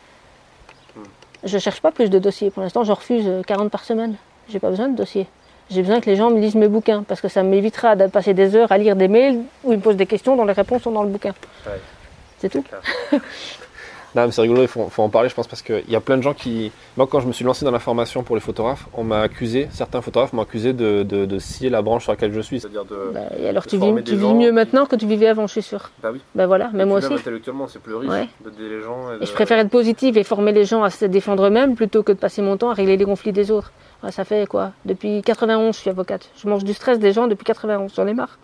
Hmm. 0.97 1.01
Je 1.45 1.59
cherche 1.59 1.81
pas 1.81 1.91
plus 1.93 2.09
de 2.11 2.18
dossiers. 2.18 2.51
Pour 2.51 2.62
l'instant, 2.62 2.85
je 2.85 2.93
refuse 2.93 3.24
euh, 3.27 3.43
40 3.43 3.70
par 3.70 3.85
semaine. 3.85 4.14
J'ai 4.49 4.59
pas 4.61 4.70
besoin 4.70 4.89
de 4.89 4.97
dossiers. 4.97 5.27
J'ai 5.70 5.83
besoin 5.83 6.01
que 6.01 6.09
les 6.09 6.16
gens 6.16 6.31
me 6.31 6.39
lisent 6.41 6.55
mes 6.55 6.68
bouquins 6.68 7.03
parce 7.03 7.20
que 7.20 7.29
ça 7.29 7.43
m'évitera 7.43 7.97
de 7.97 8.07
passer 8.07 8.33
des 8.35 8.55
heures 8.57 8.70
à 8.72 8.79
lire 8.79 8.97
des 8.97 9.09
mails 9.09 9.41
où 9.64 9.72
ils 9.72 9.79
me 9.79 9.83
posent 9.83 9.97
des 9.97 10.07
questions 10.07 10.37
dont 10.37 10.45
les 10.45 10.53
réponses 10.53 10.83
sont 10.83 10.93
dans 10.93 11.03
le 11.03 11.09
bouquin. 11.11 11.35
Ouais. 11.66 11.72
C'est 12.39 12.49
tout. 12.51 12.64
Non, 14.14 14.24
mais 14.24 14.30
c'est 14.32 14.41
rigolo, 14.41 14.62
il 14.62 14.68
faut, 14.68 14.89
faut 14.89 15.03
en 15.03 15.11
parler, 15.11 15.28
je 15.28 15.34
pense, 15.34 15.47
parce 15.47 15.61
qu'il 15.61 15.84
y 15.91 15.95
a 15.97 16.01
plein 16.01 16.16
de 16.16 16.22
gens 16.22 16.32
qui. 16.32 16.72
Moi, 16.97 17.07
quand 17.07 17.20
je 17.20 17.26
me 17.26 17.32
suis 17.32 17.45
lancé 17.45 17.66
dans 17.66 17.70
la 17.70 17.78
formation 17.80 18.22
pour 18.22 18.34
les 18.34 18.41
photographes, 18.41 18.87
on 18.95 19.05
m'a 19.05 19.20
accusé, 19.20 19.68
certains 19.72 20.01
photographes 20.01 20.32
m'ont 20.32 20.41
accusé 20.41 20.72
de, 20.72 21.03
de, 21.03 21.26
de 21.26 21.39
scier 21.39 21.68
la 21.68 21.82
branche 21.82 22.05
sur 22.05 22.12
laquelle 22.12 22.32
je 22.32 22.41
suis. 22.41 22.61
C'est-à-dire 22.61 22.87
de. 22.87 23.11
Bah, 23.12 23.20
et 23.39 23.47
alors 23.47 23.64
de 23.64 23.68
tu 23.68 23.76
vis, 23.76 24.05
tu 24.05 24.16
vis 24.16 24.32
mieux 24.32 24.53
maintenant 24.53 24.87
que 24.87 24.97
tu 24.97 25.07
vivais 25.07 25.26
avant, 25.26 25.47
je 25.47 25.53
suis 25.53 25.62
sûre. 25.62 25.91
Bah 26.03 26.09
oui. 26.14 26.22
Ben 26.34 26.47
voilà, 26.47 26.70
mais 26.72 26.87
moi 26.87 26.97
aussi. 26.99 27.12
intellectuellement, 27.12 27.68
c'est 27.68 27.78
plus 27.82 27.95
riche 27.95 28.09
Ouais. 28.09 28.26
d'aider 28.43 28.70
les 28.76 28.80
gens. 28.80 29.12
Et 29.20 29.26
je 29.26 29.32
préfère 29.32 29.59
être 29.59 29.68
positive 29.68 30.16
et 30.16 30.24
former 30.24 30.53
les 30.53 30.64
gens 30.64 30.82
à 30.82 30.89
se 30.89 31.05
défendre 31.05 31.45
eux-mêmes 31.45 31.74
plutôt 31.74 32.03
que 32.03 32.12
de 32.12 32.18
passer 32.18 32.41
mon 32.41 32.57
temps 32.57 32.70
à 32.70 32.74
régler 32.74 32.97
les 32.97 33.05
conflits 33.05 33.32
des 33.32 33.51
autres. 33.51 33.70
Ouais, 34.03 34.12
ça 34.12 34.24
fait 34.24 34.47
quoi? 34.47 34.72
Depuis 34.87 35.20
91, 35.20 35.74
je 35.74 35.80
suis 35.80 35.91
avocate. 35.91 36.30
Je 36.43 36.49
mange 36.49 36.64
du 36.64 36.72
stress 36.72 36.99
des 36.99 37.12
gens 37.12 37.26
depuis 37.26 37.45
91, 37.45 37.93
j'en 37.95 38.07
ai 38.07 38.14
marre. 38.14 38.39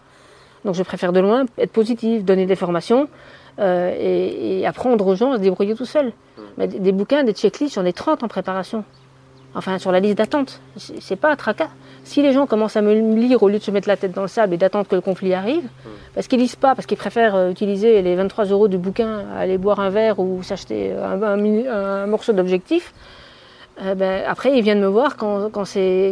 Donc 0.67 0.75
je 0.75 0.83
préfère 0.83 1.15
de 1.15 1.21
loin 1.21 1.47
être 1.57 1.73
positive, 1.73 2.27
donner 2.27 2.45
des 2.45 2.57
formations 2.57 3.09
euh, 3.59 3.95
et, 3.99 4.61
et 4.61 4.67
apprendre 4.67 5.07
aux 5.07 5.15
gens 5.15 5.33
à 5.33 5.37
se 5.37 5.43
débrouiller 5.43 5.75
tout 5.75 5.85
seuls. 5.87 6.13
Mais 6.59 6.67
des, 6.69 6.79
des 6.79 6.93
bouquins, 6.93 7.23
des 7.25 7.33
checklists, 7.33 7.75
j'en 7.75 7.85
ai 7.85 7.93
30 7.93 8.23
en 8.23 8.29
préparation. 8.29 8.85
Enfin, 9.55 9.79
sur 9.79 9.93
la 9.93 10.01
liste 10.01 10.17
d'attente. 10.17 10.61
C'est 10.77 11.17
pas 11.17 11.31
un 11.31 11.37
tracas. 11.37 11.69
Si 12.05 12.23
les 12.23 12.33
gens 12.33 12.47
commencent 12.47 12.77
à 12.77 12.81
me 12.83 12.95
lire 13.15 13.43
au 13.43 13.49
lieu 13.51 13.59
de 13.59 13.63
se 13.63 13.71
mettre 13.71 13.87
la 13.87 13.97
tête 13.99 14.13
dans 14.13 14.23
le 14.23 14.29
sable 14.29 14.55
et 14.55 14.57
d'attendre 14.57 14.89
que 14.89 14.95
le 14.95 15.03
conflit 15.03 15.35
arrive, 15.35 15.69
parce 16.15 16.27
qu'ils 16.27 16.39
lisent 16.41 16.57
pas, 16.57 16.75
parce 16.75 16.87
qu'ils 16.87 16.97
préfèrent 16.97 17.35
euh, 17.37 17.51
utiliser 17.51 18.01
les 18.01 18.17
23 18.17 18.47
euros 18.47 18.67
du 18.67 18.79
bouquin 18.79 19.25
à 19.37 19.41
aller 19.41 19.59
boire 19.59 19.79
un 19.81 19.91
verre 19.91 20.19
ou 20.21 20.43
s'acheter 20.43 20.93
un, 20.93 21.23
un 21.23 21.37
mini- 21.37 21.69
un 21.69 22.07
morceau 22.07 22.33
d'objectif, 22.33 22.95
euh, 23.83 23.95
ben, 23.95 24.25
après 24.27 24.57
ils 24.57 24.63
viennent 24.63 24.81
me 24.81 24.87
voir 24.87 25.17
quand, 25.17 25.51
quand, 25.51 25.65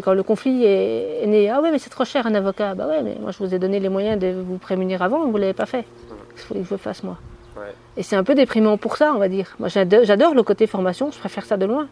quand 0.05 0.13
le 0.13 0.23
conflit 0.23 0.65
est, 0.65 1.23
est 1.25 1.27
né. 1.27 1.49
Ah 1.51 1.61
ouais, 1.63 1.71
mais 1.73 1.79
c'est 1.79 1.91
trop 1.91 2.05
cher 2.05 2.27
un 2.27 2.35
avocat. 2.35 2.75
Bah 2.75 2.87
ouais, 2.87 3.03
mais 3.03 3.17
moi 3.21 3.33
je 3.33 3.39
vous 3.39 3.53
ai 3.55 3.59
donné 3.59 3.81
les 3.81 3.89
moyens 3.89 4.19
de 4.21 4.33
vous 4.47 4.59
prémunir 4.59 5.01
avant, 5.03 5.27
vous 5.27 5.37
l'avez 5.39 5.55
pas 5.55 5.67
fait. 5.67 5.83
Qu'est-ce 5.83 6.47
qu'il 6.47 6.57
fallait 6.57 6.61
que 6.61 6.69
je 6.69 6.77
fasse 6.77 7.03
moi 7.03 7.17
Ouais. 7.61 7.75
Et 7.97 8.03
c'est 8.03 8.17
un 8.17 8.25
peu 8.25 8.35
déprimant 8.35 8.77
pour 8.79 8.97
ça, 8.97 9.13
on 9.15 9.19
va 9.19 9.29
dire. 9.29 9.55
Moi 9.59 9.69
j'adore, 9.69 10.35
le 10.35 10.43
côté 10.43 10.67
formation, 10.67 11.11
je 11.13 11.19
préfère 11.19 11.45
ça 11.45 11.57
de 11.57 11.67
loin. 11.67 11.87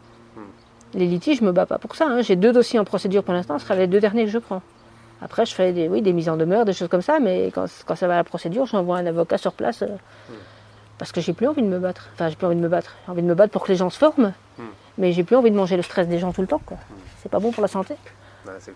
Les 0.95 1.07
litiges, 1.07 1.41
je 1.41 1.45
me 1.45 1.53
bats 1.53 1.67
pas 1.67 1.77
pour 1.79 1.95
ça. 1.95 2.07
hein. 2.09 2.23
J'ai 2.23 2.35
deux 2.35 2.53
dossiers 2.53 2.79
en 2.79 2.85
procédure 2.85 3.23
pour 3.23 3.35
l'instant, 3.35 3.59
ce 3.59 3.65
sera 3.67 3.75
les 3.75 3.87
deux 3.87 4.01
derniers 4.01 4.25
que 4.25 4.31
je 4.31 4.39
prends. 4.39 4.63
Après, 5.21 5.45
je 5.45 5.55
fais 5.55 5.73
des, 5.73 5.87
oui, 5.89 6.01
des 6.01 6.13
mises 6.15 6.29
en 6.31 6.37
demeure, 6.37 6.65
des 6.65 6.73
choses 6.73 6.89
comme 6.89 7.03
ça, 7.03 7.19
mais 7.21 7.51
quand, 7.55 7.67
quand 7.85 7.95
ça 7.95 8.07
va 8.07 8.15
à 8.15 8.17
la 8.17 8.25
procédure, 8.25 8.65
j'envoie 8.67 8.97
un 8.99 9.05
avocat 9.07 9.37
sur 9.37 9.53
place 9.53 9.83
euh, 9.83 9.87
parce 10.97 11.13
que 11.13 11.21
j'ai 11.21 11.33
plus 11.35 11.47
envie 11.47 11.61
de 11.63 11.67
me 11.67 11.79
battre. 11.79 12.09
Enfin, 12.15 12.29
j'ai 12.31 12.37
plus 12.37 12.47
envie 12.47 12.57
de 12.57 12.61
me 12.61 12.69
battre. 12.69 12.95
J'ai 13.05 13.13
envie 13.13 13.23
de 13.23 13.27
me 13.27 13.35
battre 13.35 13.53
pour 13.53 13.65
que 13.65 13.69
les 13.73 13.77
gens 13.77 13.91
se 13.91 13.99
forment, 13.99 14.33
mais 14.97 15.13
j'ai 15.13 15.25
plus 15.25 15.37
envie 15.37 15.51
de 15.51 15.57
manger 15.57 15.77
le 15.77 15.83
stress 15.83 16.09
des 16.09 16.19
gens 16.19 16.33
tout 16.33 16.41
le 16.41 16.47
temps. 16.47 16.63
Quoi. 16.65 16.79
C'est 17.23 17.29
pas 17.31 17.39
bon 17.41 17.51
pour 17.53 17.63
la 17.63 17.69
santé. 17.69 17.95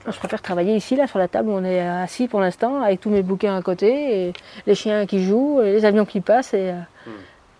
Moi, 0.04 0.12
je 0.12 0.18
préfère 0.18 0.42
travailler 0.42 0.74
ici, 0.76 0.96
là, 0.96 1.06
sur 1.06 1.18
la 1.18 1.28
table 1.28 1.48
où 1.48 1.52
on 1.52 1.64
est 1.64 1.80
assis 1.80 2.28
pour 2.28 2.40
l'instant, 2.40 2.82
avec 2.82 3.00
tous 3.00 3.10
mes 3.10 3.22
bouquins 3.22 3.56
à 3.56 3.62
côté, 3.62 4.28
et 4.28 4.32
les 4.66 4.74
chiens 4.74 5.06
qui 5.06 5.24
jouent, 5.24 5.60
et 5.62 5.72
les 5.72 5.84
avions 5.84 6.04
qui 6.04 6.20
passent, 6.20 6.54
et, 6.54 6.70
euh, 6.70 7.10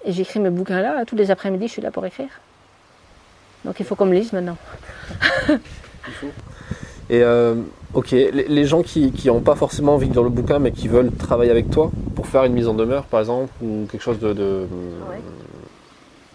et 0.04 0.12
j'écris 0.12 0.40
mes 0.40 0.50
bouquins 0.50 0.80
là. 0.80 1.04
Tous 1.06 1.16
les 1.16 1.30
après-midi, 1.30 1.66
je 1.68 1.72
suis 1.72 1.82
là 1.82 1.90
pour 1.90 2.04
écrire. 2.06 2.28
Donc 3.64 3.78
il 3.80 3.86
faut 3.86 3.94
qu'on 3.94 4.06
me 4.06 4.14
lise 4.14 4.32
maintenant. 4.32 4.56
Et 7.10 7.22
euh, 7.22 7.56
ok, 7.94 8.10
les, 8.12 8.30
les 8.30 8.64
gens 8.64 8.82
qui 8.82 9.12
n'ont 9.26 9.40
pas 9.40 9.54
forcément 9.54 9.94
envie 9.94 10.08
de 10.08 10.12
lire 10.14 10.22
le 10.22 10.30
bouquin 10.30 10.58
mais 10.58 10.72
qui 10.72 10.88
veulent 10.88 11.12
travailler 11.12 11.50
avec 11.50 11.68
toi 11.70 11.90
pour 12.16 12.26
faire 12.26 12.44
une 12.44 12.54
mise 12.54 12.66
en 12.68 12.74
demeure 12.74 13.04
par 13.04 13.20
exemple 13.20 13.50
ou 13.62 13.86
quelque 13.90 14.00
chose 14.00 14.18
de. 14.18 14.32
de- 14.32 14.66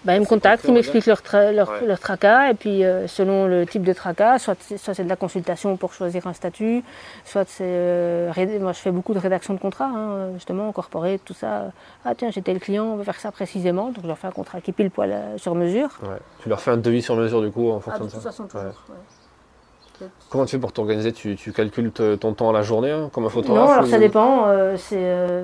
Bah, 0.08 0.16
ils 0.16 0.22
me 0.22 0.26
contactent, 0.26 0.64
ils 0.64 0.68
va 0.68 0.74
m'expliquent 0.76 1.06
leur, 1.06 1.20
tra- 1.20 1.52
leur, 1.54 1.70
Ouais. 1.70 1.86
leur 1.86 2.00
tracas, 2.00 2.50
et 2.50 2.54
puis 2.54 2.86
euh, 2.86 3.08
selon 3.08 3.46
le 3.46 3.66
type 3.66 3.84
de 3.84 3.92
tracas, 3.92 4.40
soit, 4.40 4.56
c'est- 4.62 4.78
soit 4.78 4.94
c'est 4.94 5.04
de 5.04 5.10
la 5.10 5.18
consultation 5.18 5.76
pour 5.76 5.92
choisir 5.94 6.26
un 6.28 6.34
statut, 6.34 6.82
soit 7.26 7.44
c'est. 7.46 7.66
euh, 7.68 8.32
moi, 8.62 8.72
je 8.72 8.80
fais 8.80 8.92
beaucoup 8.92 9.14
de 9.14 9.20
rédaction 9.20 9.54
de 9.54 9.60
contrats, 9.60 9.92
hein, 9.94 10.32
justement, 10.36 10.72
corporate, 10.72 11.20
tout 11.26 11.34
ça. 11.34 11.66
Ah, 12.06 12.16
tiens, 12.16 12.32
j'ai 12.32 12.42
tel 12.42 12.60
client, 12.62 12.86
on 12.86 12.96
veut 12.96 13.04
faire 13.04 13.20
ça 13.20 13.34
précisément, 13.34 13.88
donc 13.88 14.02
je 14.02 14.08
leur 14.08 14.18
fais 14.18 14.28
un 14.28 14.32
contrat 14.32 14.62
qui 14.62 14.72
pile 14.72 14.92
poil 14.92 15.12
euh, 15.12 15.38
sur 15.38 15.56
mesure. 15.56 15.90
Ouais. 16.04 16.18
Tu 16.42 16.48
leur 16.48 16.62
fais 16.62 16.72
un 16.72 16.78
devis 16.78 17.02
sur 17.02 17.18
mesure 17.18 17.42
du 17.42 17.52
coup 17.52 17.70
en 17.70 17.78
Ah, 17.78 17.82
fonction 17.82 18.06
de 18.06 18.10
de 18.10 18.14
toute 18.14 18.22
ça 18.24 18.30
façon, 18.32 18.44
toujours. 18.48 18.64
ouais. 18.90 20.08
Comment 20.30 20.46
tu 20.46 20.52
fais 20.52 20.60
pour 20.60 20.72
t'organiser? 20.72 21.12
Tu, 21.12 21.36
tu 21.36 21.52
calcules 21.52 21.92
ton 21.92 22.34
temps 22.34 22.50
à 22.50 22.54
la 22.54 22.62
journée 22.62 22.92
hein, 22.92 23.10
comme 23.12 23.26
un 23.26 23.30
photographe 23.30 23.66
Non, 23.66 23.72
alors 23.74 23.88
ça 23.88 23.98
dépend. 24.00 24.46
c'est, 24.78 25.44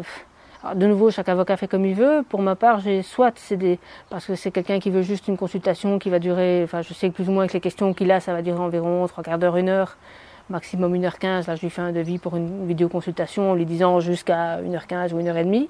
de 0.75 0.87
nouveau, 0.87 1.11
chaque 1.11 1.27
avocat 1.27 1.57
fait 1.57 1.67
comme 1.67 1.85
il 1.85 1.93
veut. 1.93 2.23
Pour 2.27 2.41
ma 2.41 2.55
part, 2.55 2.79
j'ai 2.79 3.01
soit 3.01 3.33
des 3.51 3.79
parce 4.09 4.25
que 4.25 4.35
c'est 4.35 4.51
quelqu'un 4.51 4.79
qui 4.79 4.89
veut 4.91 5.01
juste 5.01 5.27
une 5.27 5.37
consultation 5.37 5.99
qui 5.99 6.09
va 6.09 6.19
durer. 6.19 6.61
Enfin, 6.63 6.81
je 6.81 6.93
sais 6.93 7.09
plus 7.09 7.27
ou 7.27 7.31
moins 7.31 7.47
que 7.47 7.53
les 7.53 7.59
questions 7.59 7.93
qu'il 7.93 8.11
a, 8.11 8.19
ça 8.19 8.33
va 8.33 8.41
durer 8.41 8.59
environ 8.59 9.05
trois 9.07 9.23
quarts 9.23 9.37
d'heure, 9.37 9.57
une 9.57 9.67
heure, 9.67 9.97
maximum 10.49 10.95
1h15. 10.95 11.47
Là, 11.47 11.55
je 11.55 11.61
lui 11.61 11.69
fais 11.69 11.81
un 11.81 11.91
devis 11.91 12.17
pour 12.17 12.37
une 12.37 12.65
vidéoconsultation 12.65 13.51
en 13.51 13.55
lui 13.55 13.65
disant 13.65 13.99
jusqu'à 13.99 14.61
1h15 14.61 15.13
ou 15.13 15.19
1h30. 15.19 15.67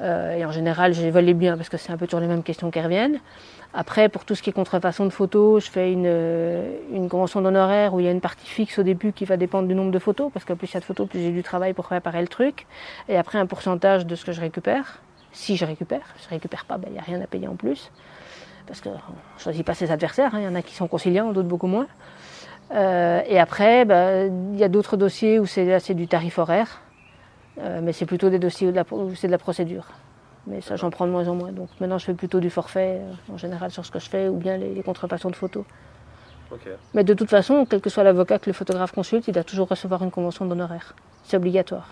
Euh, 0.00 0.36
et 0.36 0.44
en 0.46 0.52
général, 0.52 0.94
je 0.94 1.02
les 1.02 1.34
bien 1.34 1.56
parce 1.58 1.68
que 1.68 1.76
c'est 1.76 1.92
un 1.92 1.98
peu 1.98 2.06
toujours 2.06 2.20
les 2.20 2.26
mêmes 2.26 2.42
questions 2.42 2.70
qui 2.70 2.80
reviennent. 2.80 3.20
Après, 3.74 4.08
pour 4.10 4.24
tout 4.24 4.34
ce 4.34 4.42
qui 4.42 4.50
est 4.50 4.52
contrefaçon 4.52 5.06
de 5.06 5.10
photos, 5.10 5.64
je 5.64 5.70
fais 5.70 5.92
une, 5.92 6.04
euh, 6.06 6.76
une 6.92 7.08
convention 7.08 7.40
d'honoraires 7.40 7.94
où 7.94 8.00
il 8.00 8.04
y 8.04 8.08
a 8.08 8.10
une 8.10 8.20
partie 8.20 8.46
fixe 8.46 8.78
au 8.78 8.82
début 8.82 9.12
qui 9.12 9.24
va 9.24 9.38
dépendre 9.38 9.66
du 9.66 9.74
nombre 9.74 9.90
de 9.90 9.98
photos, 9.98 10.30
parce 10.32 10.44
que 10.44 10.52
plus 10.52 10.70
il 10.70 10.74
y 10.74 10.76
a 10.76 10.80
de 10.80 10.84
photos, 10.84 11.08
plus 11.08 11.20
j'ai 11.20 11.30
du 11.30 11.42
travail 11.42 11.72
pour 11.72 11.86
préparer 11.86 12.20
le 12.20 12.28
truc. 12.28 12.66
Et 13.08 13.16
après, 13.16 13.38
un 13.38 13.46
pourcentage 13.46 14.06
de 14.06 14.14
ce 14.14 14.24
que 14.26 14.32
je 14.32 14.40
récupère. 14.40 15.00
Si 15.32 15.56
je 15.56 15.64
récupère, 15.64 16.14
je 16.22 16.28
récupère 16.28 16.66
pas, 16.66 16.76
ben, 16.76 16.88
il 16.88 16.92
n'y 16.92 16.98
a 16.98 17.02
rien 17.02 17.20
à 17.22 17.26
payer 17.26 17.48
en 17.48 17.56
plus. 17.56 17.90
Parce 18.66 18.82
qu'on 18.82 18.90
ne 18.90 18.96
choisit 19.38 19.64
pas 19.64 19.74
ses 19.74 19.90
adversaires, 19.90 20.34
hein. 20.34 20.40
il 20.40 20.44
y 20.44 20.48
en 20.48 20.54
a 20.54 20.62
qui 20.62 20.74
sont 20.74 20.86
conciliants, 20.86 21.32
d'autres 21.32 21.48
beaucoup 21.48 21.66
moins. 21.66 21.86
Euh, 22.74 23.22
et 23.26 23.38
après, 23.38 23.86
ben, 23.86 24.52
il 24.52 24.58
y 24.58 24.64
a 24.64 24.68
d'autres 24.68 24.98
dossiers 24.98 25.38
où 25.38 25.46
c'est 25.46 25.94
du 25.94 26.08
tarif 26.08 26.38
horaire. 26.38 26.82
Euh, 27.60 27.80
mais 27.82 27.92
c'est 27.92 28.06
plutôt 28.06 28.30
des 28.30 28.38
dossiers 28.38 28.68
où 28.68 29.14
c'est 29.14 29.26
de 29.26 29.32
la 29.32 29.38
procédure. 29.38 29.86
Mais 30.46 30.60
ça, 30.60 30.76
j'en 30.76 30.90
prends 30.90 31.06
de 31.06 31.12
moins 31.12 31.28
en 31.28 31.34
moins. 31.34 31.52
Donc 31.52 31.68
maintenant, 31.80 31.98
je 31.98 32.04
fais 32.04 32.14
plutôt 32.14 32.40
du 32.40 32.50
forfait, 32.50 33.00
euh, 33.00 33.32
en 33.32 33.36
général, 33.36 33.70
sur 33.70 33.86
ce 33.86 33.90
que 33.92 33.98
je 34.00 34.08
fais, 34.10 34.28
ou 34.28 34.36
bien 34.36 34.56
les, 34.56 34.74
les 34.74 34.82
contrefaçons 34.82 35.30
de 35.30 35.36
photos. 35.36 35.64
Mais 36.94 37.04
de 37.04 37.14
toute 37.14 37.30
façon, 37.30 37.64
quel 37.64 37.80
que 37.80 37.88
soit 37.88 38.02
l'avocat 38.02 38.38
que 38.38 38.50
le 38.50 38.52
photographe 38.52 38.92
consulte, 38.92 39.28
il 39.28 39.32
doit 39.34 39.44
toujours 39.44 39.68
recevoir 39.68 40.02
une 40.02 40.10
convention 40.10 40.44
d'honoraires. 40.44 40.94
C'est 41.24 41.36
obligatoire. 41.36 41.90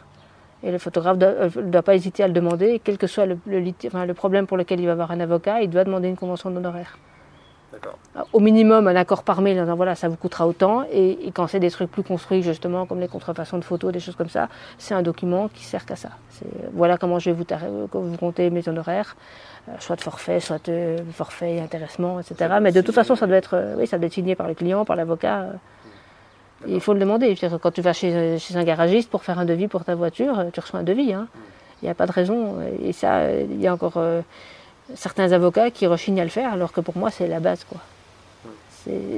Et 0.62 0.70
le 0.70 0.78
photographe 0.78 1.16
ne 1.16 1.70
doit, 1.70 1.82
pas 1.82 1.94
hésiter 1.94 2.22
à 2.22 2.26
le 2.28 2.34
demander. 2.34 2.80
Quel 2.84 2.98
que 2.98 3.06
soit 3.06 3.24
le, 3.24 3.38
le 3.46 3.60
lit- 3.60 3.74
enfin, 3.86 4.04
le 4.04 4.12
problème 4.14 4.46
pour 4.46 4.56
lequel 4.58 4.80
il 4.80 4.86
va 4.86 4.92
avoir 4.92 5.10
un 5.12 5.20
avocat, 5.20 5.62
il 5.62 5.70
doit 5.70 5.84
demander 5.84 6.08
une 6.08 6.16
convention 6.16 6.50
d'honoraires. 6.50 6.98
Au 8.32 8.40
minimum, 8.40 8.88
un 8.88 8.96
accord 8.96 9.22
par 9.22 9.40
mail 9.40 9.58
en 9.58 9.62
disant 9.62 9.76
voilà, 9.76 9.94
ça 9.94 10.08
vous 10.08 10.16
coûtera 10.16 10.46
autant. 10.46 10.84
Et, 10.90 11.26
et 11.26 11.30
quand 11.30 11.46
c'est 11.46 11.60
des 11.60 11.70
trucs 11.70 11.90
plus 11.90 12.02
construits, 12.02 12.42
justement, 12.42 12.86
comme 12.86 13.00
les 13.00 13.08
contrefaçons 13.08 13.58
de 13.58 13.64
photos, 13.64 13.92
des 13.92 14.00
choses 14.00 14.16
comme 14.16 14.28
ça, 14.28 14.48
c'est 14.78 14.94
un 14.94 15.02
document 15.02 15.48
qui 15.48 15.64
sert 15.64 15.86
qu'à 15.86 15.96
ça. 15.96 16.10
Euh, 16.44 16.68
voilà 16.72 16.98
comment 16.98 17.18
je 17.18 17.30
vais 17.30 17.36
vous, 17.36 17.44
euh, 17.52 17.86
vous 17.92 18.16
compter 18.16 18.50
mes 18.50 18.68
honoraires, 18.68 19.16
euh, 19.68 19.72
soit 19.78 19.96
de 19.96 20.00
forfait, 20.00 20.40
soit 20.40 20.64
de 20.68 20.96
forfait 21.12 21.56
et 21.56 21.60
intéressement, 21.60 22.20
etc. 22.20 22.56
Mais 22.60 22.72
de 22.72 22.80
toute 22.80 22.94
façon, 22.94 23.14
ça 23.14 23.26
doit 23.26 23.36
être, 23.36 23.54
euh, 23.54 23.74
oui, 23.78 23.86
ça 23.86 23.98
doit 23.98 24.06
être 24.06 24.12
signé 24.12 24.34
par 24.34 24.48
le 24.48 24.54
client, 24.54 24.84
par 24.84 24.96
l'avocat. 24.96 25.46
il 26.66 26.80
faut 26.80 26.92
le 26.92 27.00
demander. 27.00 27.34
Quand 27.62 27.70
tu 27.70 27.82
vas 27.82 27.92
chez, 27.92 28.38
chez 28.38 28.56
un 28.56 28.64
garagiste 28.64 29.10
pour 29.10 29.22
faire 29.22 29.38
un 29.38 29.44
devis 29.44 29.68
pour 29.68 29.84
ta 29.84 29.94
voiture, 29.94 30.46
tu 30.52 30.60
reçois 30.60 30.80
un 30.80 30.84
devis. 30.84 31.12
Hein. 31.12 31.28
Il 31.82 31.86
n'y 31.86 31.90
a 31.90 31.94
pas 31.94 32.06
de 32.06 32.12
raison. 32.12 32.56
Et 32.82 32.92
ça, 32.92 33.30
il 33.32 33.60
y 33.60 33.66
a 33.66 33.72
encore 33.72 34.02
certains 34.94 35.32
avocats 35.32 35.70
qui 35.70 35.86
rechignent 35.86 36.20
à 36.20 36.24
le 36.24 36.30
faire, 36.30 36.52
alors 36.52 36.72
que 36.72 36.80
pour 36.80 36.96
moi, 36.96 37.10
c'est 37.10 37.26
la 37.26 37.40
base. 37.40 37.64
Quoi. 37.64 37.78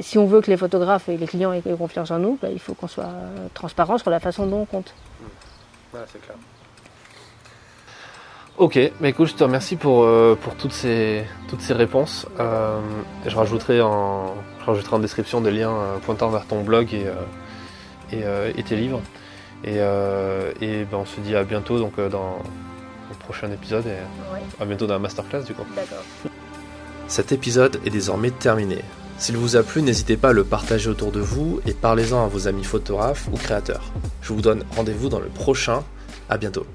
Si 0.01 0.19
on 0.19 0.27
veut 0.27 0.41
que 0.41 0.51
les 0.51 0.57
photographes 0.57 1.09
et 1.09 1.17
les 1.17 1.27
clients 1.27 1.53
aient 1.53 1.63
confiance 1.79 2.11
en 2.11 2.19
nous, 2.19 2.39
bah, 2.41 2.49
il 2.51 2.59
faut 2.59 2.75
qu'on 2.75 2.89
soit 2.89 3.13
transparent 3.55 3.99
sur 3.99 4.11
la 4.11 4.21
façon 4.21 4.47
dont 4.47 4.63
on 4.63 4.65
compte. 4.65 4.93
Voilà, 5.93 6.07
c'est 6.11 6.21
clair. 6.21 6.37
Ok, 8.59 8.79
mais 9.01 9.11
écoute, 9.11 9.29
je 9.29 9.35
te 9.35 9.45
remercie 9.45 9.77
pour, 9.77 10.05
euh, 10.05 10.37
pour 10.41 10.55
toutes, 10.57 10.73
ces, 10.73 11.25
toutes 11.49 11.63
ces 11.63 11.73
réponses. 11.73 12.27
Euh, 12.39 12.81
je, 13.27 13.35
rajouterai 13.35 13.81
en, 13.81 14.35
je 14.61 14.65
rajouterai 14.67 14.97
en 14.97 14.99
description 14.99 15.41
des 15.41 15.51
liens 15.51 15.73
euh, 15.73 15.99
pointant 15.99 16.29
vers 16.29 16.47
ton 16.47 16.63
blog 16.63 16.93
et, 16.93 17.07
et, 18.13 18.63
tes 18.63 18.77
livres. 18.77 19.01
Et, 19.65 19.77
et 19.77 20.85
ben, 20.85 20.99
on 20.99 21.07
se 21.07 21.21
dit 21.21 21.35
à 21.35 21.45
bientôt 21.45 21.79
donc, 21.79 21.99
dans 21.99 22.39
prochain 23.23 23.51
épisode 23.51 23.87
et 23.87 23.97
à 24.61 24.65
bientôt 24.65 24.87
dans 24.87 24.95
la 24.95 25.01
masterclass 25.01 25.43
du 25.43 25.55
coup. 25.55 25.65
D'accord. 25.75 26.05
Cet 27.09 27.33
épisode 27.33 27.81
est 27.85 27.91
désormais 27.91 28.31
terminé. 28.31 28.79
S'il 29.19 29.37
vous 29.37 29.57
a 29.57 29.63
plu, 29.63 29.83
n'hésitez 29.83 30.17
pas 30.17 30.31
à 30.31 30.33
le 30.33 30.45
partager 30.45 30.89
autour 30.89 31.13
de 31.13 31.21
vous 31.21 31.61
et 31.67 31.75
parlez-en 31.75 32.25
à 32.25 32.29
vos 32.29 32.49
amis 32.49 32.65
photographes 32.65 33.29
ou 33.33 33.37
créateurs. 33.37 33.93
Je 34.23 34.33
vous 34.33 34.41
donne 34.41 34.65
rendez-vous 34.75 35.09
dans 35.09 35.21
le 35.21 35.29
prochain. 35.29 35.85
À 36.29 36.39
bientôt. 36.39 36.67